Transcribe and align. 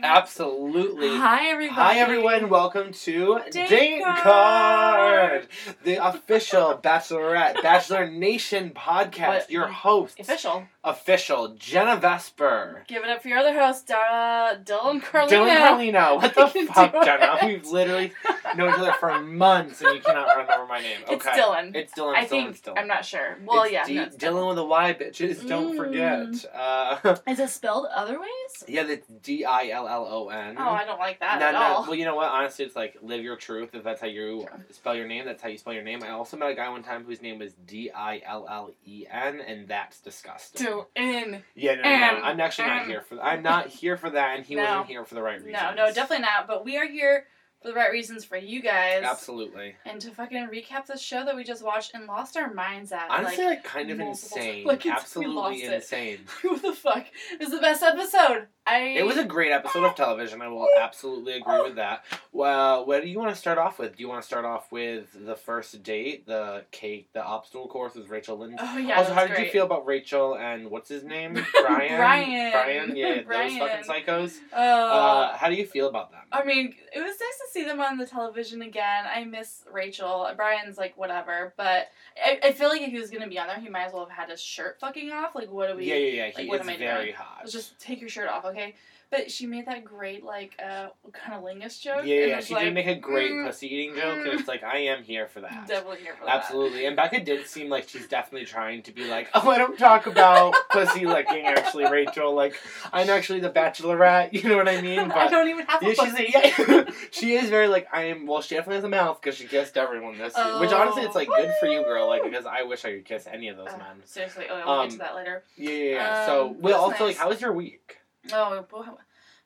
damn. 0.00 0.04
Absolutely. 0.04 1.08
Hi, 1.16 1.48
everybody. 1.50 1.80
Hi 1.80 1.98
everyone, 1.98 2.48
welcome 2.48 2.92
to 2.92 3.40
Date 3.50 3.68
Date 3.68 4.02
Card. 4.02 4.18
Card, 4.22 5.48
the 5.84 5.96
official 6.06 6.78
Bachelorette 6.82 7.62
Bachelor 7.62 8.10
Nation 8.10 8.70
podcast. 8.74 9.28
What? 9.28 9.50
Your 9.50 9.66
host, 9.66 10.18
Official. 10.18 10.64
Official 10.84 11.48
Jenna 11.58 11.96
Vesper, 11.96 12.84
Give 12.88 13.04
it 13.04 13.08
up 13.10 13.22
for 13.22 13.28
your 13.28 13.38
other 13.38 13.54
host, 13.58 13.90
uh, 13.90 14.56
Dylan 14.64 15.00
Carlino. 15.00 15.28
Dylan 15.28 15.56
Carlino. 15.56 16.16
What 16.22 16.34
the 16.34 16.66
fuck, 16.72 16.92
do 16.92 16.98
it. 17.00 17.04
Jenna? 17.04 17.38
We've 17.46 17.66
literally 17.66 18.12
known 18.56 18.70
each 18.70 18.78
other 18.78 18.92
for 18.94 19.20
months, 19.20 19.80
and 19.80 19.94
you 19.94 20.00
cannot 20.00 20.28
remember 20.36 20.66
my 20.66 20.80
name. 20.80 20.98
Okay, 21.04 21.14
It's 21.14 21.24
Dylan. 21.26 21.74
It's 21.76 21.92
Dylan. 21.94 22.14
I 22.14 22.24
Dylan, 22.24 22.28
think 22.28 22.62
Dylan. 22.64 22.78
I'm 22.78 22.88
not 22.88 23.04
sure. 23.04 23.38
Well, 23.44 23.62
It's 23.62 23.72
yeah, 23.72 23.84
D- 23.86 23.94
no, 23.94 24.02
it's 24.04 24.16
Dylan 24.16 24.48
with 24.48 24.58
a 24.58 24.64
Y, 24.64 24.94
bitches. 24.94 25.46
Don't 25.48 25.74
Mm. 25.74 25.76
forget. 25.76 26.44
Uh, 26.54 27.16
Is 27.28 27.38
it 27.38 27.48
spelled 27.50 27.86
other 27.94 28.18
ways? 28.20 28.28
yeah, 28.66 28.82
that's 28.82 29.06
D 29.06 29.44
I 29.44 29.68
L 29.68 29.86
L 29.88 30.06
O 30.10 30.28
N. 30.30 30.56
Oh, 30.58 30.62
I 30.70 30.84
don't 30.84 30.98
like 30.98 31.20
that 31.20 31.38
No, 31.38 31.46
at 31.46 31.52
no, 31.52 31.58
all. 31.60 31.82
Well, 31.84 31.94
you 31.94 32.04
know 32.04 32.16
what? 32.16 32.28
Honestly, 32.28 32.64
it's 32.64 32.74
like 32.76 32.96
live 33.02 33.22
your 33.22 33.36
truth. 33.36 33.70
If 33.74 33.84
that's 33.84 34.00
how 34.00 34.06
you 34.08 34.46
spell 34.70 34.94
your 34.96 35.06
name, 35.06 35.24
that's 35.24 35.42
how 35.42 35.48
you 35.48 35.58
spell 35.58 35.72
your 35.72 35.82
name. 35.84 36.02
I 36.02 36.10
also 36.10 36.36
met 36.36 36.50
a 36.50 36.54
guy 36.54 36.68
one 36.68 36.82
time 36.82 37.04
whose 37.04 37.22
name 37.22 37.38
was 37.38 37.52
D 37.66 37.90
I 37.94 38.20
L 38.26 38.46
L 38.50 38.72
E 38.84 39.06
N, 39.10 39.40
and 39.40 39.68
that's 39.68 40.00
disgusting. 40.00 40.66
In. 40.96 41.42
Yeah, 41.54 41.74
no, 41.76 41.82
no, 41.82 41.98
no. 42.18 42.24
I'm 42.24 42.40
actually 42.40 42.68
not 42.68 42.86
here 42.86 43.02
for. 43.02 43.20
I'm 43.20 43.42
not 43.42 43.68
here 43.68 43.96
for 43.96 44.10
that, 44.10 44.36
and 44.36 44.44
he 44.46 44.54
No. 44.54 44.62
wasn't 44.62 44.86
here 44.86 45.04
for 45.04 45.14
the 45.14 45.22
right 45.22 45.38
reasons. 45.42 45.62
No, 45.62 45.74
no, 45.74 45.92
definitely 45.92 46.22
not. 46.22 46.46
But 46.46 46.64
we 46.64 46.76
are 46.76 46.86
here 46.86 47.26
for 47.60 47.68
the 47.68 47.74
right 47.74 47.92
reasons 47.92 48.24
for 48.24 48.36
you 48.36 48.60
guys. 48.60 49.04
Absolutely. 49.04 49.76
And 49.84 50.00
to 50.00 50.10
fucking 50.10 50.48
recap 50.48 50.86
the 50.86 50.98
show 50.98 51.24
that 51.24 51.36
we 51.36 51.44
just 51.44 51.62
watched 51.64 51.92
and 51.94 52.06
lost 52.06 52.36
our 52.36 52.52
minds 52.52 52.90
at. 52.92 53.06
Honestly, 53.08 53.44
like, 53.44 53.54
like, 53.58 53.64
kind 53.64 53.90
of 53.90 54.00
insane. 54.00 54.64
like, 54.66 54.84
Absolutely 54.84 55.34
lost 55.34 55.60
it. 55.62 55.72
insane. 55.72 56.18
what 56.42 56.62
the 56.62 56.72
fuck? 56.72 57.06
It 57.32 57.38
was 57.40 57.50
the 57.50 57.60
best 57.60 57.82
episode. 57.82 58.48
I. 58.66 58.94
It 58.96 59.06
was 59.06 59.16
a 59.16 59.24
great 59.24 59.52
episode 59.52 59.84
of 59.84 59.94
television. 59.94 60.40
I 60.40 60.48
will 60.48 60.68
absolutely 60.80 61.34
agree 61.34 61.62
with 61.62 61.76
that. 61.76 62.04
Well, 62.32 62.86
what 62.86 63.02
do 63.02 63.08
you 63.08 63.18
want 63.18 63.30
to 63.30 63.36
start 63.36 63.58
off 63.58 63.78
with? 63.78 63.96
Do 63.96 64.02
you 64.02 64.08
want 64.08 64.22
to 64.22 64.26
start 64.26 64.44
off 64.44 64.70
with 64.70 65.08
the 65.26 65.34
first 65.34 65.82
date, 65.82 66.26
the 66.26 66.64
cake, 66.70 67.08
the 67.12 67.22
obstacle 67.22 67.66
course 67.66 67.94
with 67.94 68.08
Rachel 68.08 68.38
Lynn? 68.38 68.56
Oh 68.58 68.78
yeah. 68.78 68.98
also, 68.98 69.12
how 69.12 69.26
did 69.26 69.38
you 69.38 69.50
feel 69.50 69.64
about 69.64 69.86
Rachel 69.86 70.36
and 70.36 70.70
what's 70.70 70.88
his 70.88 71.02
name? 71.02 71.34
Bryan. 71.66 71.96
Bryan. 71.96 72.52
Bryan. 72.52 72.96
Yeah, 72.96 73.22
Bryan. 73.22 73.58
those 73.58 73.68
fucking 73.68 74.06
psychos. 74.06 74.38
Oh. 74.52 74.58
Uh, 74.58 75.36
how 75.36 75.48
do 75.48 75.54
you 75.54 75.66
feel 75.66 75.88
about 75.88 76.10
them? 76.10 76.20
I 76.30 76.44
mean, 76.44 76.74
it 76.94 76.98
was 76.98 77.08
nice 77.08 77.18
to 77.18 77.46
see 77.52 77.64
them 77.64 77.80
on 77.80 77.98
the 77.98 78.06
television 78.06 78.62
again. 78.62 79.04
I 79.12 79.24
miss 79.24 79.64
Rachel. 79.70 80.30
Bryan's 80.36 80.78
like 80.78 80.96
whatever, 80.96 81.52
but 81.56 81.88
I, 82.24 82.38
I 82.44 82.52
feel 82.52 82.68
like 82.68 82.82
if 82.82 82.90
he 82.90 82.98
was 82.98 83.10
gonna 83.10 83.28
be 83.28 83.38
on 83.38 83.48
there, 83.48 83.60
he 83.60 83.68
might 83.68 83.84
as 83.84 83.92
well 83.92 84.06
have 84.06 84.16
had 84.16 84.30
his 84.30 84.40
shirt 84.40 84.78
fucking 84.80 85.10
off. 85.10 85.34
Like, 85.34 85.50
what 85.50 85.68
do 85.68 85.76
we? 85.76 85.86
yeah, 85.86 85.96
yeah, 85.96 86.12
yeah. 86.12 86.26
He 86.28 86.42
like, 86.42 86.48
what 86.48 86.60
is 86.60 86.66
am 86.66 86.74
I 86.74 86.76
very 86.78 87.04
doing? 87.06 87.16
hot. 87.16 87.38
Let's 87.40 87.52
just 87.52 87.78
take 87.78 88.00
your 88.00 88.08
shirt 88.08 88.28
off, 88.28 88.44
okay? 88.52 88.74
But 89.10 89.30
she 89.30 89.46
made 89.46 89.66
that 89.66 89.84
great 89.84 90.24
like 90.24 90.54
uh 90.58 90.88
cunnilingus 91.10 91.78
joke. 91.78 92.00
yeah, 92.06 92.24
yeah. 92.24 92.40
She 92.40 92.54
like, 92.54 92.64
did 92.64 92.72
make 92.72 92.86
a 92.86 92.94
great 92.94 93.30
mm, 93.30 93.46
pussy 93.46 93.66
eating 93.66 93.94
joke, 93.94 94.24
and 94.26 94.38
it's 94.40 94.48
like 94.48 94.62
I 94.64 94.78
am 94.84 95.02
here 95.02 95.26
for 95.28 95.42
that. 95.42 95.66
Definitely 95.66 95.98
here 95.98 96.14
for 96.18 96.24
that. 96.24 96.36
Absolutely. 96.36 96.86
And 96.86 96.96
Becca 96.96 97.20
did 97.20 97.46
seem 97.46 97.68
like 97.68 97.90
she's 97.90 98.06
definitely 98.08 98.46
trying 98.46 98.82
to 98.84 98.92
be 98.92 99.04
like, 99.04 99.28
oh, 99.34 99.50
I 99.50 99.58
don't 99.58 99.78
talk 99.78 100.06
about 100.06 100.54
pussy 100.70 101.04
licking, 101.04 101.44
actually, 101.44 101.90
Rachel. 101.90 102.34
Like, 102.34 102.54
I'm 102.90 103.10
actually 103.10 103.40
the 103.40 103.50
bachelorette. 103.50 104.32
You 104.32 104.48
know 104.48 104.56
what 104.56 104.68
I 104.68 104.80
mean? 104.80 104.98
I 105.00 105.08
But 105.08 105.30
don't 105.30 105.48
even 105.50 105.66
have 105.66 105.82
a 105.82 105.86
yeah, 105.88 105.94
pussy. 105.94 106.30
yeah, 106.32 106.90
she 107.10 107.34
is 107.34 107.50
very 107.50 107.68
like 107.68 107.88
I 107.92 108.04
am. 108.04 108.26
Well, 108.26 108.40
she 108.40 108.54
definitely 108.54 108.76
has 108.76 108.84
a 108.84 108.88
mouth 108.88 109.20
because 109.20 109.36
she 109.36 109.46
kissed 109.46 109.76
everyone 109.76 110.16
this. 110.16 110.32
Which 110.58 110.72
honestly, 110.72 111.02
it's 111.02 111.14
like 111.14 111.28
good 111.28 111.52
for 111.60 111.66
you, 111.66 111.82
girl. 111.84 112.08
Like 112.08 112.22
because 112.24 112.46
I 112.46 112.62
wish 112.62 112.86
I 112.86 112.92
could 112.94 113.04
kiss 113.04 113.26
any 113.30 113.48
of 113.48 113.58
those 113.58 113.68
Uh, 113.68 113.76
men. 113.76 114.00
seriously, 114.06 114.46
oh, 114.50 114.54
I'll 114.54 114.80
Um, 114.80 114.86
get 114.88 114.92
to 114.92 114.98
that 115.00 115.14
later. 115.16 115.44
Yeah, 115.58 115.70
yeah. 115.70 115.84
yeah. 115.96 116.26
so, 116.26 116.46
um, 116.48 116.60
well, 116.62 116.88
that's 116.88 117.00
also, 117.00 117.06
like, 117.08 117.16
how 117.18 117.28
was 117.28 117.42
your 117.42 117.52
week? 117.52 117.98
Oh, 118.32 118.64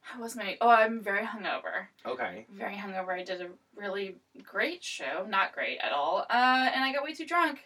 how 0.02 0.20
was 0.20 0.36
my? 0.36 0.56
Oh, 0.60 0.68
I'm 0.68 1.02
very 1.02 1.24
hungover. 1.24 1.88
Okay. 2.06 2.46
Very 2.52 2.76
hungover. 2.76 3.10
I 3.18 3.24
did 3.24 3.40
a 3.40 3.48
really 3.74 4.16
great 4.44 4.84
show. 4.84 5.26
Not 5.28 5.52
great 5.52 5.78
at 5.82 5.90
all. 5.92 6.24
Uh, 6.30 6.70
and 6.72 6.84
I 6.84 6.92
got 6.92 7.02
way 7.02 7.12
too 7.12 7.26
drunk. 7.26 7.58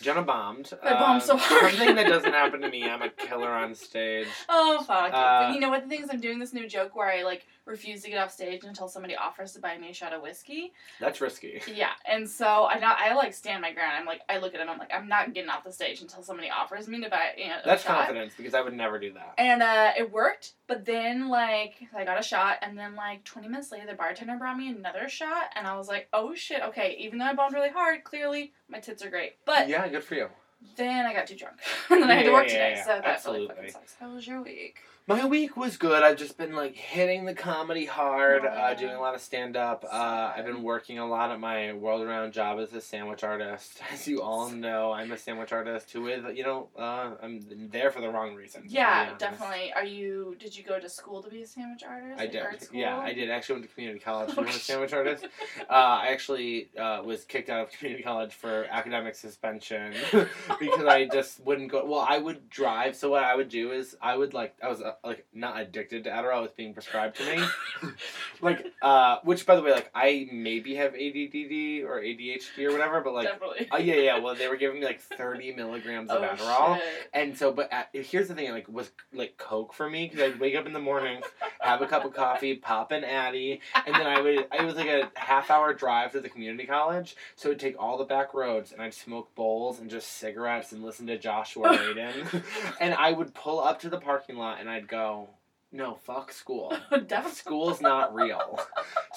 Jenna 0.00 0.22
bombed. 0.22 0.72
I 0.82 0.92
bombed 0.94 1.22
so 1.22 1.32
Um, 1.34 1.38
hard. 1.40 1.74
Something 1.74 1.96
that 1.96 2.06
doesn't 2.06 2.32
happen 2.32 2.60
to 2.60 2.68
me. 2.68 2.84
I'm 2.88 3.02
a 3.02 3.08
killer 3.10 3.50
on 3.50 3.74
stage. 3.74 4.28
Oh 4.48 4.82
fuck! 4.84 5.12
Uh, 5.12 5.46
but 5.48 5.54
you 5.54 5.60
know 5.60 5.70
what? 5.70 5.82
The 5.82 5.88
thing 5.88 6.02
is, 6.04 6.10
I'm 6.10 6.20
doing 6.20 6.38
this 6.38 6.52
new 6.52 6.68
joke 6.68 6.94
where 6.94 7.08
I 7.10 7.22
like 7.24 7.46
refuse 7.68 8.02
to 8.02 8.10
get 8.10 8.18
off 8.18 8.32
stage 8.32 8.64
until 8.64 8.88
somebody 8.88 9.14
offers 9.14 9.52
to 9.52 9.60
buy 9.60 9.76
me 9.78 9.90
a 9.90 9.92
shot 9.94 10.12
of 10.12 10.22
whiskey. 10.22 10.72
That's 11.00 11.20
risky. 11.20 11.60
Yeah, 11.78 11.90
and 12.10 12.28
so 12.28 12.66
I 12.66 12.78
not 12.78 12.98
I 12.98 13.14
like 13.14 13.34
stand 13.34 13.60
my 13.62 13.72
ground. 13.72 13.92
I'm 13.96 14.06
like 14.06 14.22
I 14.28 14.38
look 14.38 14.54
at 14.54 14.60
him. 14.60 14.68
I'm 14.68 14.78
like 14.78 14.92
I'm 14.92 15.06
not 15.06 15.32
getting 15.34 15.50
off 15.50 15.62
the 15.62 15.70
stage 15.70 16.00
until 16.00 16.22
somebody 16.22 16.50
offers 16.50 16.88
me 16.88 17.00
to 17.02 17.10
buy 17.10 17.34
you 17.36 17.48
know, 17.48 17.58
That's 17.64 17.82
shot. 17.84 17.98
confidence 17.98 18.32
because 18.36 18.54
I 18.54 18.62
would 18.62 18.72
never 18.72 18.98
do 18.98 19.12
that. 19.12 19.34
And 19.38 19.62
uh, 19.62 19.92
it 19.96 20.10
worked, 20.10 20.54
but 20.66 20.84
then 20.84 21.28
like 21.28 21.74
I 21.94 22.04
got 22.04 22.18
a 22.18 22.22
shot, 22.22 22.56
and 22.62 22.76
then 22.76 22.96
like 22.96 23.22
20 23.24 23.48
minutes 23.48 23.70
later, 23.70 23.86
the 23.86 23.94
bartender 23.94 24.36
brought 24.36 24.56
me 24.56 24.68
another 24.70 25.08
shot, 25.08 25.50
and 25.54 25.66
I 25.66 25.76
was 25.76 25.88
like, 25.88 26.08
oh 26.12 26.34
shit, 26.34 26.62
okay. 26.62 26.96
Even 26.98 27.18
though 27.18 27.26
I 27.26 27.34
bombed 27.34 27.54
really 27.54 27.70
hard, 27.70 28.02
clearly 28.02 28.52
my 28.68 28.80
tits 28.80 29.04
are 29.04 29.10
great. 29.10 29.34
But 29.44 29.68
yeah, 29.68 29.86
good 29.88 30.02
for 30.02 30.14
you. 30.14 30.28
then 30.76 31.06
I 31.06 31.12
got 31.12 31.26
too 31.26 31.36
drunk, 31.36 31.56
and 31.90 32.02
then 32.02 32.10
I 32.10 32.14
had 32.14 32.24
to 32.24 32.32
work 32.32 32.46
yeah, 32.46 32.52
today, 32.52 32.72
yeah, 32.76 32.84
so 32.84 32.90
that 32.90 33.04
absolutely. 33.04 33.46
really 33.48 33.56
fucking 33.56 33.72
sucks. 33.72 33.96
How 34.00 34.12
was 34.12 34.26
your 34.26 34.42
week? 34.42 34.78
My 35.08 35.24
week 35.24 35.56
was 35.56 35.78
good. 35.78 36.02
I've 36.02 36.18
just 36.18 36.36
been 36.36 36.52
like 36.52 36.76
hitting 36.76 37.24
the 37.24 37.32
comedy 37.32 37.86
hard, 37.86 38.44
uh, 38.44 38.74
doing 38.74 38.92
a 38.92 39.00
lot 39.00 39.14
of 39.14 39.22
stand 39.22 39.56
up. 39.56 39.82
Uh, 39.90 40.34
I've 40.36 40.44
been 40.44 40.62
working 40.62 40.98
a 40.98 41.06
lot 41.06 41.30
at 41.30 41.40
my 41.40 41.72
world 41.72 42.02
around 42.02 42.34
job 42.34 42.58
as 42.58 42.74
a 42.74 42.80
sandwich 42.82 43.24
artist. 43.24 43.80
As 43.90 44.06
you 44.06 44.20
all 44.20 44.50
know, 44.50 44.92
I'm 44.92 45.10
a 45.10 45.16
sandwich 45.16 45.50
artist 45.50 45.90
who 45.92 46.08
is, 46.08 46.36
you 46.36 46.42
know, 46.42 46.68
uh, 46.78 47.12
I'm 47.22 47.40
there 47.70 47.90
for 47.90 48.02
the 48.02 48.10
wrong 48.10 48.34
reasons. 48.34 48.64
to 48.64 48.68
be 48.68 48.74
Yeah, 48.74 49.14
definitely. 49.16 49.72
Are 49.72 49.82
you? 49.82 50.36
Did 50.38 50.54
you 50.54 50.62
go 50.62 50.78
to 50.78 50.90
school 50.90 51.22
to 51.22 51.30
be 51.30 51.40
a 51.40 51.46
sandwich 51.46 51.84
artist? 51.88 52.20
I 52.20 52.26
did. 52.26 52.44
Yeah, 52.70 52.98
I 52.98 53.14
did. 53.14 53.30
Actually, 53.30 53.60
went 53.60 53.68
to 53.70 53.74
community 53.74 54.00
college 54.00 54.36
and 54.36 54.46
was 54.46 54.56
a 54.56 54.58
sandwich 54.58 54.92
artist. 54.92 55.24
Uh, 55.70 55.72
I 55.72 56.08
actually 56.08 56.68
uh, 56.78 57.00
was 57.02 57.24
kicked 57.24 57.48
out 57.48 57.62
of 57.62 57.72
community 57.72 58.02
college 58.02 58.34
for 58.34 58.66
academic 58.70 59.14
suspension 59.14 59.94
because 60.60 60.84
I 60.84 61.06
just 61.06 61.40
wouldn't 61.46 61.70
go. 61.70 61.82
Well, 61.86 62.04
I 62.06 62.18
would 62.18 62.50
drive. 62.50 62.94
So 62.94 63.08
what 63.08 63.24
I 63.24 63.34
would 63.34 63.48
do 63.48 63.72
is 63.72 63.96
I 64.02 64.14
would 64.14 64.34
like 64.34 64.54
I 64.62 64.68
was 64.68 64.82
uh, 64.82 64.92
like 65.04 65.26
not 65.32 65.60
addicted 65.60 66.04
to 66.04 66.10
Adderall. 66.10 66.38
It 66.38 66.42
was 66.42 66.50
being 66.56 66.74
prescribed 66.74 67.16
to 67.16 67.36
me. 67.36 67.42
like, 68.40 68.66
uh, 68.82 69.18
which 69.24 69.46
by 69.46 69.56
the 69.56 69.62
way, 69.62 69.72
like 69.72 69.90
I 69.94 70.28
maybe 70.32 70.74
have 70.76 70.94
ADDD 70.94 71.84
or 71.84 72.00
ADHD 72.00 72.68
or 72.68 72.72
whatever, 72.72 73.00
but 73.00 73.14
like. 73.14 73.28
definitely. 73.28 73.68
Oh 73.70 73.78
yeah, 73.78 73.94
yeah. 73.94 74.18
Well, 74.18 74.34
they 74.34 74.48
were 74.48 74.56
giving 74.56 74.80
me 74.80 74.86
like 74.86 75.00
thirty 75.00 75.54
milligrams 75.54 76.10
of 76.10 76.22
oh, 76.22 76.26
Adderall, 76.26 76.76
shit. 76.76 77.10
and 77.12 77.36
so, 77.36 77.52
but 77.52 77.72
uh, 77.72 77.84
here's 77.92 78.28
the 78.28 78.34
thing, 78.34 78.50
like, 78.52 78.68
was 78.68 78.90
like 79.12 79.36
Coke 79.36 79.72
for 79.72 79.88
me 79.88 80.08
because 80.08 80.20
I'd 80.20 80.40
wake 80.40 80.54
up 80.54 80.66
in 80.66 80.72
the 80.72 80.80
morning, 80.80 81.22
have 81.60 81.82
a 81.82 81.86
cup 81.86 82.04
of 82.04 82.14
coffee, 82.14 82.56
pop 82.56 82.92
an 82.92 83.04
Addy, 83.04 83.60
and 83.86 83.94
then 83.94 84.06
I 84.06 84.20
would. 84.20 84.38
It 84.38 84.64
was 84.64 84.74
like 84.74 84.88
a 84.88 85.10
half 85.14 85.50
hour 85.50 85.72
drive 85.74 86.12
to 86.12 86.20
the 86.20 86.28
community 86.28 86.66
college, 86.66 87.16
so 87.36 87.50
I'd 87.50 87.60
take 87.60 87.76
all 87.78 87.98
the 87.98 88.04
back 88.04 88.34
roads 88.34 88.72
and 88.72 88.82
I'd 88.82 88.94
smoke 88.94 89.34
bowls 89.34 89.78
and 89.80 89.90
just 89.90 90.14
cigarettes 90.14 90.72
and 90.72 90.82
listen 90.82 91.06
to 91.06 91.18
Joshua 91.18 91.68
Radin, 91.68 92.42
and 92.80 92.94
I 92.94 93.12
would 93.12 93.34
pull 93.34 93.60
up 93.60 93.80
to 93.80 93.88
the 93.88 93.98
parking 93.98 94.36
lot 94.36 94.60
and 94.60 94.68
I'd 94.68 94.87
go, 94.88 95.28
"No, 95.72 95.94
fuck 95.96 96.32
school." 96.32 96.70
definitely. 96.90 97.30
School's 97.32 97.80
not 97.80 98.14
real. 98.14 98.58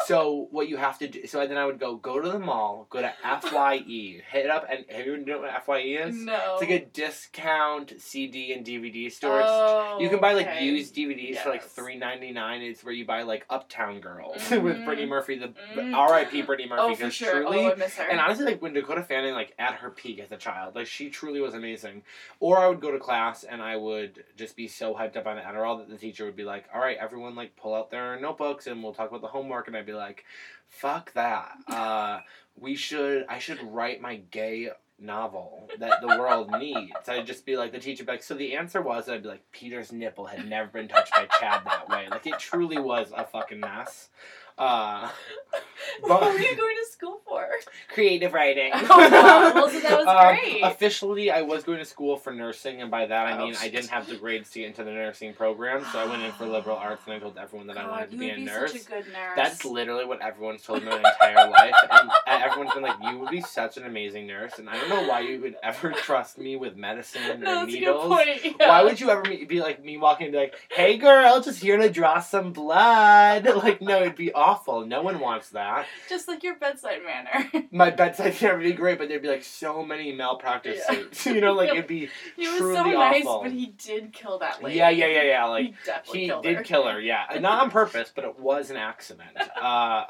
So 0.06 0.48
what 0.52 0.68
you 0.70 0.78
have 0.78 0.98
to 1.00 1.08
do? 1.08 1.26
So 1.28 1.46
then 1.48 1.58
I 1.58 1.66
would 1.66 1.80
go 1.80 1.96
go 1.96 2.20
to 2.20 2.30
the 2.30 2.40
mall, 2.40 2.88
go 2.90 3.02
to 3.02 3.14
Fye, 3.42 3.78
hit 3.78 4.50
up, 4.50 4.66
and 4.70 4.86
have 4.90 5.06
you 5.06 5.18
know 5.18 5.40
what 5.42 5.66
Fye 5.66 5.80
is? 5.80 6.16
No. 6.16 6.58
It's 6.60 6.62
like 6.62 6.70
a 6.82 6.86
discount 6.86 7.94
CD 8.00 8.54
and 8.54 8.66
DVD 8.66 9.12
store. 9.12 9.42
Oh, 9.46 9.98
you 10.00 10.10
can 10.10 10.20
buy 10.20 10.34
like 10.34 10.48
okay. 10.48 10.66
used 10.66 10.96
DVDs 10.96 11.38
for 11.38 11.50
like 11.50 11.62
Yes. 11.62 11.72
three 11.72 11.98
ninety 11.98 12.32
nine. 12.32 12.62
It's 12.62 12.84
where 12.84 12.94
you 12.94 13.06
buy 13.06 13.24
like 13.24 13.46
Uptown 13.50 14.00
Girls 14.00 14.38
Mhm. 14.50 14.62
with 14.64 14.86
Brittany 14.86 15.08
Murphy, 15.08 15.38
the 15.38 15.54
Mm. 15.76 15.96
R.I.P. 15.96 16.42
Brittany 16.44 16.68
Murphy, 16.70 16.82
Oh, 16.84 16.96
for 16.96 17.10
sure. 17.10 17.42
truly. 17.42 17.66
Oh, 17.66 17.72
I 17.72 17.76
miss 17.76 17.96
her. 17.96 18.04
and 18.04 18.20
honestly, 18.20 18.46
like 18.46 18.62
when 18.62 18.74
Dakota 18.74 19.04
Fanning, 19.04 19.34
like 19.34 19.54
at 19.58 19.76
her 19.76 19.90
peak 19.90 20.20
as 20.20 20.32
a 20.32 20.38
child, 20.38 20.76
like 20.76 20.88
she 20.88 21.10
truly 21.10 21.40
was 21.40 21.54
amazing. 21.54 22.04
Or 22.40 22.58
I 22.60 22.68
would 22.68 22.82
go 22.82 22.92
to 22.92 23.00
class 23.00 23.44
and 23.44 23.62
I 23.62 23.78
would 23.78 24.24
just 24.36 24.56
be 24.56 24.68
so 24.68 24.94
hyped 24.94 25.16
up 25.18 25.28
on 25.28 25.36
the 25.38 25.42
Adderall 25.42 25.78
that 25.80 25.90
the 25.90 25.98
teacher 25.98 26.26
would 26.26 26.36
be 26.36 26.41
like, 26.44 26.66
"All 26.74 26.82
right, 26.82 26.98
everyone, 27.00 27.36
like 27.36 27.56
pull 27.56 27.74
out 27.74 27.92
their 27.92 28.20
notebooks 28.20 28.68
and 28.68 28.84
we'll 28.84 28.94
talk 28.94 29.10
about 29.10 29.22
the 29.22 29.28
homework." 29.28 29.68
And 29.68 29.76
I'd 29.76 29.86
be 29.86 29.94
like, 29.94 30.26
"Fuck 30.68 31.14
that. 31.14 31.52
Uh, 31.68 32.20
we 32.60 32.76
should. 32.76 33.26
I 33.30 33.40
should 33.40 33.62
write 33.64 34.02
my 34.02 34.18
gay." 34.18 34.72
novel 35.02 35.68
that 35.80 36.00
the 36.02 36.08
world 36.08 36.52
needs. 36.60 37.10
I'd 37.10 37.26
just 37.26 37.46
be 37.46 37.58
like 37.58 37.72
the 37.72 37.80
teacher 37.80 38.04
be 38.04 38.12
like, 38.12 38.24
so 38.24 38.36
the 38.36 38.56
answer 38.56 38.82
was 38.82 39.10
I'd 39.10 39.24
be 39.24 39.30
like, 39.30 39.52
Peter's 39.52 39.92
nipple 39.92 40.26
had 40.26 40.48
never 40.48 40.70
been 40.70 40.88
touched 40.88 41.14
by 41.14 41.26
Chad 41.40 41.62
that 41.66 41.90
way. 41.90 42.08
Like 42.10 42.28
it 42.28 42.40
truly 42.40 42.78
was 42.78 43.12
a 43.16 43.26
fucking 43.26 43.60
mess. 43.60 44.10
Uh, 44.58 45.10
what 46.02 46.22
were 46.22 46.40
you 46.40 46.56
going 46.56 46.76
to 46.86 46.92
school 46.92 47.22
for? 47.28 47.48
creative 47.94 48.34
writing. 48.34 48.72
Oh, 48.74 48.88
wow. 49.12 49.52
Well, 49.54 49.70
so 49.70 49.80
that 49.82 49.98
was 50.06 50.08
Um, 50.08 50.36
great. 50.36 50.62
officially, 50.64 51.30
I 51.32 51.42
was 51.42 51.64
going 51.64 51.80
to 51.80 51.86
school 51.86 52.16
for 52.16 52.32
nursing, 52.34 52.82
and 52.82 52.90
by 52.90 53.06
that 53.08 53.28
I 53.28 53.38
Oh, 53.38 53.46
mean 53.46 53.56
I 53.60 53.68
didn't 53.70 53.90
have 53.90 54.08
the 54.08 54.16
grades 54.16 54.50
to 54.52 54.60
get 54.60 54.68
into 54.68 54.84
the 54.84 54.92
nursing 54.92 55.34
program, 55.34 55.84
so 55.92 56.00
I 56.00 56.06
went 56.06 56.24
in 56.24 56.32
for 56.34 56.46
liberal 56.46 56.78
arts, 56.82 57.04
and 57.06 57.16
I 57.16 57.20
told 57.20 57.38
everyone 57.38 57.68
that 57.68 57.78
I 57.78 57.90
wanted 57.90 58.12
to 58.12 58.18
be 58.18 58.30
a 58.30 58.36
be 58.36 58.44
nurse. 58.44 58.72
such 58.74 58.82
a 58.82 58.86
good 58.86 59.06
nurse. 59.12 59.34
That's 59.36 59.66
literally 59.66 60.06
what 60.06 60.22
everyone's 60.22 60.64
told 60.64 60.84
me 60.84 60.90
my 60.90 60.98
entire 60.98 61.50
life, 61.50 61.74
and 61.92 62.10
everyone's 62.28 62.74
been 62.74 62.84
like, 62.84 62.98
"You 63.04 63.20
would 63.20 63.30
be 63.32 63.42
such 63.42 63.78
an 63.78 63.86
amazing 63.86 64.28
nurse," 64.28 64.58
and 64.60 64.70
I 64.70 64.80
don't 64.80 64.90
know 64.90 65.04
why 65.08 65.22
you 65.22 65.42
would 65.42 65.56
ever 65.64 65.92
trust 65.92 66.38
me 66.38 66.56
with 66.56 66.76
medicine 66.78 67.24
or 67.44 67.66
needles. 67.66 67.74
a 67.74 67.80
good 67.80 68.00
point. 68.44 68.56
Yeah. 68.60 68.70
Why 68.70 68.84
would 68.84 69.00
you 69.02 69.10
ever 69.10 69.22
be, 69.24 69.44
be 69.46 69.60
like 69.62 69.84
me 69.84 69.98
walking 69.98 70.28
and 70.28 70.34
be 70.34 70.38
like, 70.40 70.56
"Hey, 70.72 70.98
girl, 70.98 71.42
just 71.42 71.62
here 71.62 71.78
to 71.78 71.90
draw 71.90 72.20
some 72.20 72.54
blood"? 72.54 73.46
Like, 73.62 73.82
no, 73.82 74.02
it'd 74.02 74.16
be 74.16 74.32
awful. 74.42 74.86
No 74.86 75.02
one 75.02 75.20
wants 75.20 75.50
that. 75.50 75.86
Just 76.10 76.28
like 76.28 76.44
your 76.44 76.56
bedside 76.56 77.00
manner. 77.06 77.68
My 77.72 77.90
bedside 77.92 78.34
care 78.34 78.56
would 78.58 78.64
be 78.64 78.74
great, 78.74 78.98
but 78.98 79.08
there'd 79.08 79.22
be 79.22 79.28
like 79.28 79.44
so 79.44 79.86
many 79.86 80.12
malpractice 80.12 80.82
Yeah. 80.90 80.96
suits. 80.96 81.26
You 81.32 81.40
know, 81.42 81.54
like 81.54 81.70
it'd 81.78 81.88
be 81.88 82.10
he 82.36 82.48
was 82.48 82.60
so 82.60 82.84
nice, 82.84 83.26
awful. 83.26 83.44
but 83.44 83.52
he 83.52 83.68
did 83.68 84.12
kill 84.12 84.40
that 84.40 84.62
lady. 84.64 84.78
yeah, 84.80 84.90
yeah, 84.90 85.08
yeah, 85.08 85.24
yeah. 85.24 85.46
Like 85.46 85.74
he 86.12 86.22
he 86.28 86.34
did 86.42 86.58
her. 86.58 86.64
kill 86.64 86.88
her, 86.88 87.00
yeah, 87.00 87.26
not 87.40 87.62
on 87.64 87.70
purpose, 87.72 88.12
but 88.14 88.24
it 88.26 88.40
was 88.40 88.70
an 88.72 88.78
accident. 88.78 89.38
Uh, 89.62 90.06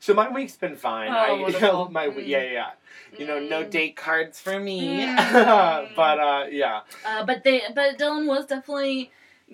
so 0.00 0.12
my 0.14 0.28
week's 0.28 0.56
been 0.56 0.76
fine. 0.76 1.10
Oh, 1.10 1.16
I, 1.16 1.32
wonderful. 1.40 1.90
my 1.90 2.08
Mm. 2.08 2.26
yeah, 2.26 2.42
yeah, 2.42 2.52
yeah. 2.52 2.70
You 3.18 3.26
know, 3.26 3.38
no 3.38 3.64
Mm. 3.64 3.70
date 3.70 3.96
cards 3.96 4.40
for 4.40 4.58
me, 4.58 4.98
Mm. 5.00 5.94
but 5.96 6.18
uh, 6.20 6.46
yeah. 6.50 6.80
Uh, 7.06 7.24
but 7.24 7.44
they, 7.44 7.62
but 7.74 7.98
Dylan 7.98 8.26
was 8.26 8.46
definitely 8.46 9.10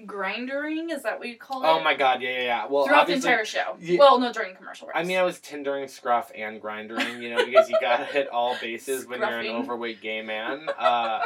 grindering. 0.07 0.91
Is 0.91 1.03
that 1.05 1.19
what 1.19 1.29
you 1.29 1.37
call 1.37 1.63
it? 1.63 1.67
Oh 1.67 1.83
my 1.83 1.95
god, 1.95 2.21
yeah, 2.21 2.31
yeah, 2.31 2.43
yeah. 2.43 2.67
Well, 2.69 2.87
Throughout 2.87 3.07
the 3.07 3.15
entire 3.15 3.45
show. 3.45 3.77
Well, 3.99 4.19
no, 4.19 4.33
during 4.33 4.55
commercial 4.57 4.87
breaks. 4.87 4.99
I 4.99 5.05
mean, 5.05 5.19
I 5.19 5.23
was 5.23 5.39
tindering, 5.39 5.89
scruff, 5.89 6.33
and 6.35 6.61
grindering, 6.61 7.23
you 7.23 7.31
know, 7.31 7.45
because 7.45 7.69
you 7.69 7.77
gotta 7.81 8.05
hit 8.05 8.29
all 8.29 8.57
bases 8.61 9.07
when 9.07 9.21
you're 9.21 9.41
an 9.41 9.47
overweight 9.49 10.01
gay 10.01 10.23
man. 10.23 10.69
Uh, 10.79 11.21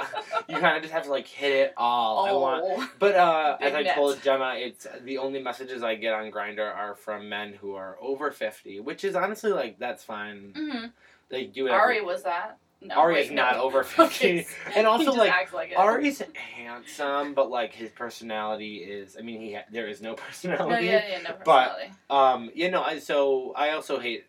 you 0.49 0.59
kind 0.59 0.77
of 0.77 0.83
just 0.83 0.93
have 0.93 1.05
to 1.05 1.11
like 1.11 1.27
hit 1.27 1.53
it 1.53 1.75
all. 1.77 2.27
I 2.27 2.33
want, 2.33 2.65
oh. 2.65 2.91
but 2.99 3.15
uh, 3.15 3.57
as 3.61 3.75
I 3.75 3.83
net. 3.83 3.95
told 3.95 4.23
Jenna, 4.23 4.55
it's 4.57 4.87
the 5.05 5.19
only 5.19 5.43
messages 5.43 5.83
I 5.83 5.95
get 5.95 6.15
on 6.15 6.31
Grindr 6.31 6.75
are 6.75 6.95
from 6.95 7.29
men 7.29 7.55
who 7.55 7.75
are 7.75 7.97
over 8.01 8.31
fifty, 8.31 8.81
which 8.81 9.05
is 9.05 9.15
honestly 9.15 9.53
like 9.53 9.79
that's 9.79 10.05
fine. 10.05 10.53
hmm 10.55 10.87
They 11.31 11.45
do 11.45 11.67
it. 11.67 11.71
Arie 11.71 12.01
was 12.03 12.23
that. 12.25 12.59
No, 12.81 12.95
Arie 13.01 13.21
is 13.23 13.31
not 13.33 13.57
no. 13.57 13.63
over 13.63 13.83
fifty, 13.85 14.47
and 14.77 14.87
also 14.87 15.13
like 15.13 15.53
like. 15.53 15.73
Arie's 15.77 16.23
handsome, 16.35 17.35
but 17.35 17.51
like 17.51 17.73
his 17.73 17.91
personality 17.91 18.77
is. 18.77 19.17
I 19.19 19.23
mean, 19.23 19.41
he 19.41 19.55
ha- 19.55 19.65
there 19.73 19.89
is 19.89 20.01
no 20.01 20.15
personality. 20.27 20.87
No, 20.87 20.93
yeah, 20.93 21.03
yeah, 21.11 21.19
no 21.23 21.31
But- 21.45 21.69
personality. 21.77 21.93
Um, 22.11 22.51
you 22.55 22.71
know, 22.71 22.83
I 22.83 22.99
so 23.01 23.53
I 23.57 23.71
also 23.71 23.99
hate 23.99 24.27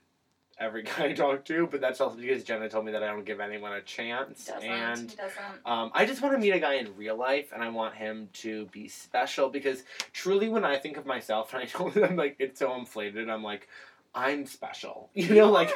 every 0.59 0.83
guy 0.97 1.05
I 1.05 1.13
talk 1.13 1.45
to, 1.45 1.67
but 1.67 1.79
that's 1.79 2.01
also 2.01 2.17
because 2.17 2.43
Jenna 2.43 2.67
told 2.69 2.85
me 2.85 2.91
that 2.91 3.03
I 3.03 3.07
don't 3.07 3.23
give 3.23 3.39
anyone 3.39 3.71
a 3.73 3.81
chance, 3.81 4.45
Doesn't. 4.45 4.67
and 4.69 5.09
he 5.11 5.15
doesn't. 5.15 5.65
um, 5.65 5.91
I 5.93 6.05
just 6.05 6.21
want 6.21 6.33
to 6.33 6.39
meet 6.39 6.51
a 6.51 6.59
guy 6.59 6.73
in 6.73 6.95
real 6.97 7.15
life, 7.15 7.51
and 7.53 7.63
I 7.63 7.69
want 7.69 7.95
him 7.95 8.29
to 8.33 8.65
be 8.71 8.87
special 8.87 9.49
because 9.49 9.83
truly, 10.11 10.49
when 10.49 10.65
I 10.65 10.75
think 10.77 10.97
of 10.97 11.05
myself, 11.05 11.53
and 11.53 11.61
I 11.61 11.65
told 11.65 11.93
that 11.93 12.03
I'm 12.09 12.15
like 12.15 12.35
it's 12.39 12.59
so 12.59 12.73
inflated, 12.75 13.29
I'm 13.29 13.43
like, 13.43 13.67
I'm 14.15 14.45
special, 14.45 15.09
you 15.13 15.35
know, 15.35 15.51
like 15.51 15.73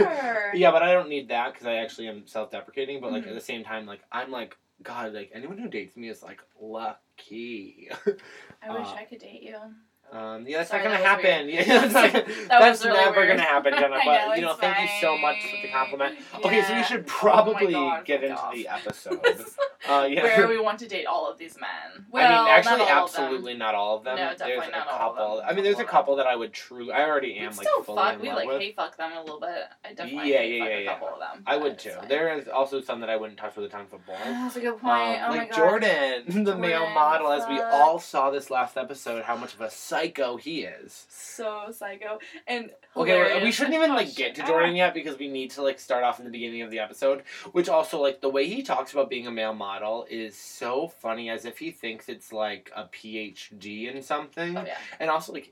yeah, 0.53 0.71
but 0.71 0.81
I 0.83 0.91
don't 0.93 1.09
need 1.09 1.29
that 1.29 1.53
because 1.53 1.67
I 1.67 1.75
actually 1.75 2.07
am 2.07 2.27
self-deprecating, 2.27 2.99
but 3.01 3.11
like 3.11 3.23
Mhm. 3.23 3.29
at 3.29 3.35
the 3.35 3.41
same 3.41 3.63
time, 3.63 3.85
like 3.85 4.01
I'm 4.11 4.31
like. 4.31 4.55
God, 4.81 5.13
like 5.13 5.31
anyone 5.33 5.57
who 5.59 5.69
dates 5.69 5.95
me 5.95 6.09
is 6.09 6.21
like 6.23 6.41
lucky. 6.59 7.89
I 8.61 8.73
wish 8.75 8.87
uh, 8.87 8.95
I 8.95 9.05
could 9.05 9.19
date 9.19 9.43
you. 9.43 9.55
Um, 10.13 10.45
yeah, 10.47 10.59
that's 10.59 10.69
Sorry, 10.69 10.83
not 10.83 10.91
gonna 10.91 11.03
that 11.03 11.23
happen. 11.23 11.49
Yeah, 11.53 11.63
that's 11.87 11.93
not, 11.93 12.13
That 12.13 12.47
that's 12.49 12.85
really 12.85 12.97
never 12.97 13.15
weird. 13.21 13.29
gonna 13.29 13.41
happen, 13.41 13.73
Jenna. 13.79 13.97
But 14.05 14.27
know, 14.27 14.33
you 14.35 14.41
know, 14.41 14.53
thank 14.53 14.79
you 14.81 14.87
so 15.01 15.17
much 15.17 15.37
for 15.41 15.55
the 15.57 15.63
fine. 15.63 15.71
compliment. 15.71 16.19
Okay, 16.35 16.61
so 16.61 16.69
we 16.73 16.79
Yeah. 16.79 16.83
should 16.83 16.99
Oh 17.01 17.03
probably 17.07 17.73
God, 17.73 18.05
get 18.05 18.23
into 18.23 18.37
off. 18.39 18.53
the 18.53 18.67
episode. 18.67 19.19
Uh, 19.89 20.07
yeah. 20.09 20.23
Where 20.23 20.47
we 20.47 20.59
want 20.59 20.77
to 20.79 20.87
date 20.87 21.07
all 21.07 21.29
of 21.29 21.37
these 21.39 21.57
men. 21.59 22.05
Well, 22.11 22.25
I 22.25 22.45
mean, 22.45 22.53
actually, 22.53 22.77
not 22.77 22.91
all 22.91 23.05
of 23.05 23.11
them. 23.13 23.23
absolutely 23.23 23.53
not 23.55 23.75
all 23.75 23.97
of 23.97 24.03
them. 24.03 24.15
No, 24.17 24.29
definitely 24.29 24.55
there's 24.55 24.71
not 24.71 24.87
a 24.87 24.89
all 24.91 25.09
of 25.11 25.17
couple. 25.17 25.35
them. 25.37 25.45
I 25.49 25.53
mean, 25.53 25.63
there's 25.63 25.79
a 25.79 25.83
Couple 25.83 26.15
that 26.17 26.27
I 26.27 26.35
would 26.35 26.53
truly. 26.53 26.91
I 26.93 27.03
already 27.09 27.35
am 27.37 27.49
We'd 27.51 27.57
like 27.57 27.67
still 27.67 27.83
fully 27.83 27.97
fuck. 28.01 28.13
in 28.15 28.21
We 28.21 28.27
love 28.29 28.35
like 28.37 28.47
with. 28.47 28.61
hate 28.61 28.75
fuck 28.75 28.95
them 28.97 29.11
a 29.17 29.21
little 29.21 29.39
bit. 29.39 29.65
Definitely 29.95 30.31
Yeah, 30.33 30.41
yeah, 30.41 30.63
yeah, 30.65 30.69
a 30.77 30.83
yeah. 30.83 30.91
couple 30.93 31.07
of 31.09 31.19
them. 31.19 31.43
I 31.45 31.57
would 31.57 31.79
too. 31.79 31.91
fine. 31.91 32.07
There 32.07 32.37
is 32.37 32.47
also 32.47 32.81
some 32.81 32.99
that 33.01 33.09
I 33.09 33.15
wouldn't 33.17 33.37
touch 33.39 33.55
with 33.55 33.65
a 33.65 33.69
ton 33.69 33.81
of 33.81 33.89
football. 33.89 34.17
That's 34.23 34.55
a 34.55 34.59
good 34.61 34.73
Um, 34.73 34.79
point. 34.79 35.19
oh 35.23 35.29
my 35.29 35.37
like. 35.37 35.53
Jordan, 35.55 36.23
the 36.43 36.55
male 36.57 36.79
Jordan, 36.79 36.93
model, 36.93 37.31
as 37.31 37.47
we 37.47 37.59
all 37.59 37.99
saw 37.99 38.29
this 38.31 38.49
last 38.49 38.77
episode, 38.77 39.23
how 39.23 39.35
much 39.35 39.53
of 39.53 39.61
a 39.61 39.69
psycho 39.69 40.37
he 40.37 40.61
is. 40.63 41.05
So 41.09 41.67
psycho 41.71 42.19
and 42.47 42.71
Okay, 42.95 43.43
we 43.43 43.51
shouldn't 43.51 43.75
even 43.75 43.91
Oh, 43.91 43.95
like 43.95 44.13
get 44.15 44.35
to 44.35 44.43
Ah. 44.43 44.47
Jordan 44.47 44.75
yet 44.75 44.93
because 44.93 45.17
we 45.17 45.27
need 45.27 45.49
to 45.51 45.61
like 45.63 45.79
start 45.79 46.03
off 46.03 46.19
in 46.19 46.25
the 46.25 46.31
beginning 46.31 46.61
of 46.61 46.69
the 46.71 46.79
episode. 46.79 47.23
Which 47.53 47.67
also 47.69 47.99
like 48.01 48.21
the 48.21 48.29
way 48.29 48.47
he 48.47 48.61
talks 48.61 48.93
about 48.93 49.09
being 49.09 49.25
a 49.27 49.31
male 49.31 49.53
model 49.53 50.05
is 50.09 50.37
so 50.37 50.87
funny, 50.87 51.29
as 51.29 51.45
if 51.45 51.57
he 51.57 51.71
thinks 51.71 52.07
it's 52.09 52.31
like 52.31 52.71
a 52.75 52.83
PhD 52.85 53.93
in 53.93 54.01
something. 54.03 54.57
Oh 54.57 54.63
yeah. 54.65 54.77
And 54.99 55.09
also 55.09 55.33
like, 55.33 55.51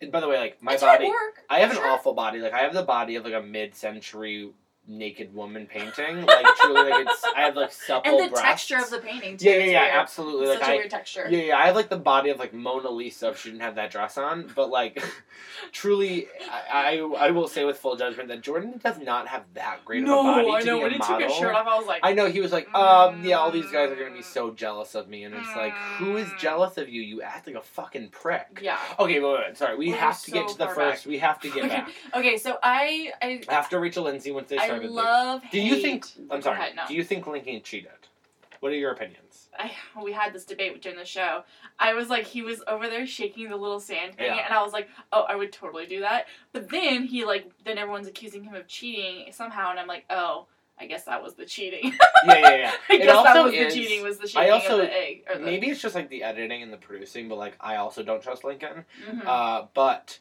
and 0.00 0.12
by 0.12 0.20
the 0.20 0.28
way, 0.28 0.38
like 0.38 0.62
my 0.62 0.74
it's 0.74 0.82
body, 0.82 1.06
work. 1.06 1.44
I 1.48 1.60
have 1.60 1.70
an 1.70 1.78
awful 1.78 2.14
body. 2.14 2.38
Like 2.38 2.52
I 2.52 2.60
have 2.60 2.74
the 2.74 2.82
body 2.82 3.16
of 3.16 3.24
like 3.24 3.34
a 3.34 3.42
mid-century 3.42 4.52
naked 4.86 5.32
woman 5.34 5.66
painting. 5.66 6.24
Like 6.26 6.46
truly, 6.56 6.90
like 6.90 7.06
it's 7.06 7.24
I 7.36 7.42
have 7.42 7.56
like 7.56 7.72
supple 7.72 8.10
And 8.18 8.24
the 8.26 8.30
breasts. 8.30 8.44
texture 8.46 8.78
of 8.78 8.90
the 8.90 8.98
painting 8.98 9.36
too. 9.36 9.48
Yeah, 9.48 9.56
yeah, 9.58 9.64
yeah, 9.64 9.80
weird. 9.82 9.94
absolutely. 9.94 10.46
It's 10.46 10.50
Like 10.50 10.58
such 10.60 10.68
I, 10.68 10.72
a 10.72 10.76
weird 10.78 10.90
texture. 10.90 11.26
yeah, 11.30 11.42
yeah, 11.42 11.58
I 11.58 11.66
have 11.66 11.76
like 11.76 11.88
the 11.88 11.96
body 11.98 12.30
of 12.30 12.38
like 12.38 12.52
Mona 12.52 12.90
Lisa 12.90 13.28
if 13.28 13.38
she 13.40 13.50
didn't 13.50 13.62
have 13.62 13.76
that 13.76 13.90
dress 13.90 14.18
on. 14.18 14.50
But 14.54 14.70
like, 14.70 15.02
truly, 15.72 16.26
I, 16.72 16.96
I 16.98 17.26
I 17.26 17.30
will 17.30 17.48
say 17.48 17.64
with 17.64 17.78
full 17.78 17.96
judgment 17.96 18.28
that 18.28 18.40
Jordan 18.42 18.80
does 18.82 18.98
not 18.98 19.28
have 19.28 19.44
that 19.54 19.84
great 19.84 20.02
no, 20.02 20.20
of 20.20 20.26
a 20.26 20.42
body 20.48 20.62
I 20.62 20.66
know. 20.66 20.78
When 20.80 20.92
he 20.92 20.98
took 20.98 21.20
his 21.22 21.32
shirt 21.34 21.54
off, 21.54 21.66
I 21.66 21.76
was 21.78 21.86
like, 21.86 22.00
I 22.02 22.12
know 22.12 22.26
he 22.26 22.40
was 22.40 22.52
like, 22.52 22.72
um, 22.74 23.24
yeah, 23.24 23.36
all 23.36 23.50
these 23.50 23.70
guys 23.70 23.90
are 23.90 23.96
gonna 23.96 24.14
be 24.14 24.22
so 24.22 24.50
jealous 24.50 24.94
of 24.94 25.08
me, 25.08 25.24
and 25.24 25.34
it's 25.34 25.54
like, 25.56 25.74
who 25.98 26.16
is 26.16 26.28
Mm. 26.30 26.38
jealous 26.38 26.76
of 26.78 26.88
you? 26.88 27.02
You 27.02 27.22
act 27.22 27.46
like 27.46 27.56
a 27.56 27.60
fucking 27.62 28.10
prick. 28.10 28.60
yeah. 28.62 28.78
Okay, 28.98 29.20
wait, 29.20 29.32
wait, 29.32 29.40
wait, 29.48 29.56
sorry. 29.56 29.76
We 29.76 29.90
We're 29.90 29.96
have 29.96 30.20
to 30.22 30.30
get 30.30 30.48
to 30.48 30.58
the 30.58 30.66
far 30.66 30.74
first. 30.74 31.06
We 31.06 31.18
have 31.18 31.40
to 31.40 31.48
get 31.50 31.64
okay. 31.64 31.68
back 31.68 31.90
okay, 32.14 32.36
so 32.38 32.58
I 32.62 33.12
I 33.22 33.40
after 33.48 33.78
Rachel 33.80 34.04
Lindsay 34.04 34.30
once 34.32 34.48
they 34.48 34.56
started. 34.56 34.79
The- 34.88 34.92
love. 34.92 35.42
do 35.50 35.60
you 35.60 35.76
think? 35.80 36.06
I'm 36.30 36.42
sorry. 36.42 36.58
ahead, 36.58 36.76
no. 36.76 36.82
Do 36.88 36.94
you 36.94 37.04
think 37.04 37.26
Lincoln 37.26 37.60
cheated? 37.62 37.90
What 38.60 38.72
are 38.72 38.76
your 38.76 38.92
opinions? 38.92 39.48
I, 39.58 39.72
we 40.02 40.12
had 40.12 40.32
this 40.34 40.44
debate 40.44 40.80
during 40.82 40.98
the 40.98 41.04
show. 41.04 41.44
I 41.78 41.94
was 41.94 42.08
like, 42.10 42.26
he 42.26 42.42
was 42.42 42.62
over 42.68 42.88
there 42.88 43.06
shaking 43.06 43.48
the 43.48 43.56
little 43.56 43.80
sand 43.80 44.16
thing, 44.16 44.26
Yeah. 44.26 44.44
and 44.44 44.52
I 44.54 44.62
was 44.62 44.72
like, 44.72 44.88
oh, 45.12 45.22
I 45.22 45.34
would 45.34 45.50
totally 45.52 45.86
do 45.86 46.00
that. 46.00 46.26
But 46.52 46.68
then 46.68 47.04
he 47.04 47.24
like, 47.24 47.50
then 47.64 47.78
everyone's 47.78 48.06
accusing 48.06 48.44
him 48.44 48.54
of 48.54 48.66
cheating 48.68 49.32
somehow, 49.32 49.70
and 49.70 49.80
I'm 49.80 49.86
like, 49.86 50.04
oh, 50.10 50.46
I 50.78 50.86
guess 50.86 51.04
that 51.04 51.22
was 51.22 51.34
the 51.34 51.44
cheating. 51.46 51.94
Yeah, 52.26 52.34
yeah, 52.38 52.54
yeah. 52.56 52.72
I 52.90 52.94
It 52.94 52.98
guess 52.98 53.22
that 53.24 53.42
was 53.44 53.54
is- 53.54 53.74
the 53.74 53.80
cheating. 53.80 54.02
Was 54.04 54.18
the 54.18 54.24
I 54.24 54.26
shaking 54.28 54.52
also- 54.52 54.72
of 54.80 54.86
the 54.86 54.92
egg? 54.94 55.24
The, 55.32 55.38
Maybe 55.40 55.68
it's 55.70 55.80
just 55.80 55.94
like 55.94 56.10
the 56.10 56.22
editing 56.22 56.62
and 56.62 56.70
the 56.70 56.76
producing, 56.76 57.28
but 57.30 57.38
like 57.38 57.56
I 57.60 57.76
also 57.76 58.02
don't 58.02 58.22
trust 58.22 58.44
Lincoln. 58.44 58.84
Mhm. 59.10 59.26
Uh, 59.26 59.66
but 59.72 60.18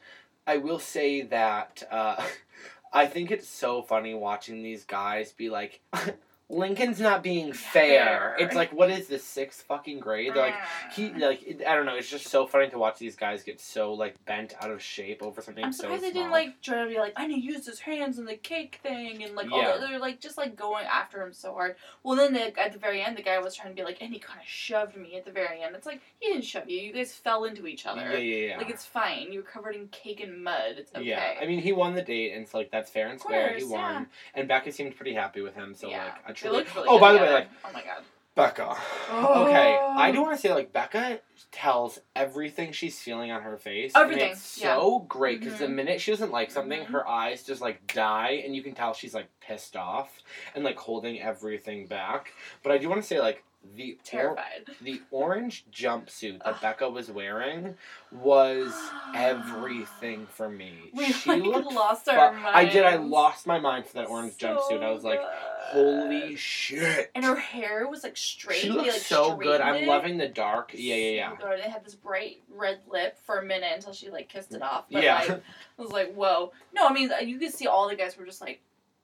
I 0.47 0.57
will 0.57 0.79
say 0.79 1.23
that 1.23 1.83
uh, 1.91 2.23
I 2.91 3.05
think 3.05 3.31
it's 3.31 3.47
so 3.47 3.81
funny 3.81 4.13
watching 4.13 4.63
these 4.63 4.83
guys 4.83 5.31
be 5.31 5.49
like, 5.49 5.81
Lincoln's 6.51 6.99
not 6.99 7.21
being 7.21 7.53
fair. 7.53 8.33
Fair. 8.33 8.35
It's 8.39 8.55
like, 8.55 8.73
what 8.73 8.89
is 8.89 9.07
this 9.07 9.23
sixth 9.23 9.61
fucking 9.67 9.99
grade? 9.99 10.33
They're 10.33 10.41
like, 10.41 10.55
he 10.93 11.11
ah. 11.15 11.19
like 11.19 11.43
it, 11.43 11.61
I 11.65 11.75
don't 11.75 11.85
know. 11.85 11.95
It's 11.95 12.09
just 12.09 12.27
so 12.27 12.47
funny 12.47 12.69
to 12.69 12.79
watch 12.79 12.97
these 12.97 13.15
guys 13.15 13.43
get 13.43 13.61
so 13.61 13.93
like 13.93 14.23
bent 14.25 14.55
out 14.59 14.71
of 14.71 14.81
shape 14.81 15.21
over 15.21 15.41
something 15.41 15.63
I'm 15.63 15.71
so 15.71 15.83
surprised 15.83 16.03
they 16.03 16.11
small. 16.11 16.23
didn't 16.23 16.31
like 16.31 16.61
try 16.61 16.83
to 16.83 16.89
be 16.89 16.97
like, 16.97 17.13
I 17.15 17.27
need 17.27 17.41
to 17.41 17.45
use 17.45 17.67
his 17.67 17.79
hands 17.79 18.17
in 18.17 18.25
the 18.25 18.35
cake 18.35 18.79
thing, 18.81 19.23
and 19.23 19.35
like 19.35 19.51
all 19.51 19.61
Yeah. 19.61 19.77
the, 19.77 19.85
they're 19.85 19.99
like 19.99 20.19
just 20.19 20.37
like 20.37 20.55
going 20.55 20.85
after 20.85 21.21
him 21.21 21.33
so 21.33 21.53
hard. 21.53 21.75
Well, 22.01 22.15
then 22.15 22.33
the, 22.33 22.59
at 22.59 22.73
the 22.73 22.79
very 22.79 23.03
end, 23.03 23.15
the 23.15 23.21
guy 23.21 23.37
was 23.37 23.55
trying 23.55 23.69
to 23.69 23.75
be 23.75 23.83
like, 23.83 24.01
and 24.01 24.11
he 24.11 24.17
kind 24.19 24.39
of 24.39 24.47
shoved 24.47 24.97
me 24.97 25.17
at 25.17 25.25
the 25.25 25.31
very 25.31 25.61
end. 25.61 25.75
It's 25.75 25.85
like 25.85 26.01
he 26.19 26.29
didn't 26.29 26.45
shove 26.45 26.67
you. 26.67 26.79
You 26.79 26.93
guys 26.93 27.13
fell 27.13 27.43
into 27.43 27.67
each 27.67 27.85
other. 27.85 28.01
Yeah, 28.01 28.17
yeah, 28.17 28.47
yeah. 28.47 28.57
Like 28.57 28.71
it's 28.71 28.85
fine. 28.85 29.31
You 29.31 29.41
were 29.41 29.45
covered 29.45 29.75
in 29.75 29.87
cake 29.89 30.21
and 30.21 30.43
mud. 30.43 30.77
It's 30.77 30.91
okay. 30.95 31.05
Yeah, 31.05 31.33
I 31.39 31.45
mean, 31.45 31.59
he 31.59 31.73
won 31.73 31.93
the 31.93 32.01
date, 32.01 32.33
and 32.33 32.41
it's 32.41 32.55
like 32.55 32.71
that's 32.71 32.89
fair 32.89 33.09
and 33.09 33.19
square. 33.19 33.49
course, 33.49 33.61
he 33.61 33.69
won, 33.69 33.81
yeah. 33.81 34.05
and 34.33 34.47
Becca 34.47 34.71
seemed 34.71 34.95
pretty 34.95 35.13
happy 35.13 35.41
with 35.41 35.53
him. 35.53 35.75
So 35.75 35.87
yeah. 35.87 36.05
like, 36.05 36.13
I 36.25 36.33
They 36.38 36.38
truly. 36.39 36.63
really 36.75 36.87
oh, 36.87 36.95
good 36.97 37.01
by 37.01 37.13
the 37.13 37.19
way, 37.19 37.31
like 37.33 37.49
oh 37.65 37.71
my 37.73 37.81
god. 37.83 38.03
Becca. 38.35 38.77
Oh. 39.11 39.43
Okay, 39.47 39.77
I 39.97 40.11
do 40.11 40.21
want 40.21 40.35
to 40.35 40.41
say 40.41 40.53
like 40.53 40.71
Becca 40.71 41.19
tells 41.51 41.99
everything 42.15 42.71
she's 42.71 42.97
feeling 42.97 43.31
on 43.31 43.41
her 43.41 43.57
face. 43.57 43.91
Everything, 43.95 44.23
And 44.23 44.31
it's 44.31 44.57
yeah. 44.61 44.75
so 44.75 44.99
great 45.09 45.41
because 45.41 45.59
the 45.59 45.65
Mhm. 45.65 45.73
minute 45.75 45.99
she 46.01 46.11
doesn't 46.11 46.31
like 46.31 46.49
something, 46.51 46.81
Mhm. 46.81 46.87
her 46.91 47.05
eyes 47.07 47.43
just 47.43 47.59
like 47.59 47.85
die, 47.87 48.41
and 48.45 48.55
you 48.55 48.61
can 48.63 48.73
tell 48.75 48.93
she's 48.93 49.13
like 49.13 49.27
pissed 49.41 49.75
off 49.75 50.19
and 50.55 50.63
like 50.63 50.77
holding 50.77 51.19
everything 51.21 51.87
back. 51.87 52.33
But 52.63 52.71
I 52.71 52.77
do 52.77 52.87
want 52.87 53.01
to 53.01 53.07
say 53.07 53.19
like 53.19 53.43
the 53.75 53.97
or- 54.13 54.37
the 54.81 55.01
orange 55.11 55.65
jumpsuit 55.71 56.43
that 56.43 56.61
Becca 56.61 56.89
was 56.89 57.11
wearing 57.11 57.75
was 58.11 58.73
everything 59.15 60.27
for 60.27 60.49
me. 60.49 60.73
We 60.93 61.11
she 61.11 61.29
like 61.29 61.43
looked 61.43 61.71
lost 61.73 62.05
fu- 62.05 62.11
our 62.11 62.33
I 62.45 62.65
did. 62.65 62.83
I 62.83 62.95
lost 62.95 63.45
my 63.47 63.59
mind 63.59 63.85
for 63.85 63.93
that 63.93 64.07
orange 64.07 64.33
So 64.39 64.47
jumpsuit. 64.47 64.81
I 64.83 64.91
was 64.91 65.03
like, 65.03 65.19
holy 65.59 66.35
shit. 66.35 67.11
And 67.15 67.25
her 67.25 67.35
hair 67.35 67.87
was 67.87 68.03
like 68.03 68.17
straight. 68.17 68.59
She 68.59 68.67
He, 68.67 68.73
looks 68.73 68.87
like, 68.87 69.01
so 69.01 69.35
good. 69.35 69.61
I'm 69.61 69.85
loving 69.85 70.17
the 70.17 70.27
dark. 70.27 70.71
Yeah, 70.73 70.95
yeah, 70.95 71.11
yeah. 71.11 71.37
So. 71.39 71.51
It 71.51 71.61
had 71.61 71.85
this 71.85 71.95
bright 71.95 72.41
red 72.49 72.79
lip 72.89 73.17
for 73.25 73.39
a 73.39 73.45
minute 73.45 73.71
until 73.75 73.93
she 73.93 74.09
like 74.09 74.29
kissed 74.29 74.53
it 74.53 74.61
mm, 74.61 74.65
off. 74.65 74.85
But 74.91 75.03
Yeah. 75.03 75.19
like, 75.19 75.29
I 75.31 75.81
was 75.81 75.91
like, 75.91 76.13
whoa. 76.13 76.51
No, 76.73 76.87
I 76.87 76.93
mean 76.93 77.11
uh, 77.11 77.17
you 77.17 77.37
could 77.39 77.53
see 77.53 77.67
all 77.67 77.87
the 77.89 77.95
guys 77.95 78.17
were 78.17 78.25
just 78.25 78.41
like 78.41 78.61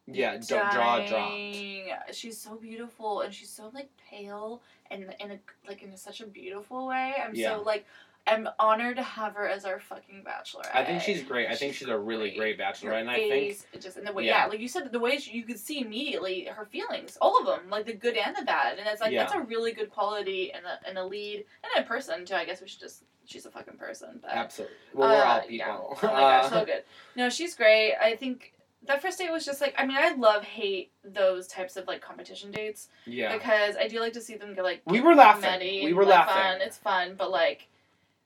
Yeah, 0.07 0.38
d- 0.38 0.45
jaw 0.47 1.05
dropped. 1.07 2.15
She's 2.15 2.39
so 2.39 2.55
beautiful 2.55 3.21
and 3.21 3.33
she's 3.33 3.50
so 3.50 3.71
like 3.74 3.89
pale 4.09 4.62
and 4.91 5.13
in 5.19 5.31
a 5.31 5.39
like 5.67 5.81
in 5.81 5.95
such 5.97 6.21
a 6.21 6.27
beautiful 6.27 6.88
way. 6.88 7.13
I'm 7.24 7.33
Yeah. 7.33 7.55
so 7.57 7.62
like 7.63 7.85
I'm 8.27 8.50
honored 8.57 8.95
to 8.97 9.03
have 9.03 9.33
her 9.35 9.47
as 9.47 9.65
our 9.65 9.79
fucking 9.79 10.24
bachelorette. 10.25 10.74
I 10.75 10.83
think 10.83 11.03
she's 11.03 11.21
great. 11.21 11.47
I 11.47 11.55
think 11.55 11.75
she's 11.75 11.88
a 11.89 11.97
really 11.97 12.31
great 12.31 12.57
Her 12.59 12.63
bachelorette, 12.65 13.01
and 13.01 13.09
I 13.12 13.17
think 13.17 13.57
just 13.79 13.97
in 13.97 14.03
the 14.03 14.12
way, 14.13 14.25
Yeah. 14.25 14.43
yeah. 14.43 14.45
like 14.47 14.59
you 14.59 14.67
said, 14.67 14.91
the 14.91 15.00
way 15.00 15.19
she, 15.19 15.31
you 15.38 15.43
could 15.43 15.59
see 15.59 15.79
immediately 15.79 16.45
her 16.45 16.65
feelings, 16.65 17.17
all 17.21 17.39
of 17.39 17.45
them, 17.45 17.69
like 17.69 17.85
the 17.85 17.93
good 17.93 18.17
and 18.17 18.35
the 18.35 18.41
bad, 18.41 18.79
and 18.79 18.88
it's 18.88 19.00
like 19.01 19.12
Yeah. 19.12 19.24
that's 19.25 19.35
a 19.35 19.41
really 19.41 19.74
good 19.74 19.91
quality 19.91 20.51
in 20.55 20.62
a 20.65 20.89
in 20.89 20.97
a 20.97 21.05
lead 21.05 21.45
and 21.75 21.85
a 21.85 21.88
person 21.88 22.25
too. 22.25 22.33
I 22.33 22.45
guess 22.45 22.62
we 22.62 22.67
should 22.67 22.79
just 22.79 23.03
she's 23.25 23.45
a 23.45 23.51
fucking 23.51 23.77
person, 23.77 24.19
but 24.24 24.31
absolutely. 24.31 24.75
Well, 24.93 25.09
we're 25.09 25.24
all 25.24 25.38
uh, 25.38 25.41
people. 25.41 25.55
yeah. 25.57 25.77
Oh 25.77 25.97
my 26.01 26.19
gosh, 26.19 26.45
Uh, 26.45 26.50
so 26.62 26.65
good. 26.65 26.83
No, 27.15 27.29
she's 27.29 27.53
great. 27.55 27.93
I 27.95 28.15
think 28.15 28.53
that 28.88 29.01
first 29.01 29.18
date 29.18 29.32
was 29.32 29.46
just 29.46 29.62
like 29.62 29.74
I 29.77 29.86
mean 29.86 29.98
I 29.98 30.15
love 30.15 30.44
hate 30.44 30.92
those 31.04 31.48
types 31.48 31.75
of 31.77 31.88
like 31.88 32.01
competition 32.01 32.51
dates 32.51 32.89
yeah. 33.06 33.34
because 33.34 33.75
I 33.75 33.88
do 33.88 34.00
like 34.00 34.13
to 34.13 34.22
see 34.22 34.36
them 34.36 34.54
get 34.56 34.63
like 34.63 34.82
We 34.86 35.01
were 35.01 35.15
laughing. 35.15 35.42
muddy 35.50 35.82
We 35.86 35.94
were 35.94 36.04
like, 36.06 36.27
laughing. 36.27 36.60
Fun. 36.60 36.62
It's 36.62 36.77
fun, 36.77 37.15
but 37.18 37.32
like 37.32 37.68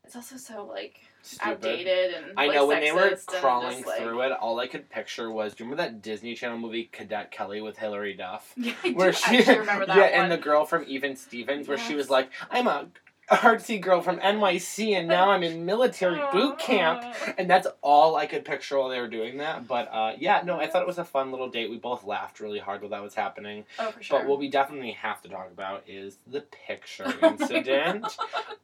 it's 0.05 0.15
also 0.15 0.37
so 0.37 0.65
like 0.65 1.01
Stupid. 1.21 1.47
outdated 1.47 2.13
and 2.15 2.25
I 2.37 2.47
like, 2.47 2.55
know 2.55 2.65
when 2.65 2.79
they 2.79 2.91
were 2.91 3.15
crawling 3.27 3.77
just, 3.77 3.87
like, 3.87 3.99
through 4.01 4.21
it, 4.21 4.31
all 4.31 4.59
I 4.59 4.67
could 4.67 4.89
picture 4.89 5.29
was 5.31 5.53
do 5.53 5.63
you 5.63 5.69
remember 5.69 5.83
that 5.91 6.01
Disney 6.01 6.33
Channel 6.33 6.57
movie 6.57 6.89
Cadet 6.91 7.29
Kelly 7.31 7.61
with 7.61 7.77
Hilary 7.77 8.13
Duff? 8.15 8.53
Yeah, 8.57 8.73
I 8.83 8.91
Where 8.91 9.11
do 9.11 9.17
she 9.17 9.37
remember 9.59 9.85
that 9.85 9.95
Yeah, 9.95 10.03
one. 10.03 10.11
and 10.13 10.31
the 10.31 10.37
girl 10.37 10.65
from 10.65 10.85
Even 10.87 11.15
Stevens 11.15 11.67
where 11.67 11.77
she 11.77 11.93
was 11.95 12.09
like, 12.09 12.31
I'm 12.49 12.67
a 12.67 12.87
artsy 13.29 13.79
girl 13.79 14.01
from 14.01 14.19
NYC 14.19 14.93
and 14.97 15.07
now 15.07 15.31
I'm 15.31 15.43
in 15.43 15.65
military 15.65 16.21
boot 16.31 16.59
camp. 16.59 17.03
And 17.37 17.49
that's 17.49 17.67
all 17.81 18.15
I 18.15 18.25
could 18.25 18.45
picture 18.45 18.77
while 18.79 18.89
they 18.89 18.99
were 18.99 19.07
doing 19.07 19.37
that. 19.37 19.67
But 19.67 19.89
uh, 19.91 20.13
yeah, 20.17 20.41
no, 20.45 20.59
I 20.59 20.67
thought 20.67 20.81
it 20.81 20.87
was 20.87 20.97
a 20.97 21.05
fun 21.05 21.31
little 21.31 21.49
date. 21.49 21.69
We 21.69 21.77
both 21.77 22.03
laughed 22.05 22.39
really 22.39 22.59
hard 22.59 22.81
while 22.81 22.89
that 22.91 23.01
was 23.03 23.13
happening. 23.15 23.65
Oh, 23.77 23.91
for 23.91 24.01
sure. 24.03 24.19
But 24.19 24.27
what 24.27 24.39
we 24.39 24.49
definitely 24.49 24.91
have 24.93 25.21
to 25.23 25.29
talk 25.29 25.49
about 25.51 25.83
is 25.87 26.17
the 26.27 26.41
picture 26.67 27.05
Oh 27.21 27.27
incident. 27.39 28.05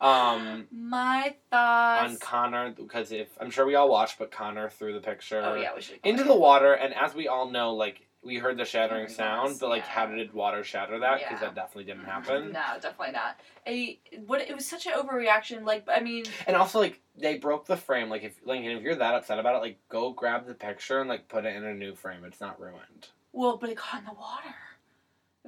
Um, 0.01 0.67
My 0.71 1.35
thoughts. 1.49 2.11
on 2.11 2.17
Connor, 2.17 2.71
because 2.71 3.11
if 3.11 3.27
I'm 3.39 3.49
sure 3.49 3.65
we 3.65 3.75
all 3.75 3.89
watched, 3.89 4.19
but 4.19 4.31
Connor 4.31 4.69
threw 4.69 4.93
the 4.93 4.99
picture 4.99 5.41
oh 5.43 5.55
yeah, 5.55 5.71
we 5.75 5.81
should. 5.81 5.99
into 6.03 6.23
the 6.23 6.35
water, 6.35 6.73
and 6.73 6.93
as 6.93 7.13
we 7.15 7.27
all 7.27 7.49
know, 7.49 7.73
like 7.73 8.01
we 8.25 8.37
heard 8.37 8.57
the 8.57 8.65
shattering 8.65 9.07
sound, 9.07 9.59
but 9.59 9.69
like, 9.69 9.83
yeah. 9.83 9.89
how 9.89 10.05
did 10.07 10.33
water 10.33 10.63
shatter 10.63 10.99
that? 10.99 11.19
Because 11.19 11.41
Yeah. 11.41 11.47
that 11.47 11.55
definitely 11.55 11.83
didn't 11.85 12.01
mm-hmm. 12.01 12.09
happen. 12.09 12.51
No, 12.51 12.79
definitely 12.81 13.11
not. 13.11 13.39
A 13.67 13.99
what 14.25 14.41
it 14.41 14.53
was 14.53 14.67
such 14.67 14.87
an 14.87 14.93
overreaction. 14.93 15.63
Like 15.63 15.85
I 15.87 15.99
mean, 15.99 16.25
And 16.47 16.55
also, 16.55 16.79
like 16.79 17.01
they 17.17 17.37
broke 17.37 17.67
the 17.67 17.77
frame. 17.77 18.09
Like 18.09 18.23
if 18.23 18.35
Lincoln, 18.45 18.71
if 18.71 18.81
you're 18.83 18.95
that 18.95 19.13
upset 19.13 19.39
about 19.39 19.55
it, 19.55 19.59
like 19.59 19.77
go 19.89 20.11
grab 20.11 20.47
the 20.47 20.55
picture 20.55 20.99
and 20.99 21.07
like 21.09 21.29
put 21.29 21.45
it 21.45 21.55
in 21.55 21.63
a 21.63 21.73
new 21.73 21.93
frame. 21.95 22.25
It's 22.25 22.41
not 22.41 22.59
ruined. 22.59 23.07
well, 23.31 23.57
but 23.57 23.69
it 23.69 23.77
got 23.77 23.99
in 23.99 24.05
the 24.05 24.13
water. 24.13 24.55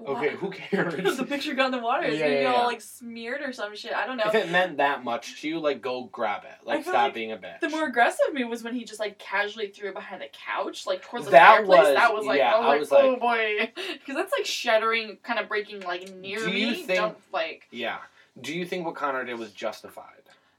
Okay, 0.05 0.29
who 0.35 0.49
cares? 0.51 1.17
the 1.17 1.25
picture 1.25 1.53
got 1.53 1.67
in 1.67 1.71
the 1.71 1.79
water. 1.79 2.03
It's 2.05 2.17
Yeah, 2.19 2.25
gonna 2.27 2.35
yeah, 2.35 2.41
yeah. 2.51 2.53
all 2.53 2.65
like 2.67 2.81
smeared 2.81 3.41
or 3.41 3.51
some 3.51 3.75
shit. 3.75 3.93
I 3.93 4.05
don't 4.05 4.17
know. 4.17 4.25
if 4.27 4.35
it 4.35 4.49
meant 4.51 4.77
that 4.77 5.03
much 5.03 5.41
to 5.41 5.47
you, 5.47 5.59
like 5.59 5.81
go 5.81 6.03
grab 6.11 6.43
it. 6.43 6.65
Like 6.65 6.83
stop 6.83 6.93
like 6.93 7.13
being 7.13 7.31
a 7.31 7.37
bitch. 7.37 7.59
the 7.61 7.69
more 7.69 7.87
aggressive 7.87 8.33
me 8.33 8.43
was 8.43 8.63
when 8.63 8.75
he 8.75 8.83
just 8.85 8.99
like 8.99 9.17
casually 9.17 9.67
threw 9.69 9.89
it 9.89 9.95
behind 9.95 10.21
the 10.21 10.27
couch, 10.45 10.85
like 10.85 11.01
towards 11.01 11.25
the 11.25 11.31
That 11.31 11.55
fireplace. 11.57 11.79
was- 11.79 11.95
that 11.95 12.13
was 12.13 12.25
like, 12.25 12.37
yeah, 12.37 12.53
I 12.53 12.59
was 12.59 12.65
I 12.65 12.69
like, 12.69 12.79
was 12.79 12.91
oh 12.93 13.15
boy, 13.17 13.71
because 13.93 14.15
that's 14.15 14.31
like 14.37 14.45
shattering, 14.45 15.17
kind 15.23 15.39
of 15.39 15.47
breaking 15.49 15.81
like 15.81 16.13
near 16.15 16.39
Do 16.39 16.45
me. 16.47 16.65
you 16.65 16.75
think- 16.75 16.99
Don't 16.99 17.17
like. 17.33 17.67
yeah. 17.71 17.97
Do 18.39 18.55
you 18.55 18.65
think 18.65 18.85
what 18.85 18.93
Connor 18.95 19.23
did 19.25 19.39
was 19.39 19.51
justified? 19.51 20.13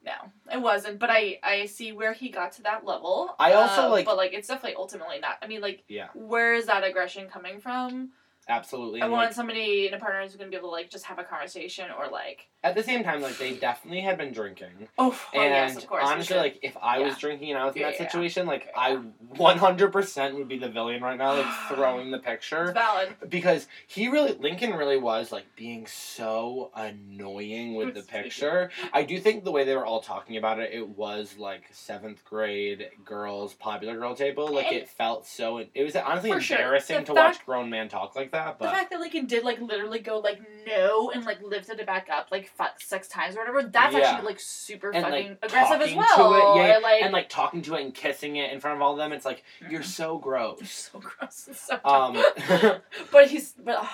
No, 0.04 0.12
it 0.52 0.60
wasn't. 0.60 0.98
But 0.98 1.10
I 1.10 1.38
I 1.42 1.66
see 1.66 1.92
where 1.92 2.12
he 2.12 2.28
got 2.30 2.52
to 2.52 2.62
that 2.62 2.84
level. 2.84 3.34
I 3.38 3.52
also, 3.52 3.82
uh, 3.82 3.88
like- 3.90 4.04
but 4.06 4.16
like 4.16 4.32
it's 4.32 4.48
definitely 4.48 4.74
ultimately 4.76 5.20
not. 5.20 5.38
I 5.42 5.46
mean, 5.46 5.60
like, 5.60 5.84
Yeah. 5.86 6.08
where 6.14 6.54
is 6.54 6.66
that 6.66 6.82
aggression 6.82 7.28
coming 7.28 7.60
from? 7.60 8.10
Absolutely. 8.48 9.00
I 9.02 9.04
And, 9.04 9.12
want 9.12 9.26
like, 9.28 9.34
somebody 9.34 9.86
in 9.88 9.94
a 9.94 9.98
partner 9.98 10.22
who's 10.22 10.34
gonna 10.36 10.50
be 10.50 10.56
able 10.56 10.68
to 10.70 10.72
like 10.72 10.90
just 10.90 11.04
have 11.04 11.18
a 11.18 11.24
conversation 11.24 11.86
or 11.98 12.08
like, 12.08 12.48
at 12.64 12.74
the 12.74 12.82
same 12.82 13.04
time, 13.04 13.20
like 13.22 13.38
they 13.38 13.54
definitely 13.54 14.00
had 14.00 14.18
been 14.18 14.32
drinking. 14.32 14.88
oh, 14.98 15.10
oh 15.34 15.40
and 15.40 15.54
yes, 15.54 15.76
of 15.76 15.86
course. 15.86 16.02
honestly, 16.06 16.36
like 16.36 16.58
if 16.62 16.76
I 16.82 16.98
was 17.00 17.16
drinking 17.18 17.50
and 17.50 17.58
I 17.58 17.66
was 17.66 17.74
in 17.76 17.82
Yeah, 17.82 17.90
that 17.90 18.00
yeah. 18.00 18.06
situation, 18.06 18.46
like 18.46 18.66
Yeah. 18.74 18.80
I 18.80 18.98
100% 19.36 20.34
would 20.34 20.48
be 20.48 20.58
the 20.58 20.68
villain 20.68 21.02
right 21.02 21.16
now, 21.18 21.34
like 21.34 21.46
throwing 21.68 22.10
the 22.10 22.18
picture. 22.18 22.64
it's 22.64 22.72
valid. 22.72 23.14
because 23.28 23.66
he 23.86 24.08
really 24.08 24.32
Lincoln 24.32 24.74
really 24.74 24.96
was 24.98 25.30
like 25.32 25.44
being 25.56 25.86
so 25.86 26.70
annoying 26.74 27.74
with 27.74 27.94
the 27.94 28.02
picture. 28.02 28.70
I 28.92 29.02
do 29.04 29.18
think 29.20 29.44
the 29.44 29.52
way 29.52 29.64
they 29.64 29.76
were 29.76 29.86
all 29.86 30.00
talking 30.00 30.36
about 30.36 30.58
it, 30.58 30.70
it 30.72 30.88
was 30.88 31.36
like 31.38 31.64
seventh 31.72 32.24
grade 32.24 32.88
girls 33.04 33.54
popular 33.54 33.96
girl 33.96 34.14
table. 34.14 34.48
Like 34.52 34.66
And- 34.66 34.76
it 34.76 34.88
felt 34.88 35.26
so. 35.26 35.58
It 35.58 35.84
was 35.84 35.94
honestly 35.96 36.38
sure. 36.40 36.56
embarrassing 36.58 36.98
The 37.00 37.04
to 37.04 37.14
watch 37.14 37.44
grown 37.46 37.70
men 37.70 37.88
talk 37.88 38.16
like 38.16 38.32
that. 38.32 38.37
The 38.46 38.54
But 38.58 38.72
fact 38.72 38.90
that 38.90 39.00
Lincoln 39.00 39.26
did 39.26 39.44
like 39.44 39.60
literally 39.60 39.98
go 39.98 40.18
like 40.18 40.40
no 40.66 41.10
and 41.10 41.24
like 41.24 41.42
lifted 41.42 41.80
it 41.80 41.86
back 41.86 42.08
up 42.12 42.28
like 42.30 42.48
five, 42.56 42.70
six 42.78 43.08
times 43.08 43.36
or 43.36 43.40
whatever, 43.40 43.62
that's 43.62 43.94
Yeah. 43.94 44.00
actually 44.10 44.26
like 44.26 44.40
super 44.40 44.90
And, 44.90 45.04
fucking 45.04 45.28
like, 45.28 45.38
aggressive 45.42 45.80
as 45.80 45.94
well. 45.94 46.16
to 46.32 46.36
it, 46.36 46.66
yeah, 46.66 46.76
Or, 46.76 46.80
like, 46.80 47.02
and 47.02 47.12
like 47.12 47.28
talking 47.28 47.62
to 47.62 47.74
it 47.74 47.82
and 47.82 47.94
kissing 47.94 48.36
it 48.36 48.52
in 48.52 48.60
front 48.60 48.76
of 48.76 48.82
all 48.82 48.92
of 48.92 48.98
them, 48.98 49.12
it's 49.12 49.24
like 49.24 49.42
you're 49.68 49.80
Mhm. 49.80 49.84
so 49.84 50.12
You're 50.12 50.20
gross. 50.20 50.90
so 50.92 50.98
gross. 51.00 51.48
It's 51.48 51.60
so 51.60 51.78
Um, 51.84 52.14
but 53.12 53.28
he's 53.28 53.52
but 53.52 53.76
oh, 53.80 53.90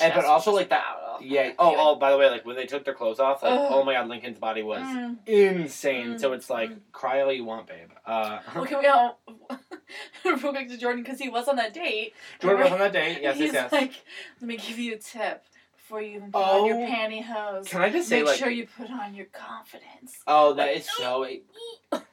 And- 0.00 0.14
but 0.14 0.24
also, 0.24 0.52
like, 0.52 0.68
that- 0.70 0.84
out. 0.86 1.22
yeah. 1.22 1.52
Oh, 1.58 1.74
oh. 1.76 1.94
By 1.96 2.10
the 2.10 2.16
way, 2.18 2.28
like 2.30 2.44
when 2.46 2.56
they 2.56 2.66
took 2.66 2.84
their 2.84 2.94
clothes 2.94 3.18
off, 3.20 3.42
like 3.42 3.52
Ugh. 3.52 3.66
oh 3.70 3.84
my 3.84 3.94
god, 3.94 4.08
Lincoln's 4.08 4.38
body 4.38 4.62
was 4.62 4.82
Mm. 4.82 5.16
insane. 5.26 6.18
So 6.18 6.30
Mm, 6.30 6.34
it's 6.36 6.50
like 6.50 6.70
mm. 6.70 6.78
cry 6.92 7.20
all 7.22 7.32
you 7.32 7.44
want, 7.44 7.66
babe. 7.66 7.90
Uh, 8.06 8.38
Well, 8.54 8.64
can 8.66 8.78
we 8.78 8.86
all 8.86 9.18
real 10.24 10.38
quick 10.38 10.68
to 10.68 10.76
Jordan 10.76 11.02
because 11.02 11.18
he 11.18 11.28
was 11.28 11.48
on 11.48 11.56
that 11.56 11.72
date. 11.74 12.14
Jordan 12.40 12.62
was 12.64 12.72
on 12.72 12.78
that 12.78 12.92
date. 12.92 13.18
Yes, 13.22 13.36
He's 13.36 13.52
yes, 13.62 13.72
like, 13.72 13.92
let 14.40 14.48
me 14.48 14.56
give 14.56 14.78
you 14.78 14.94
a 14.94 14.98
tip 14.98 15.44
before 15.76 16.00
you 16.02 16.16
even 16.16 16.32
put 16.32 16.42
on 16.42 16.66
your 16.66 16.76
Oh. 16.76 16.86
pantyhose. 16.86 17.66
Can 17.68 17.80
I 17.80 17.90
just 17.90 18.08
say, 18.08 18.18
Make 18.20 18.26
like, 18.28 18.38
sure 18.38 18.50
you 18.50 18.66
put 18.76 18.90
on 18.90 19.14
your 19.14 19.26
confidence. 19.26 20.18
oh, 20.26 20.54
that 20.54 20.68
is 20.76 20.86
so. 20.96 21.26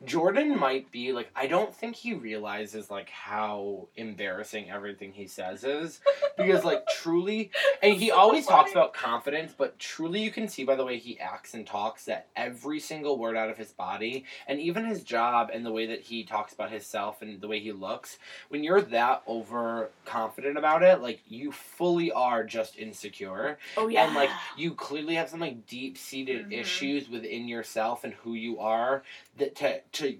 Jordan 0.05 0.57
might 0.59 0.91
be 0.91 1.11
like, 1.11 1.29
I 1.35 1.47
don't 1.47 1.73
think 1.73 1.95
he 1.95 2.13
realizes 2.13 2.89
like 2.91 3.09
how 3.09 3.87
embarrassing 3.95 4.69
everything 4.69 5.11
he 5.11 5.27
says 5.27 5.63
is, 5.63 5.99
because 6.37 6.63
like 6.63 6.85
truly, 6.87 7.51
and 7.81 7.95
he 7.95 8.11
always 8.11 8.45
talks 8.45 8.71
about 8.71 8.93
confidence, 8.93 9.53
but 9.57 9.77
truly 9.79 10.21
you 10.21 10.31
can 10.31 10.47
see 10.47 10.63
by 10.63 10.75
the 10.75 10.85
way 10.85 10.97
he 10.97 11.19
acts 11.19 11.53
and 11.53 11.65
talks 11.65 12.05
that 12.05 12.27
every 12.35 12.79
single 12.79 13.17
word 13.17 13.35
out 13.35 13.49
of 13.49 13.57
his 13.57 13.71
body, 13.71 14.25
and 14.47 14.59
even 14.59 14.85
his 14.85 15.03
job 15.03 15.49
and 15.51 15.65
the 15.65 15.71
way 15.71 15.87
that 15.87 16.01
he 16.01 16.23
talks 16.23 16.53
about 16.53 16.71
himself 16.71 17.21
and 17.21 17.41
the 17.41 17.47
way 17.47 17.59
he 17.59 17.71
looks, 17.71 18.17
when 18.49 18.63
you're 18.63 18.81
that 18.81 19.23
overconfident 19.27 20.57
about 20.57 20.83
it, 20.83 21.01
like 21.01 21.21
you 21.27 21.51
fully 21.51 22.11
are 22.11 22.43
just 22.43 22.77
insecure. 22.77 23.57
Oh 23.75 23.87
yeah. 23.87 24.05
And 24.05 24.15
like 24.15 24.29
you 24.55 24.73
clearly 24.73 25.15
have 25.15 25.29
some 25.29 25.39
like 25.39 25.65
deep 25.67 25.97
seated 25.97 26.49
Mhm. 26.49 26.53
issues 26.59 27.09
within 27.09 27.47
yourself 27.47 28.03
and 28.03 28.13
who 28.13 28.33
you 28.35 28.59
are 28.59 29.03
that 29.37 29.55
to 29.65 29.81
to 30.03 30.17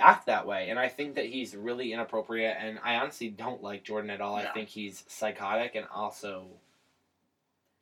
act 0.00 0.26
that 0.26 0.46
way. 0.46 0.70
And 0.70 0.78
I 0.78 0.88
think 0.88 1.14
that 1.14 1.26
he's 1.26 1.54
really 1.56 1.92
inappropriate 1.92 2.56
and 2.58 2.78
I 2.84 2.96
honestly 2.96 3.28
don't 3.28 3.62
like 3.62 3.84
Jordan 3.84 4.10
at 4.10 4.20
all. 4.20 4.36
I 4.36 4.46
think 4.46 4.68
he's 4.68 5.04
psychotic 5.08 5.74
and 5.74 5.86
also 5.94 6.46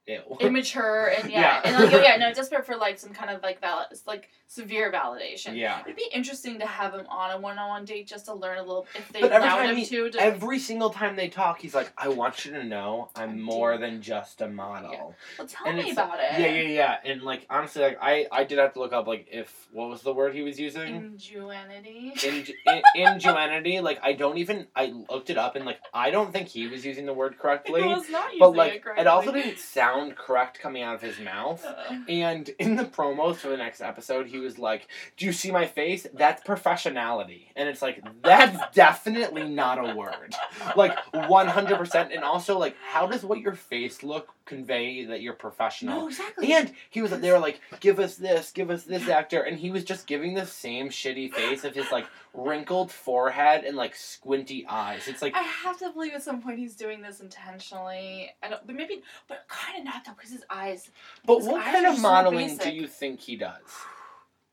ew. 0.07 0.21
immature 0.41 1.07
and 1.17 1.31
yeah, 1.31 1.41
Yeah. 1.41 1.61
and 1.65 1.85
like, 1.85 1.95
oh, 1.95 2.03
yeah, 2.03 2.17
no, 2.17 2.33
desperate 2.33 2.67
for 2.67 2.77
like 2.77 2.99
some 2.99 3.13
kind 3.13 3.31
of 3.31 3.43
like 3.43 3.61
valid, 3.61 3.87
like 4.07 4.29
severe 4.47 4.93
validation. 4.93 5.57
yeah. 5.57 5.81
It'd 5.83 5.97
be 5.97 6.09
interesting 6.13 6.59
to 6.59 6.67
have 6.67 6.93
him 6.93 7.07
on 7.09 7.31
a 7.31 7.39
one-on-one 7.41 7.85
date 7.87 8.07
just 8.07 8.27
to 8.27 8.35
learn 8.35 8.59
a 8.59 8.63
little 8.63 8.87
if 8.95 9.09
they 9.13 9.21
But 9.23 9.33
every 9.33 9.49
time 9.49 9.69
him 9.71 9.77
he- 9.77 9.87
to. 9.87 10.11
to 10.11 10.21
Every 10.21 10.59
single 10.59 10.91
time 10.91 11.17
they 11.17 11.29
talk, 11.29 11.61
he's 11.61 11.75
like, 11.75 11.91
"I 11.97 12.09
want 12.09 12.45
you 12.45 12.53
to 12.53 12.63
know 12.65 13.09
I'm 13.17 13.31
I'm 13.31 13.41
more 13.41 13.73
deep. 13.73 13.81
than 13.81 14.03
just 14.03 14.41
a 14.43 14.49
model." 14.49 15.15
well, 15.39 15.47
tell 15.49 15.67
and 15.67 15.79
me 15.79 15.91
about 15.93 16.19
it. 16.21 16.39
Yeah, 16.39 16.47
yeah, 16.49 16.69
yeah. 16.69 16.97
And 17.05 17.23
like 17.23 17.47
honestly, 17.49 17.83
like 17.83 17.99
I, 18.03 18.27
I 18.31 18.45
did 18.45 18.59
have 18.59 18.75
to 18.75 18.81
look 18.81 18.93
up 18.93 19.07
like 19.07 19.27
if 19.31 19.69
what 19.73 19.89
was 19.89 20.03
the 20.03 20.13
word 20.13 20.35
he 20.35 20.43
was 20.43 20.61
using? 20.61 21.17
Ingenuity. 21.47 22.13
in, 22.25 22.47
in, 22.67 22.83
ingenuity 22.95 23.81
like 23.81 23.99
i 24.03 24.13
don't 24.13 24.39
even 24.39 24.67
i 24.77 24.87
looked 25.11 25.31
it 25.31 25.39
up 25.39 25.57
and 25.57 25.65
like 25.65 25.81
i 25.95 26.11
don't 26.11 26.33
think 26.33 26.49
he 26.49 26.67
was 26.67 26.85
using 26.85 27.07
the 27.07 27.13
word 27.13 27.39
correctly 27.39 27.81
It 27.83 27.87
was 27.87 28.09
not 28.11 28.27
using 28.33 28.39
but 28.41 28.55
like 28.57 28.75
it 28.97 29.01
it, 29.01 29.07
also 29.07 29.33
didn't 29.33 29.59
sound 29.59 29.92
correct 30.17 30.59
coming 30.61 30.83
out 30.83 30.95
of 30.95 31.01
his 31.01 31.19
mouth. 31.19 31.65
And 32.09 32.49
in 32.59 32.77
the 32.77 32.85
promos 32.85 33.37
for 33.37 33.49
the 33.49 33.57
next 33.57 33.81
episode 33.81 34.27
he 34.27 34.39
was 34.39 34.59
like 34.59 34.89
do 35.17 35.27
you 35.27 35.33
see 35.33 35.51
my 35.51 35.67
face? 35.67 36.07
That's 36.15 36.43
professionality. 36.43 37.47
And 37.57 37.69
it's 37.69 37.83
like 37.83 38.03
that's 38.23 38.59
definitely 38.75 39.49
not 39.49 39.79
a 39.79 39.95
word. 39.95 40.35
Like 40.77 40.97
100% 41.15 42.15
and 42.15 42.25
also 42.25 42.59
like 42.59 42.77
how 42.91 43.07
does 43.07 43.25
what 43.25 43.41
your 43.41 43.55
face 43.55 44.03
look 44.03 44.35
convey 44.45 45.05
that 45.05 45.21
you're 45.23 45.35
professional. 45.35 46.01
No, 46.01 46.09
exactly. 46.09 46.53
And 46.53 46.73
he 46.91 47.03
was 47.03 47.11
they 47.11 47.31
were 47.31 47.39
like, 47.39 47.61
give 47.81 47.99
us 47.99 48.17
this, 48.17 48.51
give 48.51 48.71
us 48.71 48.85
this 48.85 49.09
actor, 49.09 49.43
and 49.43 49.59
he 49.59 49.71
was 49.71 49.85
just 49.85 50.07
giving 50.07 50.35
the 50.35 50.47
same 50.47 50.89
shitty 50.89 51.33
face 51.33 51.65
of 51.65 51.75
his 51.75 51.91
like 51.91 52.07
wrinkled 52.35 52.91
forehead 52.91 53.65
and 53.65 53.77
like 53.77 53.95
squinty 53.95 54.67
eyes. 54.69 55.09
It's 55.09 55.23
like 55.23 55.35
I 55.35 55.43
have 55.43 55.79
to 55.79 55.91
believe 55.91 56.15
at 56.15 56.23
some 56.23 56.41
point 56.43 56.59
he's 56.59 56.77
doing 56.77 57.03
this 57.03 57.21
intentionally. 57.21 58.31
I 58.43 58.49
don't, 58.49 58.67
but 58.67 58.77
maybe, 58.77 59.03
but 59.29 59.47
kind 59.49 59.79
of 59.79 59.85
not 59.85 60.05
though, 60.05 60.13
because 60.13 60.31
his 60.31 60.45
eyes. 60.51 60.91
But 61.27 61.39
his 61.39 61.49
what 61.49 61.63
eyes 61.63 61.73
kind 61.73 61.87
of 61.87 61.97
so 61.97 62.03
modeling 62.03 62.57
do 62.57 62.71
you 62.71 62.87
think 62.87 63.21
he 63.21 63.37
does? 63.37 63.61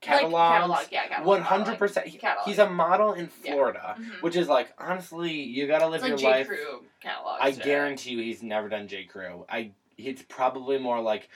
Like, 0.01 0.21
Catalog. 0.21 0.77
yeah, 0.91 1.07
catalog. 1.07 1.27
One 1.27 1.41
hundred 1.41 1.77
percent. 1.77 2.07
He's 2.45 2.57
a 2.59 2.69
model 2.69 3.13
in 3.13 3.29
Yeah. 3.43 3.51
Florida, 3.53 3.95
Mhm. 3.99 4.21
which 4.21 4.35
is 4.37 4.47
like 4.47 4.73
honestly, 4.77 5.31
you 5.31 5.67
gotta 5.67 5.87
live 5.87 5.95
It's 5.95 6.03
like 6.03 6.09
your 6.11 6.17
J. 6.19 6.27
life. 6.37 6.47
Crew 6.47 6.85
catalog. 7.01 7.37
I 7.41 7.51
guarantee 7.51 8.11
you, 8.11 8.19
he's 8.23 8.41
never 8.41 8.69
done 8.69 8.87
J. 8.87 9.03
Crew. 9.05 9.45
I. 9.49 9.71
It's 9.97 10.21
probably 10.21 10.77
more 10.77 11.01
like 11.01 11.27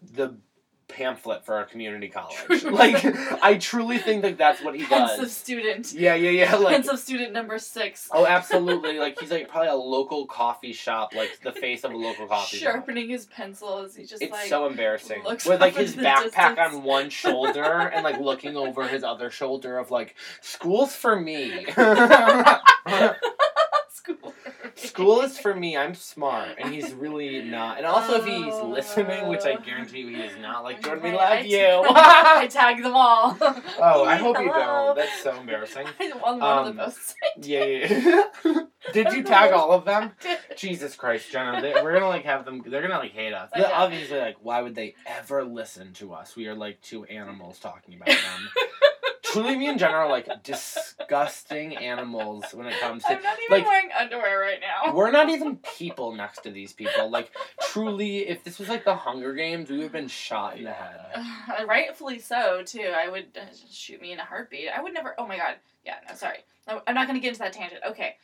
the 0.00 0.38
pamphlet 0.88 1.44
for 1.44 1.60
a 1.60 1.66
community 1.66 2.08
college. 2.08 2.62
like 2.64 3.04
I 3.42 3.56
truly 3.58 3.98
think 3.98 4.22
like 4.22 4.36
that's 4.38 4.62
what 4.62 4.74
he 4.76 4.84
Pensive 4.86 5.18
does. 5.24 5.36
student. 5.36 5.92
Yeah, 5.92 6.14
yeah, 6.14 6.30
yeah. 6.30 6.54
Like 6.56 6.74
Pensive 6.76 6.98
student 6.98 7.32
number 7.32 7.58
six. 7.58 8.08
Oh, 8.12 8.24
absolutely! 8.28 8.98
Like 8.98 9.18
he's 9.18 9.30
like 9.30 9.48
probably 9.48 9.68
a 9.70 9.74
local 9.74 10.26
coffee 10.26 10.72
shop, 10.72 11.14
like 11.14 11.40
the 11.42 11.52
face 11.52 11.84
of 11.84 11.92
a 11.92 11.96
local 11.96 12.26
coffee 12.26 12.58
shop. 12.58 12.72
Sharpening 12.72 13.08
his 13.08 13.26
pencils. 13.26 13.96
He 13.96 14.04
just 14.04 14.22
It's 14.22 14.32
like. 14.32 14.48
so 14.48 14.66
embarrassing. 14.66 15.22
With 15.24 15.60
like 15.60 15.74
his 15.74 15.96
backpack 15.96 16.56
distance. 16.56 16.58
on 16.74 16.82
one 16.82 17.10
shoulder 17.10 17.62
and 17.64 18.04
like 18.04 18.20
looking 18.20 18.56
over 18.56 18.86
his 18.86 19.02
other 19.02 19.30
shoulder 19.30 19.78
of 19.78 19.90
like 19.90 20.14
school's 20.40 20.94
for 20.94 21.16
me. 21.20 21.66
School. 23.88 24.34
School 24.76 25.22
is 25.22 25.38
for 25.38 25.54
me. 25.54 25.76
I'm 25.76 25.94
smart, 25.94 26.50
and 26.58 26.72
he's 26.72 26.92
really 26.92 27.42
not. 27.50 27.78
And 27.78 27.86
also, 27.86 28.16
if 28.16 28.24
he's 28.26 28.52
Oh. 28.54 28.68
listening, 28.68 29.26
which 29.28 29.44
I 29.44 29.56
guarantee 29.56 30.00
you 30.00 30.08
he 30.08 30.22
is 30.22 30.36
not, 30.38 30.64
like 30.64 30.82
Jordan, 30.82 31.02
we 31.02 31.12
love 31.16 31.44
you. 31.46 31.58
I 31.88 32.46
tag 32.50 32.82
them 32.82 32.92
all. 32.94 33.36
oh, 33.40 34.04
I 34.04 34.16
hope 34.24 34.38
you 34.38 34.48
don't. 34.52 34.94
That's 34.96 35.22
so 35.22 35.34
embarrassing. 35.40 35.86
On 36.22 36.38
one 36.40 36.42
of 36.42 36.66
Um, 36.66 36.76
the 36.76 36.82
posts. 36.84 37.14
Yeah, 37.40 37.64
yeah. 37.64 38.28
yeah. 38.44 38.62
Did 38.92 39.12
you 39.12 39.22
tag 39.24 39.52
all 39.52 39.72
of 39.72 39.84
them? 39.84 40.12
Jesus 40.56 40.94
Christ, 40.94 41.30
Jenna, 41.32 41.60
they, 41.60 41.72
we're 41.82 41.92
gonna 41.94 42.08
like 42.08 42.24
have 42.24 42.44
them. 42.44 42.62
They're 42.66 42.82
gonna 42.82 42.98
like 42.98 43.12
hate 43.12 43.32
us. 43.32 43.50
They're 43.54 43.72
obviously, 43.72 44.18
like, 44.18 44.36
why 44.42 44.60
would 44.62 44.74
they 44.74 44.94
ever 45.06 45.42
listen 45.44 45.92
to 45.94 46.12
us? 46.12 46.36
We 46.36 46.46
are 46.48 46.54
like 46.54 46.80
two 46.82 47.04
animals 47.04 47.58
talking 47.58 47.94
about 47.94 48.08
them. 48.08 48.48
Truly, 49.32 49.56
me 49.56 49.68
and 49.68 49.78
Jenna 49.78 49.94
are 49.94 50.08
like 50.08 50.28
disgusting 50.42 51.76
animals 51.76 52.44
when 52.52 52.66
it 52.66 52.78
comes 52.80 53.02
to. 53.04 53.12
I'm 53.16 53.22
not 53.22 53.38
even 53.42 53.58
like- 53.58 53.66
wearing 53.66 53.88
underwear 53.98 54.38
right 54.40 54.60
now. 54.60 54.94
We're 54.94 55.10
not 55.10 55.28
even 55.28 55.56
people 55.78 56.14
next 56.14 56.42
to 56.44 56.50
these 56.50 56.72
people. 56.72 57.10
Like, 57.10 57.30
truly, 57.62 58.28
if 58.28 58.44
this 58.44 58.58
was 58.58 58.68
like 58.68 58.84
the 58.84 58.94
Hunger 58.96 59.34
Games, 59.34 59.70
we 59.70 59.76
would 59.76 59.84
have 59.84 59.92
been 59.92 60.08
shot 60.08 60.56
in 60.58 60.64
the 60.64 60.72
head. 60.72 61.00
Uh, 61.14 61.64
rightfully 61.66 62.18
so 62.18 62.62
too. 62.64 62.92
I 62.96 63.08
would 63.08 63.26
uh, 63.36 63.44
shoot 63.70 64.00
me 64.00 64.12
in 64.12 64.18
a 64.18 64.24
heartbeat. 64.24 64.68
I 64.76 64.82
would 64.82 64.94
never. 64.94 65.14
Oh 65.18 65.26
my 65.26 65.36
god. 65.36 65.56
Yeah. 65.84 65.96
No. 66.08 66.14
Sorry. 66.14 66.38
No, 66.68 66.82
I'm 66.86 66.94
not 66.94 67.06
gonna 67.06 67.20
get 67.20 67.28
into 67.28 67.40
that 67.40 67.52
tangent. 67.52 67.80
Okay. 67.88 68.16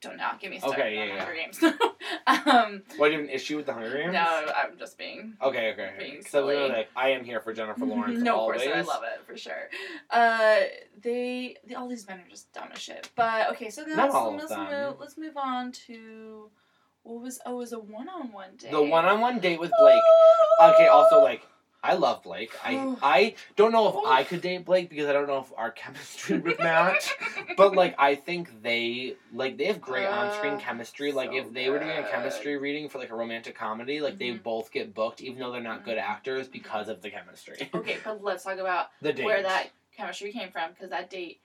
Don't 0.00 0.16
now 0.16 0.32
get 0.40 0.50
me 0.50 0.58
started 0.58 0.80
Okay, 0.80 0.98
on 0.98 1.08
yeah, 1.08 1.14
yeah. 1.14 1.24
Hunger 1.24 1.34
Games. 1.34 1.62
um. 2.26 2.82
What, 2.96 3.08
do 3.08 3.12
you 3.12 3.20
have 3.20 3.28
an 3.28 3.34
issue 3.34 3.56
with 3.56 3.66
the 3.66 3.74
Hunger 3.74 3.92
Games? 3.98 4.12
No, 4.14 4.52
I'm 4.56 4.78
just 4.78 4.96
being. 4.96 5.34
Okay, 5.42 5.72
okay. 5.72 5.92
Being. 5.98 6.22
So 6.22 6.46
we're 6.46 6.68
like, 6.68 6.88
I 6.96 7.10
am 7.10 7.24
here 7.24 7.40
for 7.40 7.52
Jennifer 7.52 7.84
Lawrence 7.86 8.20
no, 8.20 8.36
always. 8.36 8.62
of 8.62 8.72
course, 8.72 8.88
I 8.88 8.92
love 8.92 9.02
it 9.04 9.26
for 9.26 9.36
sure. 9.36 9.68
Uh, 10.08 10.60
they, 11.02 11.56
they, 11.66 11.74
all 11.74 11.88
these 11.88 12.06
men 12.06 12.18
are 12.20 12.30
just 12.30 12.50
dumb 12.54 12.68
as 12.72 12.78
shit. 12.78 13.10
But 13.14 13.50
okay, 13.50 13.68
so 13.68 13.84
let's, 13.86 14.14
let's 14.14 14.56
move. 14.56 14.96
Let's 14.98 15.18
move 15.18 15.36
on 15.36 15.72
to 15.72 16.50
what 17.02 17.22
was 17.22 17.38
oh, 17.44 17.52
it 17.52 17.56
was 17.56 17.72
a 17.72 17.78
one-on-one 17.78 18.56
date. 18.56 18.70
The 18.70 18.82
one-on-one 18.82 19.40
date 19.40 19.60
with 19.60 19.72
Blake. 19.78 20.02
Okay, 20.62 20.86
also 20.86 21.22
like 21.22 21.46
I 21.82 21.94
love 21.94 22.22
Blake. 22.22 22.52
I 22.62 22.94
I 23.02 23.34
don't 23.56 23.72
know 23.72 23.88
if 23.88 24.06
I 24.06 24.22
could 24.24 24.42
date 24.42 24.64
Blake 24.66 24.90
because 24.90 25.08
I 25.08 25.12
don't 25.12 25.26
know 25.26 25.38
if 25.38 25.50
our 25.56 25.70
chemistry 25.82 26.38
would 26.38 26.58
match. 26.58 27.10
But 27.56 27.74
like 27.74 27.94
I 27.98 28.14
think 28.16 28.62
they 28.62 29.16
like 29.32 29.56
they 29.56 29.64
have 29.66 29.80
great 29.80 30.06
on-screen 30.08 30.54
Uh, 30.54 30.58
chemistry. 30.58 31.10
Like 31.12 31.30
so 31.30 31.36
if 31.38 31.52
they 31.54 31.70
were 31.70 31.78
doing 31.78 31.96
a 31.96 32.04
chemistry 32.04 32.56
reading 32.58 32.88
for 32.88 32.98
like 32.98 33.10
a 33.10 33.14
romantic 33.16 33.54
comedy, 33.54 34.00
like 34.00 34.18
they 34.18 34.28
Mhm. 34.30 34.42
both 34.42 34.70
get 34.70 34.94
booked 34.94 35.20
even 35.22 35.38
though 35.38 35.52
they're 35.52 35.62
not 35.62 35.84
good 35.84 35.96
Mhm. 35.96 36.02
actors 36.02 36.48
because 36.48 36.88
of 36.88 37.00
the 37.00 37.10
chemistry. 37.10 37.70
okay, 37.74 37.98
but 38.04 38.22
let's 38.22 38.44
talk 38.44 38.58
about 38.58 38.88
the 39.02 39.12
date. 39.12 39.24
where 39.24 39.42
that 39.42 39.70
chemistry 39.96 40.32
came 40.32 40.50
from 40.50 40.70
because 40.72 40.90
that 40.90 41.08
date 41.08 41.40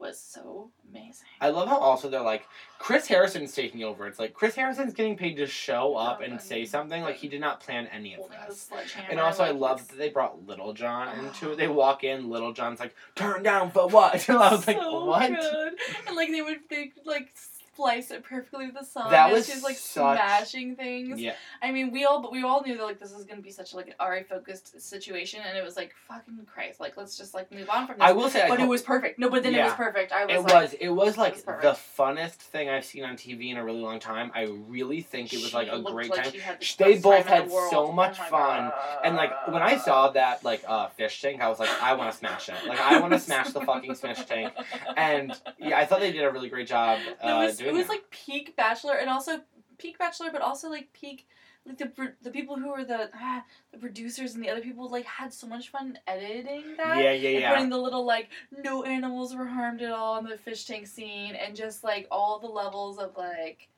was 0.00 0.18
so 0.18 0.70
amazing. 0.90 1.26
I 1.40 1.50
love 1.50 1.68
how 1.68 1.78
also 1.78 2.08
they're 2.08 2.22
like 2.22 2.46
Chris 2.78 3.06
Harrison's 3.06 3.52
taking 3.52 3.84
over. 3.84 4.06
It's 4.06 4.18
like 4.18 4.32
Chris 4.32 4.54
Harrison's 4.54 4.94
getting 4.94 5.16
paid 5.16 5.36
to 5.36 5.46
show 5.46 5.94
up 5.94 6.22
and 6.22 6.40
say 6.40 6.64
something. 6.64 7.02
Like 7.02 7.16
he 7.16 7.28
did 7.28 7.40
not 7.40 7.60
plan 7.60 7.86
any 7.92 8.14
of 8.14 8.22
this. 8.30 8.70
And 9.10 9.20
also, 9.20 9.44
I 9.44 9.50
love 9.50 9.86
that 9.88 9.98
they 9.98 10.08
brought 10.08 10.46
Lil 10.46 10.72
Jon 10.72 11.18
into 11.18 11.52
it. 11.52 11.58
They 11.58 11.68
walk 11.68 12.02
in, 12.04 12.30
Lil 12.30 12.52
Jon's 12.52 12.80
like, 12.80 12.94
"Turn 13.14 13.42
down 13.42 13.70
for 13.70 13.88
what?" 13.88 14.28
And 14.28 14.38
I 14.38 14.52
was 14.52 14.66
like, 14.66 14.78
"What?" 14.78 15.30
Good. 15.30 15.72
And 16.06 16.16
like 16.16 16.30
they 16.30 16.40
would 16.40 16.60
they 16.70 16.92
like 17.04 17.32
splice 17.80 18.10
it 18.10 18.22
perfectly 18.24 18.66
with 18.66 18.74
the 18.74 18.84
song. 18.84 19.10
That 19.10 19.32
was 19.32 19.46
she's 19.46 19.62
like 19.62 19.76
such- 19.76 20.16
smashing 20.18 20.76
things. 20.76 21.20
Yeah, 21.20 21.34
I 21.62 21.72
mean, 21.72 21.90
we 21.90 22.04
all 22.04 22.20
but 22.20 22.32
we 22.32 22.42
all 22.42 22.62
knew 22.62 22.76
that 22.76 22.84
like 22.84 22.98
this 23.00 23.14
was 23.14 23.24
gonna 23.24 23.40
be 23.40 23.50
such 23.50 23.74
like 23.74 23.88
an 23.88 23.94
RA 24.00 24.20
focused 24.28 24.80
situation, 24.80 25.40
and 25.46 25.56
it 25.56 25.64
was 25.64 25.76
like 25.76 25.94
fucking 26.08 26.38
Christ, 26.46 26.80
like 26.80 26.96
let's 26.96 27.16
just 27.16 27.34
like 27.34 27.50
move 27.52 27.68
on 27.70 27.86
from 27.86 27.96
this. 27.98 28.06
I 28.06 28.12
will 28.12 28.28
say, 28.28 28.42
I 28.42 28.48
but 28.48 28.54
it 28.54 28.60
hope- 28.62 28.70
was 28.70 28.82
perfect. 28.82 29.18
No, 29.18 29.28
but 29.30 29.42
then 29.42 29.54
it 29.54 29.62
was 29.62 29.72
perfect. 29.74 30.12
I 30.12 30.24
was 30.26 30.34
it 30.34 30.40
like, 30.42 30.52
was. 30.62 30.72
It 30.74 30.88
was 30.88 31.16
like 31.16 31.34
was 31.34 31.42
the 31.44 31.76
funnest 31.98 32.34
thing 32.34 32.68
I've 32.68 32.84
seen 32.84 33.04
on 33.04 33.16
TV 33.16 33.50
in 33.50 33.56
a 33.56 33.64
really 33.64 33.80
long 33.80 33.98
time. 33.98 34.30
I 34.34 34.42
really 34.68 35.00
think 35.00 35.32
it 35.32 35.36
was 35.36 35.48
she 35.50 35.56
like 35.56 35.68
a 35.72 35.80
great 35.82 36.10
like 36.10 36.24
time. 36.24 36.32
the 36.32 36.74
they 36.84 36.98
both 36.98 37.26
time 37.26 37.40
had 37.42 37.46
the 37.46 37.68
so 37.70 37.86
Oh 37.90 37.92
much 37.92 38.18
my 38.18 38.24
fun. 38.28 38.70
God. 38.70 38.72
And 39.04 39.16
like 39.16 39.48
when 39.48 39.62
I 39.62 39.76
saw 39.78 40.10
that 40.10 40.44
like 40.44 40.62
uh, 40.66 40.88
fish 40.88 41.20
tank, 41.22 41.40
I 41.40 41.48
was 41.48 41.58
like, 41.58 41.70
I 41.82 41.94
want 41.94 42.12
to 42.12 42.16
smash 42.18 42.48
it. 42.48 42.54
Like 42.66 42.78
I 42.80 43.00
want 43.00 43.12
to 43.12 43.18
smash 43.30 43.50
the 43.50 43.60
fucking 43.62 43.94
fish 43.94 44.24
tank. 44.26 44.52
And 44.96 45.32
yeah, 45.58 45.78
I 45.78 45.86
thought 45.86 46.00
they 46.00 46.12
did 46.12 46.22
a 46.24 46.30
really 46.30 46.48
great 46.48 46.66
job. 46.68 46.98
Uh, 47.22 47.50
doing 47.52 47.69
it 47.70 47.78
was 47.78 47.88
like 47.88 48.10
peak 48.10 48.56
Bachelor, 48.56 48.94
and 48.94 49.08
also 49.08 49.40
peak 49.78 49.98
Bachelor, 49.98 50.30
but 50.32 50.42
also 50.42 50.68
like 50.68 50.92
peak. 50.92 51.26
Like 51.66 51.76
the 51.76 52.14
the 52.22 52.30
people 52.30 52.56
who 52.56 52.70
were 52.70 52.84
the 52.84 53.10
ah, 53.14 53.44
the 53.70 53.78
producers 53.78 54.34
and 54.34 54.42
the 54.42 54.48
other 54.48 54.62
people 54.62 54.88
like 54.88 55.04
had 55.04 55.32
so 55.32 55.46
much 55.46 55.68
fun 55.68 55.98
editing 56.06 56.64
that. 56.78 56.96
yeah, 56.96 57.12
yeah, 57.12 57.28
and 57.28 57.40
yeah. 57.40 57.52
putting 57.52 57.68
the 57.68 57.76
little 57.76 58.06
like 58.06 58.30
no 58.64 58.82
animals 58.84 59.34
were 59.34 59.44
harmed 59.46 59.82
at 59.82 59.92
all 59.92 60.18
in 60.18 60.24
the 60.24 60.38
fish 60.38 60.64
tank 60.64 60.86
scene 60.86 61.34
and 61.34 61.54
just 61.54 61.84
like 61.84 62.06
all 62.10 62.38
the 62.38 62.46
levels 62.46 62.98
of 62.98 63.14
like 63.16 63.68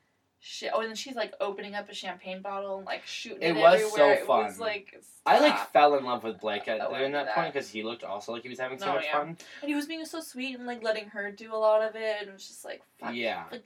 shit. 0.45 0.71
Oh, 0.75 0.81
and 0.81 0.89
then 0.89 0.97
she's 0.97 1.15
like 1.15 1.33
opening 1.41 1.75
up 1.75 1.89
a 1.89 1.95
champagne 1.95 2.43
bottle 2.43 2.77
and 2.79 2.85
like 2.87 3.07
shooting 3.07 3.43
It 3.43 3.57
it, 3.57 3.61
was 3.61 3.81
so 3.95 4.05
everywhere. 4.11 4.15
It 4.15 4.29
was 4.29 4.57
fun. 4.57 4.67
like 4.67 5.03
I 5.25 5.39
like 5.39 5.71
fell 5.73 5.95
in 5.97 6.05
love 6.05 6.25
with 6.25 6.41
Blake 6.41 6.67
at 6.69 6.81
Oh, 6.81 6.93
that, 6.93 7.13
that. 7.13 7.35
point 7.35 7.53
because 7.55 7.71
he 7.71 7.83
looked 7.85 8.03
also 8.03 8.33
like 8.33 8.43
he 8.43 8.49
was 8.49 8.59
having 8.59 8.79
so 8.79 8.91
Oh, 8.91 8.95
much 8.95 9.05
yeah. 9.05 9.19
fun. 9.19 9.29
and 9.63 9.69
he 9.69 9.75
was 9.75 9.87
being 9.87 10.05
so 10.05 10.21
sweet 10.21 10.59
and 10.59 10.67
like 10.67 10.83
letting 10.83 11.07
her 11.11 11.31
do 11.31 11.55
a 11.55 11.57
lot 11.57 11.81
of 11.83 11.95
it 11.95 12.17
and 12.21 12.29
it 12.29 12.33
was 12.33 12.47
just 12.49 12.65
like 12.65 12.83
fuck, 12.99 13.15
Yeah. 13.15 13.45
like 13.53 13.63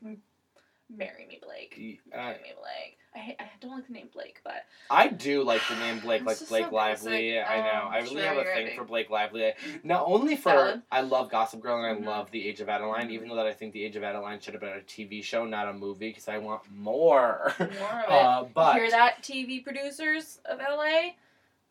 marry 0.94 1.26
me 1.26 1.38
Blake. 1.42 2.00
Marry 2.12 2.34
me 2.42 2.52
Blake. 2.58 2.98
I 3.14 3.18
hate, 3.18 3.36
I 3.40 3.44
don't 3.60 3.72
like 3.72 3.86
the 3.86 3.92
name 3.94 4.08
Blake, 4.12 4.40
but 4.44 4.64
I 4.90 5.08
do 5.08 5.42
like 5.42 5.62
the 5.68 5.76
name 5.76 6.00
Blake, 6.00 6.24
like 6.26 6.38
Blake 6.48 6.66
so 6.66 6.74
Lively. 6.74 7.32
basic. 7.32 7.48
I 7.50 7.56
know. 7.60 7.82
Oh, 7.84 7.88
I 7.88 7.98
really 8.00 8.16
sure, 8.16 8.22
have 8.24 8.36
a 8.36 8.44
thing 8.44 8.66
right. 8.66 8.74
for 8.76 8.84
Blake 8.84 9.08
Lively. 9.10 9.52
Not 9.82 10.04
only 10.06 10.36
for 10.36 10.50
Valid. 10.50 10.82
I 10.92 11.00
love 11.00 11.30
Gossip 11.30 11.60
Girl 11.60 11.82
and 11.82 11.86
I 11.86 12.00
Mhm. 12.00 12.06
love 12.06 12.30
The 12.30 12.46
Age 12.46 12.60
of 12.60 12.68
Adaline, 12.68 13.08
Mhm. 13.08 13.12
even 13.12 13.28
though 13.28 13.36
that 13.36 13.46
I 13.46 13.52
think 13.54 13.72
The 13.72 13.84
Age 13.84 13.96
of 13.96 14.02
Adaline 14.04 14.38
should 14.40 14.54
have 14.54 14.60
been 14.60 14.74
a 14.74 14.82
TV 14.82 15.22
show, 15.22 15.44
not 15.44 15.68
a 15.68 15.72
movie, 15.72 16.10
because 16.10 16.28
I 16.28 16.38
want 16.38 16.70
more. 16.70 17.54
more 17.58 17.68
of 17.68 17.68
it. 17.68 18.10
uh, 18.10 18.44
but 18.54 18.74
Hear 18.74 18.90
that, 18.90 19.22
TV 19.22 19.60
producers 19.64 20.40
of 20.44 20.60
LA? 20.60 21.14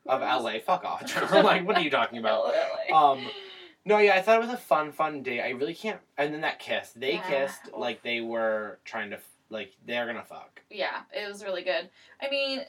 of 0.08 0.21
LA, 0.21 0.60
fuck 0.60 0.84
off. 0.84 1.01
like, 1.32 1.65
what 1.65 1.78
are 1.78 1.82
you 1.82 1.89
talking 1.91 2.17
about? 2.19 2.54
LA. 2.89 3.12
Um, 3.12 3.30
No, 3.87 3.99
yeah, 3.99 4.15
I 4.15 4.21
thought 4.21 4.37
it 4.41 4.45
was 4.45 4.53
a 4.53 4.57
fun, 4.57 4.91
fun 4.91 5.21
day. 5.21 5.41
I 5.41 5.49
really 5.49 5.75
can't. 5.75 5.99
And 6.17 6.33
then 6.33 6.41
that 6.41 6.59
kiss, 6.59 6.91
they 6.95 7.13
Yeah. 7.13 7.29
kissed 7.29 7.71
like 7.77 8.01
they 8.01 8.19
were 8.21 8.79
trying 8.83 9.11
to, 9.11 9.19
like 9.49 9.73
they're 9.85 10.07
gonna 10.07 10.23
fuck. 10.23 10.61
yeah, 10.71 11.01
it 11.13 11.27
was 11.27 11.43
really 11.43 11.61
good. 11.63 11.89
I 12.21 12.29
mean, 12.29 12.61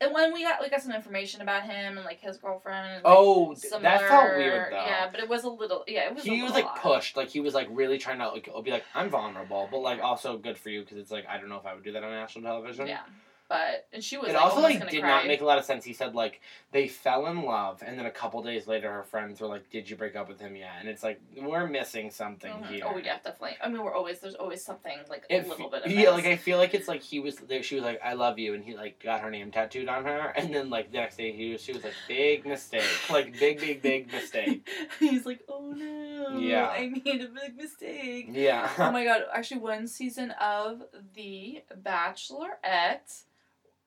and 0.00 0.12
when 0.12 0.32
we 0.34 0.42
got 0.42 0.60
we 0.60 0.68
got 0.68 0.82
some 0.82 0.90
information 0.92 1.40
about 1.40 1.62
him 1.62 1.96
and 1.96 2.04
like 2.04 2.18
his 2.20 2.36
girlfriend. 2.36 2.86
And, 2.96 3.04
like, 3.04 3.14
Oh, 3.16 3.54
similar, 3.54 3.82
that 3.82 4.00
felt 4.08 4.36
weird 4.36 4.72
though. 4.72 4.84
Yeah, 4.84 5.08
but 5.10 5.20
it 5.20 5.28
was 5.28 5.44
a 5.44 5.48
little. 5.48 5.84
Yeah, 5.86 6.08
it 6.08 6.14
was. 6.16 6.24
he 6.24 6.42
was 6.42 6.52
like 6.52 6.64
odd. 6.66 6.80
pushed, 6.80 7.16
like 7.16 7.28
he 7.28 7.38
was 7.38 7.54
like 7.54 7.68
really 7.70 7.96
trying 7.96 8.18
to 8.18 8.28
like 8.28 8.50
be 8.64 8.72
like 8.72 8.84
I'm 8.96 9.08
vulnerable, 9.08 9.68
but 9.70 9.78
like 9.78 10.02
also 10.02 10.36
good 10.36 10.58
for 10.58 10.70
you 10.70 10.80
because 10.80 10.98
it's 10.98 11.12
like 11.12 11.24
I 11.28 11.38
don't 11.38 11.48
know 11.48 11.56
if 11.58 11.64
I 11.66 11.74
would 11.74 11.84
do 11.84 11.92
that 11.92 12.02
on 12.02 12.10
national 12.10 12.44
television. 12.44 12.88
Yeah, 12.88 13.02
but 13.48 13.86
and 13.92 14.02
she 14.02 14.16
was. 14.16 14.30
It 14.30 14.34
like, 14.34 14.42
also 14.42 14.60
like 14.60 14.88
did 14.90 15.00
cry. 15.00 15.08
not 15.10 15.26
make 15.26 15.40
a 15.40 15.44
lot 15.44 15.58
of 15.58 15.64
sense. 15.64 15.84
He 15.84 15.92
said 15.92 16.14
like 16.14 16.40
they 16.72 16.88
fell 16.88 17.26
in 17.26 17.42
love, 17.42 17.82
and 17.86 17.98
then 17.98 18.06
a 18.06 18.10
couple 18.10 18.42
days 18.42 18.66
later, 18.66 18.90
her 18.92 19.02
friends 19.02 19.40
were 19.40 19.46
like, 19.46 19.68
"Did 19.70 19.88
you 19.90 19.96
break 19.96 20.16
up 20.16 20.28
with 20.28 20.40
him 20.40 20.56
yet?" 20.56 20.72
And 20.80 20.88
it's 20.88 21.02
like 21.02 21.20
we're 21.36 21.66
missing 21.66 22.10
something 22.10 22.52
Mhm. 22.54 22.66
here. 22.66 22.84
Oh 22.86 22.96
yeah, 22.96 23.16
definitely. 23.22 23.56
I 23.62 23.68
mean, 23.68 23.82
we're 23.82 23.94
always 23.94 24.20
there's 24.20 24.34
always 24.34 24.64
something 24.64 24.98
like 25.10 25.24
a 25.30 25.36
It, 25.36 25.48
little 25.48 25.68
bit 25.70 25.82
of 25.84 25.90
yeah, 25.90 26.06
this. 26.06 26.12
like 26.12 26.26
I 26.26 26.36
feel 26.36 26.58
like 26.58 26.74
it's 26.74 26.88
like 26.88 27.02
he 27.02 27.20
was 27.20 27.36
there. 27.36 27.62
She 27.62 27.74
was 27.74 27.84
like, 27.84 28.00
"I 28.02 28.14
love 28.14 28.38
you," 28.38 28.54
and 28.54 28.64
he 28.64 28.74
like 28.76 29.02
got 29.02 29.20
her 29.20 29.30
name 29.30 29.50
tattooed 29.50 29.88
on 29.88 30.04
her, 30.04 30.32
and 30.36 30.52
then 30.54 30.70
like 30.70 30.90
the 30.90 30.98
next 30.98 31.16
day 31.16 31.32
he 31.32 31.52
was, 31.52 31.60
she 31.60 31.72
was 31.72 31.84
like, 31.84 31.94
"Big 32.08 32.46
mistake, 32.46 32.82
like 33.10 33.38
big, 33.38 33.60
big, 33.60 33.82
big 33.82 34.10
mistake." 34.10 34.68
He's 34.98 35.26
like, 35.26 35.40
oh 35.48 35.70
no, 35.70 36.38
Yeah. 36.38 36.68
I 36.68 36.88
made 37.04 37.20
a 37.22 37.28
big 37.28 37.56
mistake. 37.56 38.28
Yeah. 38.30 38.70
oh 38.78 38.90
my 38.90 39.04
god! 39.08 39.22
Actually, 39.34 39.60
one 39.60 39.86
season 39.86 40.30
of 40.40 40.82
The 41.14 41.62
Bachelorette 41.82 43.22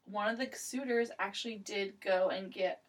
one 0.09 0.29
of 0.29 0.37
the 0.37 0.49
suitors 0.55 1.09
actually 1.19 1.55
did 1.57 1.99
go 2.01 2.29
and 2.29 2.51
get 2.51 2.81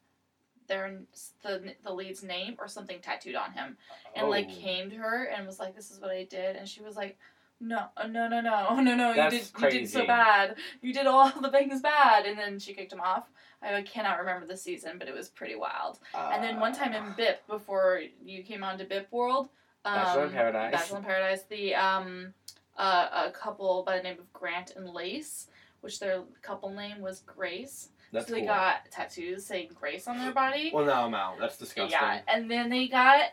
their 0.66 1.00
the 1.42 1.74
the 1.82 1.92
lead's 1.92 2.22
name 2.22 2.56
or 2.58 2.68
something 2.68 3.00
tattooed 3.00 3.34
on 3.34 3.52
him, 3.52 3.76
and 4.14 4.28
like 4.28 4.48
Oh. 4.50 4.54
came 4.54 4.90
to 4.90 4.96
her 4.96 5.24
and 5.24 5.46
was 5.46 5.58
like, 5.58 5.74
"This 5.74 5.90
is 5.90 6.00
what 6.00 6.10
I 6.10 6.24
did," 6.24 6.56
and 6.56 6.68
she 6.68 6.80
was 6.82 6.96
like. 6.96 7.18
No, 7.60 7.86
uh, 7.96 8.06
no, 8.06 8.28
no, 8.28 8.40
no, 8.40 8.72
no, 8.80 8.94
no! 8.94 9.14
That's 9.16 9.34
you 9.34 9.40
did, 9.40 9.72
you 9.74 9.80
did 9.80 9.90
so 9.90 10.06
bad. 10.06 10.54
You 10.80 10.92
did 10.92 11.08
all 11.08 11.28
the 11.40 11.50
things 11.50 11.80
bad, 11.80 12.24
and 12.24 12.38
then 12.38 12.60
she 12.60 12.72
kicked 12.72 12.92
him 12.92 13.00
off. 13.00 13.28
I 13.60 13.82
cannot 13.82 14.20
remember 14.20 14.46
the 14.46 14.56
season, 14.56 14.96
but 14.96 15.08
it 15.08 15.12
was 15.14 15.28
pretty 15.28 15.56
wild. 15.56 15.98
And 16.14 16.40
then 16.44 16.60
one 16.60 16.72
time 16.72 16.92
in 16.94 17.02
Uh, 17.02 17.14
BIP, 17.16 17.38
before 17.48 18.00
you 18.24 18.44
came 18.44 18.62
on 18.62 18.78
to 18.78 18.84
BIP 18.84 19.10
World, 19.10 19.48
um, 19.84 19.94
Bachelor 19.96 20.24
in 20.26 20.30
Paradise. 20.30 20.70
Bachelor 20.72 20.98
in 20.98 21.04
Paradise, 21.04 21.42
the 21.50 21.74
um, 21.74 22.32
uh, 22.76 23.24
a 23.26 23.30
couple 23.32 23.82
by 23.82 23.96
the 23.96 24.04
name 24.04 24.20
of 24.20 24.32
Grant 24.32 24.76
and 24.76 24.88
Lace, 24.90 25.48
which 25.80 26.00
their 26.00 26.22
couple 26.42 26.70
name 26.70 27.00
was 27.00 27.20
Grace. 27.20 27.90
that's 28.12 28.26
so 28.28 28.32
they 28.34 28.40
cool. 28.40 28.48
got 28.48 28.90
tattoos 28.90 29.44
saying 29.46 29.70
Grace 29.78 30.06
on 30.08 30.18
their 30.18 30.32
body. 30.32 30.70
Well, 30.74 30.84
now 30.84 31.06
I'm 31.06 31.14
out. 31.14 31.38
That's 31.38 31.56
disgusting. 31.58 31.90
yeah, 31.98 32.20
and 32.28 32.50
then 32.50 32.68
they 32.70 32.88
got 32.88 33.30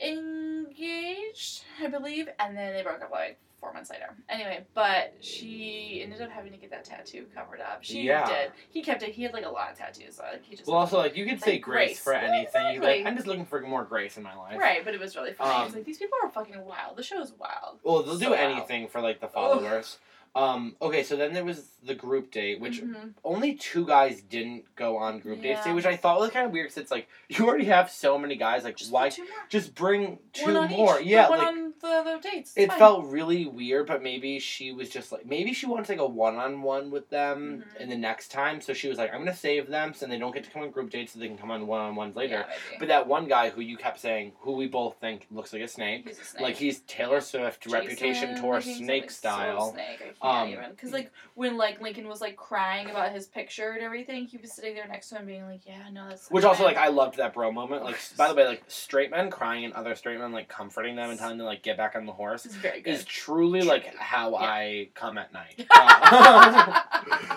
engaged, 0.00 1.62
I 1.82 1.86
believe, 1.88 2.28
and 2.38 2.56
then 2.56 2.74
they 2.74 2.82
broke 2.82 3.02
up 3.02 3.10
like 3.10 3.38
four 3.60 3.72
months 3.72 3.90
later. 3.90 4.14
Anyway, 4.28 4.64
but 4.74 5.14
she 5.20 6.00
ended 6.02 6.20
up 6.20 6.30
having 6.30 6.52
to 6.52 6.58
get 6.58 6.70
that 6.70 6.84
tattoo 6.84 7.24
covered 7.34 7.60
up. 7.60 7.82
She 7.82 8.02
Yeah. 8.02 8.26
did. 8.28 8.52
He 8.68 8.82
kept 8.82 9.02
it. 9.02 9.14
He 9.14 9.22
had 9.22 9.32
like 9.32 9.46
a 9.46 9.48
lot 9.48 9.72
of 9.72 9.78
tattoos. 9.78 10.16
So 10.16 10.24
like, 10.30 10.44
he 10.44 10.54
just 10.56 10.68
Well, 10.68 10.76
also, 10.76 10.98
like, 10.98 11.16
you 11.16 11.24
could 11.24 11.40
say 11.40 11.52
Like 11.52 11.62
grace, 11.62 11.88
grace. 11.88 11.98
for 12.00 12.12
Yeah, 12.12 12.20
anything. 12.36 12.74
You'd 12.74 12.82
like. 12.82 13.06
I'm 13.06 13.16
just 13.16 13.26
looking 13.26 13.46
for 13.46 13.60
more 13.62 13.84
grace 13.84 14.18
in 14.18 14.22
my 14.22 14.34
life. 14.36 14.58
Right, 14.58 14.84
but 14.84 14.92
it 14.94 15.00
was 15.00 15.16
really 15.16 15.32
funny. 15.32 15.50
Um, 15.54 15.66
it's 15.66 15.74
like 15.74 15.84
these 15.86 15.98
people 15.98 16.18
are 16.22 16.30
fucking 16.30 16.62
wild. 16.64 16.96
The 16.96 17.02
show 17.02 17.20
is 17.20 17.32
wild. 17.32 17.80
Well, 17.82 18.02
they'll 18.02 18.18
do 18.18 18.26
So 18.26 18.30
wild. 18.32 18.40
anything 18.52 18.88
for, 18.88 19.00
like, 19.00 19.20
the 19.20 19.28
followers. 19.28 19.98
Um, 20.36 20.76
okay, 20.82 21.02
so 21.02 21.16
then 21.16 21.32
there 21.32 21.44
was 21.44 21.64
the 21.82 21.94
group 21.94 22.30
date, 22.30 22.60
which 22.60 22.82
Mhm. 22.82 23.14
only 23.24 23.54
two 23.54 23.86
guys 23.86 24.20
didn't 24.20 24.64
go 24.76 24.96
on 24.98 25.18
group 25.20 25.40
dates, 25.40 25.60
Yeah. 25.64 25.72
which 25.72 25.86
I 25.86 25.96
thought 25.96 26.20
was 26.20 26.30
kind 26.30 26.44
of 26.44 26.52
weird 26.52 26.66
because 26.66 26.76
it's 26.82 26.90
like, 26.90 27.08
you 27.28 27.46
already 27.46 27.64
have 27.66 27.90
so 27.90 28.18
many 28.18 28.36
guys, 28.36 28.62
like, 28.64 28.76
Just 28.76 28.92
why 28.92 29.08
put 29.08 29.14
two 29.16 29.22
more. 29.22 29.30
just 29.48 29.74
bring 29.74 30.18
two 30.34 30.46
one 30.46 30.56
on 30.56 30.70
more? 30.70 31.00
Each. 31.00 31.06
Yeah, 31.06 31.28
one 31.30 31.38
like, 31.38 31.48
on 31.48 31.74
the 31.80 31.86
other 31.88 32.18
dates. 32.20 32.50
It's 32.56 32.64
it 32.64 32.68
fine. 32.70 32.78
felt 32.78 33.06
really 33.06 33.46
weird, 33.46 33.86
but 33.86 34.02
maybe 34.02 34.38
she 34.38 34.72
was 34.72 34.90
just 34.90 35.10
like 35.12 35.24
maybe 35.24 35.52
she 35.54 35.64
wanted 35.66 35.86
take 35.86 36.00
a 36.00 36.06
one 36.06 36.36
on 36.36 36.60
one 36.62 36.90
with 36.90 37.08
them 37.08 37.64
Mhm. 37.76 37.80
in 37.80 37.88
the 37.88 37.96
next 37.96 38.28
time. 38.28 38.60
So 38.60 38.74
she 38.74 38.88
was 38.88 38.98
like, 38.98 39.12
I'm 39.14 39.20
gonna 39.20 39.34
save 39.34 39.68
them 39.68 39.94
so 39.94 40.06
they 40.06 40.18
don't 40.18 40.34
get 40.34 40.44
to 40.44 40.50
come 40.50 40.62
on 40.62 40.70
group 40.70 40.90
dates 40.90 41.12
so 41.12 41.18
they 41.18 41.28
can 41.28 41.38
come 41.38 41.50
on 41.50 41.66
one 41.66 41.80
on 41.80 41.94
ones 41.94 42.14
later. 42.16 42.44
Yeah. 42.48 42.78
But 42.78 42.88
that 42.88 43.06
one 43.06 43.26
guy 43.26 43.48
who 43.50 43.60
you 43.62 43.76
kept 43.78 44.00
saying, 44.00 44.32
who 44.40 44.52
we 44.52 44.66
both 44.66 44.96
think 45.00 45.26
looks 45.30 45.52
like 45.54 45.62
a 45.62 45.68
snake, 45.68 46.08
He's 46.08 46.18
a 46.18 46.24
snake. 46.24 46.42
like 46.42 46.56
he's 46.56 46.80
Taylor 46.80 47.20
Swift 47.22 47.62
Jason, 47.62 47.78
reputation 47.80 48.36
tour 48.40 48.54
like, 48.54 48.64
snake 48.64 49.02
like, 49.04 49.10
so 49.10 49.16
style. 49.16 49.72
snake. 49.72 50.12
I 50.26 50.46
can't 50.50 50.64
Um, 50.64 50.70
because 50.70 50.92
like 50.92 51.10
when 51.34 51.56
like 51.56 51.80
Lincoln 51.80 52.08
was 52.08 52.20
like 52.20 52.36
crying 52.36 52.90
about 52.90 53.12
his 53.12 53.26
picture 53.26 53.72
and 53.72 53.82
everything, 53.82 54.26
he 54.26 54.36
was 54.38 54.52
sitting 54.52 54.74
there 54.74 54.86
next 54.88 55.08
to 55.10 55.16
him 55.16 55.26
being 55.26 55.44
like, 55.46 55.60
"Yeah, 55.66 55.88
no, 55.92 56.08
that's." 56.08 56.30
Which 56.30 56.44
also 56.44 56.64
like 56.64 56.76
I 56.76 56.88
loved 56.88 57.16
that 57.18 57.34
bro 57.34 57.50
moment. 57.52 57.84
Like 57.84 57.98
by 58.16 58.28
the 58.28 58.34
way, 58.34 58.46
like 58.46 58.62
straight 58.68 59.10
men 59.10 59.30
crying 59.30 59.64
and 59.64 59.74
other 59.74 59.94
straight 59.94 60.18
men 60.18 60.32
like 60.32 60.48
comforting 60.48 60.96
them 60.96 61.10
and 61.10 61.18
telling 61.18 61.38
them 61.38 61.46
like 61.46 61.62
get 61.62 61.76
back 61.76 61.94
on 61.96 62.06
the 62.06 62.12
horse 62.12 62.46
is 62.46 62.54
very 62.54 62.80
good. 62.80 62.90
is 62.94 63.04
truly 63.04 63.60
True. 63.60 63.68
like 63.68 63.94
how 63.96 64.30
Yeah. 64.32 64.36
I 64.38 64.88
come 64.94 65.18
at 65.18 65.32
night. 65.32 65.66
Uh, 65.70 66.80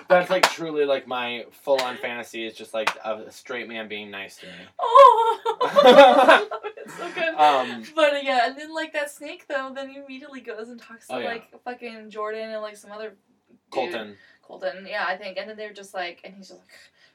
That's 0.08 0.30
like 0.30 0.50
truly 0.50 0.84
like 0.84 1.06
my 1.06 1.44
full 1.52 1.80
on 1.82 1.96
fantasy 1.98 2.46
is 2.46 2.54
just 2.54 2.74
like 2.74 2.90
a 3.04 3.30
straight 3.30 3.68
man 3.68 3.88
being 3.88 4.10
nice 4.10 4.36
to 4.38 4.46
me. 4.46 4.52
oh, 4.80 6.48
it's 6.76 6.94
so 6.96 7.08
good. 7.14 7.34
Um, 7.34 7.82
but 7.94 8.22
yeah, 8.24 8.48
and 8.48 8.58
then 8.58 8.72
like 8.74 8.92
that 8.92 9.10
snake 9.10 9.46
though, 9.48 9.72
then 9.74 9.90
he 9.90 9.98
immediately 9.98 10.40
goes 10.40 10.68
and 10.68 10.80
talks 10.80 11.06
to 11.08 11.14
Oh, 11.14 11.18
yeah. 11.18 11.26
like 11.28 11.62
fucking 11.64 12.10
Jordan 12.10 12.50
and 12.50 12.62
like 12.62 12.69
some 12.76 12.92
other 12.92 13.10
dude. 13.10 13.18
Colton. 13.70 14.16
Colton, 14.42 14.86
yeah, 14.88 15.04
I 15.06 15.16
think, 15.16 15.38
and 15.38 15.48
then 15.48 15.56
they're 15.56 15.72
just 15.72 15.94
like, 15.94 16.20
and 16.24 16.34
he's 16.34 16.48
just 16.48 16.60
like, 16.60 16.68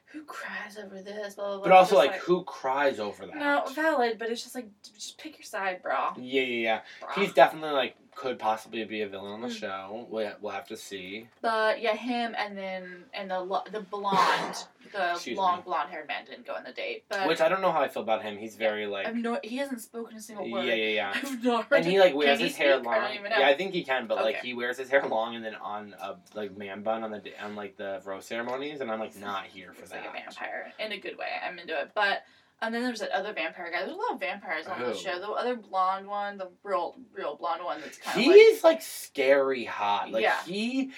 who 0.06 0.24
cries 0.24 0.78
over 0.78 1.02
this? 1.02 1.34
Blah 1.34 1.44
blah. 1.44 1.56
blah. 1.56 1.64
But 1.64 1.72
also 1.72 1.96
Just 1.96 2.06
like 2.06 2.20
who 2.20 2.44
cries 2.44 2.98
over 2.98 3.26
that? 3.26 3.36
No, 3.36 3.64
valid, 3.74 4.18
but 4.18 4.30
it's 4.30 4.42
just 4.42 4.54
like 4.54 4.68
just 4.94 5.18
pick 5.18 5.38
your 5.38 5.44
side, 5.44 5.82
bro. 5.82 6.10
Yeah, 6.16 6.42
yeah, 6.42 6.42
yeah. 6.42 6.80
Bro. 7.00 7.10
He's 7.24 7.32
definitely 7.34 7.72
like 7.72 7.96
could 8.16 8.38
possibly 8.38 8.82
be 8.84 9.02
a 9.02 9.08
villain 9.08 9.30
on 9.32 9.40
the 9.42 9.48
Mm. 9.48 9.60
show. 9.60 10.06
We'll, 10.10 10.32
we'll 10.40 10.52
have 10.52 10.66
to 10.68 10.76
see. 10.76 11.28
But 11.42 11.80
yeah, 11.82 11.94
him 11.94 12.34
and 12.36 12.56
then 12.56 13.04
and 13.14 13.30
the 13.30 13.62
the 13.70 13.80
blonde, 13.80 14.64
the 14.92 15.10
Excuse 15.12 15.36
long 15.36 15.58
me. 15.58 15.62
blonde 15.66 15.90
haired 15.90 16.08
man 16.08 16.24
didn't 16.24 16.46
go 16.46 16.54
on 16.54 16.64
the 16.64 16.72
date. 16.72 17.04
But 17.10 17.28
Which 17.28 17.40
I 17.42 17.48
don't 17.50 17.60
know 17.60 17.70
how 17.72 17.82
I 17.82 17.88
feel 17.88 18.02
about 18.02 18.22
him. 18.22 18.38
He's 18.38 18.56
very 18.56 18.86
like 18.86 19.14
no, 19.14 19.38
he 19.44 19.58
hasn't 19.58 19.82
spoken 19.82 20.16
a 20.16 20.20
single 20.20 20.46
yeah, 20.46 20.52
word. 20.54 20.64
yeah, 20.66 20.74
yeah. 20.74 21.12
I've 21.14 21.44
not 21.44 21.66
heard 21.66 21.76
And 21.78 21.86
he 21.86 22.00
like 22.00 22.14
wears 22.14 22.40
his 22.40 22.56
hair 22.56 22.78
speak? 22.78 22.88
I 22.88 22.98
long. 23.14 23.22
know. 23.22 23.36
Yeah, 23.38 23.48
I 23.48 23.54
think 23.54 23.74
he 23.74 23.84
can, 23.84 24.06
but 24.06 24.16
like 24.16 24.36
he 24.40 24.54
wears 24.54 24.78
his 24.78 24.88
hair 24.88 25.06
long 25.06 25.36
and 25.36 25.44
then 25.44 25.54
on 25.56 25.94
a 26.00 26.16
like 26.34 26.56
man 26.56 26.82
bun 26.82 27.04
on 27.04 27.10
the 27.10 27.22
on 27.44 27.54
like 27.54 27.76
the 27.76 28.00
rose 28.04 28.24
ceremonies, 28.24 28.80
and 28.80 28.90
I'm 28.90 28.98
like 28.98 29.14
not 29.20 29.44
here 29.44 29.72
for 29.74 29.82
He's 29.82 29.90
that. 29.90 30.00
like 30.00 30.08
a 30.08 30.12
vampire 30.24 30.72
in 30.78 30.92
a 30.92 30.98
good 30.98 31.18
way. 31.18 31.28
I'm 31.46 31.58
into 31.58 31.78
it. 31.78 31.90
But 31.94 32.22
and 32.62 32.74
then 32.74 32.82
there's 32.82 33.00
that 33.00 33.10
other 33.10 33.32
vampire 33.32 33.70
guy. 33.70 33.80
There's 33.80 33.92
a 33.92 33.96
lot 33.96 34.14
of 34.14 34.20
vampires 34.20 34.66
on 34.66 34.80
the 34.80 34.86
oh. 34.86 34.94
show. 34.94 35.18
The 35.18 35.28
other 35.28 35.56
blonde 35.56 36.06
one, 36.06 36.38
the 36.38 36.48
real 36.64 36.96
real 37.14 37.36
blonde 37.36 37.64
one 37.64 37.80
that's 37.80 37.98
kind 37.98 38.16
of 38.16 38.22
He 38.22 38.30
like 38.30 38.38
is 38.38 38.64
like 38.64 38.82
scary 38.82 39.64
hot. 39.64 40.10
Like 40.10 40.22
Yeah. 40.22 40.42
he, 40.44 40.90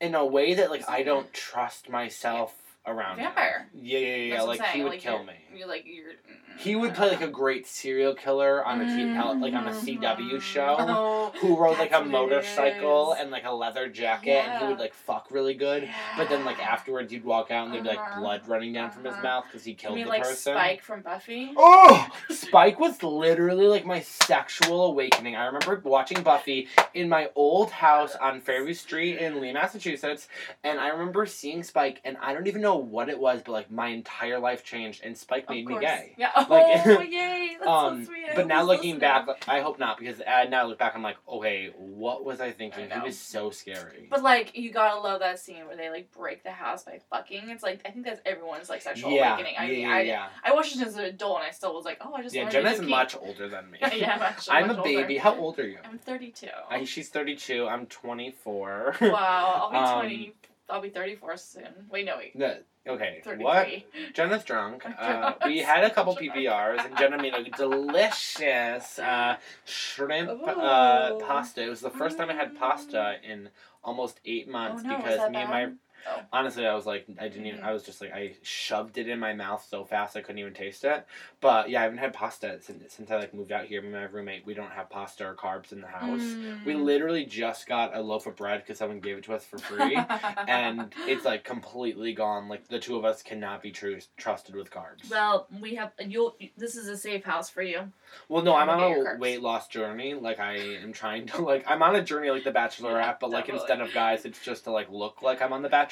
in 0.00 0.14
a 0.14 0.24
way 0.24 0.54
that 0.54 0.70
like 0.70 0.88
I 0.88 1.02
don't 1.02 1.32
trust 1.32 1.88
myself 1.88 2.54
around. 2.86 3.18
him. 3.18 3.26
Vampire. 3.26 3.68
Yeah, 3.74 3.98
yeah, 3.98 4.16
yeah. 4.16 4.36
That's 4.36 4.46
Like 4.46 4.62
he 4.70 4.82
would 4.82 4.92
like, 4.92 5.00
kill 5.00 5.22
me. 5.22 5.34
You're 5.54 5.68
like 5.68 5.84
you're. 5.86 6.12
Mm. 6.12 6.41
He 6.56 6.76
would 6.76 6.94
play 6.94 7.08
like 7.08 7.20
a 7.22 7.28
great 7.28 7.66
serial 7.66 8.14
killer 8.14 8.64
on 8.64 8.80
a 8.80 8.84
Mm-hmm. 8.84 9.40
like 9.40 9.54
on 9.54 9.66
a 9.66 9.70
CW 9.70 10.40
show. 10.40 10.76
Oh, 10.78 11.32
Who 11.40 11.56
rode 11.56 11.78
like 11.78 11.88
a 11.88 11.92
that's 11.92 12.00
what 12.00 12.06
it 12.08 12.10
motorcycle 12.12 13.12
and 13.14 13.30
like 13.30 13.44
a 13.44 13.50
leather 13.52 13.88
jacket, 13.88 14.44
and 14.46 14.60
he 14.60 14.66
would 14.68 14.78
like 14.78 14.92
fuck 14.94 15.28
really 15.30 15.54
good. 15.54 15.88
But 16.16 16.28
then 16.28 16.44
like 16.44 16.60
afterwards, 16.60 17.12
you'd 17.12 17.24
walk 17.24 17.50
out 17.50 17.64
and 17.64 17.72
there'd 17.72 17.84
be 17.84 17.88
like 17.88 17.98
Uh-huh. 17.98 18.20
blood 18.20 18.46
running 18.48 18.72
down 18.72 18.90
from 18.90 19.04
his 19.04 19.14
Uh-huh. 19.14 19.22
mouth 19.22 19.44
because 19.48 19.64
he 19.64 19.72
You 19.72 19.76
killed 19.76 19.94
mean 19.96 20.04
the 20.04 20.10
like 20.10 20.22
person. 20.22 20.54
Spike 20.54 20.82
from 20.82 21.00
Buffy? 21.02 21.52
Oh, 21.56 22.08
Spike 22.30 22.78
was 22.78 23.02
literally 23.02 23.66
like 23.66 23.84
my 23.86 24.00
sexual 24.00 24.86
awakening. 24.86 25.34
I 25.36 25.46
remember 25.46 25.80
watching 25.84 26.22
Buffy 26.22 26.68
in 26.94 27.08
my 27.08 27.30
old 27.34 27.70
house 27.70 28.14
on 28.16 28.40
Fairview 28.40 28.74
Street 28.74 29.18
in 29.18 29.40
Lee, 29.40 29.52
Massachusetts, 29.52 30.28
and 30.64 30.78
I 30.78 30.88
remember 30.88 31.24
seeing 31.26 31.62
Spike, 31.62 32.00
and 32.04 32.16
I 32.20 32.34
don't 32.34 32.46
even 32.46 32.60
know 32.62 32.76
what 32.76 33.08
it 33.08 33.18
was, 33.18 33.42
but 33.44 33.52
like 33.52 33.70
my 33.70 33.88
entire 33.88 34.38
life 34.38 34.64
changed, 34.64 35.02
and 35.04 35.16
Spike 35.16 35.48
made 35.48 35.66
me 35.66 35.78
gay. 35.80 36.14
Yeah. 36.18 36.30
Like- 36.50 36.86
oh 36.86 37.00
yay! 37.02 37.56
That's 37.58 37.68
Um, 37.68 38.04
so 38.04 38.12
sweet. 38.12 38.24
I 38.30 38.34
but 38.34 38.46
now 38.46 38.62
looking 38.62 38.98
back, 38.98 39.26
like, 39.26 39.48
I 39.48 39.60
hope 39.60 39.78
not 39.78 39.98
because 39.98 40.20
uh, 40.20 40.44
now 40.48 40.62
I 40.62 40.64
look 40.66 40.78
back, 40.78 40.92
I'm 40.94 41.02
like, 41.02 41.16
okay, 41.28 41.70
what 41.76 42.24
was 42.24 42.40
I 42.40 42.50
thinking? 42.50 42.90
I 42.90 42.98
He 43.00 43.06
was 43.06 43.18
so 43.18 43.50
scary. 43.50 44.08
But 44.10 44.22
like 44.22 44.56
you 44.56 44.70
gotta 44.72 44.98
love 45.00 45.20
that 45.20 45.38
scene 45.38 45.66
where 45.66 45.76
they 45.76 45.90
like 45.90 46.10
break 46.12 46.42
the 46.42 46.50
house 46.50 46.84
by 46.84 47.00
fucking. 47.10 47.50
It's 47.50 47.62
like 47.62 47.80
I 47.86 47.90
think 47.90 48.06
that's 48.06 48.20
everyone's 48.24 48.68
like 48.70 48.82
sexual 48.82 49.12
yeah, 49.12 49.34
awakening. 49.34 49.54
I 49.58 49.64
yeah, 49.66 49.70
mean, 49.72 49.80
yeah, 49.82 49.94
I 49.94 50.00
yeah. 50.02 50.28
I 50.44 50.52
watched 50.54 50.74
it 50.76 50.82
as 50.82 50.96
an 50.96 51.04
adult 51.04 51.38
and 51.38 51.46
I 51.46 51.50
still 51.50 51.74
was 51.74 51.84
like, 51.84 51.98
oh, 52.00 52.14
I 52.14 52.22
just 52.22 52.34
Yeah, 52.34 52.48
Jenna's 52.48 52.78
a 52.78 52.82
new 52.82 52.88
much 52.88 53.14
older 53.16 53.48
than 53.48 53.70
me. 53.70 53.78
yeah, 53.96 54.14
I'm 54.14 54.22
actually 54.22 54.56
I'm 54.56 54.66
much 54.68 54.78
a 54.78 54.82
baby. 54.82 55.18
older. 55.18 55.20
How 55.20 55.36
old 55.38 55.58
are 55.58 55.66
you? 55.68 55.78
I'm 55.84 55.98
32. 55.98 56.48
I, 56.70 56.84
she's 56.84 57.08
32. 57.10 57.68
I'm 57.68 57.86
24. 57.86 58.96
wow, 59.02 59.60
I'll 59.62 59.70
be 59.70 59.76
Um, 59.76 60.00
20. 60.00 60.34
I'll 60.70 60.80
be 60.80 60.88
34 60.88 61.36
soon. 61.36 61.68
Wait, 61.90 62.06
no, 62.06 62.16
wait. 62.16 62.34
No, 62.34 62.56
okay. 62.86 63.20
33. 63.24 63.44
What? 63.44 63.68
Jenna's 64.14 64.44
drunk. 64.44 64.84
Uh, 65.02 65.34
we 65.46 65.58
had 65.58 65.82
a 65.84 65.90
couple. 65.90 66.16
PBRs, 66.16 66.84
and 66.84 66.96
Jenna 66.96 67.20
made 67.20 67.34
a 67.34 67.42
delicious 67.56 68.98
uh, 68.98 69.36
shrimp 69.64 70.30
uh, 70.46 71.14
pasta. 71.16 71.64
It 71.64 71.68
was 71.68 71.80
the 71.80 71.90
first 71.90 72.18
time 72.18 72.30
I 72.30 72.34
had 72.34 72.56
pasta 72.56 73.16
in 73.28 73.48
almost 73.82 74.20
eight 74.24 74.48
months 74.48 74.84
no, 74.84 74.94
was 74.94 75.02
because 75.02 75.18
that 75.18 75.30
me 75.32 75.38
and 75.38 75.50
my 75.50 75.64
bad? 75.66 75.78
Oh. 76.08 76.20
honestly, 76.32 76.66
I 76.66 76.74
was 76.74 76.86
like, 76.86 77.06
I 77.20 77.28
didn't 77.28 77.46
even. 77.46 77.60
I 77.62 77.72
was 77.72 77.82
just 77.82 78.00
like, 78.00 78.12
I 78.12 78.34
shoved 78.42 78.98
it 78.98 79.08
in 79.08 79.18
my 79.18 79.32
mouth 79.34 79.64
so 79.68 79.84
fast 79.84 80.16
I 80.16 80.20
couldn't 80.20 80.38
even 80.38 80.54
taste 80.54 80.84
it. 80.84 81.06
But 81.40 81.70
yeah, 81.70 81.80
I 81.80 81.84
haven't 81.84 81.98
had 81.98 82.12
pasta 82.12 82.58
since 82.60 82.92
since 82.94 83.10
I 83.10 83.16
like 83.16 83.34
moved 83.34 83.52
out 83.52 83.64
here. 83.66 83.80
My 83.82 84.04
roommate, 84.04 84.44
we 84.46 84.54
don't 84.54 84.70
have 84.72 84.90
pasta 84.90 85.26
or 85.26 85.34
carbs 85.34 85.72
in 85.72 85.80
the 85.80 85.86
house. 85.86 86.20
We 86.64 86.74
Mm. 86.74 86.84
literally 86.84 87.24
just 87.24 87.66
got 87.66 87.96
a 87.96 88.00
loaf 88.00 88.26
of 88.26 88.36
bread 88.36 88.62
because 88.62 88.78
someone 88.78 89.00
gave 89.00 89.18
it 89.18 89.24
to 89.24 89.34
us 89.34 89.44
for 89.44 89.58
free 89.58 89.96
and 90.48 90.92
it's 91.06 91.24
like 91.24 91.44
completely 91.44 92.12
gone. 92.14 92.48
Like 92.48 92.68
the 92.68 92.78
two 92.78 92.96
of 92.96 93.04
us 93.04 93.22
cannot 93.22 93.62
be 93.62 93.70
true 93.70 93.98
trusted 94.16 94.54
with 94.54 94.70
carbs. 94.70 95.10
well, 95.10 95.46
we 95.60 95.74
have 95.76 95.92
you'll. 96.00 96.36
This 96.56 96.76
is 96.76 96.88
a 96.88 96.96
safe 96.96 97.24
house 97.24 97.48
for 97.50 97.62
you. 97.62 97.92
Well, 98.28 98.42
no, 98.42 98.54
I'm 98.54 98.68
on 98.68 98.78
a 98.80 98.82
carbs. 98.96 99.18
weight 99.18 99.42
loss 99.42 99.68
journey. 99.68 100.14
Like 100.14 100.40
I 100.40 100.56
am 100.56 100.92
trying 100.92 101.26
to 101.28 101.42
like 101.42 101.64
I'm 101.68 101.82
on 101.82 101.94
a 101.96 102.02
journey 102.02 102.30
like 102.30 102.44
the 102.44 102.52
Bachelorette, 102.52 103.00
Yeah, 103.02 103.14
but 103.20 103.30
like 103.30 103.46
definitely. 103.46 103.60
instead 103.60 103.80
of 103.80 103.92
guys, 103.94 104.24
it's 104.24 104.42
just 104.44 104.64
to 104.64 104.70
like 104.70 104.90
look 104.90 105.22
like 105.22 105.40
I'm 105.42 105.52
on 105.52 105.62
the 105.62 105.68
Bachelorette. 105.68 105.91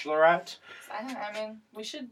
I 0.92 1.02
don't 1.02 1.12
know. 1.14 1.20
I 1.20 1.32
mean, 1.32 1.60
we 1.74 1.82
should 1.84 2.08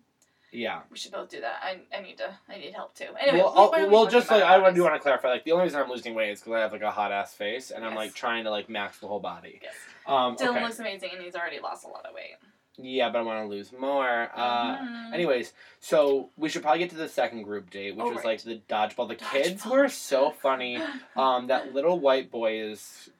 Yeah. 0.52 0.80
we 0.90 0.96
should 0.96 1.12
both 1.12 1.28
do 1.28 1.40
that. 1.40 1.60
I, 1.62 1.80
I 1.96 2.00
need 2.00 2.18
to 2.18 2.34
I 2.48 2.58
need 2.58 2.72
help 2.74 2.94
too. 2.94 3.06
Anyway, 3.20 3.38
well, 3.44 3.72
we 3.76 3.84
well, 3.86 4.06
just 4.06 4.30
like 4.30 4.42
I 4.42 4.70
do 4.72 4.82
want 4.82 4.94
to 4.94 5.00
clarify, 5.00 5.28
like 5.28 5.44
the 5.44 5.52
only 5.52 5.64
reason 5.64 5.80
I'm 5.80 5.90
losing 5.90 6.14
weight 6.14 6.30
is 6.30 6.40
because 6.40 6.54
I 6.54 6.60
have 6.60 6.72
like 6.72 6.82
a 6.82 6.90
hot 6.90 7.12
ass 7.12 7.34
face, 7.34 7.70
and 7.70 7.84
I'm 7.84 7.94
like 7.94 8.14
trying 8.14 8.44
to 8.44 8.50
like 8.50 8.68
max 8.68 8.98
the 8.98 9.08
whole 9.08 9.20
body. 9.20 9.60
Yes. 9.62 9.74
Um, 10.06 10.36
Dylan 10.36 10.50
okay. 10.56 10.62
looks 10.64 10.78
amazing 10.78 11.10
and 11.14 11.22
he's 11.22 11.34
already 11.36 11.60
lost 11.60 11.84
a 11.84 11.88
lot 11.88 12.06
of 12.06 12.14
weight. 12.14 12.36
Yeah, 12.80 13.10
but 13.10 13.18
I 13.18 13.22
want 13.22 13.44
to 13.44 13.48
lose 13.50 13.72
more. 13.72 14.30
Uh, 14.34 14.78
Mhm. 14.78 15.12
Anyways, 15.12 15.52
so 15.80 16.30
we 16.36 16.48
should 16.48 16.62
probably 16.62 16.78
get 16.78 16.90
to 16.90 16.96
the 16.96 17.08
second 17.08 17.42
group 17.42 17.70
date, 17.70 17.96
which 17.96 18.04
Oh, 18.04 18.08
was 18.10 18.18
right. 18.18 18.26
like 18.26 18.42
the 18.42 18.62
dodgeball. 18.72 19.08
The 19.08 19.16
kids 19.16 19.66
were 19.66 19.88
so 19.88 20.30
funny. 20.30 20.78
Um, 21.16 21.48
that 21.48 21.74
little 21.74 21.98
white 21.98 22.30
boy 22.30 22.60
is 22.60 23.10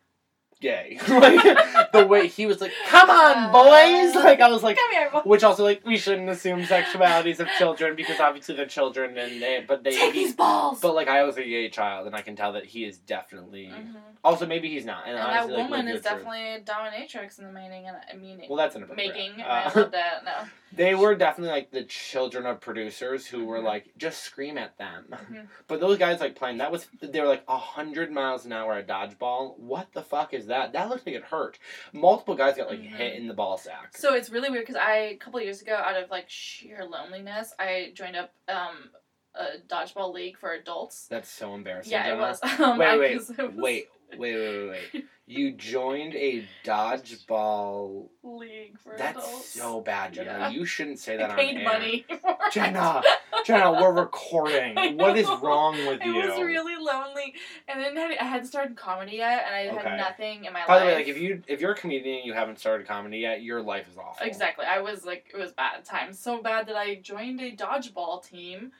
gay. 0.60 0.98
like 1.08 1.92
the 1.92 2.06
way 2.06 2.26
he 2.28 2.46
was 2.46 2.60
like, 2.60 2.72
"Come 2.88 3.10
on, 3.10 3.52
boys!" 3.52 4.14
Like 4.14 4.40
I 4.40 4.48
was 4.48 4.62
like, 4.62 4.76
Come 4.76 4.90
here, 4.92 5.10
which 5.24 5.42
also 5.44 5.62
like 5.64 5.84
we 5.86 5.96
shouldn't 5.96 6.28
assume 6.28 6.62
sexualities 6.62 7.40
of 7.40 7.48
children 7.58 7.94
because 7.96 8.18
obviously 8.20 8.56
they're 8.56 8.66
children 8.66 9.16
and 9.18 9.40
they 9.40 9.64
but 9.66 9.84
they 9.84 9.92
Take 9.96 10.12
these 10.14 10.34
balls. 10.34 10.80
but 10.80 10.94
like 10.94 11.08
I 11.08 11.22
was 11.24 11.36
a 11.36 11.42
gay 11.44 11.68
child 11.68 12.06
and 12.06 12.14
I 12.16 12.22
can 12.22 12.36
tell 12.36 12.52
that 12.54 12.64
he 12.64 12.84
is 12.84 12.98
definitely 12.98 13.66
Mhm. 13.66 13.94
also 14.24 14.46
maybe 14.46 14.68
he's 14.68 14.84
not 14.84 15.02
and, 15.06 15.16
And 15.16 15.18
that 15.18 15.30
honestly, 15.42 15.56
like, 15.56 15.70
woman 15.70 15.88
is 15.88 15.96
at 15.98 16.02
the 16.02 16.08
truth. 16.10 16.24
definitely 16.24 16.54
a 16.54 16.60
dominatrix 16.60 17.38
in 17.38 17.44
the 17.46 17.52
making, 17.52 17.86
and 17.86 17.96
I 18.12 18.16
mean, 18.16 18.42
well 18.48 18.56
that's 18.56 18.74
inappropriate. 18.76 19.14
making. 19.14 19.40
Uh, 19.42 19.70
I 19.74 19.78
love 19.78 19.90
that. 19.92 20.24
No. 20.24 20.32
they 20.72 20.94
were 20.94 21.14
definitely 21.14 21.52
like 21.52 21.70
the 21.70 21.84
children 21.84 22.46
of 22.46 22.60
producers 22.60 23.26
who 23.26 23.44
were 23.46 23.58
Mhm. 23.60 23.64
like 23.64 23.92
just 23.96 24.22
scream 24.22 24.58
at 24.58 24.76
them 24.78 25.06
Mhm. 25.10 25.48
but 25.66 25.80
those 25.80 25.98
guys 25.98 26.20
like 26.20 26.34
playing 26.36 26.58
that 26.58 26.70
was 26.72 26.88
they 27.00 27.20
were 27.20 27.26
like 27.26 27.44
a 27.48 27.56
hundred 27.58 28.10
miles 28.12 28.44
an 28.44 28.52
hour 28.52 28.74
at 28.74 28.86
dodgeball 28.86 29.58
what 29.58 29.92
the 29.92 30.02
fuck 30.02 30.34
is 30.34 30.46
that 30.46 30.72
that 30.72 30.88
looks 30.88 31.04
like 31.06 31.14
it 31.14 31.24
hurt 31.24 31.58
multiple 31.92 32.34
guys 32.34 32.56
got 32.56 32.68
like 32.70 32.80
Mhm. 32.80 32.88
hit 32.96 33.14
in 33.14 33.28
the 33.28 33.34
ball 33.34 33.56
sack 33.58 33.96
So 33.96 34.14
it's 34.14 34.30
really 34.30 34.50
weird 34.50 34.66
because 34.66 34.76
I 34.80 34.94
a 34.96 35.16
couple 35.16 35.40
years 35.40 35.62
ago, 35.62 35.74
out 35.74 36.02
of 36.02 36.10
like 36.10 36.28
sheer 36.28 36.84
loneliness, 36.84 37.54
I 37.58 37.92
joined 37.94 38.16
up 38.16 38.32
um, 38.48 38.90
a 39.34 39.58
dodgeball 39.66 40.12
league 40.12 40.36
for 40.38 40.52
adults. 40.52 41.06
that's 41.08 41.28
so 41.30 41.54
embarrassing 41.54 41.92
Yeah, 41.92 42.14
it 42.14 42.18
was. 42.18 42.40
Um, 42.60 42.78
wait 42.78 42.86
I- 42.88 43.04
it 43.04 43.16
was 43.16 43.28
wait 43.38 43.54
wait 43.54 44.18
wait 44.18 44.68
wait 44.68 44.68
wait 44.94 45.04
you 45.28 45.52
joined 45.52 46.14
a 46.14 46.44
dodgeball 46.64 48.08
league 48.22 48.78
for 48.78 48.94
that's 48.96 49.18
adults. 49.18 49.48
so 49.48 49.80
bad 49.80 50.12
jenna 50.14 50.30
Yeah. 50.30 50.48
you 50.50 50.64
shouldn't 50.64 50.98
say 50.98 51.14
I 51.14 51.16
that 51.18 51.30
on 51.30 51.36
paid 51.36 51.56
air. 51.58 51.64
money. 51.64 52.04
for 52.08 52.14
it. 52.14 52.52
jenna 52.52 53.02
jenna 53.44 53.72
we're 53.72 53.92
recording 53.92 54.96
what 54.96 55.16
is 55.18 55.28
wrong 55.42 55.86
with 55.86 56.00
I 56.02 56.06
you 56.06 56.14
was 56.14 56.38
really 56.40 56.76
lonely, 56.76 57.34
and 57.68 57.80
then 57.80 57.98
I 57.98 58.24
hadn't 58.24 58.46
started 58.46 58.76
comedy 58.76 59.16
yet, 59.16 59.44
and 59.46 59.54
I 59.54 59.68
Okay. 59.76 59.88
had 59.88 59.96
nothing 59.98 60.44
in 60.46 60.52
my 60.52 60.64
by 60.66 60.66
life. 60.66 60.66
By 60.66 60.78
the 60.80 60.86
way 60.86 60.94
like 60.94 61.08
if 61.08 61.18
you 61.18 61.42
if 61.46 61.60
you're 61.60 61.72
a 61.72 61.76
comedian 61.76 62.18
and 62.18 62.26
you 62.26 62.32
haven't 62.32 62.58
started 62.58 62.86
comedy 62.86 63.18
yet 63.18 63.42
your 63.42 63.60
life 63.62 63.86
is 63.90 63.98
awful 63.98 64.26
Exactly. 64.26 64.64
I 64.66 64.80
was 64.80 65.04
like, 65.04 65.26
it 65.32 65.36
was 65.38 65.52
bad 65.52 65.76
at 65.76 65.84
times. 65.84 66.18
So 66.18 66.40
bad 66.42 66.66
that 66.68 66.76
I 66.76 66.96
joined 66.96 67.40
a 67.40 67.52
dodgeball 67.54 68.26
team 68.26 68.72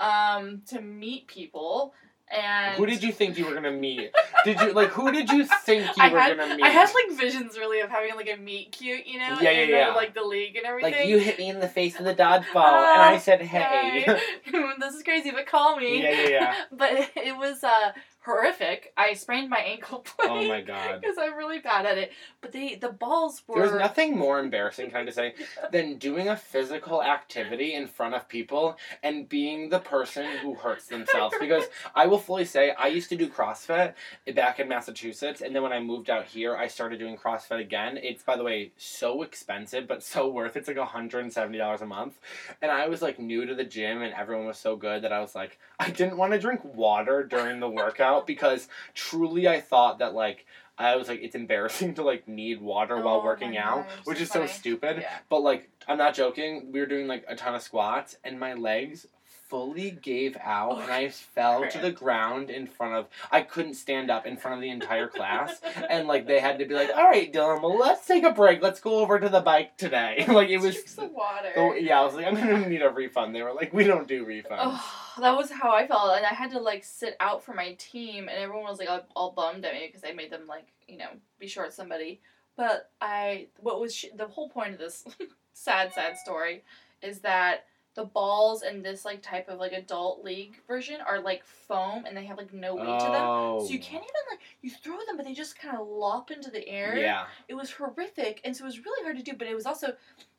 um, 0.00 0.62
to 0.68 0.80
meet 0.80 1.26
people. 1.28 1.94
And 2.30 2.76
Who 2.76 2.86
did 2.86 3.02
you 3.02 3.12
think 3.12 3.36
you 3.38 3.46
were 3.46 3.54
gonna 3.54 3.70
meet? 3.70 4.10
Did 4.44 4.60
you 4.60 4.72
like 4.72 4.90
who 4.90 5.10
did 5.10 5.30
you 5.30 5.46
think 5.46 5.86
you 5.96 6.02
I 6.02 6.12
were 6.12 6.18
had, 6.20 6.36
gonna 6.36 6.54
meet? 6.54 6.62
I 6.64 6.68
had 6.68 6.90
like 6.92 7.18
visions 7.18 7.56
really 7.56 7.80
of 7.80 7.88
having 7.88 8.14
like 8.14 8.28
a 8.28 8.36
meet 8.36 8.72
cute, 8.72 9.06
you 9.06 9.18
know? 9.18 9.38
Yeah, 9.40 9.50
in 9.50 9.70
yeah, 9.70 9.90
the, 9.90 9.96
like 9.96 10.14
the 10.14 10.22
league 10.22 10.56
and 10.56 10.66
everything. 10.66 10.92
like 10.92 11.06
you 11.06 11.18
hit 11.18 11.38
me 11.38 11.48
in 11.48 11.60
the 11.60 11.68
face 11.68 11.98
with 11.98 12.06
a 12.08 12.14
dodgeball, 12.14 12.84
and 12.84 13.02
I 13.02 13.16
said, 13.18 13.40
"Hey." 13.40 14.04
Hi. 14.06 14.20
this 14.80 14.94
is 14.94 15.02
crazy, 15.02 15.30
but 15.30 15.46
call 15.46 15.76
me. 15.76 16.02
yeah, 16.02 16.10
yeah, 16.10 16.28
yeah. 16.28 16.54
But 16.72 17.10
it 17.16 17.36
was 17.38 17.64
uh, 17.64 17.92
horrific. 18.24 18.92
I 18.96 19.12
sprained 19.14 19.50
my 19.50 19.58
ankle 19.58 20.00
playing. 20.00 20.24
Oh 20.34 20.48
my 20.48 20.62
god. 20.62 21.00
Because 21.00 21.16
I'm 21.20 21.36
really 21.36 21.58
bad 21.58 21.86
at 21.86 21.98
it. 21.98 22.12
But 22.40 22.52
they 22.52 22.74
the 22.74 22.88
balls 22.88 23.42
were. 23.46 23.60
There's 23.60 23.78
nothing 23.78 24.16
more 24.16 24.38
embarrassing, 24.44 24.90
kind 24.90 25.08
of 25.08 25.14
say, 25.14 25.34
than 25.70 25.98
doing 25.98 26.28
a 26.28 26.36
physical 26.36 27.02
activity 27.02 27.74
in 27.74 27.86
front 27.86 28.14
of 28.14 28.28
people 28.28 28.76
and 29.02 29.28
being 29.28 29.68
the 29.68 29.78
person 29.78 30.26
who 30.42 30.54
hurts 30.54 30.86
themselves. 30.86 31.36
Because 31.38 31.64
I 31.94 32.06
will 32.06 32.18
fully 32.18 32.44
say, 32.46 32.72
I 32.72 32.88
used 32.88 33.10
to 33.10 33.16
do 33.16 33.28
CrossFit 33.28 33.94
back 34.34 34.60
in 34.60 34.68
Massachusetts, 34.68 35.40
and 35.40 35.54
then 35.54 35.62
when 35.62 35.72
I 35.72 35.80
moved 35.80 36.10
out 36.10 36.24
here, 36.24 36.56
I 36.56 36.66
started 36.66 36.98
doing 36.98 37.16
CrossFit 37.16 37.60
again. 37.60 37.98
It's, 38.02 38.22
by 38.22 38.36
the 38.36 38.44
way, 38.44 38.72
so 38.76 39.22
expensive, 39.22 39.86
but 39.86 40.02
so 40.02 40.28
worth. 40.28 40.56
It's 40.56 40.68
like 40.68 40.76
$170 40.76 41.80
a 41.80 41.86
month. 41.86 42.18
And 42.62 42.70
I 42.70 42.88
was 42.88 43.02
like 43.02 43.18
new 43.18 43.46
to 43.46 43.54
the 43.54 43.64
gym, 43.64 44.02
and 44.02 44.14
everyone 44.14 44.46
was 44.46 44.58
so 44.58 44.74
good 44.76 45.02
that 45.02 45.12
I 45.12 45.20
was 45.20 45.34
like, 45.34 45.58
I 45.78 45.90
didn't 45.90 46.16
want 46.16 46.32
to 46.32 46.38
drink 46.38 46.64
water 46.64 47.22
during 47.24 47.60
the 47.60 47.68
workout 47.68 48.13
because 48.22 48.68
truly 48.94 49.48
I 49.48 49.60
thought 49.60 49.98
that 49.98 50.14
like 50.14 50.46
I 50.76 50.96
was 50.96 51.08
like 51.08 51.22
it's 51.22 51.34
embarrassing 51.34 51.94
to 51.96 52.02
like 52.02 52.26
need 52.28 52.60
water 52.60 53.00
while 53.00 53.16
Oh 53.16 53.24
working 53.24 53.56
out, 53.56 53.88
gosh, 53.88 54.06
which 54.06 54.20
is 54.20 54.30
so 54.30 54.46
stupid. 54.46 54.98
Yeah. 55.00 55.18
But 55.28 55.42
like 55.42 55.70
I'm 55.86 55.98
not 55.98 56.14
joking. 56.14 56.72
We 56.72 56.80
were 56.80 56.86
doing 56.86 57.06
like 57.06 57.24
a 57.28 57.36
ton 57.36 57.54
of 57.54 57.62
squats 57.62 58.16
and 58.24 58.40
my 58.40 58.54
legs 58.54 59.06
fully 59.48 59.90
gave 59.90 60.36
out 60.42 60.80
and 60.80 60.90
I 60.90 61.06
oh, 61.06 61.10
fell 61.10 61.68
to 61.68 61.78
the 61.78 61.92
ground 61.92 62.50
in 62.50 62.66
front 62.66 62.94
of 62.94 63.06
I 63.30 63.42
couldn't 63.42 63.74
stand 63.74 64.10
up 64.10 64.26
in 64.26 64.36
front 64.36 64.56
of 64.56 64.62
the 64.62 64.70
entire 64.70 65.06
class 65.06 65.60
and 65.90 66.08
like 66.08 66.26
they 66.26 66.40
had 66.40 66.58
to 66.58 66.64
be 66.64 66.74
like, 66.74 66.90
"All 66.94 67.04
right, 67.04 67.32
Dylan, 67.32 67.62
well 67.62 67.78
let's 67.78 68.06
take 68.06 68.24
a 68.24 68.32
break. 68.32 68.62
Let's 68.62 68.80
go 68.80 68.98
over 68.98 69.20
to 69.20 69.28
the 69.28 69.40
bike 69.40 69.76
today." 69.76 70.24
like 70.28 70.48
it 70.48 70.58
was 70.58 70.74
Drink 70.74 70.88
some 70.88 71.14
water. 71.14 71.52
Oh, 71.56 71.74
yeah, 71.74 72.00
I 72.00 72.04
was 72.04 72.14
like, 72.14 72.26
I'm 72.26 72.34
gonna 72.34 72.68
need 72.68 72.82
a 72.82 72.90
refund. 72.90 73.34
They 73.34 73.42
were 73.42 73.52
like, 73.52 73.72
we 73.72 73.84
don't 73.84 74.08
do 74.08 74.26
refunds. 74.26 74.58
Oh, 74.58 75.03
that 75.20 75.36
was 75.36 75.50
how 75.50 75.72
I 75.72 75.86
felt, 75.86 76.16
and 76.16 76.26
I 76.26 76.34
had 76.34 76.50
to 76.52 76.60
like 76.60 76.84
sit 76.84 77.16
out 77.20 77.44
for 77.44 77.54
my 77.54 77.74
team, 77.74 78.28
and 78.28 78.38
everyone 78.38 78.64
was 78.64 78.78
like 78.78 78.90
all, 78.90 79.06
all 79.14 79.32
bummed 79.32 79.64
at 79.64 79.74
me 79.74 79.86
because 79.86 80.04
I 80.04 80.12
made 80.12 80.30
them 80.30 80.46
like 80.46 80.68
you 80.88 80.98
know 80.98 81.08
be 81.38 81.46
short 81.46 81.72
somebody. 81.72 82.20
But 82.56 82.90
I, 83.00 83.48
what 83.58 83.80
was 83.80 83.94
sh- 83.94 84.06
the 84.16 84.28
whole 84.28 84.48
point 84.48 84.74
of 84.74 84.78
this 84.78 85.04
sad, 85.54 85.92
sad 85.92 86.16
story 86.16 86.62
is 87.02 87.18
that 87.20 87.64
the 87.94 88.04
balls 88.04 88.62
in 88.62 88.82
this 88.82 89.04
like 89.04 89.22
type 89.22 89.48
of 89.48 89.58
like 89.58 89.72
adult 89.72 90.24
league 90.24 90.60
version 90.66 91.00
are 91.00 91.20
like 91.20 91.44
foam, 91.44 92.04
and 92.06 92.16
they 92.16 92.24
have 92.24 92.38
like 92.38 92.52
no 92.52 92.74
weight 92.74 93.00
to 93.00 93.06
them. 93.06 93.22
Oh. 93.24 93.64
So 93.64 93.72
you 93.72 93.78
can't 93.78 94.02
oh. 94.02 94.06
even 94.06 94.30
like 94.30 94.40
you 94.62 94.70
throw 94.70 94.96
them, 95.06 95.16
but 95.16 95.24
they 95.24 95.34
just 95.34 95.58
kind 95.58 95.76
of 95.76 95.86
lop 95.86 96.30
into 96.30 96.50
the 96.50 96.66
air. 96.68 96.96
Yeah. 96.96 97.26
It 97.48 97.54
was 97.54 97.70
horrific, 97.70 98.40
and 98.44 98.56
so 98.56 98.64
it 98.64 98.66
was 98.66 98.84
really 98.84 99.04
hard 99.04 99.16
to 99.16 99.22
do. 99.22 99.36
But 99.36 99.46
it 99.46 99.54
was 99.54 99.66
also 99.66 99.94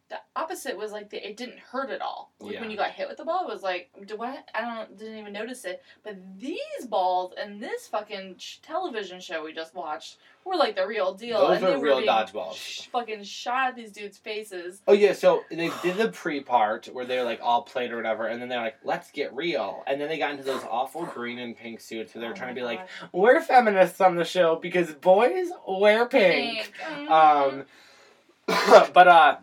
the 0.10 0.18
opposite 0.36 0.78
was 0.78 0.92
like 0.92 1.10
the, 1.10 1.28
it 1.28 1.36
didn't 1.36 1.58
hurt 1.58 1.90
at 1.90 2.00
all. 2.02 2.32
Like 2.40 2.54
Yeah. 2.54 2.62
when 2.62 2.70
you 2.70 2.78
got 2.78 2.92
hit 2.92 3.08
with 3.08 3.18
the 3.18 3.26
ball, 3.26 3.48
it 3.48 3.52
was 3.52 3.64
like 3.64 3.90
do 4.06 4.16
what? 4.16 4.48
I 4.54 4.62
don't 4.62 4.98
didn't 4.98 5.18
even 5.18 5.34
notice 5.34 5.66
it. 5.66 5.82
But 6.04 6.18
these 6.40 6.86
balls 6.88 7.34
and 7.42 7.60
this 7.60 7.88
fucking 7.88 8.36
sh- 8.38 8.58
television 8.62 9.20
show 9.20 9.44
we 9.44 9.52
just 9.52 9.74
watched 9.74 10.18
were 10.44 10.56
like 10.58 10.76
the 10.76 10.86
real 10.86 11.16
deal. 11.16 11.40
Those 11.48 11.58
and 11.58 11.66
are 11.66 11.70
they 11.72 11.78
were 11.78 11.84
real 11.84 12.02
dodgeballs. 12.04 12.54
sh- 12.54 12.82
fucking 12.92 13.24
shot 13.24 13.70
at 13.70 13.76
these 13.76 13.92
dudes' 13.92 14.20
faces. 14.20 14.84
Oh 14.88 14.94
yeah, 14.94 15.14
so 15.14 15.44
they 15.50 15.72
did 15.82 15.98
the 15.98 16.10
pre 16.10 16.40
part 16.40 16.86
where 16.94 17.06
they're 17.06 17.24
like 17.24 17.40
all 17.42 17.64
played 17.64 17.92
or 17.92 17.96
whatever, 17.96 18.28
and 18.28 18.40
then 18.40 18.48
they're 18.48 18.62
like, 18.62 18.78
"Let's 18.84 19.10
get 19.10 19.34
real," 19.34 19.84
and 19.88 20.00
then 20.00 20.08
they 20.08 20.20
got 20.20 20.30
into 20.32 20.44
those 20.44 20.64
awful 20.70 21.04
green 21.08 21.40
and 21.40 21.58
pink 21.58 21.82
suits 21.82 22.14
where 22.14 22.22
they're 22.22 22.30
Oh 22.30 22.36
trying 22.36 22.54
to 22.54 22.62
be 22.62 22.64
like, 22.64 22.88
"We're 23.12 23.42
feminists 23.42 24.00
on 24.02 24.18
the 24.18 24.24
show 24.24 24.56
because 24.58 24.94
boys 24.94 25.48
wear 25.68 26.06
pink." 26.06 26.72
Mhm. 26.84 27.10
Um, 27.10 27.66
but 28.94 29.08
uh, 29.08 29.38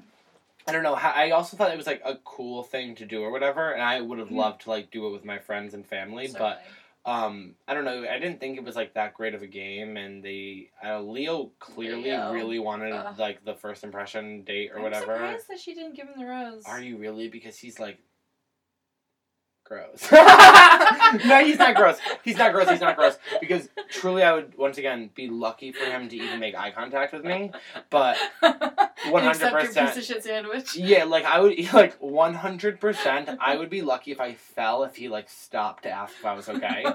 I 0.67 0.73
don't 0.73 0.83
know. 0.83 0.95
I 0.95 1.31
also 1.31 1.57
thought 1.57 1.73
it 1.73 1.77
was 1.77 1.87
like 1.87 2.03
a 2.05 2.17
cool 2.25 2.63
thing 2.63 2.95
to 2.97 3.05
do 3.07 3.23
or 3.23 3.31
whatever, 3.31 3.73
and 3.73 3.83
I 3.83 4.01
would 4.01 4.19
have 4.19 4.29
Mhm. 4.29 4.37
loved 4.37 4.63
to 4.63 4.71
like 4.71 4.91
do 4.91 5.07
it 5.07 5.11
with 5.11 5.25
my 5.25 5.39
friends 5.39 5.75
and 5.75 5.87
family, 5.87 6.29
but. 6.37 6.63
Um 7.05 7.57
I 7.67 7.75
don't 7.75 7.85
know. 7.85 8.07
I 8.09 8.21
didn't 8.21 8.39
think 8.39 8.57
it 8.59 8.63
was 8.63 8.77
like 8.77 8.95
that 8.95 9.15
great 9.15 9.35
of 9.35 9.43
a 9.43 9.49
game, 9.49 9.97
and 9.97 10.23
they 10.23 10.71
uh, 10.85 11.01
Leo 11.01 11.51
clearly 11.59 12.05
Leo. 12.05 12.31
really 12.31 12.61
wanted 12.61 12.93
Ugh. 12.93 13.19
like 13.19 13.45
the 13.45 13.57
first 13.57 13.83
impression 13.83 14.45
date 14.45 14.71
or 14.71 14.77
I'm 14.77 14.83
whatever. 14.85 15.17
surprised 15.17 15.49
that 15.49 15.59
she 15.59 15.75
didn't 15.75 15.95
give 15.97 16.07
him 16.07 16.15
the 16.17 16.27
rose. 16.27 16.63
Are 16.65 16.81
you 16.81 16.97
really? 16.99 17.27
Because 17.27 17.59
he's 17.59 17.81
like 17.81 17.99
gross. 19.65 20.11
no, 20.13 21.45
he's 21.45 21.59
not 21.59 21.75
gross. 21.77 21.99
He's 22.25 22.37
not 22.37 22.53
gross. 22.53 22.69
He's 22.69 22.81
not 22.81 22.97
gross. 22.97 23.19
Because 23.41 23.69
truly, 23.91 24.23
I 24.23 24.33
would 24.33 24.57
once 24.57 24.79
again 24.79 25.11
be 25.15 25.29
lucky 25.29 25.73
for 25.73 25.85
him 25.85 26.09
to 26.09 26.17
even 26.17 26.41
make 26.41 26.55
eye 26.55 26.71
contact 26.71 27.13
with 27.13 27.25
me. 27.25 27.53
But 27.91 28.19
one 28.41 29.25
hundred 29.25 29.53
100%. 29.53 29.61
percent 29.61 29.89
piece 29.89 29.97
of 29.97 30.05
shit 30.05 30.25
sandwich. 30.25 30.77
yeah, 30.77 31.05
like 31.05 31.25
I 31.25 31.41
would 31.41 31.59
like 31.73 31.95
one 31.95 32.35
hundred 32.35 32.81
percent. 32.81 33.29
I 33.41 33.57
would 33.57 33.71
be 33.71 33.83
lucky 33.83 34.13
if 34.13 34.21
I 34.21 34.35
fell 34.35 34.85
if 34.85 34.97
he 34.97 35.09
like 35.09 35.29
stopped 35.29 35.85
to 35.85 35.91
ask 35.91 36.15
if 36.19 36.25
I 36.25 36.35
was 36.35 36.49
okay. 36.49 36.85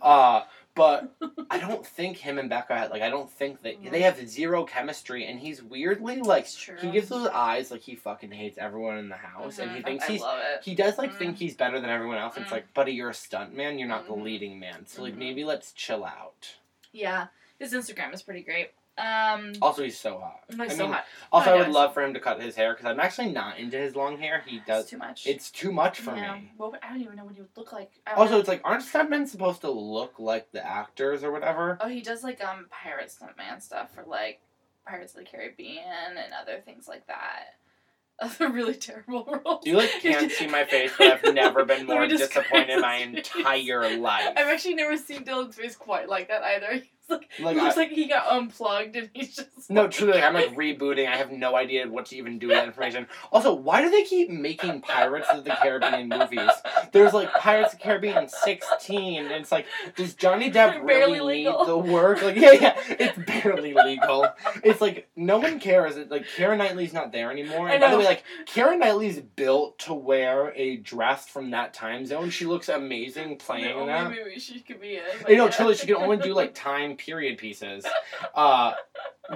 Uh, 0.00 0.42
but 0.78 1.14
I 1.50 1.58
don't 1.58 1.84
think 1.86 2.16
him 2.16 2.38
and 2.38 2.48
Becca 2.48 2.74
had 2.74 2.90
like 2.90 3.02
I 3.02 3.10
don't 3.10 3.30
think 3.30 3.60
that 3.62 3.74
they 3.90 4.00
have 4.02 4.16
zero 4.26 4.64
chemistry, 4.64 5.26
and 5.26 5.38
he's 5.38 5.62
weirdly 5.62 6.20
like 6.22 6.46
he 6.46 6.90
gives 6.90 7.08
those 7.10 7.28
eyes 7.28 7.70
like 7.70 7.82
he 7.82 7.94
fucking 7.96 8.30
hates 8.30 8.56
everyone 8.56 8.96
in 8.96 9.08
the 9.10 9.16
house, 9.16 9.58
and 9.58 9.70
he 9.72 9.80
Mhm. 9.80 9.84
thinks 9.84 10.04
I 10.08 10.12
he's 10.12 10.20
love 10.22 10.38
it. 10.40 10.64
he 10.64 10.74
does 10.74 10.96
like 10.96 11.12
Mm. 11.12 11.18
think 11.18 11.36
he's 11.36 11.54
better 11.56 11.80
than 11.80 11.90
everyone 11.90 12.16
else. 12.16 12.36
It's 12.38 12.48
Mm. 12.48 12.52
like, 12.52 12.72
buddy, 12.72 12.92
you're 12.92 13.10
a 13.10 13.14
stunt 13.14 13.54
man. 13.54 13.78
You're 13.78 13.88
not 13.88 14.06
the 14.06 14.14
Mhm. 14.14 14.22
leading 14.22 14.58
man. 14.58 14.86
So 14.86 15.02
like 15.02 15.14
Mhm. 15.14 15.18
maybe 15.18 15.44
let's 15.44 15.72
chill 15.72 16.04
out. 16.04 16.56
Yeah, 16.92 17.26
his 17.58 17.74
Instagram 17.74 18.14
is 18.14 18.22
pretty 18.22 18.42
great. 18.42 18.70
Um, 18.98 19.52
Also, 19.62 19.82
he's 19.84 19.98
so 19.98 20.18
hot. 20.18 20.40
he's 20.50 20.58
I 20.58 20.68
so 20.68 20.82
mean, 20.84 20.92
hot. 20.92 21.04
Also, 21.32 21.50
Oh, 21.50 21.54
I 21.54 21.56
would 21.58 21.66
yes. 21.68 21.74
love 21.74 21.94
for 21.94 22.02
him 22.02 22.14
to 22.14 22.20
cut 22.20 22.40
his 22.42 22.56
hair 22.56 22.74
because 22.74 22.86
I'm 22.86 22.98
actually 23.00 23.30
not 23.30 23.58
into 23.58 23.76
his 23.78 23.94
long 23.94 24.18
hair. 24.18 24.42
He 24.46 24.56
It's 24.56 24.66
does. 24.66 24.86
too 24.90 24.98
much. 24.98 25.26
It's 25.26 25.50
too 25.50 25.70
much 25.72 26.00
for 26.00 26.16
yeah. 26.16 26.34
me. 26.34 26.52
What 26.56 26.72
would, 26.72 26.80
I 26.82 26.88
don't 26.90 27.02
even 27.02 27.16
know 27.16 27.24
what 27.24 27.34
he 27.34 27.40
would 27.40 27.56
look 27.56 27.72
like. 27.72 27.90
Also, 28.16 28.32
know. 28.34 28.38
it's 28.40 28.48
like, 28.48 28.60
aren't 28.64 28.82
stuntmen 28.84 29.28
supposed 29.28 29.60
to 29.62 29.70
look 29.70 30.18
like 30.18 30.50
the 30.52 30.66
actors 30.66 31.22
or 31.22 31.30
whatever? 31.30 31.78
oh, 31.80 31.88
he 31.88 32.00
does 32.02 32.22
like 32.24 32.42
um 32.44 32.66
pirate 32.70 33.08
stuntman 33.08 33.62
stuff 33.62 33.94
for 33.94 34.04
like 34.04 34.40
Pirates 34.86 35.12
of 35.14 35.20
the 35.20 35.24
Caribbean 35.30 35.84
and 36.16 36.32
other 36.40 36.60
things 36.64 36.88
like 36.88 37.06
that. 37.08 37.44
Other 38.20 38.48
really 38.50 38.74
terrible 38.74 39.24
roles. 39.46 39.64
You 39.64 39.76
like 39.76 39.90
can't 40.00 40.32
see 40.32 40.48
my 40.48 40.64
face, 40.64 40.90
but 40.98 41.06
I've 41.24 41.34
never 41.34 41.64
been 41.64 41.86
more 41.86 42.04
disappointed 42.08 42.70
in 42.70 42.80
my 42.80 42.96
entire 42.96 43.96
life. 43.96 44.30
I've 44.36 44.48
actually 44.48 44.74
never 44.74 44.96
seen 44.96 45.24
Dylan's 45.24 45.54
face 45.54 45.76
quite 45.76 46.08
like 46.08 46.26
that 46.26 46.42
either. 46.42 46.82
Like, 47.10 47.28
Like, 47.40 47.56
it 47.56 47.62
looks 47.62 47.76
I- 47.76 47.80
like 47.80 47.90
he 47.90 48.06
got 48.06 48.26
unplugged 48.30 48.96
and 48.96 49.08
he's 49.14 49.36
just 49.36 49.70
No, 49.70 49.82
like- 49.82 49.90
truly, 49.92 50.20
I'm 50.20 50.34
like 50.34 50.54
rebooting. 50.56 51.08
I 51.08 51.16
have 51.16 51.30
no 51.32 51.56
idea 51.56 51.86
what 51.88 52.06
to 52.06 52.16
even 52.16 52.38
do 52.38 52.48
with 52.48 52.56
that 52.56 52.66
information. 52.66 53.06
Also, 53.32 53.54
why 53.54 53.80
do 53.82 53.90
they 53.90 54.04
keep 54.04 54.28
making 54.30 54.80
Pirates 54.82 55.28
of 55.32 55.44
the 55.44 55.50
Caribbean 55.62 56.08
movies? 56.08 56.50
There's 56.92 57.12
like 57.14 57.32
Pirates 57.34 57.72
of 57.72 57.78
the 57.78 57.84
Caribbean 57.84 58.28
16, 58.28 59.24
and 59.24 59.32
it's 59.32 59.50
like, 59.52 59.66
does 59.96 60.14
Johnny 60.14 60.50
Depp 60.52 60.82
really 60.84 61.18
barely 61.18 61.44
need 61.44 61.66
the 61.66 61.78
work? 61.78 62.22
Like, 62.22 62.36
yeah, 62.36 62.52
yeah, 62.52 62.76
it's 62.88 63.18
barely 63.18 63.72
legal. 63.74 64.26
It's 64.62 64.80
like 64.80 65.08
no 65.16 65.38
one 65.38 65.60
cares. 65.60 65.96
It- 65.96 66.10
Like 66.10 66.26
Keira 66.36 66.56
Knightley's 66.56 66.92
not 66.92 67.12
there 67.12 67.30
anymore. 67.30 67.68
And 67.68 67.80
by 67.80 67.90
the 67.90 67.98
way, 67.98 68.04
like 68.04 68.24
Keira 68.46 68.78
Knightley's 68.78 69.20
built 69.20 69.78
to 69.80 69.94
wear 69.94 70.52
a 70.56 70.76
dress 70.76 71.26
from 71.28 71.50
that 71.52 71.72
time 71.74 72.04
zone. 72.06 72.30
She 72.30 72.44
looks 72.44 72.68
amazing 72.68 73.36
playing 73.36 73.64
the 73.64 73.72
only 73.74 73.92
that. 73.92 74.10
movie 74.10 74.38
she 74.38 74.60
could 74.60 74.80
be 74.80 74.96
in. 74.96 75.02
You 75.28 75.36
know, 75.36 75.48
truly, 75.48 75.74
she 75.74 75.86
can 75.86 75.96
only 75.96 76.16
do 76.18 76.34
like 76.34 76.54
time 76.54 76.96
period 76.98 77.38
pieces. 77.38 77.86
Uh, 78.34 78.74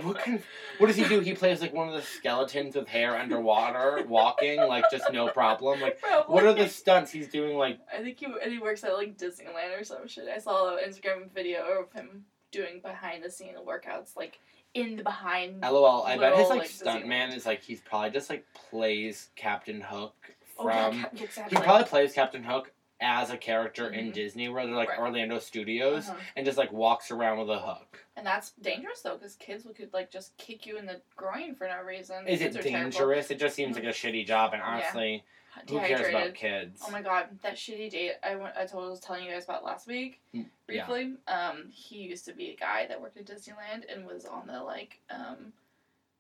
what 0.03 0.19
kind 0.19 0.39
of, 0.39 0.45
what 0.79 0.87
does 0.89 0.97
he 0.97 1.05
do? 1.05 1.21
He 1.21 1.35
plays 1.35 1.61
like 1.61 1.73
one 1.73 1.89
of 1.89 1.95
the 1.95 2.03
skeletons 2.03 2.75
with 2.77 2.89
hair 2.89 3.17
underwater, 3.17 4.05
walking 4.09 4.59
like 4.59 4.85
just 4.91 5.13
no 5.13 5.29
problem. 5.29 5.81
Like, 5.81 6.01
Probably. 6.01 6.35
what 6.35 6.45
are 6.45 6.53
the 6.55 6.69
stunts 6.69 7.11
he's 7.11 7.29
doing? 7.29 7.57
Like, 7.57 7.79
I 7.93 8.03
think 8.03 8.19
he 8.19 8.27
and 8.27 8.53
he 8.53 8.59
works 8.59 8.85
at 8.85 8.95
like 8.95 9.17
Disneyland 9.19 9.79
or 9.79 9.85
some 9.85 10.07
shit. 10.09 10.29
I 10.35 10.39
saw 10.39 10.77
an 10.77 10.83
Instagram 10.89 11.31
video 11.35 11.63
of 11.81 11.93
him 11.93 12.25
doing 12.51 12.81
behind 12.83 13.23
the 13.25 13.31
scene 13.31 13.55
workouts, 13.67 14.17
like 14.17 14.39
in 14.75 14.97
the 14.97 15.03
behind. 15.03 15.61
lol. 15.63 16.03
I 16.05 16.17
bet 16.17 16.37
his 16.37 16.49
like 16.49 16.61
like, 16.61 16.69
stunt 16.71 17.07
man 17.07 17.31
is 17.33 17.45
like 17.47 17.63
he's 17.63 17.81
probably 17.81 18.11
just 18.11 18.31
like 18.31 18.45
plays 18.71 19.29
Captain 19.37 19.81
Hook 19.81 20.15
Oh, 20.59 20.69
yeah, 20.69 20.91
from. 20.91 21.03
ca- 21.19 21.49
He 21.49 21.57
probably 21.57 21.85
plays 21.87 22.13
Captain 22.13 22.43
Hook 22.45 22.73
as 23.03 23.31
a 23.31 23.37
character 23.37 23.91
in 23.91 24.11
Mhm. 24.11 24.15
Disney, 24.15 24.49
where 24.49 24.65
they're 24.65 24.75
like 24.77 24.91
Right. 24.91 24.99
Orlando 25.01 25.39
Studios, 25.41 26.09
Uh-huh. 26.09 26.19
and 26.37 26.47
just 26.47 26.57
like 26.57 26.73
walks 26.73 27.11
around 27.11 27.39
with 27.39 27.51
a 27.51 27.59
hook. 27.59 28.07
And 28.17 28.25
that's 28.27 28.51
dangerous 28.53 29.03
though, 29.03 29.17
because 29.17 29.35
kids 29.35 29.67
could 29.75 29.93
like 29.93 30.11
just 30.11 30.37
kick 30.39 30.65
you 30.65 30.77
in 30.79 30.87
the 30.87 31.03
groin 31.17 31.55
for 31.55 31.67
no 31.67 31.83
reason. 31.83 32.27
Is 32.29 32.41
it 32.41 32.53
Kids 32.53 32.65
terrible. 32.67 32.91
dangerous? 32.91 33.31
It 33.31 33.39
just 33.39 33.57
seems 33.57 33.75
like 33.75 33.85
a 33.85 33.89
shitty 33.89 34.25
job, 34.27 34.55
and 34.55 34.63
honestly, 34.63 35.25
Yeah. 35.57 35.63
who 35.69 35.81
cares 35.81 36.09
about 36.09 36.35
kids? 36.35 36.83
Oh 36.87 36.91
my 36.91 37.03
god, 37.03 37.41
that 37.43 37.57
shitty 37.57 37.91
date 37.91 38.15
I 38.23 38.37
went. 38.37 38.57
I 38.57 38.65
told 38.67 38.87
I 38.87 38.89
was 38.91 39.01
telling 39.01 39.25
you 39.25 39.33
guys 39.33 39.45
about 39.45 39.65
last 39.65 39.87
week 39.89 40.21
Mm, 40.33 40.49
yeah. 40.69 40.87
briefly. 40.87 41.17
Um, 41.27 41.69
he 41.71 41.99
used 41.99 42.25
to 42.27 42.33
be 42.33 42.51
a 42.51 42.57
guy 42.57 42.87
that 42.87 43.01
worked 43.01 43.17
at 43.17 43.27
Disneyland 43.27 43.85
and 43.93 44.07
was 44.07 44.25
on 44.25 44.47
the 44.47 44.63
like 44.63 45.01
um, 45.11 45.53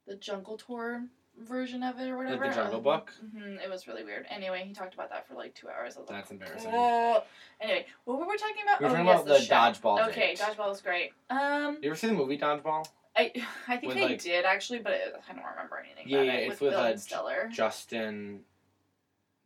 the 0.06 0.16
Jungle 0.16 0.58
Tour 0.58 1.06
version 1.40 1.82
of 1.82 1.98
it 1.98 2.08
or 2.08 2.16
whatever. 2.16 2.44
Like 2.44 2.54
the 2.54 2.60
Jungle 2.62 2.76
Um, 2.78 2.82
Book? 2.82 3.12
mhm, 3.34 3.62
it 3.62 3.68
was 3.70 3.86
really 3.86 4.04
weird. 4.04 4.26
Anyway, 4.30 4.64
he 4.66 4.74
talked 4.74 4.94
about 4.94 5.10
that 5.10 5.26
for 5.26 5.34
like 5.34 5.54
two 5.54 5.68
hours. 5.68 5.96
Was 5.96 6.06
That's 6.08 6.30
embarrassing. 6.30 6.70
"Oh." 6.72 7.24
Anyway, 7.60 7.86
what 8.04 8.18
were 8.18 8.26
we 8.26 8.36
talking 8.36 8.62
about? 8.62 8.80
We 8.80 8.86
were 8.86 8.90
oh, 8.90 8.94
talking 8.94 9.06
yes, 9.06 9.22
about 9.22 9.38
the 9.38 9.40
show. 9.42 9.54
dodgeball 9.88 10.08
Okay, 10.08 10.34
dodgeball 10.34 10.68
was 10.68 10.80
great. 10.80 11.12
Um, 11.30 11.78
You 11.80 11.90
ever 11.90 11.96
see 11.96 12.08
the 12.08 12.12
movie 12.14 12.38
Dodgeball? 12.38 12.86
I 13.16 13.32
I 13.68 13.76
think 13.76 13.94
With, 13.94 14.02
I 14.02 14.06
like- 14.06 14.22
did 14.22 14.44
actually, 14.44 14.80
but 14.80 14.92
I 14.92 15.32
don't 15.32 15.44
remember 15.44 15.78
anything 15.78 16.08
Yeah, 16.08 16.18
about 16.18 16.26
yeah, 16.26 16.32
it. 16.32 16.42
it's 16.42 16.50
with 16.52 16.60
with, 16.60 16.70
Bill 16.72 16.80
uh, 16.80 16.90
and 16.90 17.00
Stellar. 17.00 17.48
Justin, 17.52 18.40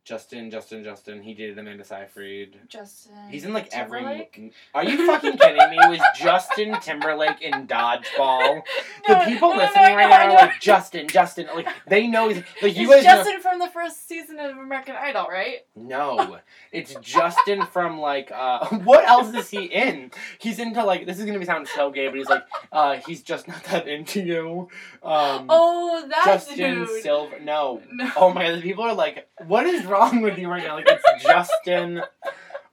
Justin, 0.07 0.49
Justin, 0.49 0.85
Justin. 0.85 1.21
He 1.21 1.33
dated 1.33 1.59
Amanda 1.59 1.83
Seyfried. 1.83 2.55
Justin. 2.69 3.11
He's 3.29 3.43
in 3.43 3.51
like 3.51 3.67
every. 3.73 3.99
Timberlake? 3.99 4.39
mo- 4.39 4.49
Are 4.73 4.85
you 4.85 5.05
fucking 5.05 5.37
kidding 5.37 5.69
me? 5.69 5.77
It 5.77 5.89
was 5.89 5.99
Justin 6.17 6.79
Timberlake 6.79 7.41
in 7.41 7.67
Dodgeball. 7.67 8.61
The 9.07 9.15
people 9.25 9.49
no, 9.49 9.55
no, 9.55 9.63
listening 9.63 9.91
no, 9.91 9.95
right 9.95 10.09
no, 10.09 10.09
now 10.09 10.31
are 10.31 10.35
like 10.47 10.59
Justin, 10.59 11.07
Justin. 11.07 11.47
Like 11.53 11.67
they 11.87 12.07
know 12.07 12.27
he's 12.27 12.43
like 12.61 12.75
you 12.75 12.89
guys 12.89 13.03
know. 13.05 13.15
Justin 13.15 13.39
from 13.41 13.59
the 13.59 13.69
first 13.69 14.07
season 14.07 14.37
of 14.39 14.57
American 14.57 14.95
Idol, 14.97 15.27
right? 15.29 15.59
No, 15.77 16.39
it's 16.73 16.93
Justin 16.95 17.65
from 17.67 17.99
like 17.99 18.31
uh 18.31 18.65
what 18.83 19.07
else 19.07 19.33
is 19.33 19.49
he 19.49 19.65
in? 19.65 20.11
He's 20.39 20.59
into 20.59 20.83
like 20.83 21.05
this 21.05 21.19
is 21.19 21.25
gonna 21.25 21.39
be 21.39 21.45
sound 21.45 21.67
so 21.69 21.89
gay, 21.89 22.07
but 22.07 22.17
he's 22.17 22.27
like 22.27 22.43
uh 22.73 22.97
he's 23.07 23.21
just 23.21 23.47
not 23.47 23.63
that 23.65 23.87
into 23.87 24.21
you. 24.21 24.67
Um 25.03 25.45
oh, 25.47 26.05
that 26.09 26.23
Justin 26.25 26.57
dude. 26.57 27.01
Silver 27.01 27.39
no. 27.39 27.81
no. 27.91 28.11
Oh 28.17 28.33
my 28.33 28.47
god, 28.47 28.57
the 28.57 28.61
people 28.61 28.83
are 28.83 28.93
like, 28.93 29.29
what 29.47 29.65
is 29.67 29.85
wrong 29.85 29.96
with 30.21 30.37
you 30.37 30.49
right 30.49 30.63
now? 30.63 30.75
Like 30.75 30.87
it's 30.89 31.23
Justin 31.23 32.01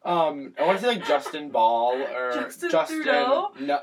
um 0.04 0.52
I 0.58 0.66
wanna 0.66 0.78
say 0.78 0.88
like 0.88 1.06
Justin 1.06 1.50
Ball 1.50 2.02
or 2.14 2.32
Justin 2.32 2.70
Trudeau? 2.70 3.52
No 3.60 3.80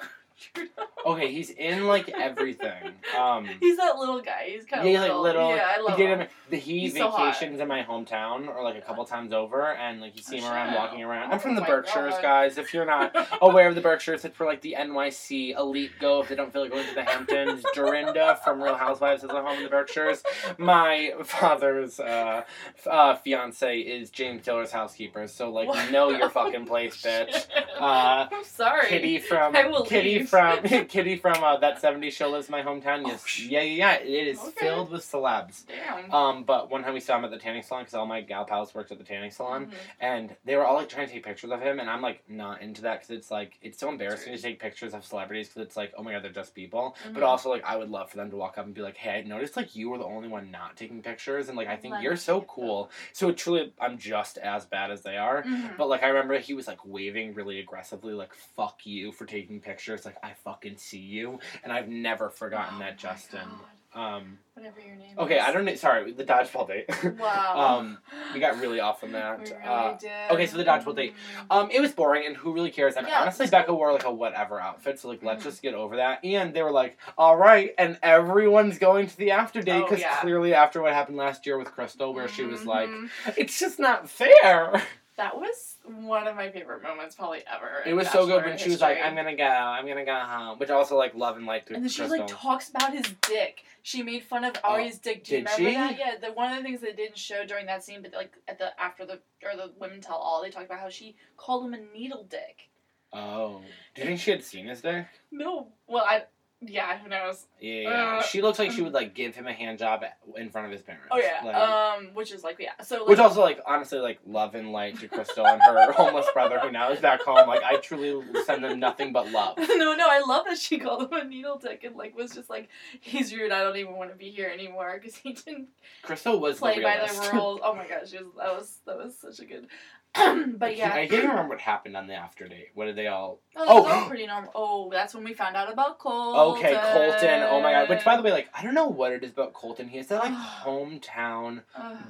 Okay, 1.04 1.32
he's 1.32 1.50
in 1.50 1.88
like 1.88 2.10
everything. 2.10 2.94
Um 3.18 3.50
He's 3.60 3.76
that 3.78 3.98
little 3.98 4.22
guy. 4.22 4.50
He's 4.54 4.66
kind 4.66 4.84
of 4.84 4.88
yeah, 4.94 5.02
little. 5.02 5.24
like 5.24 5.34
little. 5.34 5.56
Yeah, 5.56 5.66
I 5.68 5.76
he 5.78 5.82
love 5.82 5.98
him. 6.20 6.28
The, 6.52 6.58
he 6.58 6.80
He's 6.82 6.96
so 6.96 7.10
vacations 7.10 7.60
in 7.60 7.68
my 7.68 7.82
hometown, 7.82 8.48
or 8.48 8.64
like 8.64 8.76
a 8.78 8.82
couple 8.82 9.04
times 9.06 9.34
over, 9.34 9.72
and 9.74 10.00
like 10.00 10.16
you 10.16 10.22
see 10.22 10.38
him 10.38 10.44
Oh, 10.44 10.52
around 10.52 10.76
walking 10.76 11.02
around. 11.04 11.32
I'm 11.32 11.40
from 11.40 11.54
Oh 11.54 11.56
the 11.56 11.62
my 11.62 11.68
Berkshires, 11.68 12.14
God. 12.14 12.22
guys. 12.22 12.58
If 12.60 12.72
you're 12.72 12.86
not 12.86 13.16
aware 13.42 13.68
of 13.68 13.74
the 13.74 13.82
Berkshires, 13.82 14.24
it's 14.26 14.38
for 14.38 14.46
like 14.46 14.62
the 14.62 14.76
NYC 14.78 15.58
elite 15.58 15.90
go 16.00 16.22
if 16.22 16.30
they 16.30 16.36
don't 16.36 16.54
feel 16.54 16.62
like 16.62 16.72
going 16.72 16.88
to 16.88 16.94
the 16.94 17.04
Hamptons. 17.04 17.64
Dorinda 17.74 18.40
from 18.44 18.62
Real 18.62 18.76
Housewives 18.76 19.24
has 19.24 19.32
a 19.32 19.42
home 19.42 19.58
in 19.58 19.64
the 19.64 19.70
Berkshires. 19.70 20.22
My 20.60 21.14
father's 21.24 22.00
uh, 22.00 22.44
uh, 22.88 23.16
fiance 23.16 23.80
is 23.80 24.12
James 24.12 24.46
Taylor's 24.46 24.72
housekeeper, 24.72 25.28
so 25.28 25.50
like 25.50 25.68
What? 25.68 25.92
know 25.92 26.10
your 26.12 26.30
fucking 26.30 26.68
place, 26.68 27.02
bitch. 27.02 27.48
Uh, 27.80 28.28
I'm 28.32 28.44
sorry. 28.44 28.88
Kitty 28.88 29.18
from 29.18 29.56
I 29.56 29.66
will 29.66 29.84
Kitty 29.84 30.20
leave. 30.20 30.30
From 30.32 30.64
Kitty 30.88 31.18
from 31.18 31.44
uh, 31.44 31.58
that 31.58 31.82
70s 31.82 32.12
show 32.14 32.30
lives 32.30 32.50
my 32.50 32.64
hometown. 32.64 33.06
Yes, 33.06 33.22
Oh, 33.24 33.28
sh- 33.28 33.48
yeah, 33.48 33.62
yeah, 33.62 34.00
yeah. 34.00 34.00
It 34.00 34.28
is 34.28 34.40
Okay. 34.40 34.52
filled 34.66 34.90
with 34.90 35.04
celebs. 35.04 35.66
Damn. 35.68 36.12
Um, 36.14 36.44
but 36.44 36.72
one 36.72 36.84
time 36.84 36.94
we 36.94 37.00
saw 37.00 37.18
him 37.18 37.26
at 37.26 37.32
the 37.32 37.38
tanning 37.38 37.62
salon 37.62 37.84
because 37.84 37.94
all 37.94 38.06
my 38.08 38.22
gal 38.22 38.46
pals 38.46 38.74
worked 38.74 38.92
at 38.92 38.98
the 38.98 39.04
tanning 39.04 39.30
salon, 39.32 39.68
Mhm. 39.68 39.74
and 40.00 40.36
they 40.46 40.56
were 40.56 40.66
all 40.66 40.76
like 40.76 40.90
trying 40.90 41.08
to 41.08 41.14
take 41.14 41.24
pictures 41.24 41.52
of 41.52 41.62
him, 41.62 41.80
and 41.80 41.90
I'm 41.90 42.02
like 42.02 42.24
not 42.28 42.62
into 42.62 42.82
that 42.84 43.02
because 43.02 43.12
it's 43.12 43.30
like 43.30 43.58
it's 43.62 43.78
so 43.78 43.90
embarrassing 43.90 44.36
to 44.36 44.42
take 44.42 44.60
pictures 44.60 44.94
of 44.94 45.06
celebrities 45.06 45.50
because 45.50 45.64
it's 45.68 45.78
like 45.78 45.94
oh 45.98 46.04
my 46.04 46.14
god 46.14 46.24
they're 46.24 46.32
just 46.32 46.56
people, 46.56 46.96
but 47.14 47.22
Mhm. 47.22 47.28
also 47.28 47.50
like 47.50 47.64
I 47.66 47.76
would 47.78 47.90
love 47.90 48.10
for 48.10 48.18
them 48.18 48.30
to 48.32 48.38
walk 48.38 48.58
up 48.58 48.66
and 48.66 48.74
be 48.74 48.82
like 48.82 48.98
hey 48.98 49.20
I 49.20 49.22
noticed 49.22 49.58
like 49.58 49.76
you 49.76 49.90
were 49.90 49.98
the 49.98 50.06
only 50.06 50.28
one 50.30 50.50
not 50.50 50.78
taking 50.78 51.02
pictures, 51.02 51.50
and 51.50 51.58
like 51.58 51.68
I 51.68 51.76
think 51.76 51.94
Let 51.94 52.04
you're 52.04 52.16
so 52.16 52.42
cool. 52.42 52.90
So 53.14 53.32
truly 53.32 53.74
I'm 53.80 53.98
just 53.98 54.38
as 54.38 54.66
bad 54.66 54.92
as 54.92 55.02
they 55.02 55.18
are. 55.18 55.44
Mhm. 55.44 55.76
But 55.78 55.90
like 55.90 56.04
I 56.04 56.08
remember 56.08 56.38
he 56.40 56.54
was 56.54 56.68
like 56.68 56.80
waving 56.86 57.34
really 57.34 57.60
aggressively, 57.60 58.14
like 58.14 58.34
"fuck 58.56 58.86
you" 58.86 59.12
for 59.12 59.26
taking 59.26 59.60
pictures. 59.60 60.06
Like 60.06 60.16
I 60.24 60.34
fucking 60.44 60.78
see 60.78 61.00
you, 61.00 61.40
and 61.64 61.72
I've 61.74 61.88
never 61.90 62.30
forgotten 62.30 62.76
Oh 62.78 62.80
that, 62.80 62.98
Justin. 62.98 63.48
Um, 63.94 64.38
Whatever 64.54 64.80
your 64.80 64.96
name 64.96 65.16
okay, 65.20 65.36
is. 65.38 65.44
I 65.44 65.52
don't 65.52 65.66
know. 65.66 65.76
Sorry, 65.76 66.12
the 66.14 66.24
dodgeball 66.24 66.68
date. 66.68 66.90
Wow. 67.20 67.80
um, 67.80 67.98
we 68.34 68.40
got 68.40 68.58
really 68.60 68.80
off 68.80 69.04
on 69.04 69.12
that. 69.12 69.40
We 69.40 69.46
really 69.52 69.62
uh, 69.66 69.98
did. 69.98 70.12
okay, 70.32 70.48
so 70.48 70.56
the 70.58 70.64
dodgeball 70.64 70.96
date. 70.96 71.14
Um, 71.50 71.70
it 71.72 71.82
was 71.82 71.92
boring, 71.92 72.26
and 72.26 72.36
who 72.38 72.54
really 72.54 72.72
cares? 72.72 72.96
And 72.96 73.06
Yeah, 73.08 73.22
honestly, 73.22 73.48
Becca 73.48 73.74
wore 73.74 73.92
like 73.92 74.06
a 74.06 74.12
whatever 74.14 74.62
outfit, 74.62 75.00
so 75.00 75.10
like 75.10 75.24
let's 75.24 75.42
Mhm. 75.42 75.46
just 75.50 75.62
get 75.62 75.74
over 75.74 75.98
that. 75.98 76.24
And 76.24 76.54
they 76.54 76.62
were 76.64 76.72
like, 76.72 76.98
"All 77.18 77.36
right," 77.36 77.74
and 77.78 77.98
everyone's 78.02 78.78
going 78.78 79.08
to 79.08 79.18
the 79.18 79.32
after 79.32 79.62
date 79.62 79.82
Oh, 79.82 79.84
because 79.84 80.00
yeah. 80.00 80.16
clearly 80.22 80.54
after 80.54 80.82
what 80.82 80.94
happened 80.94 81.18
last 81.18 81.46
year 81.46 81.58
with 81.58 81.68
Krystal, 81.70 82.14
where 82.14 82.30
she 82.30 82.44
was 82.46 82.66
like, 82.66 82.90
Mhm. 82.90 83.10
"It's 83.38 83.60
just 83.60 83.80
not 83.80 84.10
fair." 84.10 84.82
That 85.22 85.38
was 85.38 85.76
one 85.86 86.28
of 86.28 86.36
my 86.36 86.50
favorite 86.50 86.82
moments, 86.82 87.14
probably 87.14 87.44
ever. 87.46 87.84
It 87.86 87.94
was 87.94 88.10
so 88.10 88.26
good 88.26 88.44
when 88.44 88.58
she 88.58 88.72
was 88.72 88.82
like, 88.82 88.98
"I'm 89.04 89.14
gonna 89.16 89.36
go, 89.36 89.44
I'm 89.44 89.86
gonna 89.86 90.04
go 90.04 90.16
home," 90.16 90.58
which 90.58 90.72
also 90.72 90.98
like 90.98 91.14
love 91.14 91.38
and 91.38 91.46
to 91.46 91.76
And 91.76 91.84
then 91.84 91.90
she 91.90 92.08
like 92.08 92.26
talks 92.26 92.70
about 92.70 92.92
his 92.92 93.06
dick. 93.22 93.64
She 93.84 94.02
made 94.02 94.24
fun 94.24 94.44
of 94.44 94.56
oh, 94.64 94.74
Arie's 94.74 94.98
dick. 94.98 95.24
Do 95.24 95.34
you 95.34 95.38
remember 95.38 95.70
she? 95.70 95.76
that? 95.76 96.00
Yeah. 96.00 96.16
The 96.20 96.34
one 96.34 96.52
of 96.52 96.58
the 96.58 96.64
things 96.64 96.82
they 96.82 96.94
didn't 96.94 97.20
show 97.20 97.46
during 97.46 97.68
that 97.68 97.84
scene, 97.84 98.02
but 98.02 98.14
like 98.14 98.34
at 98.48 98.58
the 98.58 98.72
after 98.82 99.06
the 99.06 99.20
or 99.44 99.56
the 99.56 99.72
women 99.80 100.02
tell 100.02 100.16
all, 100.16 100.42
they 100.42 100.50
talked 100.50 100.66
about 100.66 100.80
how 100.80 100.90
she 100.90 101.16
called 101.38 101.66
him 101.66 101.76
a 101.76 101.96
needle 101.96 102.26
dick. 102.28 102.72
oh, 103.14 103.62
do 103.94 104.02
you 104.02 104.08
think 104.08 104.20
she 104.22 104.32
had 104.32 104.44
seen 104.44 104.66
his 104.66 104.82
dick? 104.82 105.06
No. 105.32 105.68
Well, 105.88 106.04
I. 106.04 106.24
Yeah. 106.64 106.98
Who 107.00 107.10
knows? 107.10 107.48
Yeah, 107.60 107.82
yeah. 107.82 107.90
Uh, 107.90 108.22
she 108.22 108.42
looks 108.42 108.60
like 108.60 108.72
she 108.72 108.82
would 108.82 108.94
like 108.94 109.16
give 109.16 109.36
him 109.36 109.48
a 109.48 109.54
hand 109.54 109.80
job 109.80 110.04
in 110.36 110.50
front 110.50 110.68
of 110.68 110.72
his 110.72 110.82
parents. 110.82 111.08
Oh 111.12 111.18
yeah. 111.18 111.46
Like, 111.46 111.56
um. 111.56 112.10
Which 112.14 112.32
is 112.32 112.44
like 112.44 112.58
yeah. 112.60 112.72
So 112.84 113.00
like, 113.00 113.08
which 113.08 113.20
also 113.20 113.42
like 113.42 113.60
honestly 113.66 114.00
like 114.00 114.20
love 114.26 114.54
and 114.56 114.72
light 114.72 115.00
to 115.00 115.08
Krystal 115.08 115.46
and 115.46 115.62
her 115.62 115.92
homeless 115.96 116.28
brother 116.34 116.60
who 116.60 116.72
now 116.72 116.92
is 116.92 117.00
back 117.00 117.22
home. 117.22 117.48
Like 117.48 117.64
I 117.64 117.78
truly 117.78 118.24
send 118.46 118.64
them 118.64 118.80
nothing 118.80 119.12
but 119.12 119.32
love. 119.32 119.58
no, 119.60 119.96
no, 119.96 120.08
I 120.10 120.22
love 120.26 120.46
that 120.48 120.58
she 120.58 120.78
called 120.78 121.12
him 121.12 121.20
a 121.20 121.24
needle 121.24 121.58
dick 121.58 121.84
and 121.84 121.96
like 121.96 122.16
was 122.16 122.32
just 122.32 122.50
like, 122.50 122.70
he's 123.00 123.34
rude. 123.34 123.52
I 123.52 123.64
don't 123.64 123.78
even 123.78 123.96
want 123.96 124.12
to 124.12 124.16
be 124.16 124.30
here 124.30 124.50
anymore 124.50 125.00
because 125.00 125.16
he 125.16 125.34
didn't 125.34 125.70
Krystal 126.04 126.40
was 126.40 126.60
play 126.60 126.76
the 126.78 126.84
by 126.84 126.98
the 126.98 127.32
rules. 127.34 127.60
Oh 127.72 127.76
my 127.76 127.88
gosh, 127.88 128.10
she 128.10 128.18
was, 128.18 128.34
that 128.38 128.54
was 128.54 128.78
that 128.86 128.98
was 128.98 129.18
such 129.18 129.40
a 129.40 129.46
good. 129.46 129.68
but 130.58 130.76
yeah, 130.76 130.94
I 130.94 131.08
can't 131.08 131.24
remember 131.24 131.50
what 131.50 131.62
happened 131.62 131.96
on 131.96 132.08
the 132.08 132.14
after 132.16 132.48
date. 132.48 132.70
What 132.74 132.86
did 132.86 132.96
they 132.98 133.08
all? 133.08 133.40
Oh, 133.56 133.66
Oh. 133.68 133.86
all 133.86 134.08
pretty 134.08 134.26
normal. 134.28 134.52
Oh, 134.56 134.90
that's 134.92 135.14
when 135.14 135.24
we 135.24 135.34
found 135.34 135.56
out 135.56 135.72
about 135.72 136.00
Colton. 136.00 136.40
Okay, 136.58 136.74
Colton. 136.74 137.44
Oh 137.50 137.62
my 137.62 137.72
god. 137.72 137.90
Which, 137.90 138.04
by 138.04 138.18
the 138.18 138.24
way, 138.24 138.32
like 138.32 138.50
I 138.54 138.64
don't 138.64 138.74
know 138.74 138.88
what 138.88 139.12
it 139.14 139.24
is 139.24 139.32
about 139.32 139.54
Colton. 139.54 139.88
He 139.88 139.98
has 139.98 140.08
that 140.08 140.20
like 140.24 140.34
hometown 140.66 141.62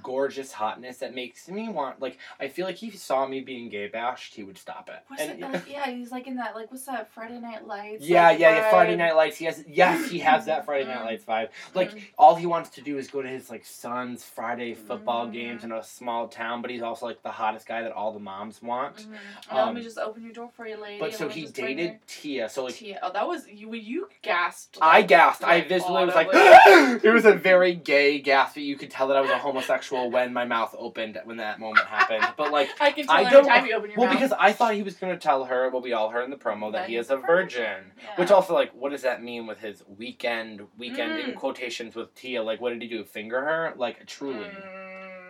gorgeous 0.03 0.51
hotness 0.51 0.97
that 0.97 1.13
makes 1.13 1.47
me 1.49 1.69
want 1.69 1.99
like 2.01 2.17
I 2.39 2.47
feel 2.47 2.65
like 2.65 2.75
he 2.75 2.89
saw 2.91 3.27
me 3.27 3.41
being 3.41 3.69
gay 3.69 3.87
bashed, 3.87 4.33
he 4.33 4.43
would 4.43 4.57
stop 4.57 4.89
it. 4.89 5.03
What's 5.07 5.21
And- 5.21 5.43
it, 5.43 5.51
like, 5.51 5.63
yeah, 5.69 5.89
he's 5.89 6.11
like 6.11 6.27
in 6.27 6.35
that 6.37 6.55
like 6.55 6.71
what's 6.71 6.85
that 6.85 7.11
Friday 7.13 7.39
Night 7.39 7.67
Lights? 7.67 8.03
yeah, 8.05 8.27
like, 8.29 8.39
yeah, 8.39 8.55
yeah. 8.55 8.69
Friday. 8.69 8.95
Night 8.95 9.15
Lights. 9.15 9.37
He 9.37 9.45
has 9.45 9.63
yes, 9.67 10.09
he 10.09 10.19
has 10.19 10.45
that 10.45 10.65
Friday 10.65 10.85
Night 10.87 10.99
Mm. 11.01 11.05
Lights 11.05 11.25
vibe. 11.25 11.49
Like 11.75 11.91
Mm. 11.91 12.01
all 12.17 12.35
he 12.35 12.45
wants 12.45 12.69
to 12.71 12.81
do 12.81 12.97
is 12.97 13.07
go 13.09 13.21
to 13.21 13.27
his 13.27 13.49
like 13.49 13.65
son's 13.65 14.23
Friday 14.23 14.73
football 14.73 15.27
Mm. 15.27 15.33
games 15.33 15.63
in 15.63 15.71
a 15.71 15.83
small 15.83 16.27
town, 16.27 16.61
but 16.61 16.71
he's 16.71 16.81
also 16.81 17.05
like 17.05 17.21
the 17.23 17.31
hottest 17.31 17.67
guy 17.67 17.81
that 17.81 17.90
that 17.91 17.97
all 17.97 18.11
the 18.13 18.19
moms 18.19 18.61
want. 18.61 18.97
Mhm. 18.97 19.11
Now 19.51 19.57
let 19.57 19.67
Um, 19.69 19.75
me 19.75 19.81
just 19.81 19.97
open 19.97 20.23
your 20.23 20.33
door 20.33 20.49
for 20.55 20.65
you, 20.65 20.77
lady. 20.77 20.99
But 20.99 21.13
so 21.13 21.27
he 21.27 21.45
dated 21.45 21.99
Tia. 22.07 22.47
So 22.49 22.63
like 22.65 22.75
Tia. 22.75 22.99
Oh, 23.03 23.11
that 23.11 23.27
was 23.27 23.47
you. 23.47 23.73
You 23.75 24.07
gasped. 24.21 24.77
I 24.81 24.97
like- 24.99 25.07
gasped. 25.07 25.43
I 25.43 25.55
like, 25.55 25.67
visibly 25.67 26.05
was 26.05 26.15
like, 26.15 26.27
it 27.03 27.11
was 27.11 27.25
a 27.25 27.33
very 27.33 27.73
gay 27.75 28.19
gasp. 28.19 28.57
You 28.57 28.75
could 28.77 28.91
tell 28.91 29.07
that 29.09 29.17
I 29.17 29.21
was 29.21 29.29
a 29.31 29.37
homosexual 29.37 30.09
when 30.09 30.33
my 30.33 30.45
mouth 30.45 30.73
opened 30.77 31.19
when 31.25 31.37
that 31.37 31.59
moment 31.59 31.85
happened. 31.85 32.25
But 32.37 32.51
like, 32.51 32.69
I 32.81 32.91
can 32.91 33.05
tell 33.07 33.15
I 33.15 33.21
every 33.21 33.31
don't- 33.31 33.45
time 33.47 33.65
you 33.65 33.75
open 33.75 33.89
your 33.91 33.99
well, 33.99 34.07
mouth. 34.07 34.15
because 34.17 34.33
I 34.39 34.53
thought 34.53 34.73
he 34.75 34.83
was 34.83 34.95
gonna 34.95 35.17
tell 35.17 35.45
her 35.45 35.69
what 35.69 35.83
we 35.83 35.93
all 35.93 36.09
heard 36.09 36.23
in 36.23 36.31
the 36.31 36.37
promo 36.37 36.71
that, 36.71 36.87
he 36.87 36.95
is 36.97 37.09
a 37.11 37.17
virgin. 37.17 37.91
Yeah. 37.97 38.15
Which 38.15 38.31
also 38.31 38.53
like, 38.53 38.71
what 38.73 38.91
does 38.91 39.01
that 39.03 39.21
mean 39.21 39.45
with 39.47 39.59
his 39.59 39.83
weekend 39.97 40.61
weekend 40.77 41.19
in 41.19 41.31
Mm. 41.31 41.35
quotations 41.35 41.95
with 41.95 42.13
Tia? 42.15 42.41
Like, 42.43 42.61
what 42.61 42.69
did 42.73 42.81
he 42.81 42.87
do? 42.87 43.03
Finger 43.03 43.41
her? 43.41 43.73
Like, 43.75 44.05
truly. 44.05 44.45
Mm. 44.45 44.80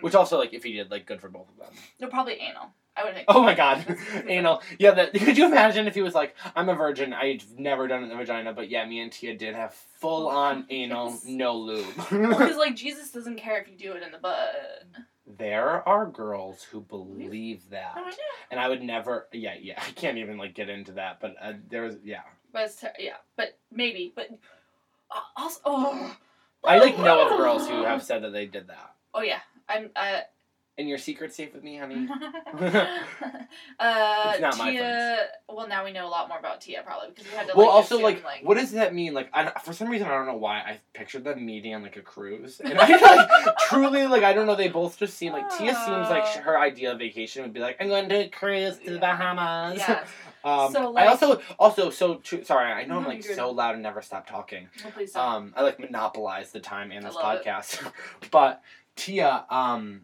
Which 0.01 0.15
also 0.15 0.37
like, 0.37 0.53
if 0.53 0.63
he 0.63 0.73
did, 0.73 0.91
like, 0.91 1.05
good 1.05 1.21
for 1.21 1.29
both 1.29 1.49
of 1.49 1.57
them. 1.57 1.73
No, 1.99 2.07
probably 2.07 2.33
anal. 2.33 2.71
I 2.95 3.05
would 3.05 3.13
think. 3.13 3.25
Oh 3.29 3.41
my 3.41 3.53
god, 3.53 3.85
anal. 4.27 4.61
Yeah, 4.77 4.91
that. 4.91 5.13
Could 5.17 5.37
you 5.37 5.45
imagine 5.45 5.87
if 5.87 5.95
he 5.95 6.01
was 6.01 6.13
like, 6.13 6.35
I'm 6.55 6.67
a 6.67 6.75
virgin. 6.75 7.13
I've 7.13 7.45
never 7.57 7.87
done 7.87 8.01
it 8.01 8.03
in 8.03 8.09
the 8.09 8.15
vagina, 8.17 8.51
but 8.53 8.69
yeah, 8.69 8.85
me 8.85 8.99
and 8.99 9.11
Tia 9.11 9.35
did 9.37 9.55
have 9.55 9.73
full 9.73 10.27
on 10.27 10.65
anal, 10.69 11.17
no 11.25 11.55
lube. 11.55 11.85
Because 11.95 12.57
like 12.57 12.75
Jesus 12.75 13.11
doesn't 13.11 13.37
care 13.37 13.61
if 13.61 13.69
you 13.69 13.77
do 13.77 13.93
it 13.93 14.03
in 14.03 14.11
the 14.11 14.17
butt. 14.17 14.83
There 15.37 15.87
are 15.87 16.05
girls 16.05 16.63
who 16.63 16.81
believe 16.81 17.69
that, 17.69 17.93
Oh, 17.95 18.01
I 18.01 18.09
know. 18.09 18.15
and 18.51 18.59
I 18.59 18.67
would 18.67 18.81
never. 18.81 19.27
Yeah, 19.31 19.53
yeah. 19.59 19.81
I 19.81 19.91
can't 19.91 20.17
even 20.17 20.37
like 20.37 20.53
get 20.53 20.67
into 20.69 20.91
that, 20.93 21.19
but 21.21 21.35
uh, 21.41 21.53
there 21.69 21.83
was 21.83 21.95
yeah. 22.03 22.21
But 22.51 22.63
it's 22.63 22.81
ter- 22.81 22.91
yeah, 22.99 23.15
but 23.37 23.57
maybe, 23.71 24.11
but 24.13 24.27
uh, 25.09 25.19
also 25.37 25.61
oh. 25.63 26.17
I 26.65 26.77
like 26.79 26.97
know 26.99 27.29
of 27.29 27.37
girls 27.37 27.67
who 27.69 27.83
have 27.83 28.03
said 28.03 28.23
that 28.23 28.33
they 28.33 28.45
did 28.47 28.67
that. 28.67 28.93
Oh 29.13 29.21
yeah, 29.21 29.39
I'm. 29.71 29.89
Uh, 29.95 30.19
And 30.77 30.87
your 30.89 30.97
secret's 30.97 31.35
safe 31.35 31.53
with 31.53 31.63
me, 31.63 31.77
honey. 31.77 32.07
uh, 33.79 34.31
It's 34.33 34.41
not 34.41 34.57
my 34.57 34.71
Tia. 34.71 35.27
Well, 35.49 35.67
now 35.67 35.83
we 35.83 35.91
know 35.91 36.07
a 36.07 36.09
lot 36.09 36.27
more 36.29 36.39
about 36.39 36.61
Tia 36.61 36.81
probably 36.83 37.09
because 37.09 37.25
we 37.29 37.37
had 37.37 37.47
to. 37.49 37.53
well, 37.55 37.67
like, 37.67 37.75
also 37.75 37.95
assume, 37.95 38.03
like, 38.03 38.23
like 38.23 38.41
what 38.43 38.57
does 38.57 38.71
that 38.71 38.93
mean? 38.93 39.13
Like, 39.13 39.29
I 39.33 39.51
for 39.59 39.73
some 39.73 39.89
reason, 39.89 40.07
I 40.07 40.11
don't 40.11 40.27
know 40.27 40.37
why 40.37 40.59
I 40.59 40.79
pictured 40.93 41.23
them 41.23 41.45
meeting 41.45 41.75
on 41.75 41.83
like 41.83 41.97
a 41.97 42.01
cruise, 42.01 42.59
and 42.61 42.79
I 42.79 42.87
like 42.87 43.55
truly 43.69 44.07
like 44.07 44.23
I 44.23 44.33
don't 44.33 44.47
know. 44.47 44.55
They 44.55 44.69
both 44.69 44.97
just 44.97 45.17
seem 45.17 45.33
like 45.33 45.49
Tia 45.57 45.75
seems 45.75 46.09
like 46.09 46.25
sh- 46.25 46.37
her 46.37 46.57
ideal 46.59 46.97
vacation 46.97 47.43
would 47.43 47.53
be 47.53 47.59
like 47.59 47.77
I'm 47.79 47.87
going 47.89 48.09
to 48.09 48.29
cruise 48.29 48.77
to 48.79 48.91
the 48.93 48.99
Bahamas. 48.99 49.77
Yes. 49.77 50.07
Um, 50.43 50.71
So, 50.73 50.97
I 50.97 51.05
also 51.07 51.39
also 51.59 51.89
so 51.91 52.15
tr- 52.15 52.43
sorry. 52.43 52.71
I 52.71 52.85
know 52.85 52.97
I'm 52.97 53.05
like 53.05 53.23
so 53.23 53.51
loud 53.51 53.75
and 53.75 53.83
never 53.83 54.01
stop 54.01 54.25
talking. 54.25 54.69
Please. 54.95 55.15
Um, 55.15 55.53
I 55.55 55.61
like 55.61 55.79
monopolize 55.79 56.51
the 56.51 56.59
time 56.59 56.91
in 56.91 57.03
this 57.03 57.15
podcast, 57.15 57.91
but 58.31 58.63
Tia, 58.95 59.45
um, 59.49 60.01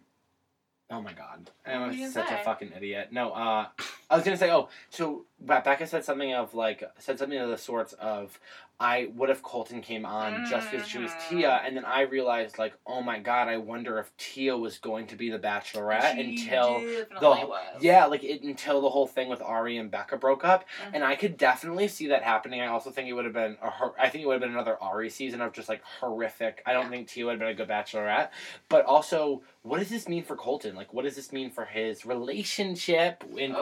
oh 0.90 1.02
my 1.02 1.14
god, 1.14 1.50
I'm 1.66 2.10
such 2.10 2.32
a 2.32 2.44
fucking 2.44 2.72
idiot. 2.76 3.10
No, 3.12 3.32
uh, 3.32 3.68
I 4.10 4.16
was 4.16 4.24
gonna 4.24 4.38
say, 4.38 4.52
oh, 4.52 4.70
so 4.90 5.26
Be- 5.40 5.54
Becca 5.64 5.86
said 5.86 6.04
something 6.06 6.34
of 6.34 6.54
like 6.56 6.84
said 7.00 7.20
something 7.20 7.38
of 7.38 7.50
the 7.50 7.58
sorts 7.58 7.94
of, 7.94 8.40
I 8.80 9.10
what 9.16 9.30
if 9.30 9.42
Colton 9.44 9.82
came 9.82 10.06
on 10.06 10.46
just 10.50 10.72
because 10.72 10.88
she 10.88 10.98
was 11.00 11.12
Mhm. 11.12 11.30
Tia, 11.30 11.62
and 11.66 11.76
then 11.76 11.84
I 11.86 12.02
realized 12.02 12.58
like, 12.58 12.74
oh 12.88 13.02
my 13.02 13.20
god, 13.20 13.48
I 13.48 13.58
wonder 13.58 14.00
if 14.00 14.16
Tia 14.18 14.56
was 14.58 14.78
going 14.78 15.08
to 15.08 15.16
be 15.16 15.30
the 15.30 15.38
Bachelorette 15.40 16.14
She 16.16 16.22
until. 16.48 16.80
the- 16.80 17.08
was. 17.20 17.82
Yeah, 17.84 18.06
like 18.06 18.24
it 18.24 18.44
until 18.44 18.82
the 18.82 18.90
whole 18.90 19.08
thing 19.08 19.30
with 19.30 19.42
Arie 19.42 19.78
and 19.78 19.92
Becca 19.92 20.18
broke 20.18 20.46
up, 20.46 20.64
Mhm. 20.64 20.92
and 20.96 21.04
I 21.04 21.16
could 21.16 21.38
definitely 21.38 21.88
see 21.88 22.08
that 22.08 22.24
happening. 22.24 22.62
I 22.62 22.68
also 22.68 22.90
think 22.92 23.10
it 23.10 23.14
would 23.14 23.26
have 23.26 23.34
been 23.34 23.58
a 23.62 23.72
I 24.00 24.10
think 24.10 24.24
it 24.24 24.28
would 24.28 24.34
have 24.34 24.42
been 24.42 24.52
another 24.52 24.78
Arie 24.82 25.10
season 25.10 25.42
of 25.42 25.54
just 25.54 25.70
like 25.70 25.84
horrific. 26.00 26.64
I 26.66 26.74
don't 26.74 26.84
Yeah. 26.84 26.90
think 26.90 27.10
Tia 27.10 27.26
would 27.26 27.32
have 27.34 27.40
been 27.40 27.50
a 27.50 27.54
good 27.54 27.68
Bachelorette, 27.68 28.30
but 28.70 28.86
also, 28.86 29.44
what 29.64 29.80
does 29.80 29.90
this 29.90 30.08
mean 30.08 30.24
for 30.24 30.36
Colton? 30.36 30.76
Like, 30.76 30.94
what 30.94 31.04
does 31.04 31.16
this 31.16 31.32
mean 31.34 31.50
for 31.52 31.66
his 31.66 32.06
relationship 32.06 33.24
in 33.36 33.54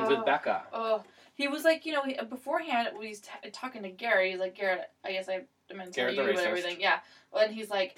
quotations 0.00 0.08
with 0.10 0.18
Oh. 0.20 0.24
Becca? 0.24 0.62
Oh, 0.72 1.02
he 1.34 1.48
was 1.48 1.64
like, 1.64 1.86
you 1.86 1.92
know, 1.92 2.02
he, 2.02 2.14
beforehand 2.28 2.88
when 2.96 3.06
he's 3.06 3.20
t- 3.20 3.50
talking 3.52 3.82
to 3.82 3.88
Gary, 3.90 4.30
he's 4.32 4.40
like, 4.40 4.54
Garrett, 4.56 4.90
I 5.04 5.12
guess 5.12 5.28
I 5.28 5.42
meant 5.74 5.92
to 5.92 6.00
tell 6.00 6.12
you 6.12 6.20
everything. 6.38 6.76
Yeah. 6.80 6.98
And 7.34 7.52
he's 7.52 7.70
like, 7.70 7.96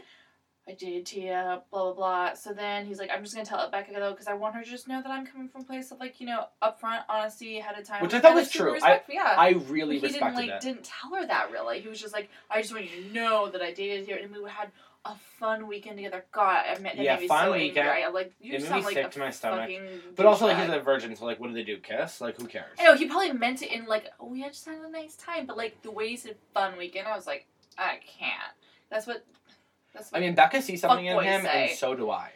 I 0.67 0.73
dated 0.73 1.05
Tia, 1.05 1.61
blah, 1.71 1.83
blah, 1.85 1.93
blah. 1.93 2.35
So 2.35 2.55
then 2.55 2.87
he's 2.87 2.99
like, 2.99 3.11
I'm 3.13 3.23
just 3.23 3.35
going 3.35 3.45
to 3.45 3.51
tell 3.51 3.71
Becca, 3.71 3.93
though, 3.93 4.13
because 4.13 4.29
I 4.29 4.33
want 4.33 4.55
her 4.55 4.63
to 4.63 4.71
just 4.71 4.89
know 4.89 5.03
that 5.03 5.11
I'm 5.11 5.27
coming 5.27 5.47
from 5.49 5.61
a 5.61 5.65
place 5.65 5.91
of, 5.91 6.01
like, 6.01 6.21
you 6.21 6.27
know, 6.27 6.47
upfront, 6.63 7.03
honesty, 7.09 7.59
ahead 7.59 7.79
of 7.79 7.87
time. 7.87 8.01
Which 8.03 8.15
I 8.15 8.21
thought 8.21 8.35
was 8.35 8.51
true. 8.51 8.79
I- 8.83 9.03
yeah. 9.11 9.35
I 9.37 9.51
really 9.69 9.99
But 9.99 10.13
he 10.13 10.19
didn't, 10.19 10.35
like, 10.35 10.49
it. 10.49 10.61
didn't 10.63 10.85
tell 10.85 11.15
her 11.21 11.27
that, 11.27 11.51
really. 11.51 11.81
He 11.81 11.89
was 11.89 12.01
just 12.01 12.15
like, 12.15 12.31
I 12.49 12.63
just 12.63 12.73
want 12.73 12.87
you 12.91 13.03
to 13.03 13.13
know 13.13 13.51
that 13.51 13.61
I 13.61 13.73
dated 13.75 14.09
her, 14.09 14.17
and 14.17 14.33
we 14.35 14.49
had 14.49 14.71
a 15.07 15.15
fun 15.39 15.67
weekend 15.67 15.97
together. 15.97 16.25
God, 16.33 16.65
I 16.67 16.79
meant 16.79 16.97
that 16.97 17.05
Yeah, 17.05 17.15
made 17.15 17.23
me 17.23 17.29
fun 17.29 17.47
so 17.47 17.53
weekend. 17.53 17.89
angry. 17.89 18.05
I, 18.05 18.09
like, 18.09 18.33
you 18.41 18.55
It 18.55 18.61
made 18.61 18.69
sound 18.69 18.81
me 18.81 18.85
like 18.87 18.95
sick 18.95 19.07
a 19.07 19.11
to 19.11 19.19
my 19.19 19.31
stomach. 19.31 19.71
But 20.17 20.27
also, 20.27 20.47
like, 20.47 20.59
he's 20.59 20.71
a 20.75 20.81
virgin, 20.81 21.15
so 21.15 21.27
like, 21.27 21.39
what 21.41 21.49
do 21.49 21.55
they 21.55 21.63
do? 21.65 21.79
Kiss? 21.79 22.21
Like, 22.21 22.37
who 22.41 22.47
cares? 22.47 22.79
I 22.81 22.85
know 22.85 22.97
he 22.97 23.07
probably 23.07 23.33
meant 23.33 23.63
it 23.63 23.71
in 23.71 23.87
like, 23.87 24.07
oh, 24.19 24.27
we 24.27 24.41
had 24.41 24.53
just 24.53 24.65
had 24.65 24.77
a 24.79 24.91
nice 24.91 25.17
time, 25.17 25.47
but 25.47 25.57
like 25.57 25.81
the 25.83 25.91
way 25.91 26.09
he 26.09 26.17
said 26.17 26.37
fun 26.55 26.79
weekend, 26.79 27.07
I 27.07 27.15
was 27.17 27.27
like, 27.27 27.47
I 27.77 27.99
can't. 28.19 28.33
That's 28.91 29.07
what. 29.07 29.25
That's 29.93 30.11
what. 30.11 30.19
I 30.19 30.21
mean, 30.21 30.35
Becca 30.35 30.63
sees 30.63 30.81
something 30.81 31.05
in 31.05 31.19
him, 31.21 31.47
and 31.47 31.71
so 31.73 31.95
do 31.95 32.11
I. 32.11 32.31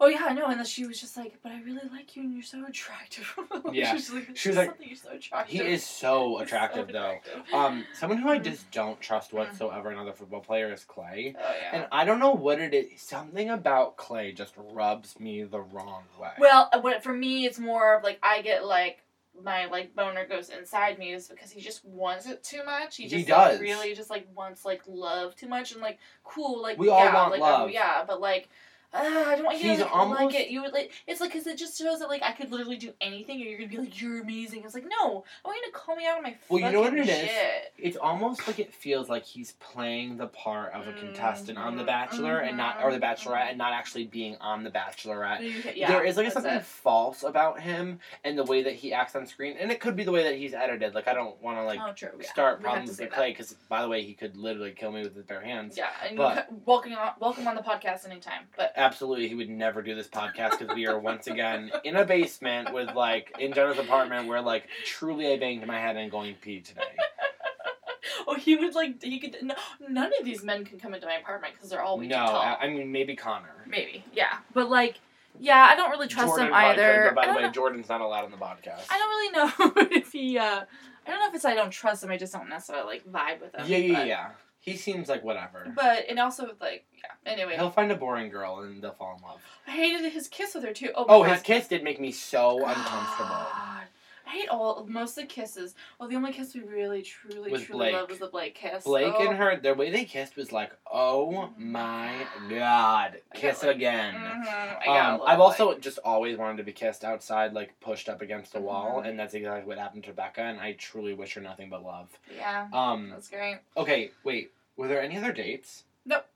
oh 0.00 0.06
yeah, 0.08 0.24
I 0.26 0.32
know. 0.34 0.46
And 0.46 0.58
then 0.58 0.66
she 0.66 0.86
was 0.86 1.00
just 1.00 1.16
like, 1.16 1.34
but 1.42 1.52
I 1.52 1.60
really 1.62 1.88
like 1.92 2.14
you, 2.16 2.22
and 2.22 2.32
you're 2.34 2.42
so 2.42 2.64
attractive. 2.66 3.34
Yeah. 3.72 3.90
she 3.90 3.94
was 3.96 4.12
like, 4.12 4.36
She 4.36 4.48
was 4.50 4.56
like, 4.58 4.70
you're 4.80 4.96
so 4.96 5.10
attractive. 5.10 5.52
He 5.52 5.66
is 5.66 5.84
so 5.84 6.38
attractive, 6.38 6.88
though. 6.88 7.18
attractive. 7.24 7.54
Um, 7.54 7.84
someone 7.92 8.18
who 8.18 8.28
I 8.28 8.38
Mm. 8.38 8.44
just 8.44 8.70
don't 8.70 9.00
trust 9.00 9.32
whatsoever, 9.32 9.90
another 9.90 10.12
football 10.12 10.40
player, 10.40 10.72
is 10.72 10.84
Clay. 10.84 11.34
Oh 11.38 11.54
yeah. 11.60 11.70
And 11.76 11.86
I 11.92 12.04
don't 12.04 12.18
know 12.18 12.32
what 12.32 12.60
it 12.60 12.74
is. 12.74 13.00
Something 13.00 13.50
about 13.50 13.96
Clay 13.96 14.32
just 14.32 14.54
rubs 14.56 15.18
me 15.18 15.42
the 15.44 15.60
wrong 15.60 16.02
way. 16.20 16.30
well, 16.38 16.68
uh, 16.72 16.80
what 16.80 17.02
for 17.02 17.12
me, 17.12 17.46
it's 17.46 17.58
more 17.58 17.96
of 17.96 18.02
like 18.04 18.18
I 18.22 18.42
get 18.42 18.64
like 18.66 19.02
my 19.42 19.66
like 19.66 19.96
boner 19.96 20.24
goes 20.26 20.48
inside 20.50 20.96
me 20.98 21.12
is 21.12 21.26
because 21.26 21.50
he 21.50 21.60
just 21.60 21.84
wants 21.84 22.26
it 22.26 22.44
too 22.44 22.64
much. 22.64 22.96
He 22.96 23.04
He 23.04 23.08
just 23.08 23.26
does. 23.26 23.52
Like, 23.54 23.60
really 23.60 23.94
just 23.94 24.10
like 24.10 24.26
wants 24.36 24.64
like 24.64 24.82
love 24.86 25.34
too 25.34 25.48
much 25.48 25.72
and 25.72 25.80
like 25.80 25.98
cool 26.22 26.62
like 26.62 26.78
We 26.78 26.88
all 26.88 27.12
want 27.12 27.32
like, 27.32 27.40
love. 27.40 27.62
Oh, 27.62 27.66
yeah, 27.66 28.04
but 28.06 28.20
like. 28.20 28.48
Uh, 28.94 29.24
I 29.26 29.34
don't 29.34 29.44
want 29.44 29.62
you 29.62 29.74
to 29.76 29.82
like, 29.82 29.92
almost- 29.96 30.20
like 30.20 30.34
it. 30.34 30.50
You 30.50 30.62
would 30.62 30.72
like 30.72 30.92
it's 31.06 31.20
like 31.20 31.32
because 31.32 31.46
it 31.48 31.58
just 31.58 31.76
shows 31.76 31.98
that 31.98 32.08
like 32.08 32.22
I 32.22 32.32
could 32.32 32.50
literally 32.52 32.76
do 32.76 32.92
anything, 33.00 33.40
and 33.40 33.50
you're 33.50 33.58
gonna 33.58 33.68
be 33.70 33.78
like 33.78 34.00
you're 34.00 34.20
amazing. 34.22 34.62
It's 34.64 34.74
like 34.74 34.84
no, 34.86 35.24
I 35.44 35.48
want 35.48 35.58
you 35.64 35.72
to 35.72 35.76
call 35.76 35.96
me 35.96 36.06
out 36.06 36.18
on 36.18 36.22
my 36.22 36.36
Well, 36.48 36.60
you 36.60 36.70
know 36.70 36.80
what 36.82 36.94
it 36.94 37.00
is? 37.00 37.06
shit. 37.08 37.72
it's 37.76 37.96
almost 37.96 38.46
like 38.46 38.58
it 38.60 38.72
feels 38.72 39.08
like 39.08 39.24
he's 39.24 39.52
playing 39.54 40.16
the 40.16 40.28
part 40.28 40.72
of 40.74 40.86
a 40.86 40.92
contestant 40.92 41.58
on 41.58 41.76
The 41.76 41.82
Mhm, 41.82 41.86
Bachelor 41.86 42.38
and 42.38 42.56
not, 42.56 42.82
or 42.84 42.92
The 42.92 42.98
mhm, 42.98 43.02
Bachelorette, 43.02 43.48
and 43.48 43.58
not 43.58 43.72
actually 43.72 44.04
being 44.06 44.36
on 44.40 44.62
The 44.62 44.70
Bachelorette. 44.70 45.74
Yeah, 45.74 45.88
there 45.88 46.04
is 46.04 46.16
like 46.16 46.30
something 46.30 46.52
it. 46.52 46.64
false 46.64 47.24
about 47.24 47.60
him 47.60 47.98
and 48.22 48.38
the 48.38 48.44
way 48.44 48.62
that 48.62 48.74
he 48.74 48.92
acts 48.92 49.16
on 49.16 49.26
screen, 49.26 49.56
and 49.58 49.72
it 49.72 49.80
could 49.80 49.96
be 49.96 50.04
the 50.04 50.12
way 50.12 50.22
that 50.22 50.36
he's 50.36 50.54
edited. 50.54 50.94
Like 50.94 51.08
I 51.08 51.14
don't 51.14 51.40
want 51.42 51.58
to 51.58 51.64
like 51.64 51.80
oh, 51.82 51.92
true. 51.94 52.10
Yeah. 52.20 52.30
start 52.30 52.58
We 52.58 52.64
problems 52.64 52.98
with. 53.00 53.10
Clay 53.10 53.30
because 53.30 53.52
by 53.68 53.82
the 53.82 53.88
way, 53.88 54.02
he 54.02 54.14
could 54.14 54.36
literally 54.36 54.70
kill 54.72 54.92
me 54.92 55.02
with 55.02 55.14
his 55.16 55.24
bare 55.24 55.40
hands. 55.40 55.76
Yeah, 55.76 55.88
and 56.06 56.16
But- 56.16 56.48
welcome 56.64 56.92
on 56.92 57.12
welcome 57.18 57.48
on 57.48 57.56
the 57.56 57.62
podcast 57.62 58.06
anytime. 58.08 58.44
But 58.56 58.72
Absolutely, 58.84 59.28
he 59.28 59.34
would 59.34 59.48
never 59.48 59.80
do 59.80 59.94
this 59.94 60.08
podcast 60.08 60.58
because 60.58 60.74
we 60.74 60.86
are 60.86 60.98
once 60.98 61.26
again 61.26 61.72
in 61.84 61.96
a 61.96 62.04
basement 62.04 62.72
with 62.72 62.94
like 62.94 63.34
in 63.38 63.52
Jenna's 63.54 63.78
apartment 63.78 64.28
where 64.28 64.42
like 64.42 64.68
truly 64.84 65.32
I 65.32 65.38
banged 65.38 65.66
my 65.66 65.78
head 65.80 65.96
and 65.96 66.10
going 66.10 66.34
pee 66.34 66.60
today. 66.60 66.82
oh, 68.26 68.34
he 68.34 68.56
would 68.56 68.74
like 68.74 69.02
he 69.02 69.18
could. 69.18 69.36
No, 69.42 69.54
none 69.88 70.10
of 70.18 70.24
these 70.24 70.42
men 70.44 70.66
can 70.66 70.78
come 70.78 70.92
into 70.92 71.06
my 71.06 71.14
apartment 71.14 71.54
because 71.54 71.70
they're 71.70 71.82
all 71.82 71.98
way 71.98 72.08
no, 72.08 72.20
too 72.20 72.32
tall. 72.32 72.36
I, 72.36 72.56
I 72.60 72.68
mean 72.68 72.92
maybe 72.92 73.16
Connor. 73.16 73.64
Maybe, 73.66 74.04
yeah, 74.12 74.38
but 74.52 74.68
like, 74.68 75.00
yeah, 75.40 75.66
I 75.70 75.76
don't 75.76 75.90
really 75.90 76.08
trust 76.08 76.28
Jordan 76.28 76.48
him 76.48 76.52
could, 76.52 76.58
either. 76.58 77.12
but 77.14 77.24
by 77.24 77.32
the 77.32 77.38
way, 77.38 77.42
know- 77.44 77.52
Jordan's 77.52 77.88
not 77.88 78.02
allowed 78.02 78.24
on 78.24 78.30
the 78.30 78.36
podcast. 78.36 78.82
I 78.90 78.98
don't 78.98 79.08
really 79.08 79.88
know 79.88 79.96
if 79.96 80.12
he. 80.12 80.38
uh 80.38 80.64
I 81.06 81.10
don't 81.10 81.20
know 81.20 81.28
if 81.28 81.34
it's 81.34 81.44
I 81.44 81.54
don't 81.54 81.70
trust 81.70 82.02
him. 82.02 82.10
I 82.10 82.16
just 82.16 82.32
don't 82.32 82.48
necessarily 82.48 82.86
like 82.94 83.06
vibe 83.06 83.40
with 83.40 83.54
him. 83.54 83.66
yeah, 83.66 83.76
yeah, 83.76 83.98
but, 83.98 84.06
yeah. 84.06 84.30
He 84.64 84.76
seems 84.78 85.10
like 85.10 85.22
whatever. 85.22 85.70
But 85.76 86.06
and 86.08 86.18
also 86.18 86.52
like 86.58 86.86
yeah. 86.96 87.30
Anyway, 87.30 87.54
He'll 87.56 87.70
find 87.70 87.92
a 87.92 87.96
boring 87.96 88.30
girl 88.30 88.60
and 88.60 88.80
they'll 88.82 88.92
fall 88.92 89.16
in 89.18 89.22
love. 89.22 89.40
I 89.66 89.72
hated 89.72 90.10
his 90.10 90.26
kiss 90.26 90.54
with 90.54 90.64
her 90.64 90.72
too. 90.72 90.90
Oh, 90.94 91.04
Oh, 91.06 91.22
God. 91.22 91.32
his 91.32 91.42
kiss 91.42 91.68
did 91.68 91.84
make 91.84 92.00
me 92.00 92.12
so 92.12 92.64
uncomfortable. 92.64 93.28
God. 93.28 93.84
I 94.26 94.30
hate 94.30 94.48
all 94.48 94.86
most 94.88 95.18
of 95.18 95.24
the 95.24 95.28
kisses. 95.28 95.74
Well, 95.98 96.08
the 96.08 96.16
only 96.16 96.32
kiss 96.32 96.54
we 96.54 96.62
really, 96.62 97.02
truly, 97.02 97.50
Was 97.50 97.62
truly 97.62 97.86
Blake. 97.90 97.94
loved 97.94 98.10
was 98.10 98.18
the 98.18 98.28
Blake 98.28 98.54
kiss. 98.54 98.84
Blake 98.84 99.12
oh. 99.16 99.28
and 99.28 99.36
her, 99.36 99.56
the 99.56 99.74
way 99.74 99.90
they 99.90 100.04
kissed 100.04 100.36
was 100.36 100.50
like, 100.52 100.72
oh 100.90 101.50
my 101.58 102.26
god, 102.48 103.20
kiss 103.34 103.62
like, 103.62 103.76
again. 103.76 104.14
Mhm, 104.14 104.88
Um, 104.88 105.22
I've 105.26 105.40
also 105.40 105.66
Blake. 105.66 105.80
just 105.80 105.98
always 106.04 106.38
wanted 106.38 106.56
to 106.58 106.62
be 106.64 106.72
kissed 106.72 107.04
outside, 107.04 107.52
like 107.52 107.78
pushed 107.80 108.08
up 108.08 108.22
against 108.22 108.52
the 108.52 108.60
wall, 108.60 109.02
Mhm. 109.02 109.08
and 109.08 109.18
that's 109.18 109.34
exactly 109.34 109.66
what 109.68 109.78
happened 109.78 110.04
to 110.04 110.12
Becca. 110.12 110.40
And 110.40 110.58
I 110.60 110.72
truly 110.72 111.14
wish 111.14 111.34
her 111.34 111.40
nothing 111.40 111.68
but 111.68 111.84
love. 111.84 112.08
yeah, 112.34 112.68
Um, 112.72 113.10
that's 113.10 113.28
great. 113.28 113.58
okay, 113.76 114.10
wait, 114.24 114.52
were 114.76 114.88
there 114.88 115.02
any 115.02 115.16
other 115.18 115.32
dates? 115.32 115.84
Nope. 116.06 116.26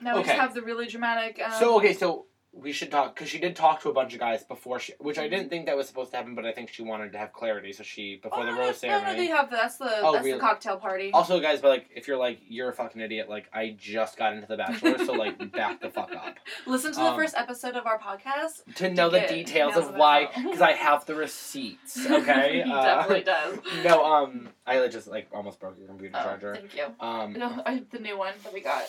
Now 0.00 0.16
we 0.16 0.22
just 0.24 0.34
have 0.34 0.54
the 0.54 0.62
really 0.62 0.86
dramatic. 0.86 1.40
Um, 1.40 1.52
so 1.58 1.76
okay, 1.78 1.92
so 1.92 2.26
we 2.54 2.70
should 2.70 2.90
talk 2.90 3.14
because 3.14 3.30
she 3.30 3.38
did 3.38 3.56
talk 3.56 3.80
to 3.80 3.88
a 3.88 3.92
bunch 3.94 4.12
of 4.12 4.20
guys 4.20 4.44
before 4.44 4.78
she, 4.78 4.92
which 4.98 5.18
I 5.18 5.26
didn't 5.26 5.48
think 5.48 5.64
that 5.66 5.76
was 5.76 5.88
supposed 5.88 6.10
to 6.10 6.18
happen, 6.18 6.34
but 6.34 6.44
I 6.44 6.52
think 6.52 6.68
she 6.68 6.82
wanted 6.82 7.12
to 7.12 7.18
have 7.18 7.32
clarity, 7.32 7.72
so 7.72 7.82
she 7.82 8.16
before 8.22 8.40
oh, 8.40 8.44
the 8.46 8.52
no, 8.52 8.58
rose 8.58 8.82
no, 8.82 8.88
no, 8.90 8.98
ceremony. 8.98 9.16
they 9.16 9.26
have 9.32 9.50
that's 9.50 9.78
the 9.78 10.00
Oh, 10.02 10.12
that's 10.12 10.24
really? 10.24 10.36
the 10.38 10.40
cocktail 10.40 10.76
party. 10.76 11.10
Also, 11.14 11.40
guys, 11.40 11.60
but 11.62 11.68
like, 11.68 11.86
if 11.94 12.06
you're 12.06 12.18
like, 12.18 12.40
you're 12.46 12.68
a 12.68 12.72
fucking 12.74 13.00
idiot, 13.00 13.30
like, 13.30 13.48
I 13.54 13.74
just 13.78 14.18
got 14.18 14.34
into 14.34 14.46
The 14.46 14.58
Bachelor, 14.58 14.98
so 14.98 15.12
like, 15.14 15.50
back 15.52 15.80
the 15.80 15.88
fuck 15.88 16.14
up. 16.14 16.36
Listen 16.66 16.92
to 16.92 16.98
the 17.00 17.06
um, 17.06 17.16
first 17.16 17.34
episode 17.36 17.74
of 17.74 17.86
our 17.86 17.98
podcast. 17.98 18.62
To 18.76 18.90
know 18.92 19.08
the 19.08 19.20
details 19.20 19.76
of 19.76 19.94
why, 19.94 20.28
because 20.36 20.60
I 20.60 20.72
have 20.72 21.06
the 21.06 21.14
receipts, 21.14 22.06
okay? 22.10 22.62
he 22.66 22.70
Uh, 22.70 22.82
definitely 22.82 23.24
does. 23.24 23.58
No, 23.84 24.04
um, 24.04 24.50
I 24.66 24.86
just, 24.88 25.08
like, 25.08 25.28
almost 25.32 25.58
broke 25.58 25.78
your 25.78 25.88
computer 25.88 26.16
Oh, 26.18 26.22
charger. 26.22 26.54
thank 26.54 26.76
you. 26.76 26.86
Um, 27.00 27.32
No, 27.32 27.62
I, 27.64 27.82
the 27.90 27.98
new 27.98 28.18
one 28.18 28.34
that 28.44 28.52
we 28.52 28.60
got. 28.60 28.84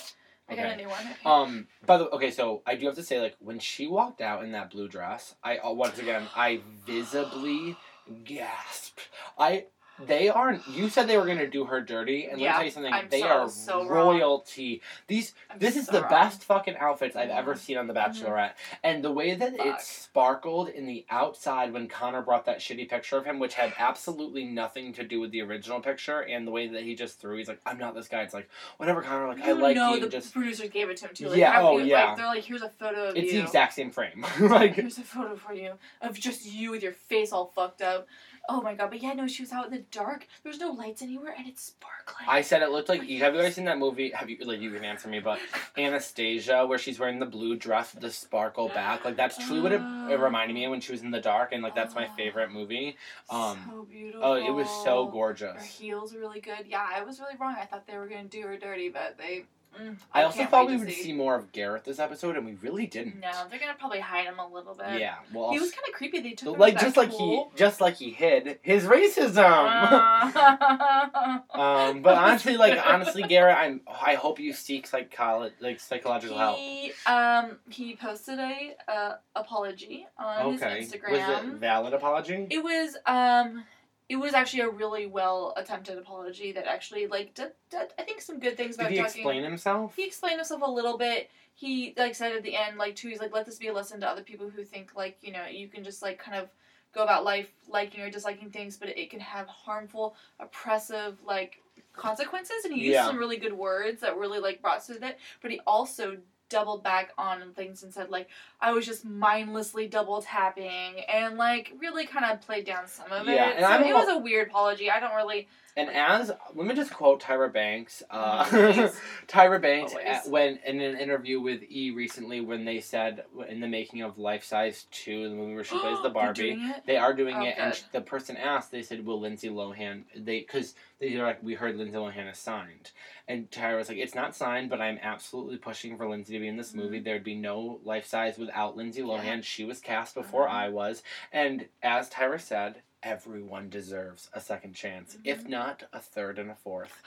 I 0.49 0.55
got 0.55 0.65
Okay. 0.65 0.73
a 0.73 0.77
new 0.77 0.89
one. 0.89 1.15
Um. 1.25 1.67
By 1.85 1.97
the 1.97 2.09
okay, 2.09 2.31
so 2.31 2.61
I 2.65 2.75
do 2.75 2.85
have 2.85 2.95
to 2.95 3.03
say, 3.03 3.19
like, 3.21 3.35
when 3.39 3.59
she 3.59 3.87
walked 3.87 4.21
out 4.21 4.43
in 4.43 4.51
that 4.51 4.71
blue 4.71 4.87
dress, 4.87 5.35
I 5.43 5.57
uh, 5.57 5.71
once 5.71 5.99
again 5.99 6.27
I 6.35 6.61
visibly 6.85 7.77
gasped. 8.23 9.01
I 9.37 9.65
they 9.99 10.27
aren't. 10.29 10.67
You 10.67 10.89
said 10.89 11.07
they 11.07 11.17
were 11.17 11.25
gonna 11.25 11.47
do 11.47 11.65
her 11.65 11.79
dirty, 11.81 12.25
and 12.25 12.41
let 12.41 12.47
me 12.47 12.53
tell 12.53 12.63
you 12.65 12.71
something. 12.71 12.93
I'm 12.93 13.09
they 13.09 13.21
so- 13.21 13.27
are 13.27 13.49
so 13.49 13.79
wrong. 13.87 13.87
royalty. 14.17 14.81
These. 15.07 15.33
I'm 15.49 15.59
This 15.59 15.75
is 15.75 15.85
so 15.85 15.93
the 15.93 16.01
wrong. 16.01 16.09
best 16.09 16.43
fucking 16.43 16.77
outfits 16.77 17.15
I've 17.15 17.29
ever 17.29 17.55
seen 17.55 17.77
on 17.77 17.87
The 17.87 17.93
Mhm. 17.93 17.97
Bachelorette, 18.13 18.51
and 18.83 19.03
the 19.03 19.11
way 19.11 19.35
that 19.35 19.55
Fuck. 19.57 19.65
it 19.65 19.81
sparkled 19.81 20.69
in 20.69 20.85
the 20.87 21.05
outside 21.09 21.73
when 21.73 21.87
Connor 21.87 22.21
brought 22.21 22.45
that 22.45 22.59
shitty 22.59 22.89
picture 22.89 23.17
of 23.17 23.25
him, 23.25 23.39
which 23.39 23.53
had 23.53 23.73
absolutely 23.77 24.45
nothing 24.45 24.93
to 24.93 25.03
do 25.03 25.19
with 25.19 25.31
the 25.31 25.41
original 25.41 25.79
picture, 25.79 26.21
and 26.21 26.47
the 26.47 26.51
way 26.51 26.67
that 26.67 26.83
he 26.83 26.95
just 26.95 27.19
threw. 27.19 27.37
He's 27.37 27.47
like, 27.47 27.61
"I'm 27.65 27.77
not 27.77 27.93
this 27.95 28.07
guy." 28.07 28.21
It's 28.23 28.33
like, 28.33 28.49
whatever, 28.77 29.01
Connor. 29.01 29.27
Like, 29.27 29.41
I 29.43 29.51
like 29.51 29.75
know 29.75 29.93
you. 29.95 30.01
the 30.01 30.09
Just 30.09 30.33
producers 30.33 30.69
gave 30.69 30.89
it 30.89 30.97
to 30.97 31.07
him 31.07 31.13
too. 31.15 31.29
Like, 31.29 31.37
Yeah, 31.37 31.61
oh, 31.61 31.77
you- 31.77 31.85
yeah. 31.85 32.05
Like, 32.09 32.17
they're 32.17 32.25
like, 32.25 32.43
here's 32.43 32.61
a 32.61 32.69
photo 32.69 33.09
of 33.09 33.15
it's 33.17 33.31
you. 33.31 33.39
the 33.39 33.43
exact 33.45 33.73
same 33.73 33.91
frame. 33.91 34.25
like, 34.39 34.75
Here's 34.75 34.97
a 34.97 35.01
photo 35.01 35.35
for 35.35 35.53
you 35.53 35.77
of 36.01 36.19
just 36.19 36.45
you 36.45 36.71
with 36.71 36.83
your 36.83 36.93
face 36.93 37.31
all 37.31 37.47
fucked 37.55 37.81
up. 37.81 38.07
Oh 38.49 38.61
my 38.61 38.75
god! 38.75 38.89
But 38.89 39.01
yeah, 39.01 39.13
no, 39.13 39.25
she 39.25 39.41
was 39.41 39.53
out 39.53 39.65
in 39.65 39.71
the 39.71 39.85
dark. 39.91 40.27
There's 40.43 40.59
no 40.59 40.71
lights 40.71 41.01
anywhere, 41.01 41.33
and 41.37 41.47
it's 41.47 41.63
sparkling. 41.63 42.27
I 42.27 42.41
said 42.41 42.61
it 42.61 42.71
looked 42.71 42.89
like. 42.89 43.07
You 43.07 43.19
have 43.19 43.33
you 43.35 43.41
guys 43.41 43.55
seen 43.55 43.65
that 43.65 43.77
movie? 43.77 44.11
Have 44.11 44.29
you 44.29 44.37
like 44.43 44.59
you 44.59 44.69
can 44.71 44.83
answer 44.83 45.07
me? 45.07 45.21
But 45.21 45.39
Anastasia, 45.77 46.65
where 46.65 46.77
she's 46.77 46.99
wearing 46.99 47.19
the 47.19 47.25
blue 47.25 47.55
dress 47.55 47.93
with 47.93 48.01
the 48.01 48.11
sparkle 48.11 48.67
back, 48.67 49.05
like 49.05 49.15
that's 49.15 49.37
truly 49.37 49.61
what 49.61 49.71
it, 49.71 49.81
it 50.11 50.19
reminded 50.19 50.53
me 50.53 50.65
of 50.65 50.71
when 50.71 50.81
she 50.81 50.91
was 50.91 51.01
in 51.01 51.11
the 51.11 51.21
dark, 51.21 51.53
and 51.53 51.63
like 51.63 51.73
that's 51.73 51.95
my 51.95 52.09
favorite 52.17 52.51
movie. 52.51 52.97
Um, 53.29 53.59
so 53.69 53.87
beautiful. 53.89 54.21
Oh, 54.25 54.33
it 54.33 54.51
was 54.51 54.69
so 54.83 55.07
gorgeous. 55.07 55.55
Her 55.55 55.63
heels 55.63 56.13
were 56.13 56.19
really 56.19 56.41
good. 56.41 56.65
Yeah, 56.67 56.85
I 56.93 57.01
was 57.03 57.21
really 57.21 57.35
wrong. 57.39 57.55
I 57.57 57.65
thought 57.65 57.87
they 57.87 57.97
were 57.97 58.07
gonna 58.07 58.25
do 58.25 58.41
her 58.41 58.57
dirty, 58.57 58.89
but 58.89 59.17
they. 59.17 59.45
Mm, 59.81 59.97
I 60.13 60.23
also 60.23 60.45
thought 60.45 60.67
we 60.67 60.77
would 60.77 60.91
see 60.91 61.13
more 61.13 61.35
of 61.35 61.51
Garrett 61.51 61.83
this 61.83 61.99
episode, 61.99 62.35
and 62.37 62.45
we 62.45 62.53
really 62.55 62.85
didn't. 62.85 63.19
No, 63.19 63.31
they're 63.49 63.59
gonna 63.59 63.73
probably 63.79 63.99
hide 63.99 64.25
him 64.25 64.39
a 64.39 64.47
little 64.47 64.75
bit. 64.75 64.99
Yeah, 64.99 65.15
well, 65.33 65.51
He 65.51 65.59
was 65.59 65.71
kind 65.71 65.83
of 65.87 65.93
creepy. 65.93 66.19
They 66.19 66.31
took 66.33 66.53
him 66.53 66.59
like 66.59 66.73
to 66.73 66.79
that 66.79 66.85
just 66.85 66.97
like 66.97 67.09
pool. 67.09 67.51
he 67.53 67.57
just 67.57 67.81
like 67.81 67.95
he 67.95 68.11
hid 68.11 68.59
his 68.61 68.83
racism. 68.85 69.43
Uh, 69.43 71.39
um, 71.59 72.01
but 72.01 72.17
honestly, 72.17 72.57
like 72.57 72.79
honestly, 72.85 73.23
Garrett, 73.23 73.57
I'm 73.57 73.81
I 73.87 74.15
hope 74.15 74.39
you 74.39 74.53
seek 74.53 74.89
psycholo- 74.89 75.51
like 75.59 75.79
psychological 75.79 76.37
help. 76.37 76.57
he 76.57 76.91
um 77.07 77.57
he 77.69 77.95
posted 77.95 78.39
a 78.39 78.75
uh, 78.87 79.15
apology 79.35 80.05
on 80.17 80.53
Okay, 80.55 80.81
his 80.81 80.93
was 81.09 81.21
it 81.21 81.53
valid 81.55 81.93
apology? 81.93 82.47
It 82.49 82.63
was 82.63 82.95
um 83.05 83.63
it 84.09 84.17
was 84.17 84.33
actually 84.33 84.61
a 84.61 84.69
really 84.69 85.05
well 85.05 85.53
attempted 85.57 85.97
apology 85.97 86.51
that 86.51 86.65
actually 86.67 87.07
like 87.07 87.33
did, 87.33 87.51
did 87.69 87.93
I 87.97 88.03
think 88.03 88.21
some 88.21 88.39
good 88.39 88.57
things 88.57 88.75
about 88.75 88.89
Did 88.89 88.97
he 88.97 89.03
talking. 89.03 89.21
explain 89.21 89.43
himself? 89.43 89.95
He 89.95 90.05
explained 90.05 90.37
himself 90.37 90.61
a 90.63 90.69
little 90.69 90.97
bit. 90.97 91.29
He 91.55 91.93
like 91.97 92.15
said 92.15 92.33
at 92.35 92.43
the 92.43 92.55
end 92.55 92.77
like 92.77 92.95
too 92.95 93.09
he's 93.09 93.19
like 93.19 93.33
let 93.33 93.45
this 93.45 93.57
be 93.57 93.67
a 93.67 93.73
lesson 93.73 94.01
to 94.01 94.07
other 94.07 94.23
people 94.23 94.49
who 94.49 94.63
think 94.63 94.95
like 94.95 95.17
you 95.21 95.31
know 95.31 95.45
you 95.45 95.67
can 95.67 95.83
just 95.83 96.01
like 96.01 96.19
kind 96.19 96.37
of 96.37 96.49
go 96.93 97.01
about 97.03 97.23
life 97.23 97.49
liking 97.67 98.01
or 98.01 98.09
disliking 98.09 98.49
things 98.51 98.77
but 98.77 98.89
it 98.89 99.09
can 99.09 99.19
have 99.19 99.47
harmful 99.47 100.15
oppressive 100.39 101.17
like 101.25 101.59
consequences 101.93 102.65
and 102.65 102.73
he 102.73 102.81
used 102.81 102.93
Yeah. 102.95 103.05
some 103.07 103.17
really 103.17 103.37
good 103.37 103.53
words 103.53 104.01
that 104.01 104.17
really 104.17 104.39
like 104.39 104.61
brought 104.61 104.83
to 104.85 104.93
that 104.99 105.19
but 105.41 105.51
he 105.51 105.59
also 105.65 106.17
doubled 106.49 106.83
back 106.83 107.11
on 107.17 107.51
things 107.53 107.81
and 107.83 107.91
said 107.93 108.09
like 108.09 108.29
I 108.63 108.71
was 108.71 108.85
just 108.85 109.03
mindlessly 109.05 109.87
double 109.87 110.21
tapping 110.21 111.01
and 111.13 111.37
like 111.37 111.73
really 111.79 112.05
kind 112.07 112.25
of 112.25 112.41
played 112.41 112.65
down 112.65 112.87
some 112.87 113.11
of 113.11 113.27
Yeah, 113.27 113.49
it. 113.49 113.57
and 113.57 113.65
so 113.65 113.71
I'm 113.71 113.83
it 113.83 113.93
was 113.93 114.07
a 114.09 114.17
weird 114.17 114.47
apology. 114.47 114.89
I 114.89 114.99
don't 115.01 115.13
really 115.15 115.47
And 115.75 115.89
as 115.89 116.31
let 116.55 116.65
me 116.67 116.73
just 116.73 116.93
quote 116.93 117.21
Tyra 117.21 117.51
Banks. 117.51 118.01
Uh, 118.09 118.45
Tyra 119.27 119.61
Banks 119.61 119.93
at, 120.03 120.29
when 120.29 120.59
in 120.65 120.79
an 120.79 120.97
interview 120.97 121.39
with 121.41 121.61
E 121.69 121.91
recently, 121.91 122.41
when 122.41 122.63
they 122.65 122.79
said 122.79 123.23
in 123.49 123.59
the 123.59 123.67
making 123.67 124.01
of 124.01 124.17
Life 124.17 124.43
Size 124.43 124.85
Two, 124.91 125.29
the 125.29 125.35
movie 125.35 125.55
where 125.55 125.63
she 125.63 125.77
plays 125.79 125.97
the 126.01 126.09
Barbie, 126.19 126.57
they 126.85 126.97
are 126.97 127.13
doing 127.13 127.35
Oh, 127.35 127.43
it, 127.43 127.55
and 127.57 127.73
good. 127.73 127.83
the 127.91 128.01
person 128.01 128.37
asked, 128.37 128.71
they 128.71 128.81
said, 128.83 129.05
"Will 129.05 129.19
Lindsay 129.19 129.49
Lohan?" 129.49 130.03
They 130.15 130.39
because 130.39 130.75
they're 130.99 131.23
like, 131.23 131.41
"We 131.43 131.55
heard 131.55 131.75
Lindsay 131.75 131.97
Lohan 131.97 132.31
is 132.31 132.37
signed," 132.37 132.91
and 133.27 133.49
Tyra 133.49 133.77
was 133.77 133.89
like, 133.89 133.97
"It's 133.97 134.15
not 134.15 134.35
signed, 134.35 134.69
but 134.69 134.79
I'm 134.79 134.99
absolutely 135.01 135.57
pushing 135.57 135.97
for 135.97 136.07
Lindsay 136.07 136.33
to 136.33 136.39
be 136.39 136.47
in 136.47 136.55
this 136.57 136.73
movie. 136.73 136.99
Mhm. 137.01 137.03
There'd 137.03 137.23
be 137.23 137.35
no 137.35 137.79
Life 137.83 138.05
Size 138.05 138.37
without 138.53 138.77
Lindsay 138.77 139.01
Lohan. 139.01 139.23
Yeah. 139.25 139.41
She 139.41 139.65
was 139.65 139.79
cast 139.81 140.13
before 140.13 140.47
Mhm. 140.47 140.51
I 140.51 140.69
was, 140.69 141.01
and 141.31 141.67
as 141.81 142.09
Tyra 142.09 142.39
said." 142.39 142.83
Everyone 143.05 143.69
deserves 143.69 144.29
a 144.33 144.39
second 144.39 144.73
chance, 144.75 145.17
if 145.25 145.43
Mhm. 145.43 145.49
not 145.49 145.83
a 145.91 145.99
third 145.99 146.39
and 146.39 146.49
a 146.49 146.55
fourth. 146.55 147.01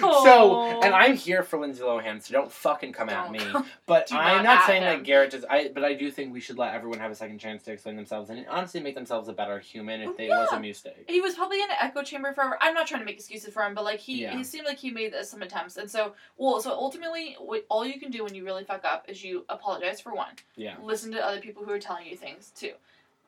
So, 0.00 0.80
and 0.82 0.94
I'm 0.94 1.16
here 1.16 1.42
for 1.42 1.58
Lindsay 1.58 1.82
Lohan, 1.82 2.22
so 2.22 2.32
don't 2.32 2.50
fucking 2.50 2.92
come 2.92 3.08
at 3.08 3.24
Don't 3.24 3.32
me. 3.32 3.38
come- 3.52 3.66
But 3.86 4.12
I'm 4.12 4.44
not 4.44 4.58
not 4.58 4.66
saying 4.66 4.82
him. 4.82 4.98
that 4.98 5.04
Garrett 5.04 5.30
does. 5.30 5.44
I 5.48 5.68
but 5.68 5.84
I 5.84 5.94
do 5.94 6.10
think 6.10 6.32
we 6.32 6.40
should 6.40 6.58
let 6.58 6.74
everyone 6.74 6.98
have 6.98 7.10
a 7.10 7.14
second 7.14 7.38
chance 7.38 7.62
to 7.64 7.72
explain 7.72 7.96
themselves 7.96 8.30
and 8.30 8.46
honestly 8.48 8.80
make 8.80 8.94
themselves 8.94 9.28
a 9.28 9.32
better 9.32 9.58
human 9.58 10.00
if 10.02 10.08
Oh, 10.10 10.14
they 10.16 10.26
it 10.26 10.30
was 10.30 10.50
a 10.52 10.54
yeah. 10.56 10.60
mistake. 10.60 11.04
he 11.08 11.20
was 11.20 11.34
probably 11.34 11.58
in 11.62 11.70
an 11.70 11.76
echo 11.80 12.02
chamber 12.02 12.32
forever. 12.32 12.58
I'm 12.60 12.74
not 12.74 12.86
trying 12.86 13.00
to 13.00 13.06
make 13.06 13.16
excuses 13.16 13.52
for 13.52 13.62
him, 13.62 13.74
but 13.74 13.84
like 13.84 14.00
he, 14.00 14.22
Yeah. 14.22 14.36
he 14.36 14.44
seemed 14.44 14.66
like 14.66 14.78
he 14.78 14.90
made 14.90 15.14
some 15.24 15.42
attempts, 15.42 15.76
and 15.76 15.90
so 15.90 16.14
well, 16.36 16.60
so 16.60 16.70
ultimately, 16.72 17.34
what, 17.38 17.64
all 17.68 17.84
you 17.86 17.98
can 18.00 18.10
do 18.10 18.24
when 18.24 18.34
you 18.34 18.44
really 18.44 18.64
fuck 18.64 18.84
up 18.84 19.04
is 19.08 19.22
you 19.24 19.44
apologize 19.48 20.00
for 20.00 20.12
one, 20.14 20.34
Yeah. 20.56 20.76
listen 20.82 21.12
to 21.12 21.24
other 21.24 21.40
people 21.40 21.64
who 21.64 21.72
are 21.72 21.78
telling 21.78 22.06
you 22.06 22.16
things. 22.16 22.52
Two, 22.56 22.72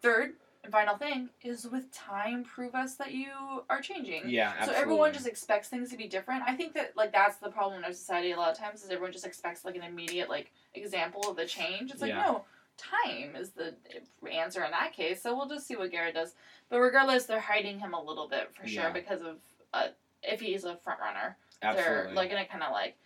third 0.03 0.35
and 0.63 0.73
final 0.73 0.97
thing 0.97 1.31
is 1.43 1.67
with 1.67 1.91
time, 1.93 2.45
prove 2.45 2.75
us 2.75 2.95
that 2.97 3.13
you 3.13 3.29
are 3.71 3.81
changing. 3.81 4.23
Yeah. 4.29 4.49
absolutely. 4.51 4.75
So 4.75 4.81
everyone 4.83 5.13
just 5.13 5.27
expects 5.27 5.69
things 5.69 5.91
to 5.91 5.97
be 5.97 6.07
different. 6.07 6.43
I 6.47 6.55
think 6.55 6.75
that 6.75 6.97
like 6.97 7.13
that's 7.13 7.37
the 7.37 7.51
problem 7.51 7.79
in 7.79 7.85
our 7.85 7.93
society 7.93 8.33
a 8.33 8.37
lot 8.37 8.51
of 8.53 8.59
times 8.59 8.83
is 8.85 8.91
everyone 8.91 9.13
just 9.13 9.27
expects 9.27 9.65
like 9.65 9.77
an 9.77 9.83
immediate 9.83 10.29
like 10.29 10.53
example 10.75 11.23
of 11.31 11.37
the 11.37 11.47
change. 11.47 11.91
It's 11.91 12.03
like 12.03 12.11
Yeah. 12.11 12.23
no, 12.27 12.45
time 12.77 13.35
is 13.37 13.51
the 13.51 13.75
answer 14.31 14.63
in 14.65 14.71
that 14.73 14.93
case. 14.93 15.23
So 15.23 15.35
we'll 15.35 15.49
just 15.49 15.67
see 15.67 15.77
what 15.77 15.91
Garrett 15.91 16.15
does. 16.15 16.35
But 16.69 16.81
regardless, 16.81 17.25
they're 17.25 17.41
hiding 17.41 17.79
him 17.79 17.95
a 17.95 18.03
little 18.03 18.29
bit 18.29 18.55
for 18.55 18.67
sure 18.67 18.85
Yeah. 18.85 18.91
because 18.93 19.23
of 19.23 19.39
uh, 19.73 19.89
if 20.23 20.41
he's 20.41 20.65
a 20.65 20.77
front 20.77 21.01
runner, 21.01 21.37
Absolutely. 21.63 22.05
they're 22.05 22.13
like 22.15 22.31
gonna 22.31 22.45
kind 22.47 22.63
of 22.65 22.73
like 22.73 22.97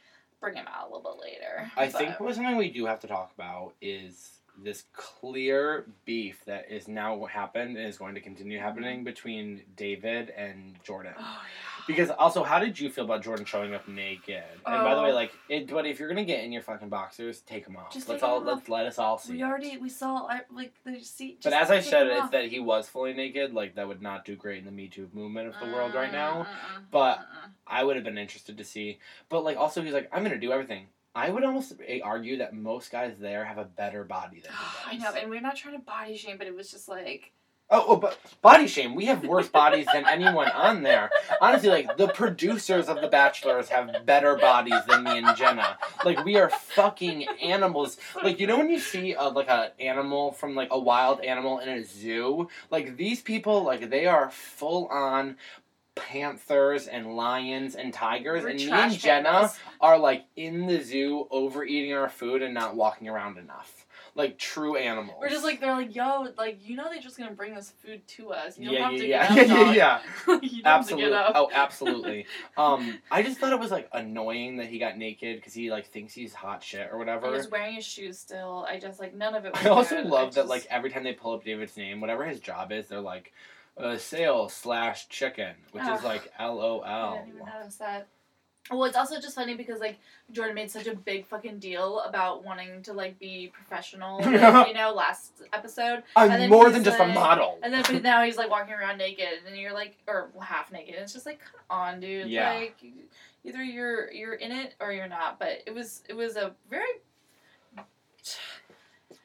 bring 0.40 0.54
him 0.56 0.66
out 0.66 0.88
a 0.90 0.92
little 0.94 1.12
bit 1.14 1.22
later. 1.22 1.70
I 1.76 1.86
But- 1.86 1.92
think 1.98 2.20
what 2.20 2.34
something 2.34 2.56
we 2.56 2.70
do 2.70 2.86
have 2.86 2.98
to 3.00 3.06
talk 3.06 3.32
about 3.32 3.74
is 3.80 4.40
this 4.62 4.84
clear 4.92 5.86
beef 6.04 6.44
that 6.46 6.70
is 6.70 6.86
now 6.88 7.24
happened 7.24 7.76
and 7.76 7.86
is 7.88 7.98
going 7.98 8.14
to 8.14 8.20
continue 8.20 8.58
happening 8.58 9.02
between 9.04 9.62
David 9.76 10.30
and 10.30 10.76
Jordan. 10.84 11.12
Oh, 11.18 11.22
yeah. 11.22 11.84
Because 11.86 12.08
also, 12.10 12.42
how 12.44 12.58
did 12.58 12.78
you 12.80 12.88
feel 12.88 13.04
about 13.04 13.22
Jordan 13.22 13.44
showing 13.44 13.74
up 13.74 13.86
naked? 13.88 14.42
And 14.64 14.84
by 14.84 14.94
the 14.94 15.02
way, 15.02 15.10
Oh. 15.10 15.14
like, 15.14 15.32
it, 15.50 15.68
but 15.68 15.84
if 15.86 15.98
you're 15.98 16.08
gonna 16.08 16.24
get 16.24 16.42
in 16.42 16.50
your 16.52 16.62
fucking 16.62 16.88
boxers, 16.88 17.40
take 17.42 17.64
them 17.66 17.76
off. 17.76 17.92
Just 17.92 18.08
let's 18.08 18.22
all 18.22 18.40
let's 18.40 18.68
let 18.70 18.86
us 18.86 18.98
all 18.98 19.18
see. 19.18 19.34
We 19.34 19.42
already 19.42 19.76
we 19.76 19.90
saw 19.90 20.26
I, 20.28 20.42
like 20.50 20.72
the 20.84 21.00
seat. 21.00 21.40
But 21.44 21.52
as 21.52 21.70
I 21.70 21.80
said, 21.80 22.08
off. 22.10 22.30
that 22.30 22.46
he 22.46 22.58
was 22.58 22.88
fully 22.88 23.12
naked, 23.12 23.52
like 23.52 23.74
that 23.74 23.86
would 23.86 24.00
not 24.00 24.24
do 24.24 24.34
great 24.34 24.58
in 24.60 24.64
the 24.64 24.70
Me 24.70 24.88
Too 24.88 25.10
movement 25.12 25.48
of 25.48 25.54
the 25.60 25.66
world 25.74 25.94
right 25.94 26.12
now. 26.12 26.44
Mm, 26.44 26.78
mm, 26.78 26.84
But- 26.90 27.18
mm. 27.18 27.50
I 27.66 27.82
would 27.84 27.96
have 27.96 28.04
been 28.04 28.18
interested 28.18 28.56
to 28.58 28.64
see. 28.64 28.98
But 29.28 29.44
like, 29.44 29.56
also 29.58 29.82
he's 29.82 29.92
like, 29.92 30.08
I'm 30.12 30.22
gonna 30.22 30.38
do 30.38 30.52
everything. 30.52 30.86
I 31.14 31.30
would 31.30 31.44
almost 31.44 31.74
argue 32.02 32.38
that 32.38 32.54
most 32.54 32.90
guys 32.90 33.14
there 33.18 33.44
have 33.44 33.58
a 33.58 33.64
better 33.64 34.04
body 34.04 34.40
than 34.40 34.52
he 34.90 34.96
I 34.96 34.98
know, 34.98 35.16
and 35.16 35.30
we're 35.30 35.40
not 35.40 35.56
trying 35.56 35.76
to 35.76 35.82
body 35.82 36.16
shame, 36.16 36.38
but 36.38 36.46
it 36.46 36.54
was 36.54 36.70
just 36.70 36.88
like 36.88 37.32
Oh, 37.70 37.84
oh, 37.88 37.96
but 37.96 38.18
body 38.42 38.66
shame. 38.66 38.94
We 38.94 39.06
have 39.06 39.24
worse 39.24 39.48
bodies 39.48 39.86
than 39.90 40.06
anyone 40.06 40.50
on 40.50 40.82
there. 40.82 41.08
Honestly, 41.40 41.70
like 41.70 41.96
the 41.96 42.08
producers 42.08 42.88
of 42.88 43.00
The 43.00 43.08
Bachelors 43.08 43.70
have 43.70 44.04
better 44.04 44.36
bodies 44.36 44.84
than 44.86 45.02
me 45.02 45.18
and 45.18 45.34
Jenna. 45.34 45.78
Like 46.04 46.22
we 46.26 46.36
are 46.36 46.50
fucking 46.50 47.26
animals. 47.42 47.96
Like 48.22 48.38
you 48.38 48.46
know 48.46 48.58
when 48.58 48.68
you 48.68 48.78
see 48.78 49.14
a, 49.14 49.24
like 49.28 49.48
a 49.48 49.72
animal 49.80 50.32
from 50.32 50.54
like 50.54 50.68
a 50.72 50.78
wild 50.78 51.22
animal 51.22 51.58
in 51.58 51.70
a 51.70 51.84
zoo, 51.84 52.48
like 52.70 52.98
these 52.98 53.22
people, 53.22 53.64
like 53.64 53.88
they 53.88 54.04
are 54.04 54.30
full 54.30 54.86
on 54.88 55.38
panthers 55.94 56.86
and 56.86 57.16
lions 57.16 57.74
and 57.74 57.92
tigers, 57.92 58.42
we're 58.42 58.50
and 58.50 58.58
me 58.58 58.70
and 58.70 58.92
Jenna 58.98 59.28
pandas. 59.28 59.58
are 59.80 59.98
like 59.98 60.24
in 60.36 60.66
the 60.66 60.80
zoo 60.80 61.26
overeating 61.30 61.92
our 61.94 62.08
food 62.08 62.42
and 62.42 62.54
not 62.54 62.74
walking 62.76 63.08
around 63.08 63.38
enough. 63.38 63.86
like 64.16 64.38
true 64.38 64.76
animals. 64.76 65.16
We're 65.20 65.28
just 65.28 65.44
like 65.44 65.60
they're 65.60 65.72
like, 65.74 65.94
yo, 65.94 66.28
like 66.38 66.58
you 66.66 66.76
know 66.76 66.84
they're 66.90 67.00
just 67.02 67.18
gonna 67.18 67.32
bring 67.32 67.54
this 67.54 67.70
food 67.84 68.06
to 68.08 68.32
us. 68.32 68.58
You 68.58 68.66
don't 68.70 68.74
yeah, 68.74 68.90
have 68.90 68.98
to 68.98 69.06
yeah, 69.06 69.34
get 69.34 69.48
yeah, 69.48 69.54
up, 69.60 69.74
yeah, 69.74 70.00
yeah. 70.34 70.38
you 70.42 70.62
don't 70.62 70.72
have 70.72 70.88
to 70.88 70.94
Absolutely. 70.94 71.12
Oh, 71.34 71.50
absolutely. 71.52 72.26
Um, 72.56 72.98
I 73.10 73.22
just 73.22 73.38
thought 73.38 73.52
it 73.52 73.58
was 73.58 73.70
like 73.72 73.88
annoying 73.92 74.58
that 74.58 74.66
he 74.66 74.78
got 74.78 74.96
naked 74.96 75.36
because 75.36 75.52
he 75.54 75.70
like 75.70 75.86
thinks 75.86 76.14
he's 76.14 76.32
hot 76.34 76.62
shit 76.62 76.88
or 76.92 76.98
whatever. 76.98 77.34
he's 77.34 77.50
wearing 77.50 77.74
his 77.74 77.84
shoes 77.84 78.18
still. 78.18 78.64
I 78.68 78.78
just 78.78 79.00
like 79.00 79.14
none 79.14 79.34
of 79.34 79.44
it. 79.44 79.52
Was 79.54 79.66
I 79.66 79.68
also 79.70 79.96
good. 80.02 80.06
love 80.10 80.22
I 80.28 80.30
that 80.30 80.34
just- 80.34 80.48
like 80.48 80.66
every 80.70 80.90
time 80.90 81.02
they 81.04 81.12
pull 81.12 81.32
up 81.34 81.44
David's 81.44 81.76
name, 81.76 82.00
whatever 82.00 82.24
his 82.24 82.38
job 82.40 82.70
is, 82.72 82.86
they're 82.88 83.00
like, 83.00 83.32
uh, 83.76 83.96
sale 83.96 84.48
slash 84.48 85.08
chicken, 85.08 85.54
which 85.72 85.82
is 85.84 85.88
Ugh. 85.88 86.04
like 86.04 86.32
L 86.38 86.60
O 86.60 86.80
I 86.82 87.18
didn't 87.18 87.34
even 87.34 87.46
notice 87.46 87.76
that. 87.76 88.08
Well, 88.70 88.84
it's 88.84 88.96
also 88.96 89.20
just 89.20 89.34
funny 89.34 89.54
because 89.54 89.78
like 89.78 89.98
Jordan 90.32 90.54
made 90.54 90.70
such 90.70 90.86
a 90.86 90.96
big 90.96 91.26
fucking 91.26 91.58
deal 91.58 92.00
about 92.00 92.44
wanting 92.44 92.82
to 92.84 92.94
like 92.94 93.18
be 93.18 93.52
professional, 93.52 94.22
like, 94.22 94.26
you 94.68 94.74
know, 94.74 94.94
last 94.94 95.42
episode, 95.52 96.02
I'm 96.16 96.30
then 96.30 96.48
more 96.48 96.70
than 96.70 96.82
just 96.82 96.98
a 96.98 97.06
model. 97.06 97.58
and 97.62 97.74
then 97.74 97.82
but 97.82 98.02
now 98.02 98.24
he's 98.24 98.38
like 98.38 98.48
walking 98.48 98.72
around 98.72 98.96
naked, 98.96 99.40
and 99.46 99.56
you're 99.56 99.74
like, 99.74 99.98
or 100.06 100.30
half 100.40 100.72
naked. 100.72 100.94
It's 100.96 101.12
just 101.12 101.26
like, 101.26 101.40
come 101.40 101.60
on, 101.68 102.00
dude. 102.00 102.30
Yeah. 102.30 102.54
Like, 102.54 102.82
either 103.44 103.62
you're 103.62 104.10
you're 104.10 104.34
in 104.34 104.50
it 104.50 104.74
or 104.80 104.92
you're 104.92 105.08
not. 105.08 105.38
But 105.38 105.62
it 105.66 105.74
was 105.74 106.02
it 106.08 106.14
was 106.14 106.36
a 106.36 106.52
very 106.70 106.86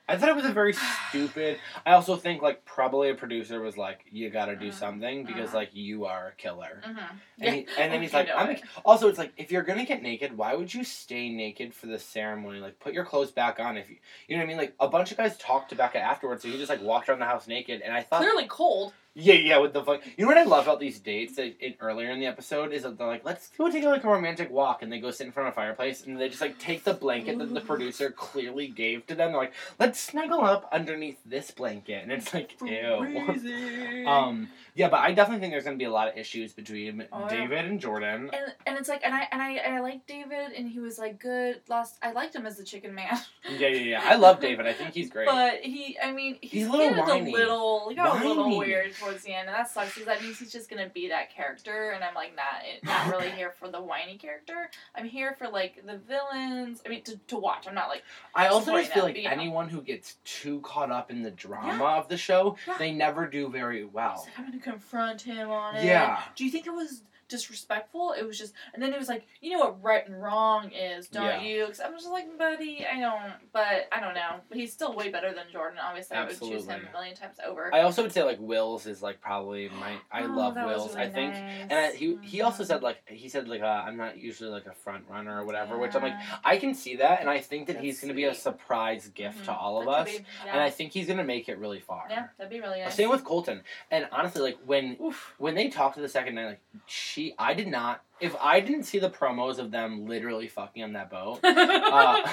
I 0.09 0.17
thought 0.17 0.29
it 0.29 0.35
was 0.35 0.45
a 0.45 0.51
very 0.51 0.73
stupid. 1.09 1.59
I 1.85 1.93
also 1.93 2.15
think 2.17 2.41
like 2.41 2.65
probably 2.65 3.09
a 3.09 3.15
producer 3.15 3.61
was 3.61 3.77
like, 3.77 4.01
"You 4.11 4.29
got 4.29 4.45
to 4.47 4.55
do 4.55 4.69
Mhm. 4.69 4.73
something 4.73 5.25
because 5.25 5.51
Mhm. 5.51 5.53
like 5.53 5.69
you 5.73 6.05
are 6.05 6.29
a 6.29 6.31
killer." 6.33 6.83
mhm. 6.87 7.19
And, 7.41 7.55
he, 7.55 7.67
and 7.77 7.93
then 7.93 8.01
he's 8.01 8.13
like, 8.13 8.27
I'm 8.35 8.49
a, 8.49 8.61
also 8.83 9.07
it's 9.07 9.17
like 9.17 9.31
if 9.37 9.51
you're 9.51 9.61
gonna 9.63 9.85
get 9.85 10.01
naked, 10.01 10.35
why 10.37 10.55
would 10.55 10.73
you 10.73 10.83
stay 10.83 11.29
naked 11.29 11.73
for 11.73 11.85
the 11.87 11.97
ceremony? 11.99 12.59
Like 12.59 12.79
put 12.79 12.93
your 12.93 13.05
clothes 13.05 13.31
back 13.31 13.59
on 13.61 13.77
if 13.77 13.89
you 13.89 13.97
you 14.27 14.35
know 14.35 14.41
what 14.41 14.45
I 14.45 14.47
mean. 14.47 14.57
Like 14.57 14.75
a 14.79 14.89
bunch 14.89 15.11
of 15.11 15.17
guys 15.17 15.37
talked 15.37 15.69
to 15.69 15.75
Becca 15.75 15.99
afterwards, 15.99 16.41
so 16.41 16.49
he 16.49 16.57
just 16.57 16.69
like 16.69 16.81
walked 16.81 17.07
around 17.07 17.19
the 17.19 17.25
house 17.25 17.47
naked, 17.47 17.81
and 17.81 17.93
I 17.93 18.01
thought, 18.01 18.21
clearly 18.23 18.47
cold. 18.47 18.93
Yeah, 19.15 19.33
yeah, 19.33 19.57
with 19.57 19.73
the 19.73 19.83
fuck. 19.83 20.01
You 20.17 20.23
know 20.25 20.27
what 20.29 20.37
I 20.37 20.43
love 20.43 20.65
about 20.65 20.79
these 20.79 20.99
dates 20.99 21.35
that 21.35 21.57
in, 21.59 21.73
earlier 21.79 22.09
in 22.11 22.19
the 22.19 22.25
episode 22.27 22.71
is 22.71 22.83
that 22.83 22.97
they're 22.97 23.07
like, 23.07 23.25
let's 23.25 23.49
go 23.57 23.69
take 23.69 23.83
like 23.83 24.03
a 24.03 24.07
romantic 24.07 24.49
walk, 24.51 24.81
and 24.81 24.91
they 24.91 24.99
go 24.99 25.11
sit 25.11 25.25
in 25.27 25.33
front 25.33 25.47
of 25.49 25.53
a 25.53 25.55
fireplace, 25.55 26.05
and 26.05 26.19
they 26.19 26.29
just 26.29 26.41
like 26.41 26.57
take 26.59 26.83
the 26.83 26.93
blanket 26.93 27.37
that 27.39 27.53
the 27.53 27.61
producer 27.61 28.11
clearly 28.15 28.67
gave 28.67 29.05
to 29.07 29.15
them. 29.15 29.31
They're 29.31 29.41
like, 29.41 29.53
let's 29.79 29.99
snuggle 29.99 30.41
up 30.45 30.69
underneath 30.71 31.17
this 31.25 31.51
blanket, 31.51 32.03
and 32.03 32.11
it's 32.11 32.33
like, 32.33 32.55
ew. 32.61 34.05
Um, 34.07 34.49
yeah, 34.75 34.89
but 34.89 34.99
I 35.01 35.11
definitely 35.13 35.41
think 35.41 35.51
there's 35.53 35.63
gonna 35.65 35.75
be 35.77 35.83
a 35.85 35.91
lot 35.91 36.07
of 36.07 36.17
issues 36.17 36.53
between 36.53 37.05
Oh, 37.11 37.21
yeah. 37.21 37.27
David 37.29 37.65
and 37.65 37.79
Jordan. 37.79 38.29
and 38.33 38.53
and 38.65 38.77
it's 38.77 38.87
like 38.87 39.01
and 39.03 39.13
I 39.13 39.27
and 39.31 39.41
I 39.41 39.51
and 39.53 39.75
I 39.75 39.79
like 39.81 40.05
David 40.07 40.53
and 40.55 40.69
he 40.69 40.79
was 40.79 40.97
like 40.97 41.19
good 41.19 41.59
last 41.67 41.97
I 42.01 42.11
liked 42.13 42.35
him 42.35 42.45
as 42.45 42.57
the 42.57 42.63
chicken 42.63 42.95
man. 42.95 43.19
Yeah, 43.57 43.67
yeah, 43.67 43.81
yeah. 43.81 44.01
I 44.03 44.15
love 44.15 44.39
David. 44.39 44.67
I 44.67 44.73
think 44.73 44.93
he's 44.93 45.09
great. 45.11 45.27
But 45.27 45.61
he 45.61 45.97
I 46.01 46.11
mean 46.13 46.37
he's, 46.41 46.51
He's 46.51 46.67
a 46.67 46.71
little 46.71 47.01
whiny. 47.03 47.31
a 47.33 47.35
little 47.35 47.89
he 47.89 47.95
got 47.95 48.21
a 48.23 48.27
little 48.27 48.57
weird 48.57 48.93
towards 48.99 49.23
the 49.23 49.33
end 49.33 49.47
and 49.47 49.55
that 49.57 49.69
sucks 49.69 49.93
because 49.93 50.05
that 50.07 50.21
means 50.21 50.39
he's 50.39 50.51
just 50.51 50.69
gonna 50.69 50.89
be 50.89 51.07
that 51.09 51.33
character 51.33 51.91
and 51.91 52.03
I'm 52.03 52.13
like 52.15 52.35
not 52.35 52.61
eh, 52.63 52.79
not 52.83 53.07
really 53.11 53.29
here 53.35 53.53
for 53.59 53.67
the 53.69 53.81
whiny 53.81 54.17
character. 54.17 54.69
I'm 54.95 55.05
here 55.05 55.35
for 55.37 55.47
like 55.47 55.83
the 55.85 55.97
villains. 55.97 56.81
I 56.85 56.89
mean 56.89 57.03
to, 57.03 57.17
to 57.27 57.37
watch. 57.37 57.67
I'm 57.67 57.75
not 57.75 57.89
like 57.89 58.03
I 58.35 58.47
also 58.47 58.71
just 58.77 58.91
feel 58.93 59.03
them, 59.03 59.13
like 59.13 59.15
but, 59.15 59.21
you 59.23 59.27
know. 59.29 59.33
anyone 59.41 59.69
who 59.69 59.81
gets 59.81 60.15
too 60.25 60.59
caught 60.61 60.91
up 60.91 61.11
in 61.11 61.23
the 61.23 61.31
drama 61.31 61.77
Yeah. 61.83 61.97
of 61.97 62.07
the 62.09 62.17
show, 62.17 62.55
Yeah. 62.67 62.77
they 62.77 62.91
never 62.91 63.27
do 63.27 63.49
very 63.49 63.85
well. 63.85 64.23
like, 64.25 64.37
I'm 64.39 64.45
gonna 64.51 64.59
confront 64.61 65.21
him 65.21 65.49
on 65.49 65.75
it. 65.75 65.85
Yeah. 65.85 66.21
Do 66.35 66.45
you 66.45 66.51
think 66.51 66.67
it 66.67 66.73
was 66.73 67.03
disrespectful? 67.29 68.13
It 68.17 68.23
was 68.25 68.37
just, 68.37 68.53
and 68.73 68.81
then 68.83 68.93
it 68.93 68.99
was 68.99 69.07
like, 69.07 69.25
you 69.41 69.51
know 69.51 69.59
what 69.59 69.81
right 69.83 70.05
and 70.07 70.21
wrong 70.21 70.71
is, 70.71 71.07
don't 71.07 71.23
Yeah. 71.25 71.41
you? 71.41 71.65
Because 71.65 71.79
I'm 71.79 71.93
just 71.93 72.09
like, 72.09 72.37
buddy, 72.37 72.85
I 72.91 72.99
don't, 72.99 73.33
but 73.53 73.87
I 73.91 73.99
don't 73.99 74.13
know. 74.13 74.41
But 74.49 74.57
he's 74.57 74.73
still 74.73 74.93
way 74.93 75.09
better 75.09 75.33
than 75.33 75.45
Jordan. 75.51 75.79
Obviously, 75.81 76.17
I 76.17 76.21
would 76.21 76.29
choose 76.31 76.39
him 76.39 76.53
Absolutely. 76.53 76.87
a 76.89 76.91
million 76.91 77.15
times 77.15 77.37
over. 77.45 77.73
I 77.73 77.81
also 77.81 78.01
would 78.03 78.11
say 78.11 78.23
like 78.23 78.39
Wills 78.39 78.85
is 78.85 79.01
like 79.01 79.21
probably 79.21 79.69
my. 79.69 79.95
I 80.11 80.23
Oh, 80.23 80.27
love 80.27 80.55
Wills. 80.55 80.95
I 80.95 81.07
think. 81.09 81.33
nice. 81.33 81.61
And 81.69 81.73
I, 81.73 81.91
he 81.91 82.17
he 82.23 82.41
also 82.41 82.63
Mhm. 82.63 82.67
said 82.67 82.81
like 82.83 83.07
he 83.07 83.29
said 83.29 83.47
like 83.47 83.61
uh, 83.61 83.65
I'm 83.85 83.95
not 83.97 84.17
usually 84.17 84.49
like 84.49 84.65
a 84.65 84.73
front 84.73 85.05
runner 85.09 85.39
or 85.41 85.45
whatever, 85.45 85.77
which 85.77 85.95
I'm 85.95 86.01
like 86.03 86.15
I 86.43 86.57
can 86.57 86.73
see 86.73 86.95
that, 86.97 87.21
and 87.21 87.29
I 87.29 87.39
think 87.39 87.67
that 87.67 87.73
That's 87.73 87.85
he's 87.85 88.01
gonna 88.01 88.13
be 88.13 88.25
a 88.25 88.33
surprise 88.35 89.07
gift 89.09 89.45
to 89.45 89.51
Mhm. 89.51 89.61
all 89.61 89.79
of 89.79 89.85
That 89.85 89.91
us, 89.91 90.17
be- 90.17 90.25
yeah. 90.45 90.51
and 90.53 90.61
I 90.61 90.69
think 90.69 90.91
he's 90.93 91.07
gonna 91.07 91.23
make 91.23 91.47
it 91.49 91.57
really 91.57 91.79
far. 91.79 92.05
yeah, 92.09 92.27
that'd 92.37 92.49
be 92.51 92.59
really 92.59 92.79
nice. 92.81 92.95
Same 92.95 93.09
with 93.09 93.23
Colton, 93.23 93.63
and 93.91 94.07
honestly, 94.11 94.41
like 94.41 94.57
when 94.65 94.97
Oof. 95.01 95.33
when 95.37 95.55
they 95.55 95.69
talked 95.69 95.95
to 95.95 96.01
the 96.01 96.09
second 96.09 96.35
night, 96.35 96.45
like 96.47 96.61
she, 96.85 97.18
I 97.37 97.53
did 97.53 97.67
not. 97.67 98.01
If 98.19 98.35
I 98.41 98.59
didn't 98.59 98.83
see 98.83 98.99
the 98.99 99.09
promos 99.09 99.59
of 99.59 99.71
them 99.71 100.05
literally 100.05 100.47
fucking 100.47 100.83
on 100.83 100.93
that 100.93 101.09
boat, 101.09 101.39
Uh, 101.43 102.27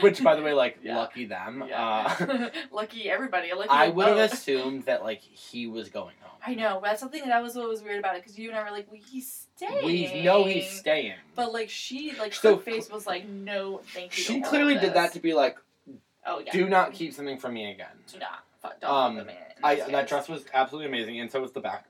which 0.00 0.22
by 0.22 0.36
the 0.36 0.42
way, 0.42 0.52
like 0.52 0.78
Yeah. 0.82 0.98
lucky 0.98 1.24
them, 1.26 1.64
uh, 1.74 2.48
lucky 2.70 3.10
everybody. 3.10 3.52
Lucky 3.52 3.68
I 3.70 3.88
would 3.88 4.06
have 4.08 4.32
assumed 4.32 4.84
that 4.84 5.02
like 5.02 5.20
he 5.20 5.66
was 5.66 5.88
going 5.88 6.14
home. 6.20 6.38
I 6.46 6.54
know, 6.54 6.80
that's 6.82 7.00
something 7.00 7.24
that 7.26 7.42
was 7.42 7.54
what 7.56 7.68
was 7.68 7.82
weird 7.82 7.98
about 7.98 8.16
it 8.16 8.22
because 8.22 8.38
you 8.38 8.48
and 8.50 8.58
I 8.58 8.64
were 8.64 8.70
like, 8.70 8.86
well, 8.90 9.00
he's 9.04 9.46
staying. 9.56 9.84
We 9.86 10.22
know 10.24 10.44
he's 10.44 10.68
staying. 10.70 11.14
But 11.34 11.52
like 11.52 11.70
she, 11.70 12.12
like 12.18 12.34
So- 12.34 12.56
her 12.56 12.62
face 12.62 12.88
was 12.90 13.06
like, 13.06 13.28
no, 13.28 13.80
thank 13.94 14.16
you. 14.16 14.22
She 14.24 14.40
clearly 14.42 14.76
did 14.78 14.94
that 14.94 15.12
to 15.14 15.20
be 15.20 15.34
like, 15.34 15.56
Oh 16.24 16.38
yeah. 16.44 16.52
do 16.52 16.68
not 16.68 16.92
keep 16.92 17.12
something 17.14 17.36
from 17.38 17.54
me 17.54 17.70
again. 17.72 17.86
Do 18.12 18.18
not. 18.20 18.44
Don't 18.80 18.90
Um, 18.90 19.16
put 19.16 19.26
them 19.26 19.34
in 19.36 19.64
I 19.64 19.74
that 19.90 20.06
dress 20.08 20.28
was 20.28 20.44
absolutely 20.54 20.88
amazing, 20.88 21.18
and 21.20 21.30
so 21.30 21.40
was 21.40 21.50
the 21.52 21.60
back 21.60 21.86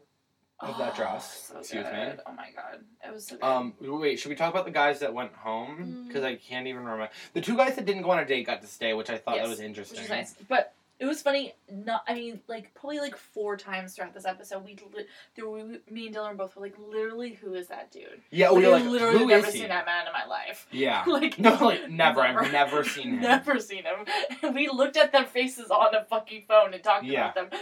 of 0.62 0.78
that 0.78 0.92
Oh, 0.94 0.96
dress. 0.96 1.50
so 1.52 1.58
Excuse 1.58 1.84
me. 1.84 1.90
good. 1.90 2.20
Oh 2.26 2.32
my 2.32 2.48
god, 2.54 2.80
it 3.06 3.12
was 3.12 3.26
so 3.26 3.36
good. 3.36 3.44
Um, 3.44 3.74
wait, 3.80 4.18
should 4.20 4.28
we 4.30 4.34
talk 4.36 4.52
about 4.52 4.64
the 4.64 4.70
guys 4.70 5.00
that 5.00 5.12
went 5.12 5.32
home? 5.34 6.04
Mm. 6.04 6.08
Because 6.08 6.24
I 6.24 6.36
can't 6.36 6.66
even 6.66 6.82
remember. 6.84 7.08
The 7.34 7.40
two 7.40 7.56
guys 7.56 7.76
that 7.76 7.84
didn't 7.84 8.02
go 8.02 8.10
on 8.10 8.18
a 8.20 8.24
date 8.24 8.46
got 8.46 8.60
to 8.62 8.66
stay, 8.68 8.94
which 8.94 9.10
I 9.10 9.18
thought 9.18 9.36
Yes, 9.36 9.44
that 9.44 9.50
was 9.50 9.60
interesting. 9.60 9.96
which 10.00 10.10
interesting. 10.10 10.36
was 10.36 10.38
nice, 10.38 10.46
but. 10.48 10.74
It 10.98 11.06
was 11.06 11.20
funny. 11.20 11.52
Not, 11.68 12.04
I 12.06 12.14
mean, 12.14 12.40
like 12.46 12.72
probably 12.74 13.00
like 13.00 13.16
four 13.16 13.56
times 13.56 13.94
throughout 13.96 14.14
this 14.14 14.24
episode, 14.24 14.64
we, 14.64 14.76
li- 14.94 15.06
there 15.34 15.48
were, 15.48 15.64
me 15.90 16.06
and 16.06 16.14
Dylan 16.14 16.28
were 16.28 16.34
both 16.36 16.54
were 16.54 16.62
like, 16.62 16.76
literally, 16.78 17.32
who 17.32 17.54
is 17.54 17.66
that 17.68 17.90
dude? 17.90 18.20
Yeah, 18.30 18.50
like, 18.50 18.58
we 18.58 18.66
were 18.66 18.72
like, 18.74 18.84
literally 18.84 19.18
who 19.18 19.26
never 19.26 19.48
is 19.48 19.52
he? 19.52 19.60
seen 19.60 19.68
that 19.70 19.84
man 19.84 20.06
in 20.06 20.12
my 20.12 20.26
life. 20.26 20.68
Yeah. 20.70 21.02
like 21.08 21.38
No, 21.40 21.54
like 21.60 21.90
never. 21.90 22.20
I've 22.20 22.52
never 22.52 22.84
seen 22.84 23.14
him. 23.14 23.20
Never 23.20 23.58
seen 23.58 23.82
him. 23.82 24.04
And 24.44 24.54
we 24.54 24.68
looked 24.68 24.96
at 24.96 25.10
their 25.10 25.24
faces 25.24 25.72
on 25.72 25.92
a 25.92 26.04
fucking 26.04 26.44
phone 26.46 26.72
and 26.72 26.84
talked 26.84 27.04
Yeah. 27.04 27.32
about 27.32 27.50
them. 27.50 27.60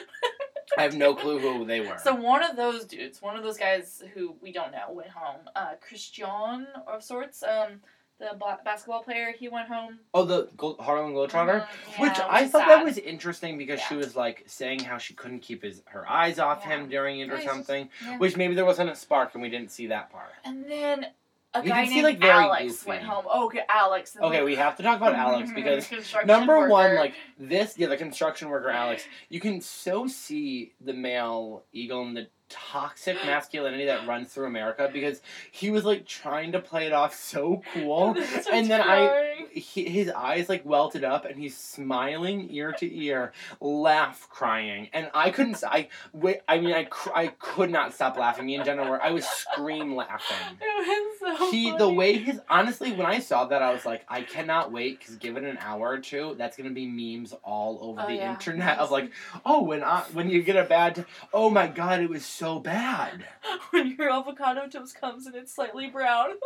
I 0.81 0.85
have 0.85 0.97
no 0.97 1.15
clue 1.15 1.39
who 1.39 1.65
they 1.65 1.81
were. 1.81 1.99
So 2.03 2.15
one 2.15 2.43
of 2.43 2.57
those 2.57 2.85
dudes, 2.85 3.21
one 3.23 3.37
of 3.37 3.43
those 3.43 3.59
guys 3.59 4.03
who 4.15 4.35
we 4.41 4.53
don't 4.53 4.73
know, 4.73 4.87
went 4.91 5.11
home. 5.11 5.41
Uh, 5.55 5.75
Christian 5.81 6.67
of 6.87 7.03
sorts, 7.05 7.43
um, 7.43 7.81
the 8.19 8.37
ba- 8.39 8.59
basketball 8.65 9.03
player, 9.03 9.33
he 9.39 9.49
went 9.49 9.69
home. 9.69 9.99
oh, 10.13 10.25
the 10.25 10.49
Gold- 10.57 10.79
Harlem 10.81 11.15
Globetrotter, 11.15 11.67
Mhm, 11.67 12.01
which 12.01 12.19
yeah, 12.19 12.27
I 12.29 12.47
thought 12.47 12.69
that 12.69 12.85
was 12.85 12.99
interesting 12.99 13.57
because 13.57 13.81
she 13.81 13.95
was 13.97 14.15
like 14.17 14.43
saying 14.47 14.81
how 14.81 14.99
she 14.99 15.15
couldn't 15.15 15.41
keep 15.41 15.63
his 15.63 15.83
her 15.87 16.07
eyes 16.09 16.39
off 16.39 16.63
Yeah. 16.63 16.77
him 16.77 16.89
during 16.91 17.21
it 17.21 17.29
Yeah, 17.29 17.35
or 17.35 17.41
something. 17.41 17.89
yeah. 18.05 18.19
Which 18.19 18.37
maybe 18.37 18.55
there 18.55 18.67
wasn't 18.67 18.91
a 18.91 18.95
spark 18.95 19.33
and 19.35 19.43
we 19.43 19.49
didn't 19.49 19.71
see 19.71 19.87
that 19.87 20.11
part. 20.11 20.33
And 20.45 20.71
then 20.71 21.07
a 21.55 21.63
You 21.63 21.69
guy 21.71 21.83
can 21.83 21.89
see, 21.89 21.95
named 21.97 22.05
like, 22.05 22.21
very 22.21 22.45
Alex 22.45 22.87
went 22.87 23.03
home. 23.03 23.25
Oh, 23.29 23.47
okay, 23.47 23.63
Alex. 23.69 24.17
Okay, 24.17 24.37
like, 24.39 24.45
we 24.45 24.55
have 24.57 24.77
to 24.77 24.83
talk 24.83 24.99
about 24.99 25.15
Alex 25.15 25.51
because 25.55 25.91
number 26.25 26.69
one, 26.69 26.95
like 26.95 27.15
this, 27.39 27.77
yeah, 27.79 27.89
the 27.89 27.97
construction 27.97 28.49
worker 28.49 28.71
Alex, 28.71 29.05
you 29.29 29.41
can 29.41 29.61
so 29.61 30.07
see 30.07 30.73
the 30.81 30.93
male 30.93 31.63
eagle 31.73 32.03
and 32.03 32.17
the 32.17 32.29
toxic 32.49 33.15
masculinity 33.25 33.85
that 33.85 34.09
runs 34.09 34.33
through 34.33 34.47
America 34.47 34.91
because 34.93 35.23
he 35.53 35.71
was 35.71 35.85
like 35.85 36.05
trying 36.05 36.51
to 36.51 36.59
play 36.59 36.85
it 36.87 36.93
off 36.93 37.15
so 37.15 37.63
cool. 37.73 38.17
And 38.53 38.69
then 38.69 38.81
I- 38.81 39.47
he, 39.53 39.85
his 39.89 40.11
eyes 40.11 40.49
like 40.49 40.65
welted 40.65 41.05
up 41.05 41.25
and 41.25 41.37
he's 41.39 41.57
smiling 41.57 42.49
ear 42.51 42.73
to 42.79 42.93
ear 42.97 43.33
laugh 43.61 44.29
crying 44.31 44.89
and 44.93 45.11
i 45.13 45.31
couldn't 45.31 45.63
I 45.67 45.89
wait 46.13 46.41
i 46.47 46.61
mean 46.61 46.73
i 46.73 46.85
cr- 46.85 47.15
i 47.15 47.27
could 47.29 47.71
not 47.71 47.93
stop 47.93 48.17
laughing 48.17 48.47
me 48.47 48.55
and 48.55 48.65
jenna 48.65 48.89
were 48.89 49.03
i 49.03 49.11
was 49.11 49.25
scream 49.27 49.95
laughing 49.97 50.37
It 50.61 51.09
was 51.09 51.10
so 51.39 51.51
he 51.51 51.71
the 51.77 51.89
way 51.89 52.17
his 52.19 52.41
honestly 52.49 52.93
when 52.93 53.07
i 53.07 53.19
saw 53.19 53.45
that 53.47 53.63
i 53.63 53.73
was 53.73 53.85
like 53.85 54.03
i 54.09 54.23
cannot 54.23 54.73
wait 54.73 54.99
because 54.99 55.17
given 55.17 55.45
an 55.45 55.59
hour 55.61 55.89
or 55.89 55.99
two 55.99 56.35
that's 56.39 56.57
gonna 56.57 56.71
be 56.71 56.87
memes 56.87 57.33
all 57.45 57.79
over 57.83 58.01
Oh, 58.03 58.07
the 58.07 58.15
yeah. 58.15 58.31
internet 58.33 58.79
of 58.79 58.91
like 58.91 59.11
oh 59.45 59.63
when 59.63 59.83
i 59.85 60.01
when 60.13 60.31
you 60.31 60.43
get 60.43 60.57
a 60.57 60.65
bad 60.65 61.05
oh 61.33 61.51
my 61.51 61.67
god 61.67 62.01
it 62.01 62.09
was 62.11 62.25
so 62.25 62.59
bad 62.59 63.25
when 63.71 63.97
your 63.99 64.11
avocado 64.11 64.69
toast 64.69 65.01
comes 65.01 65.27
and 65.27 65.35
it's 65.35 65.53
slightly 65.55 65.89
brown. 65.89 66.31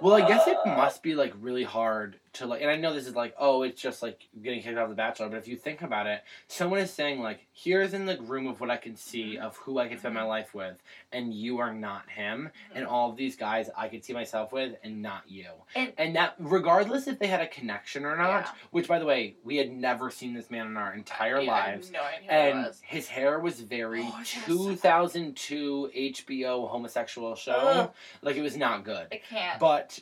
Well, 0.00 0.14
I 0.14 0.26
guess 0.26 0.48
it 0.48 0.56
must 0.66 1.00
be 1.04 1.14
like 1.14 1.32
really 1.40 1.62
hard 1.62 2.16
to 2.34 2.46
like, 2.46 2.60
and 2.60 2.68
I 2.70 2.74
know 2.76 2.92
this 2.92 3.06
is 3.06 3.14
like, 3.14 3.34
oh, 3.38 3.62
it's 3.62 3.80
just 3.80 4.02
like 4.02 4.18
getting 4.42 4.60
kicked 4.60 4.76
out 4.76 4.84
of 4.84 4.90
the 4.90 4.96
Bachelor, 4.96 5.28
but 5.28 5.36
if 5.38 5.46
you 5.46 5.56
think 5.56 5.82
about 5.82 6.08
it, 6.08 6.22
someone 6.48 6.80
is 6.80 6.90
saying 6.92 7.20
like, 7.20 7.46
here's 7.52 7.92
in 7.94 8.06
the 8.06 8.18
room 8.22 8.46
of 8.46 8.60
what 8.60 8.70
I 8.70 8.76
can 8.76 8.96
see 8.96 9.34
mm-hmm. 9.34 9.44
of 9.44 9.56
who 9.58 9.78
I 9.78 9.88
can 9.88 9.98
spend 9.98 10.14
my 10.14 10.20
mm-hmm. 10.20 10.28
life 10.28 10.54
with, 10.54 10.76
and 11.12 11.32
you 11.34 11.58
are 11.58 11.72
not 11.72 12.08
him, 12.08 12.50
mm-hmm. 12.68 12.76
and 12.76 12.86
all 12.86 13.10
of 13.10 13.16
these 13.16 13.36
guys 13.36 13.68
I 13.76 13.88
could 13.88 14.04
see 14.04 14.12
myself 14.12 14.52
with, 14.52 14.74
and 14.82 15.02
not 15.02 15.22
you, 15.28 15.46
And- 15.74 15.92
and, 15.98 16.16
that 16.16 16.34
regardless 16.38 17.06
if 17.06 17.18
they 17.18 17.26
had 17.26 17.40
a 17.40 17.46
connection 17.46 18.04
or 18.04 18.16
not, 18.16 18.44
Yeah. 18.44 18.50
which 18.70 18.88
by 18.88 18.98
the 18.98 19.06
way, 19.06 19.36
we 19.44 19.56
had 19.56 19.70
never 19.70 20.10
seen 20.10 20.34
this 20.34 20.50
man 20.50 20.66
in 20.66 20.76
our 20.76 20.94
entire 20.94 21.40
Yeah, 21.40 21.52
lives. 21.52 21.90
no 21.90 22.00
And 22.28 22.74
his 22.82 23.08
hair 23.08 23.38
was 23.38 23.60
very 23.60 24.02
Oh, 24.02 24.16
his 24.18 24.32
hair 24.32 24.56
was 24.56 24.58
so 24.58 24.64
bad. 24.68 24.74
2002 24.82 25.90
HBO 25.94 26.68
homosexual 26.68 27.34
show. 27.34 27.52
Ugh. 27.52 27.94
Like 28.22 28.36
it 28.36 28.42
was 28.42 28.56
not 28.56 28.84
good. 28.84 29.08
I 29.12 29.16
can't. 29.28 29.58
But 29.58 30.00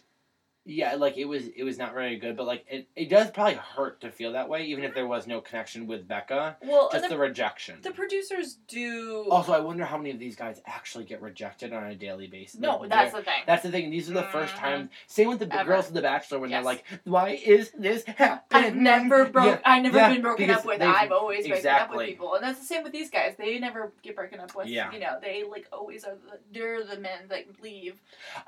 yeah, 0.66 0.94
like 0.94 1.16
it 1.16 1.24
was 1.24 1.46
it 1.56 1.64
was 1.64 1.78
not 1.78 1.94
very 1.94 2.16
good, 2.18 2.36
but 2.36 2.46
like 2.46 2.64
it, 2.68 2.86
it 2.94 3.08
does 3.08 3.30
probably 3.30 3.54
hurt 3.54 4.00
to 4.02 4.10
feel 4.10 4.32
that 4.32 4.48
way, 4.48 4.64
even 4.66 4.84
if 4.84 4.94
there 4.94 5.06
was 5.06 5.26
no 5.26 5.40
connection 5.40 5.86
with 5.86 6.06
Becca. 6.06 6.58
Well, 6.62 6.90
Just 6.92 7.04
the, 7.04 7.10
the 7.14 7.18
rejection. 7.18 7.78
the 7.82 7.92
producers 7.92 8.58
do. 8.68 9.26
Also, 9.30 9.52
I 9.52 9.60
wonder 9.60 9.84
how 9.86 9.96
many 9.96 10.10
of 10.10 10.18
these 10.18 10.36
guys 10.36 10.60
actually 10.66 11.04
get 11.04 11.22
rejected 11.22 11.72
on 11.72 11.84
a 11.84 11.94
daily 11.94 12.26
basis. 12.26 12.60
no, 12.60 12.76
Like, 12.78 12.90
that's 12.90 13.12
the 13.12 13.22
thing. 13.22 13.42
that's 13.46 13.62
the 13.62 13.70
thing. 13.70 13.90
These 13.90 14.10
are 14.10 14.14
the 14.14 14.22
first 14.24 14.54
Mhm. 14.54 14.58
time. 14.60 14.90
Same 15.06 15.28
with 15.28 15.38
the 15.38 15.52
Ever. 15.52 15.64
girls 15.72 15.88
of 15.88 15.94
The 15.94 16.02
Bachelor 16.02 16.38
when 16.40 16.50
Yes. 16.50 16.58
they're 16.58 16.64
like, 16.64 16.84
"Why 17.04 17.30
is 17.30 17.70
this 17.72 18.04
happening?" 18.04 18.64
I've 18.64 18.76
never 18.76 19.24
broke. 19.26 19.46
Yeah, 19.46 19.60
I've 19.64 19.82
never 19.82 19.96
yeah, 19.96 20.12
been 20.12 20.22
broken 20.22 20.50
up 20.50 20.64
with. 20.66 20.82
I've 20.82 21.10
always 21.10 21.48
broken 21.48 21.66
up 21.68 21.90
with 21.94 22.06
people, 22.06 22.34
and 22.34 22.44
that's 22.44 22.58
the 22.60 22.66
same 22.66 22.82
with 22.82 22.92
these 22.92 23.08
guys. 23.10 23.34
They 23.38 23.58
never 23.58 23.92
get 24.02 24.14
broken 24.14 24.40
up 24.40 24.54
with. 24.54 24.66
Yeah. 24.66 24.92
You 24.92 25.00
know, 25.00 25.18
they 25.22 25.42
like 25.44 25.68
always 25.72 26.04
are. 26.04 26.14
The, 26.30 26.38
they're 26.52 26.84
the 26.84 26.98
men 26.98 27.28
that 27.28 27.46
leave, 27.62 27.98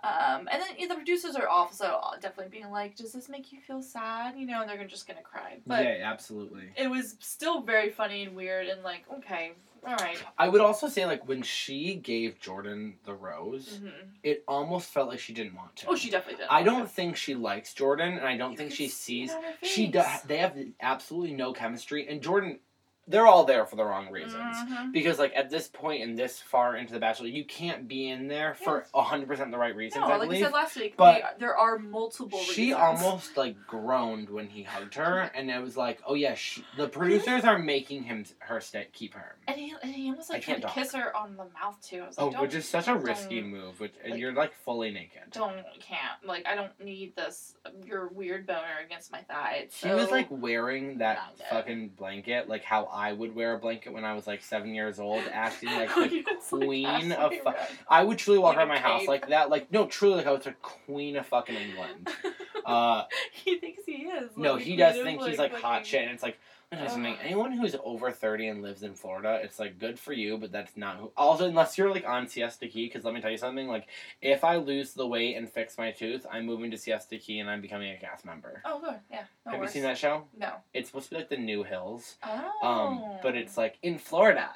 um, 0.05 0.49
and 0.53 0.61
then 0.61 0.69
you 0.79 0.87
know, 0.87 0.95
the 0.95 0.97
producers 0.97 1.37
are 1.37 1.49
also 1.49 2.01
definitely 2.21 2.51
being 2.51 2.71
like, 2.71 2.97
"Does 2.97 3.13
this 3.13 3.29
make 3.29 3.53
you 3.53 3.61
feel 3.61 3.83
sad?" 3.83 4.37
You 4.37 4.47
know, 4.47 4.61
and 4.61 4.69
they're 4.71 4.85
just 4.87 5.07
gonna 5.07 5.23
cry. 5.23 5.59
But 5.67 5.85
yeah, 5.85 6.01
absolutely. 6.05 6.73
it 6.77 6.89
was 6.89 7.17
still 7.21 7.63
very 7.63 7.91
funny 7.91 8.23
and 8.25 8.35
weird, 8.37 8.69
and 8.69 8.83
like, 8.83 9.05
okay, 9.13 9.53
all 9.87 9.97
right. 9.97 10.23
I 10.39 10.49
would 10.49 10.61
also 10.61 10.89
say 10.89 11.07
like 11.07 11.27
when 11.27 11.43
she 11.43 11.95
gave 11.95 12.39
Jordan 12.41 12.99
the 13.05 13.15
rose, 13.15 13.81
Mhm. 13.83 13.93
it 14.23 14.45
almost 14.47 14.91
felt 14.91 15.09
like 15.09 15.19
she 15.19 15.33
didn't 15.33 15.55
want 15.55 15.75
to. 15.77 15.89
Oh, 15.89 15.97
she 15.97 16.11
definitely 16.11 16.39
did. 16.39 16.47
I 16.51 16.63
don't 16.63 16.89
think 16.91 17.17
she 17.17 17.35
likes 17.35 17.75
Jordan, 17.75 18.19
and 18.19 18.27
I 18.27 18.37
don't 18.37 18.53
You 18.53 18.57
think 18.59 18.73
she 18.73 18.89
see 18.89 19.27
sees 19.27 19.37
she 19.63 19.87
does. 19.89 20.23
They 20.23 20.39
have 20.39 20.57
absolutely 20.81 21.35
no 21.35 21.53
chemistry, 21.53 22.07
and 22.09 22.23
Jordan, 22.23 22.61
they're 23.09 23.27
all 23.27 23.45
there 23.45 23.67
for 23.67 23.77
the 23.77 23.85
wrong 23.85 24.11
reasons. 24.11 24.57
Mhm. 24.57 24.93
Because 24.93 25.19
like 25.19 25.33
at 25.35 25.51
this 25.51 25.67
point 25.69 26.03
and 26.03 26.17
this 26.17 26.41
far 26.41 26.77
into 26.77 26.93
the 26.93 27.01
Bachelor, 27.01 27.27
you 27.27 27.45
can't 27.45 27.89
be 27.89 28.09
in 28.09 28.29
there 28.29 28.55
for 28.55 28.87
hundred 28.95 29.27
percent 29.29 29.51
the 29.51 29.59
right 29.59 29.75
reasons. 29.75 30.01
No, 30.03 30.07
I 30.07 30.11
like 30.17 30.23
I 30.23 30.25
believe. 30.27 30.45
said 30.45 30.53
last 30.53 30.77
week, 30.77 30.97
But 30.97 31.15
they- 31.17 31.41
there 31.41 31.57
are 31.57 31.79
multiple. 31.79 32.39
she 32.39 32.73
reasons. 32.73 32.81
almost 33.03 33.37
like 33.37 33.57
groaned 33.67 34.31
when 34.31 34.49
he 34.49 34.63
hugged 34.63 34.95
her, 34.95 35.31
and 35.35 35.51
it 35.51 35.61
was 35.61 35.77
like, 35.77 36.01
oh 36.07 36.15
yeah, 36.15 36.35
she, 36.35 36.65
the 36.77 36.89
producers 36.89 37.45
are 37.45 37.59
making 37.59 38.05
him 38.05 38.25
her 38.39 38.61
stay 38.61 38.87
keep 38.93 39.15
her. 39.15 39.37
And 39.49 39.57
he, 39.59 39.75
and 39.83 39.93
he 39.93 40.09
almost 40.09 40.31
I 40.31 40.35
like 40.35 40.45
tried 40.45 40.55
to 40.57 40.61
talk. 40.63 40.75
kiss 40.75 40.93
her 40.95 41.15
on 41.17 41.37
the 41.37 41.47
mouth 41.61 41.81
too. 41.83 42.03
I 42.03 42.07
was 42.07 42.15
Oh, 42.19 42.31
don't, 42.31 42.41
which 42.43 42.55
is 42.55 42.69
such 42.69 42.87
a 42.89 42.95
risky 42.95 43.41
move. 43.43 43.81
Which 43.81 43.95
and 44.03 44.13
like- 44.13 44.21
you're 44.21 44.33
like 44.33 44.55
fully 44.65 44.91
naked. 44.93 45.23
don't 45.33 45.65
can't 45.81 46.25
like 46.25 46.47
I 46.47 46.55
don't 46.55 46.79
need 46.79 47.17
this 47.17 47.57
your 47.85 48.09
weird 48.09 48.47
boner 48.47 48.79
against 48.85 49.11
my 49.11 49.23
thigh. 49.23 49.63
It's 49.65 49.77
She 49.79 49.89
was 49.89 50.11
like 50.11 50.29
wearing 50.31 50.99
that 50.99 51.19
fucking 51.51 51.89
blanket, 51.91 52.49
like 52.49 52.63
how 52.63 52.85
I 52.93 53.13
would 53.13 53.35
wear 53.35 53.55
a 53.55 53.59
blanket 53.59 53.93
when 53.93 54.05
I 54.05 54.15
was 54.15 54.27
like 54.27 54.43
seven 54.43 54.75
years 54.75 55.01
old, 55.01 55.23
acting 55.33 55.71
like 55.73 55.95
the 55.95 56.03
It's 56.03 56.53
like 56.53 56.61
queen 56.61 57.13
of 57.13 57.33
fu- 57.33 57.53
I 57.89 58.05
would 58.05 58.19
truly 58.19 58.39
walk 58.39 58.57
Like 58.57 58.59
around 58.59 58.69
my 58.69 58.79
house 58.79 59.07
like 59.07 59.29
that, 59.29 59.49
like 59.51 59.73
no, 59.73 59.87
truly 59.87 60.17
like 60.17 60.27
I 60.27 60.33
was 60.33 60.47
a 60.47 60.53
queen 60.63 61.17
of 61.17 61.27
fucking 61.27 61.57
England. 61.57 62.09
Uh, 62.65 63.03
he 63.33 63.59
thinks 63.59 63.83
he 63.85 64.05
is. 64.05 64.31
no, 64.37 64.55
he 64.55 64.77
does 64.77 64.95
think 64.95 65.21
of, 65.21 65.27
he's 65.27 65.37
like 65.37 65.53
hot 65.53 65.85
shit, 65.85 66.03
and 66.03 66.13
it's 66.13 66.23
like. 66.23 66.39
Let 66.73 66.81
me 66.81 66.87
tell 66.87 66.99
you 66.99 67.05
something. 67.05 67.27
Anyone 67.27 67.53
who's 67.53 67.77
over 67.85 68.11
thirty 68.11 68.49
and 68.49 68.63
lives 68.63 68.83
in 68.83 68.95
Florida, 68.95 69.41
it's 69.43 69.59
like 69.59 69.79
good 69.79 69.99
for 69.99 70.13
you, 70.13 70.39
but 70.39 70.53
that's 70.53 70.77
not 70.77 70.97
who. 70.97 71.13
Also, 71.17 71.47
unless 71.47 71.77
you're 71.77 71.91
like 71.91 72.07
on 72.07 72.27
Siesta 72.27 72.67
Key, 72.67 72.87
because 72.87 73.05
let 73.05 73.13
me 73.13 73.21
tell 73.21 73.31
you 73.31 73.37
something. 73.37 73.69
Like, 73.69 73.87
if 74.23 74.43
I 74.43 74.57
lose 74.57 74.95
the 74.95 75.07
weight 75.07 75.37
and 75.37 75.51
fix 75.51 75.77
my 75.77 75.91
tooth, 75.91 76.27
I'm 76.31 76.47
moving 76.47 76.71
to 76.71 76.79
Siesta 76.79 77.19
Key 77.19 77.41
and 77.41 77.51
I'm 77.51 77.61
becoming 77.61 77.93
a 77.93 77.99
cast 77.99 78.25
member. 78.25 78.63
Oh, 78.65 78.81
good. 78.81 78.95
Yeah. 79.11 79.25
No 79.45 79.53
Have 79.53 79.61
worries. 79.61 79.75
you 79.75 79.81
seen 79.81 79.83
that 79.83 79.99
show? 79.99 80.25
No. 80.39 80.55
It's 80.73 80.89
supposed 80.89 81.09
to 81.09 81.11
be 81.11 81.17
like 81.17 81.29
the 81.29 81.37
New 81.37 81.63
Hills. 81.63 82.17
Oh. 82.23 82.67
Um, 82.67 83.19
but 83.23 83.37
it's 83.37 83.59
like 83.59 83.77
in 83.83 83.99
Florida. 83.99 84.49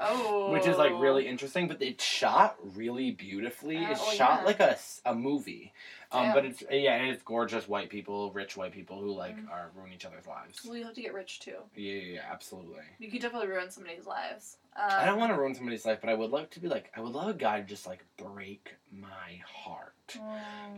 Oh. 0.00 0.50
Which 0.52 0.66
is 0.66 0.78
like 0.78 0.92
really 0.92 1.28
interesting, 1.28 1.68
but 1.68 1.82
it's 1.82 2.04
shot 2.04 2.56
really 2.74 3.10
beautifully. 3.10 3.76
Uh, 3.76 3.90
it's 3.90 4.00
oh, 4.02 4.12
shot 4.12 4.40
yeah. 4.40 4.46
like 4.46 4.60
a 5.04 5.14
movie. 5.14 5.72
Um, 6.10 6.32
but 6.32 6.44
it's 6.44 6.62
yeah, 6.70 6.94
and 6.94 7.10
it's 7.10 7.22
gorgeous 7.22 7.68
white 7.68 7.90
people, 7.90 8.32
rich 8.32 8.56
white 8.56 8.72
people 8.72 9.00
who 9.00 9.12
like 9.12 9.36
Mhm. 9.36 9.50
are 9.50 9.70
ruining 9.74 9.94
each 9.94 10.06
other's 10.06 10.26
lives. 10.26 10.64
Well, 10.64 10.76
you 10.76 10.84
have 10.84 10.94
to 10.94 11.02
get 11.02 11.12
rich 11.12 11.38
too. 11.40 11.58
Yeah, 11.74 11.92
yeah, 11.92 12.12
yeah, 12.14 12.24
absolutely. 12.30 12.84
You 12.98 13.10
could 13.10 13.20
definitely 13.20 13.48
ruin 13.48 13.70
somebody's 13.70 14.06
lives. 14.06 14.56
Um, 14.74 14.84
I 14.96 15.04
don't 15.04 15.18
want 15.18 15.32
to 15.32 15.38
ruin 15.38 15.54
somebody's 15.54 15.84
life, 15.84 15.98
but 16.00 16.08
I 16.08 16.14
would 16.14 16.30
love 16.30 16.48
to 16.50 16.60
be 16.60 16.68
like, 16.68 16.90
I 16.96 17.00
would 17.00 17.12
love 17.12 17.28
a 17.28 17.34
guy 17.34 17.60
to 17.60 17.66
just 17.66 17.86
like 17.86 18.04
break 18.16 18.74
my 18.90 19.42
heart. 19.44 19.92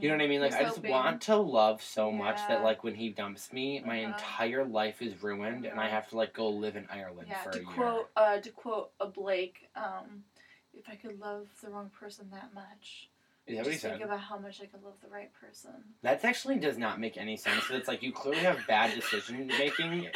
You 0.00 0.08
know 0.08 0.16
what 0.16 0.24
I 0.24 0.26
mean? 0.26 0.40
Like, 0.40 0.54
I 0.54 0.64
just 0.64 0.82
want 0.82 1.20
to 1.22 1.36
love 1.36 1.82
so 1.82 2.10
much 2.10 2.46
that 2.48 2.62
like 2.62 2.82
when 2.82 2.94
he 2.94 3.10
dumps 3.10 3.52
me, 3.52 3.80
my 3.80 4.00
Uh-huh. 4.00 4.08
entire 4.10 4.64
life 4.64 5.00
is 5.00 5.22
ruined, 5.22 5.64
and 5.66 5.78
I 5.78 5.84
Uh-huh. 5.84 5.94
have 5.94 6.08
to 6.08 6.16
like 6.16 6.32
go 6.32 6.48
live 6.48 6.74
in 6.74 6.88
Ireland 6.90 7.28
Yeah. 7.28 7.42
for 7.42 7.50
To 7.52 7.58
a 7.58 7.62
year. 7.62 7.74
quote, 7.74 8.10
uh, 8.16 8.38
to 8.40 8.50
quote 8.50 8.92
a 8.98 9.06
Blake, 9.06 9.68
um, 9.76 10.24
if 10.72 10.88
I 10.88 10.96
could 10.96 11.20
love 11.20 11.48
the 11.60 11.70
wrong 11.70 11.90
person 11.90 12.30
that 12.30 12.52
much, 12.52 13.10
Is 13.50 13.56
that 13.56 13.64
what 13.64 13.66
he 13.66 13.72
just 13.72 13.82
think 13.84 14.02
about 14.02 14.20
how 14.20 14.38
much 14.38 14.60
I 14.62 14.66
could 14.66 14.82
love 14.84 14.94
the 15.02 15.08
right 15.08 15.30
person. 15.40 15.70
That 16.02 16.24
actually 16.24 16.56
does 16.58 16.78
not 16.78 17.00
make 17.00 17.16
any 17.16 17.36
sense. 17.36 17.64
It's 17.70 17.88
like 17.88 18.02
you 18.02 18.12
clearly 18.12 18.40
have 18.40 18.58
bad 18.68 18.94
decision 18.94 19.46
making. 19.46 20.08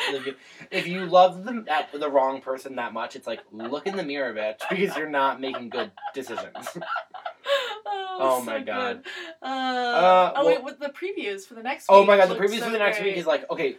If- 0.70 0.86
you 0.86 1.06
love 1.06 1.44
the 1.44 1.64
that, 1.66 1.90
the 1.92 2.10
wrong 2.10 2.40
person 2.40 2.76
that 2.76 2.92
much, 2.92 3.16
it's 3.16 3.26
like 3.26 3.40
look 3.52 3.86
in 3.86 3.96
the 3.96 4.02
mirror, 4.04 4.32
bitch, 4.34 4.60
because 4.70 4.96
you're 4.96 5.08
not 5.08 5.40
making 5.40 5.70
good 5.70 5.90
decisions. 6.14 6.52
oh, 7.86 8.16
Oh 8.20 8.38
so 8.40 8.44
my. 8.44 8.60
God. 8.60 9.04
Uh, 9.42 9.46
oh 9.46 10.32
well- 10.36 10.46
wait, 10.46 10.62
with 10.64 10.78
the 10.78 10.88
previews 10.90 11.42
for 11.46 11.54
the 11.54 11.62
next 11.62 11.86
oh 11.88 12.00
week. 12.00 12.08
my 12.08 12.16
god, 12.16 12.28
the 12.28 12.36
previews 12.36 12.58
so 12.60 12.66
for 12.66 12.70
the 12.70 12.78
next 12.78 12.98
great. 12.98 13.10
week 13.10 13.16
is 13.18 13.26
like 13.26 13.50
okay, 13.50 13.76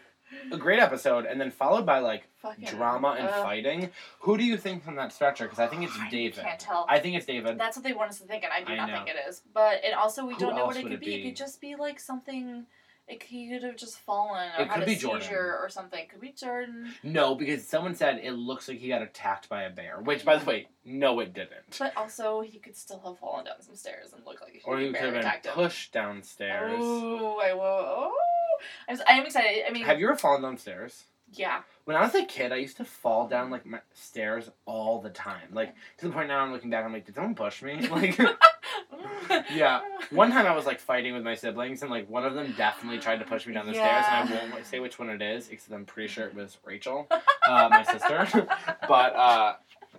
a 0.51 0.57
great 0.57 0.79
episode, 0.79 1.25
and 1.25 1.39
then 1.39 1.51
followed 1.51 1.85
by 1.85 1.99
like 1.99 2.27
Fucking, 2.37 2.65
drama 2.69 3.15
and 3.19 3.27
uh, 3.27 3.43
fighting. 3.43 3.89
Who 4.19 4.37
do 4.37 4.43
you 4.43 4.57
think 4.57 4.83
from 4.83 4.95
that 4.95 5.11
stretcher? 5.11 5.45
Because 5.45 5.59
I 5.59 5.67
think 5.67 5.83
it's 5.83 5.97
I 5.99 6.09
David. 6.09 6.43
Can't 6.43 6.59
tell. 6.59 6.85
I 6.89 6.99
think 6.99 7.15
it's 7.17 7.25
David. 7.25 7.57
That's 7.57 7.77
what 7.77 7.83
they 7.83 7.93
want 7.93 8.09
us 8.11 8.19
to 8.19 8.25
think, 8.27 8.43
and 8.43 8.53
I 8.53 8.63
do 8.63 8.73
I 8.73 8.75
not 8.75 8.89
know. 8.89 8.95
think 8.97 9.09
it 9.09 9.15
is. 9.29 9.41
But 9.53 9.83
and 9.83 9.93
also 9.95 10.25
we 10.25 10.33
Who 10.33 10.39
don't 10.39 10.55
know 10.55 10.65
what 10.65 10.77
it 10.77 10.83
could 10.83 10.93
it 10.93 10.99
be. 10.99 11.15
It 11.15 11.23
could 11.23 11.35
just 11.35 11.59
be 11.61 11.75
like 11.75 11.99
something. 11.99 12.65
It, 13.07 13.21
he 13.21 13.49
could 13.49 13.61
have 13.61 13.75
just 13.77 13.99
fallen 13.99 14.49
or 14.57 14.63
It 14.63 14.67
had 14.67 14.73
could 14.73 14.83
a 14.83 14.85
be 14.87 14.95
seizure 14.95 15.09
Jordan. 15.19 15.29
or 15.61 15.69
something. 15.69 16.07
Could 16.09 16.21
be 16.21 16.31
Jordan. 16.31 16.91
No, 17.03 17.35
because 17.35 17.63
someone 17.67 17.93
said 17.93 18.19
it 18.23 18.31
looks 18.31 18.67
like 18.67 18.79
he 18.79 18.87
got 18.87 19.03
attacked 19.03 19.47
by 19.47 19.61
a 19.61 19.69
bear. 19.69 19.99
Which, 20.01 20.25
by 20.25 20.37
the 20.37 20.45
way, 20.45 20.69
no, 20.85 21.19
it 21.19 21.31
didn't. 21.35 21.77
But 21.77 21.95
also, 21.95 22.41
he 22.41 22.57
could 22.57 22.75
still 22.75 22.99
have 23.05 23.19
fallen 23.19 23.45
down 23.45 23.61
some 23.61 23.75
stairs 23.75 24.11
and 24.13 24.25
look 24.25 24.41
like 24.41 24.53
he 24.53 24.61
Or 24.65 24.79
he 24.79 24.87
could 24.87 24.95
have 25.01 25.11
been 25.11 25.19
attacked 25.19 25.45
him. 25.45 25.53
pushed 25.53 25.91
downstairs. 25.93 26.79
Oh, 26.81 27.39
I 27.43 27.53
will. 27.53 28.11
Oh, 28.59 28.63
I'm, 28.89 28.95
s- 28.95 29.05
I 29.07 29.13
am 29.13 29.25
excited. 29.25 29.63
I 29.67 29.71
mean, 29.71 29.83
Have 29.85 29.99
you 29.99 30.07
ever 30.07 30.17
fallen 30.17 30.41
downstairs? 30.41 31.05
yeah. 31.33 31.61
When 31.85 31.95
I 31.97 32.01
was 32.01 32.15
a 32.15 32.23
kid, 32.25 32.51
I 32.51 32.55
used 32.57 32.77
to 32.77 32.85
fall 32.85 33.27
down 33.27 33.49
like 33.51 33.65
my 33.65 33.79
stairs 33.93 34.49
all 34.65 35.01
the 35.01 35.09
time. 35.09 35.49
Like 35.53 35.75
to 35.97 36.07
the 36.07 36.13
point 36.13 36.27
now 36.29 36.39
I'm 36.39 36.51
looking 36.51 36.69
back, 36.69 36.83
I'm 36.85 36.93
like, 36.93 37.05
did 37.05 37.15
someone 37.15 37.35
push 37.35 37.61
me? 37.61 37.87
Like 37.91 38.17
Yeah. 39.53 39.81
one 40.11 40.31
time 40.31 40.45
I 40.45 40.55
was 40.55 40.65
like 40.65 40.79
fighting 40.79 41.13
with 41.13 41.23
my 41.23 41.35
siblings, 41.35 41.81
and 41.81 41.91
like 41.91 42.09
one 42.09 42.25
of 42.25 42.33
them 42.33 42.53
definitely 42.57 42.99
tried 42.99 43.19
to 43.19 43.25
push 43.25 43.45
me 43.47 43.53
down 43.53 43.65
the 43.67 43.73
stairs, 43.73 44.05
and 44.09 44.29
I 44.29 44.49
won't 44.51 44.65
say 44.65 44.79
which 44.79 44.97
one 44.99 45.09
it 45.09 45.21
is, 45.21 45.49
except 45.49 45.73
I'm 45.73 45.85
pretty 45.85 46.07
sure 46.07 46.25
it 46.27 46.35
was 46.35 46.57
Rachel, 46.63 47.07
uh, 47.47 47.67
my 47.69 47.83
sister. 47.83 48.47
but 48.87 49.15
uh, 49.15 49.55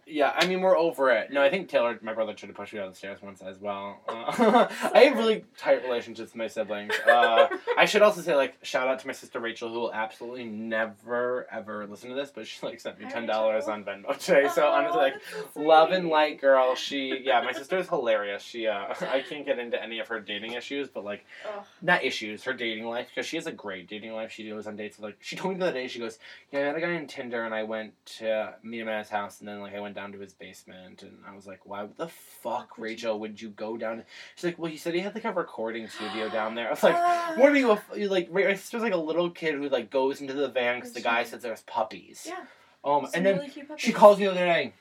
yeah, 0.07 0.33
I 0.37 0.47
mean 0.47 0.61
we're 0.61 0.77
over 0.79 1.11
it. 1.11 1.33
No, 1.33 1.43
I 1.43 1.51
think 1.51 1.69
Taylor, 1.69 1.99
my 2.01 2.13
brother, 2.15 2.33
tried 2.33 2.49
to 2.49 2.55
push 2.55 2.73
me 2.73 2.79
down 2.79 2.91
the 2.91 2.95
stairs 2.97 3.21
once 3.21 3.43
as 3.43 3.59
well. 3.59 4.01
Uh, 4.09 4.69
I 4.95 5.01
have 5.01 5.19
really 5.19 5.45
tight 5.59 5.83
relationships 5.83 6.31
with 6.33 6.37
my 6.37 6.47
siblings. 6.47 6.93
Uh, 7.07 7.49
I 7.77 7.85
should 7.87 8.03
also 8.03 8.21
say 8.21 8.37
like 8.37 8.57
shout 8.63 8.87
out 8.89 9.01
to 9.01 9.07
my 9.07 9.13
sister 9.13 9.41
Rachel, 9.41 9.69
who 9.73 9.81
will 9.81 9.93
absolutely 9.93 10.45
never 10.45 11.47
ever 11.51 11.87
listen 11.87 12.09
to 12.11 12.15
this, 12.15 12.31
but 12.35 12.47
she 12.47 12.65
like 12.65 12.81
sent 12.81 13.01
me 13.01 13.07
ten 13.11 13.27
dollars 13.27 13.67
on 13.67 13.85
Venmo 13.85 14.17
today. 14.19 14.49
So 14.49 14.67
Oh, 14.67 14.73
honestly, 14.73 14.99
like 15.01 15.15
so 15.55 15.61
love 15.61 15.91
and 15.91 16.09
light 16.09 16.41
girl. 16.41 16.75
She 16.75 17.21
yeah, 17.25 17.41
my 17.43 17.53
sister 17.53 17.79
is 17.79 17.89
hilarious. 17.89 18.43
She 18.43 18.67
uh, 18.67 18.95
I 19.01 19.25
can't 19.29 19.45
get 19.45 19.59
into 19.59 19.83
any 19.83 19.99
of 19.99 20.09
her 20.09 20.21
dating 20.21 20.53
issues, 20.53 20.89
but 20.89 21.05
like 21.05 21.25
Ugh. 21.47 21.65
not 21.83 22.05
issues, 22.05 22.45
her 22.45 22.53
dating 22.53 22.87
life 22.87 23.09
because 23.13 23.27
she 23.27 23.37
has 23.37 23.47
a 23.47 23.53
great 23.53 23.89
dating 23.89 24.13
life. 24.13 24.31
She 24.33 24.49
goes 24.49 24.67
on 24.67 24.77
dates 24.77 24.99
with 24.99 25.05
like 25.05 25.17
she 25.21 25.35
told 25.37 25.55
me 25.55 25.61
the 25.61 25.67
other 25.67 25.75
day. 25.75 25.89
She 25.89 25.99
goes, 25.99 26.19
yeah, 26.53 26.61
I 26.61 26.63
met 26.65 26.77
a 26.77 26.81
guy 26.81 26.95
on 26.95 27.07
Tinder 27.07 27.45
and 27.45 27.55
I 27.55 27.65
went 27.65 27.93
to 28.19 28.55
meet 28.63 28.81
him 28.81 28.89
at 28.89 28.99
his 29.01 29.09
house 29.09 29.41
and 29.41 29.49
then 29.49 29.61
like 29.61 29.75
I 29.75 29.81
went 29.81 29.96
down 29.97 30.13
to 30.13 30.19
his 30.21 30.33
basement 30.33 31.03
and 31.03 31.19
I 31.27 31.35
was 31.35 31.47
like, 31.47 31.67
why 31.67 31.89
the 31.97 32.07
fuck, 32.07 32.79
Rachel, 32.79 33.19
would 33.19 33.43
you 33.43 33.49
go 33.49 33.77
down? 33.77 34.05
She's 34.37 34.45
like, 34.45 34.59
well, 34.59 34.71
he 34.71 34.77
said 34.77 34.95
he 34.95 35.01
had 35.01 35.15
like 35.15 35.25
a 35.25 35.33
recording 35.33 35.89
studio 35.89 36.29
down 36.29 36.55
there. 36.55 36.69
I 36.69 36.71
was 36.71 36.83
like. 36.85 36.95
Ah. 36.95 37.35
What 37.37 37.51
are 37.51 37.57
you, 37.57 37.73
a 37.73 37.83
you 37.97 38.09
like? 38.09 38.31
My 38.33 38.55
sister's 38.55 38.83
like 38.83 38.93
a 38.93 38.97
little 38.99 39.31
kid 39.31 39.55
who 39.55 39.69
like 39.69 39.91
goes 39.91 40.21
into 40.21 40.35
the 40.35 40.49
van 40.49 40.77
because 40.77 40.93
the 40.93 41.01
guy 41.01 41.25
says 41.25 41.43
there's 41.43 41.63
puppies. 41.63 42.27
Yeah. 42.29 42.45
Um, 42.85 43.07
Some 43.07 43.11
and 43.15 43.27
then 43.27 43.39
really 43.39 43.53
she 43.79 43.93
calls 43.93 44.19
me 44.19 44.27
the 44.27 44.31
other 44.31 44.45
day. 44.45 44.75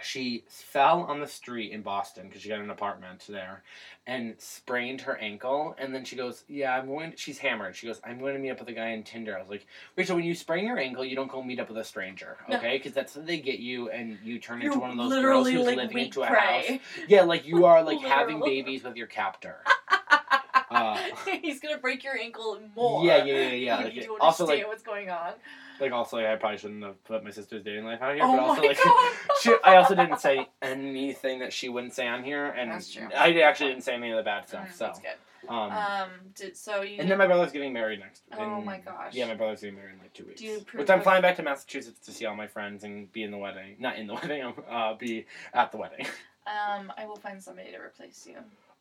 She 0.00 0.44
fell 0.48 1.02
on 1.02 1.20
the 1.20 1.28
street 1.28 1.72
in 1.72 1.82
Boston 1.82 2.26
because 2.26 2.42
she 2.42 2.48
got 2.48 2.60
an 2.60 2.70
apartment 2.70 3.24
there, 3.28 3.62
and 4.06 4.34
sprained 4.38 5.02
her 5.02 5.16
ankle. 5.18 5.76
And 5.78 5.94
then 5.94 6.04
she 6.04 6.16
goes, 6.16 6.44
"Yeah, 6.48 6.76
I'm 6.76 6.86
going." 6.86 7.12
she's 7.16 7.38
hammered. 7.38 7.76
She 7.76 7.86
goes, 7.86 8.00
"I'm 8.04 8.18
going 8.18 8.34
to 8.34 8.40
meet 8.40 8.50
up 8.50 8.58
with 8.58 8.68
a 8.68 8.72
guy 8.72 8.92
on 8.94 9.02
Tinder." 9.02 9.36
I 9.36 9.40
was 9.40 9.50
like, 9.50 9.66
"Rachel, 9.96 10.16
when 10.16 10.24
you 10.24 10.34
sprain 10.34 10.66
your 10.66 10.78
ankle, 10.78 11.04
you 11.04 11.14
don't 11.14 11.30
go 11.30 11.42
meet 11.42 11.60
up 11.60 11.68
with 11.68 11.78
a 11.78 11.84
stranger, 11.84 12.38
okay? 12.50 12.78
Because 12.78 12.92
that's 12.92 13.14
how 13.14 13.20
they 13.20 13.38
get 13.38 13.58
you, 13.58 13.90
and 13.90 14.18
you 14.24 14.38
turn 14.38 14.60
You're 14.60 14.72
into 14.72 14.80
one 14.80 14.90
of 14.90 14.96
those 14.96 15.22
girls 15.22 15.48
who's 15.48 15.66
like 15.66 15.76
living 15.76 15.98
into 15.98 16.22
a 16.22 16.26
house. 16.26 16.64
Yeah, 17.06 17.22
like 17.22 17.46
you 17.46 17.66
are 17.66 17.82
like 17.82 18.00
having 18.04 18.40
babies 18.40 18.84
with 18.84 18.96
your 18.96 19.08
captor." 19.08 19.58
Uh, 20.74 20.98
He's 21.42 21.60
gonna 21.60 21.78
break 21.78 22.02
your 22.04 22.16
ankle 22.18 22.58
more. 22.76 23.04
Yeah, 23.04 23.24
yeah, 23.24 23.34
yeah, 23.34 23.48
yeah. 23.52 23.78
You 23.80 23.84
Like, 23.84 23.94
need 23.94 24.08
also, 24.20 24.44
understand 24.44 24.48
like- 24.62 24.66
what's 24.68 24.82
going 24.82 25.10
on. 25.10 25.32
like 25.80 25.92
also, 25.92 26.18
I 26.18 26.36
probably 26.36 26.58
shouldn't 26.58 26.82
have 26.84 27.02
put 27.04 27.24
my 27.24 27.30
sister's 27.30 27.62
dating 27.64 27.84
life 27.84 28.00
out 28.02 28.14
here, 28.14 28.24
oh 28.24 28.36
but 28.36 28.42
also 28.42 28.60
my 28.62 28.68
like. 28.68 28.78
god. 28.84 29.12
She, 29.42 29.56
I 29.64 29.76
also 29.76 29.94
didn't 29.94 30.20
say 30.20 30.48
anything 30.60 31.40
that 31.40 31.52
she 31.52 31.68
wouldn't 31.68 31.94
say 31.94 32.06
on 32.06 32.22
here, 32.22 32.46
and 32.46 32.70
That's 32.70 32.92
true. 32.92 33.08
I 33.16 33.40
actually 33.40 33.70
didn't 33.70 33.84
say 33.84 33.94
any 33.94 34.10
of 34.10 34.16
the 34.16 34.22
bad 34.22 34.46
stuff. 34.48 34.68
Mm, 34.68 34.72
so, 34.74 34.84
That's 34.86 34.98
good. 35.00 35.48
um, 35.48 35.72
Um. 35.72 36.10
Did, 36.36 36.56
so 36.56 36.82
you. 36.82 36.98
and 37.00 37.10
then 37.10 37.18
my 37.18 37.26
brother's 37.26 37.50
getting 37.52 37.72
married 37.72 37.98
next. 38.00 38.22
Oh 38.38 38.58
in- 38.58 38.64
my 38.64 38.78
gosh. 38.78 39.14
Yeah, 39.14 39.26
my 39.26 39.34
brother's 39.34 39.60
getting 39.62 39.76
married 39.76 39.94
in 39.94 39.98
like 39.98 40.12
two 40.14 40.24
weeks. 40.26 40.40
Do 40.40 40.46
you 40.46 40.64
which 40.74 40.88
I'm 40.90 41.00
flying 41.02 41.22
back 41.22 41.36
to 41.36 41.42
Massachusetts 41.42 41.98
to 42.06 42.12
see 42.12 42.26
all 42.26 42.36
my 42.36 42.46
friends 42.46 42.84
and 42.84 43.10
be 43.12 43.24
in 43.24 43.30
the 43.32 43.38
wedding. 43.38 43.74
Not 43.80 43.96
in 43.96 44.06
the 44.06 44.14
wedding. 44.22 44.52
Uh, 44.70 44.94
be 44.94 45.26
at 45.52 45.72
the 45.72 45.78
wedding. 45.78 46.06
Um. 46.46 46.92
I 46.96 47.06
will 47.06 47.16
find 47.16 47.42
somebody 47.42 47.72
to 47.72 47.78
replace 47.78 48.26
you. 48.28 48.36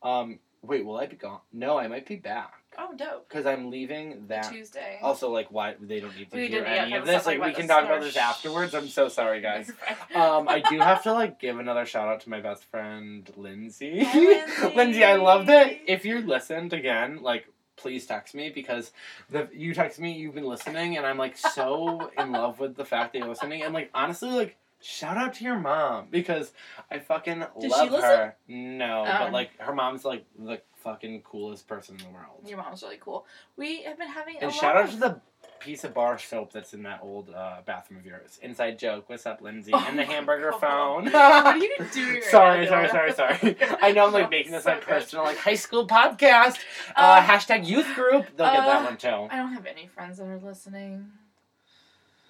Um, 0.08 0.39
wait, 0.62 0.86
will 0.86 0.97
I 0.97 1.07
be 1.07 1.16
gone? 1.16 1.39
No, 1.51 1.78
I 1.78 1.88
might 1.88 2.05
be 2.05 2.16
back 2.16 2.53
Oh, 2.78 2.93
dope. 2.95 3.28
because 3.28 3.45
I'm 3.45 3.70
leaving 3.70 4.28
that. 4.28 4.49
Tuesday. 4.51 4.99
Also, 5.01 5.30
like, 5.30 5.51
why 5.51 5.76
they 5.80 5.99
don't 5.99 6.16
need 6.18 6.32
to 6.32 6.38
We 6.38 6.47
hear 6.47 6.64
any 6.64 6.95
of 6.95 7.05
this. 7.05 7.26
Like, 7.26 7.41
we 7.41 7.51
can 7.53 7.68
talk 7.68 7.84
about 7.86 8.01
this 8.01 8.16
afterwards. 8.16 8.74
I'm 8.74 8.88
so 8.88 9.09
sorry, 9.09 9.41
guys. 9.49 9.70
Um, 10.16 10.47
I 10.47 10.62
do 10.70 10.80
have 10.80 11.03
to 11.03 11.14
like 11.14 11.39
give 11.39 11.59
another 11.59 11.86
shout 11.86 12.07
out 12.07 12.22
to 12.22 12.30
my 12.30 12.39
best 12.39 12.64
friend 12.66 13.30
Lindsay. 13.36 14.03
Hi, 14.03 14.18
Lindsay. 14.20 14.76
Lindsay, 14.78 15.03
I 15.03 15.16
love 15.16 15.47
that. 15.47 15.80
If 15.88 16.05
you're 16.05 16.22
listened 16.22 16.74
again, 16.74 17.22
like 17.22 17.45
please 17.78 18.05
text 18.05 18.36
me 18.36 18.49
because 18.49 18.91
the 19.32 19.49
you 19.53 19.74
text 19.74 19.99
me 19.99 20.12
you've 20.14 20.36
been 20.36 20.45
listening 20.45 20.97
and 20.97 21.05
I'm 21.05 21.18
like 21.18 21.36
so 21.36 22.12
in 22.16 22.32
love 22.32 22.59
with 22.59 22.76
the 22.76 22.86
fact 22.86 23.14
that 23.14 23.20
you're 23.20 23.28
listening 23.28 23.64
and 23.64 23.74
like 23.74 23.89
honestly 23.95 24.30
like 24.30 24.55
shout 24.82 25.18
out 25.18 25.34
to 25.36 25.44
your 25.44 25.60
mom 25.60 26.08
because 26.10 26.52
I 26.90 27.00
fucking 27.00 27.44
Does 27.60 27.72
love 27.72 27.84
she 27.88 27.90
listen? 27.92 28.10
her. 28.10 28.36
No, 28.48 29.04
but 29.06 29.22
Um. 29.28 29.32
like 29.34 29.60
her 29.60 29.74
mom's 29.74 30.04
like 30.06 30.26
the 30.38 30.62
fucking 30.78 31.22
coolest 31.22 31.68
person 31.68 31.96
in 31.98 32.04
the 32.06 32.10
world. 32.10 32.48
Your 32.48 32.58
mom's 32.58 32.82
really 32.84 32.98
cool. 33.00 33.26
We 33.56 33.84
have 33.84 33.98
been 33.98 34.08
having 34.08 34.38
a 34.38 34.40
And 34.40 34.52
lot 34.52 34.56
shout 34.60 34.76
out 34.78 34.86
of- 34.86 34.92
to 34.92 34.98
the 34.98 35.22
piece 35.60 35.84
of 35.84 35.94
bar 35.94 36.18
soap 36.18 36.52
that's 36.52 36.74
in 36.74 36.82
that 36.84 37.00
old 37.04 37.30
uh, 37.30 37.58
bathroom 37.66 38.00
of 38.00 38.06
yours. 38.06 38.40
Inside 38.42 38.80
joke. 38.80 39.08
What's 39.08 39.28
up, 39.28 39.42
Lindsay? 39.42 39.72
Oh 39.74 39.86
and 39.88 39.98
the 39.98 40.06
my 40.06 40.12
hamburger 40.12 40.50
God. 40.52 40.60
phone. 40.62 41.06
what 41.12 41.14
are 41.46 41.58
you 41.58 41.76
doing? 41.94 42.14
Right 42.16 42.24
sorry, 42.32 42.66
now, 42.66 42.70
sorry, 42.88 43.12
Dylan? 43.12 43.16
sorry, 43.16 43.40
sorry. 43.40 43.58
I 43.82 43.92
know 43.92 44.08
I'm 44.08 44.14
like 44.14 44.32
making 44.32 44.52
this 44.54 44.64
So 44.64 44.72
my 44.72 44.76
good. 44.78 44.86
personal 44.88 45.26
like 45.26 45.38
high 45.38 45.54
school 45.56 45.88
podcast. 45.88 46.58
Uh, 46.96 47.20
Um, 47.22 47.26
hashtag 47.30 47.68
youth 47.68 47.94
group. 47.94 48.26
They'll 48.36 48.52
get 48.52 48.66
that 48.66 48.82
uh, 48.82 48.86
one 48.86 48.98
too. 48.98 49.08
I 49.30 49.38
don't 49.38 49.54
have 49.54 49.68
any 49.68 49.86
friends 49.88 50.18
that 50.18 50.26
are 50.28 50.40
listening. 50.40 51.12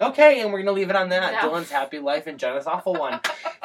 Okay, 0.02 0.40
and 0.40 0.52
we're 0.52 0.58
gonna 0.60 0.72
leave 0.72 0.90
it 0.90 0.96
on 0.96 1.08
that. 1.10 1.34
Dylan's 1.42 1.70
happy 1.70 1.98
life 1.98 2.26
and 2.26 2.38
Jenna's 2.38 2.66
awful 2.66 2.94
one. 2.94 3.20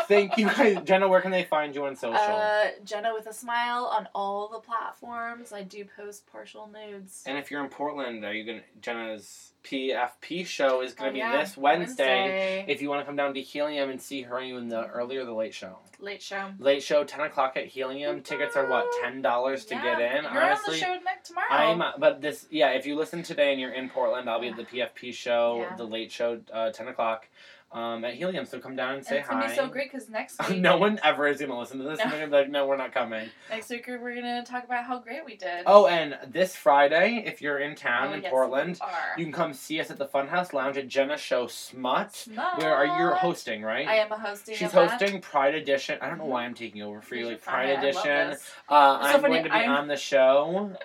Thank 0.07 0.37
you, 0.37 0.47
guys. 0.47 0.77
Jenna. 0.83 1.07
Where 1.07 1.21
can 1.21 1.31
they 1.31 1.43
find 1.43 1.73
you 1.75 1.85
on 1.85 1.95
social? 1.95 2.15
Uh, 2.19 2.65
Jenna 2.85 3.13
with 3.13 3.27
a 3.27 3.33
smile 3.33 3.85
on 3.85 4.07
all 4.13 4.47
the 4.47 4.59
platforms. 4.59 5.51
I 5.51 5.63
do 5.63 5.83
post 5.97 6.25
partial 6.31 6.67
nudes. 6.67 7.23
and 7.25 7.37
if 7.37 7.49
you're 7.51 7.63
in 7.63 7.69
Portland, 7.69 8.23
are 8.23 8.33
you 8.33 8.45
gonna 8.45 8.61
Jenna's 8.81 9.53
PFP 9.71 10.45
show 10.45 10.81
is 10.81 10.93
gonna 10.93 11.09
Oh, 11.09 11.13
be 11.13 11.19
yeah, 11.19 11.37
this 11.41 11.57
Wednesday. 11.57 12.21
Wednesday. 12.21 12.65
If 12.67 12.81
you 12.81 12.89
want 12.89 13.01
to 13.01 13.05
come 13.05 13.15
down 13.15 13.33
to 13.33 13.41
Helium 13.41 13.89
and 13.89 14.01
see 14.01 14.21
her, 14.21 14.41
you 14.41 14.57
in 14.57 14.69
the 14.69 14.85
early 14.87 15.17
or 15.17 15.25
the 15.25 15.33
late 15.33 15.53
show? 15.53 15.79
Late 15.99 16.21
show. 16.21 16.51
Late 16.59 16.83
show, 16.83 17.03
ten 17.03 17.21
o'clock 17.21 17.57
at 17.57 17.65
Helium. 17.65 18.21
Tickets 18.21 18.55
are 18.55 18.69
what 18.69 18.85
ten 19.01 19.21
dollars 19.21 19.65
to 19.65 19.75
Yeah, 19.75 19.83
get 19.99 20.17
in. 20.17 20.23
You're 20.31 20.43
Honestly, 20.43 20.73
on 20.75 20.79
the 20.79 20.85
show 20.85 21.03
next 21.03 21.27
tomorrow. 21.29 21.47
I'm, 21.51 21.99
but 21.99 22.21
this, 22.21 22.45
yeah. 22.49 22.69
If 22.69 22.85
you 22.85 22.95
listen 22.95 23.23
today 23.23 23.51
and 23.51 23.59
you're 23.59 23.73
in 23.73 23.89
Portland, 23.89 24.29
I'll 24.29 24.39
be 24.39 24.47
at 24.49 24.55
the 24.55 24.63
PFP 24.63 25.13
show, 25.13 25.65
Yeah. 25.69 25.75
the 25.75 25.83
late 25.85 26.11
show, 26.11 26.39
uh, 26.53 26.71
ten 26.71 26.87
o'clock, 26.87 27.27
um, 27.71 28.05
at 28.05 28.13
Helium. 28.15 28.45
So 28.45 28.59
come 28.59 28.75
down 28.75 28.89
and 28.89 28.97
And 28.99 29.05
say 29.05 29.19
it's 29.19 29.27
hi. 29.27 29.33
gonna 29.35 29.49
be 29.49 29.55
so 29.55 29.67
great 29.67 29.91
because 29.91 30.09
next 30.09 30.37
week, 30.49 30.59
no 30.59 30.77
one 30.77 30.99
ever 31.03 31.27
is 31.27 31.39
gonna 31.39 31.57
listen 31.59 31.77
to 31.79 31.83
this. 31.83 31.97
No. 31.99 32.03
and 32.05 32.11
They're 32.13 32.19
gonna 32.21 32.31
be 32.31 32.37
like, 32.43 32.49
no, 32.49 32.65
we're 32.67 32.77
not 32.77 32.93
coming. 32.93 33.29
next 33.49 33.69
week 33.69 33.85
we're 33.87 34.15
gonna 34.15 34.43
talk 34.45 34.63
about 34.63 34.85
how 34.85 34.99
great 34.99 35.25
we 35.25 35.35
did. 35.35 35.63
Oh, 35.65 35.87
and 35.87 36.17
this 36.27 36.55
Friday, 36.55 37.23
if 37.25 37.41
you're 37.41 37.59
in 37.59 37.75
town 37.75 38.09
Oh, 38.09 38.13
in 38.13 38.21
yes, 38.23 38.31
Portland, 38.31 38.79
you 39.17 39.25
can 39.25 39.33
come 39.33 39.53
see 39.53 39.79
us 39.81 39.91
at 39.91 39.97
the 39.97 40.05
Funhouse 40.07 40.53
Lounge 40.53 40.77
at 40.77 40.87
Jenna's 40.87 41.19
show 41.21 41.47
Smut. 41.47 42.15
Smart. 42.15 42.59
Where 42.59 42.73
are 42.73 42.85
you 42.85 43.15
hosting, 43.15 43.61
right? 43.61 43.87
I 43.87 43.95
am 43.95 44.11
a 44.11 44.17
hosting. 44.17 44.55
She's 44.55 44.71
that. 44.71 44.89
hosting 44.91 45.21
Pride 45.21 45.55
Edition. 45.55 45.97
I 46.01 46.07
don't 46.09 46.17
know 46.19 46.25
why 46.25 46.45
I'm 46.45 46.53
taking 46.53 46.81
over 46.81 47.01
for 47.01 47.15
you. 47.15 47.27
Like 47.27 47.41
Pride 47.41 47.69
Edition. 47.77 48.37
Uh, 48.69 48.97
I'm 49.01 49.21
funny, 49.21 49.33
going 49.33 49.43
to 49.43 49.49
be 49.49 49.55
I'm- 49.55 49.71
on 49.71 49.87
the 49.87 49.97
show. 49.97 50.71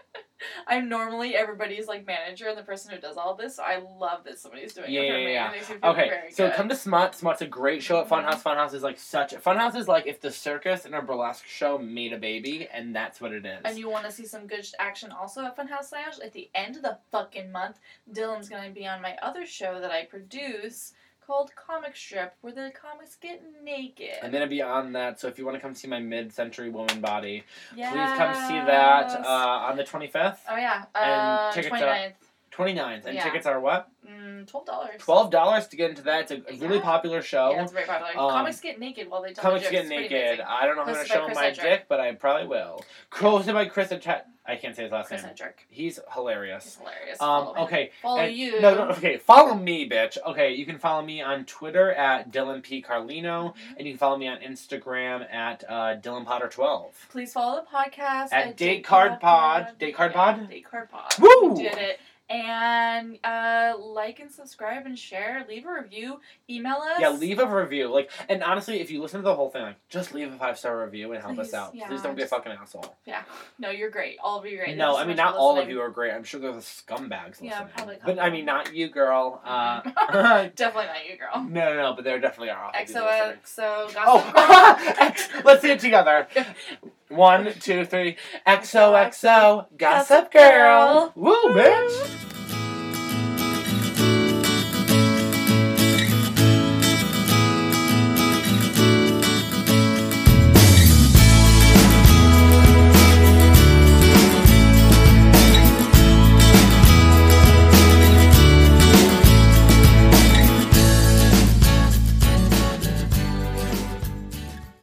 I'm 0.67 0.89
normally 0.89 1.35
everybody's 1.37 1.87
like 1.87 2.07
manager 2.07 2.49
and 2.49 2.57
the 2.59 2.63
person 2.63 2.93
who 2.95 3.01
does 3.01 3.17
all 3.17 3.35
this. 3.35 3.57
So 3.57 3.63
I 3.63 3.79
love 3.99 4.25
that 4.25 4.39
somebody's 4.39 4.75
doing 4.75 4.91
Yeah, 4.91 5.01
it 5.03 5.11
for 5.13 5.19
yeah, 5.19 5.25
me. 5.27 5.33
yeah. 5.33 5.49
It 5.49 5.53
makes 5.53 5.69
me 5.71 5.77
feel 5.77 5.91
Okay, 5.91 6.09
very 6.09 6.33
so 6.33 6.47
good. 6.49 6.57
come 6.57 6.69
to 6.69 6.77
Smut. 6.77 7.15
Smut's 7.15 7.41
a 7.43 7.47
great 7.47 7.83
show 7.83 8.01
at. 8.01 8.09
Funhouse. 8.09 8.43
Mm-hmm. 8.43 8.49
Funhouse 8.49 8.75
is 8.75 8.83
like 8.83 8.99
such. 8.99 9.35
Funhouse 9.35 9.77
is 9.77 9.89
like 9.89 10.07
if 10.07 10.21
the 10.21 10.31
circus 10.31 10.85
and 10.85 10.95
a 10.95 11.03
burlesque 11.03 11.47
show 11.47 11.79
made 11.79 12.13
a 12.13 12.19
baby, 12.19 12.69
and 12.73 12.95
that's 12.95 13.21
what 13.21 13.33
it 13.33 13.45
is. 13.47 13.61
And 13.65 13.79
you 13.79 13.89
want 13.91 14.05
to 14.07 14.13
see 14.13 14.27
some 14.27 14.47
good 14.47 14.67
action 14.79 15.13
also 15.13 15.45
at 15.45 15.57
Funhouse 15.57 15.93
Lounge? 15.93 16.17
At 16.25 16.33
the 16.33 16.51
end 16.55 16.77
of 16.77 16.83
the 16.83 16.99
fucking 17.11 17.51
month, 17.51 17.79
Dylan's 18.13 18.49
going 18.49 18.65
to 18.69 18.75
be 18.75 18.87
on 18.87 19.01
my 19.03 19.17
other 19.23 19.47
show 19.47 19.81
that 19.81 19.91
I 19.91 20.05
produce 20.05 20.93
called 21.27 21.51
Comic 21.55 21.97
Strip, 21.97 22.35
where 22.41 22.53
the 22.53 22.73
comics 22.81 23.17
get 23.17 23.43
naked. 23.63 24.15
I'm 24.23 24.31
gonna 24.31 24.47
be 24.47 24.63
on 24.63 24.93
that, 24.93 25.21
so 25.21 25.29
if 25.29 25.39
you 25.39 25.45
want 25.45 25.57
to 25.57 25.61
come 25.61 25.75
see 25.75 25.89
my 25.89 26.01
mid-century 26.01 26.71
woman 26.71 27.01
body, 27.01 27.45
yes. 27.77 27.93
please 27.93 28.19
come 28.19 28.35
see 28.49 28.55
that 28.67 29.21
uh, 29.25 29.29
on 29.69 29.77
the 29.77 29.85
25th, 29.85 30.39
oh, 30.49 30.57
yeah. 30.57 30.85
and 30.95 31.13
Uh, 31.13 31.53
tickets 31.53 31.73
are- 31.75 31.79
29th. 31.79 32.13
29th, 32.53 33.07
and 33.07 33.15
Yeah. 33.15 33.23
tickets 33.25 33.47
are 33.47 33.59
what? 33.61 33.89
Mm, 34.07 34.47
$12. 34.47 34.99
Twelve 34.99 35.31
dollars 35.31 35.69
to 35.69 35.77
get 35.77 35.89
into 35.89 36.03
that. 36.03 36.31
It's 36.31 36.33
a 36.33 36.67
really 36.67 36.81
popular 36.81 37.23
show. 37.23 37.53
Yeah, 37.53 37.63
it's 37.63 37.73
very 37.73 37.87
popular. 37.87 38.11
Um, 38.23 38.31
comics 38.31 38.61
get 38.61 38.79
naked 38.79 39.09
while 39.09 39.23
they 39.23 39.33
tell 39.33 39.43
Comics 39.45 39.65
the 39.67 39.71
get 39.71 39.83
jokes. 39.85 39.93
It's 39.95 40.11
naked. 40.13 40.41
I 40.41 40.67
don't 40.67 40.77
know 40.77 40.85
how 40.85 40.93
to 41.03 41.09
show 41.09 41.29
my 41.29 41.51
Edrick. 41.51 41.63
dick, 41.63 41.85
but 41.89 41.99
I 42.01 42.13
probably 42.13 42.47
will. 42.47 42.85
Hosted 43.11 43.55
by 43.55 43.65
Chris 43.67 43.89
Edrick. 43.89 44.23
I 44.45 44.57
can't 44.57 44.75
say 44.75 44.83
his 44.83 44.91
last 44.93 45.07
Chris 45.07 45.23
name. 45.23 45.33
He's 45.71 46.01
hilarious. 46.13 46.77
hilarious. 46.77 47.21
Um, 47.21 47.45
Follow 47.45 47.57
okay. 47.65 47.91
Follow 48.03 48.19
and- 48.23 48.35
you. 48.35 48.61
No, 48.61 48.75
no, 48.75 48.89
okay. 48.91 49.17
Follow 49.17 49.55
me, 49.55 49.89
bitch. 49.89 50.19
Okay, 50.27 50.53
you 50.55 50.67
can 50.67 50.79
follow 50.79 51.01
me 51.03 51.23
on 51.23 51.45
Twitter 51.45 51.93
at 51.93 52.33
Dylan 52.33 52.61
P 52.63 52.83
Carlino, 52.83 53.55
Mhm. 53.55 53.77
and 53.79 53.87
you 53.87 53.93
can 53.93 53.99
follow 53.99 54.17
me 54.17 54.27
on 54.27 54.39
Instagram 54.41 55.33
at 55.33 55.63
uh, 55.69 55.97
Dylan 55.97 56.25
Potter 56.27 56.49
twelve. 56.49 57.07
Please 57.11 57.33
follow 57.33 57.61
the 57.61 57.67
podcast 57.69 58.33
At 58.33 58.57
Date 58.57 58.85
Card 58.85 59.21
Pod. 59.21 59.79
Date 59.79 59.95
Card 59.95 60.13
Pod? 60.13 60.49
Date 60.51 60.65
Card 60.69 60.91
Pod. 60.91 61.13
Woo! 61.21 61.53
We 61.55 61.63
did 61.63 61.79
it. 61.79 62.01
And 62.33 63.19
uh, 63.25 63.75
like 63.79 64.19
and 64.21 64.31
subscribe 64.31 64.87
and 64.87 64.99
share. 64.99 65.45
Leave 65.49 65.67
a 65.67 65.73
review. 65.73 66.19
Email 66.49 66.77
us. 66.77 66.99
Yeah, 67.01 67.11
leave 67.11 67.39
a 67.39 67.47
review. 67.47 67.89
Like, 67.89 68.11
and 68.29 68.43
honestly, 68.43 68.81
if 68.81 68.91
you 68.91 69.03
listen 69.03 69.21
to 69.21 69.25
the 69.25 69.35
whole 69.35 69.51
thing, 69.51 69.63
like, 69.63 69.77
just 69.91 70.15
leave 70.15 70.33
a 70.33 70.37
five 70.39 70.59
star 70.59 70.83
review 70.83 71.13
and 71.13 71.23
help 71.23 71.39
us 71.39 71.53
out. 71.53 71.75
yeah, 71.75 71.89
Please 71.89 72.01
don't 72.01 72.15
be 72.15 72.23
a 72.23 72.25
just- 72.25 72.31
fucking 72.35 72.53
asshole. 72.53 72.97
Yeah. 73.05 73.23
No, 73.59 73.71
you're 73.71 73.91
great. 73.91 74.17
All 74.21 74.39
of 74.41 74.47
you 74.47 74.59
are 74.61 74.65
great. 74.65 74.77
No, 74.77 74.97
Thank 74.97 74.97
you 74.97 74.99
I 74.99 75.03
so 75.03 75.07
mean 75.09 75.17
much 75.17 75.25
not 75.25 75.33
for 75.35 75.39
all 75.39 75.51
of 75.51 75.57
listening. 75.59 75.77
you 75.77 75.83
are 75.83 75.91
great. 75.91 76.13
I'm 76.13 76.25
sure 76.25 76.41
there's 76.41 76.65
scumbags 76.89 77.29
listening. 77.41 77.51
Yeah, 77.51 77.63
probably 77.77 77.95
a 77.97 77.99
But 78.05 78.13
I 78.13 78.15
couple. 78.17 78.31
mean, 78.33 78.45
not 78.45 78.75
you, 78.75 78.89
girl. 78.89 79.41
Uh, 79.53 79.83
Definitely 80.57 80.87
not 80.87 81.09
you, 81.09 81.19
girl. 81.19 81.45
no, 81.45 81.75
no, 81.75 81.83
no. 81.83 81.93
But 81.95 82.05
there 82.05 82.19
definitely 82.19 82.51
are. 82.51 82.65
awful 82.65 82.85
people 82.87 83.03
listening. 83.03 83.37
XOXO 83.45 83.95
Gossip 83.95 84.35
Girl. 84.35 84.35
Oh, 84.37 84.95
X- 84.99 85.29
let's 85.45 85.63
say 85.63 85.73
it 85.73 85.81
together. 85.81 86.27
One, 87.13 87.53
two, 87.61 87.85
three. 87.85 88.17
XOXO 88.47 89.67
Gossip 89.77 90.33
Girl. 90.33 91.13
Woo, 91.15 91.35
bitch. 91.51 92.32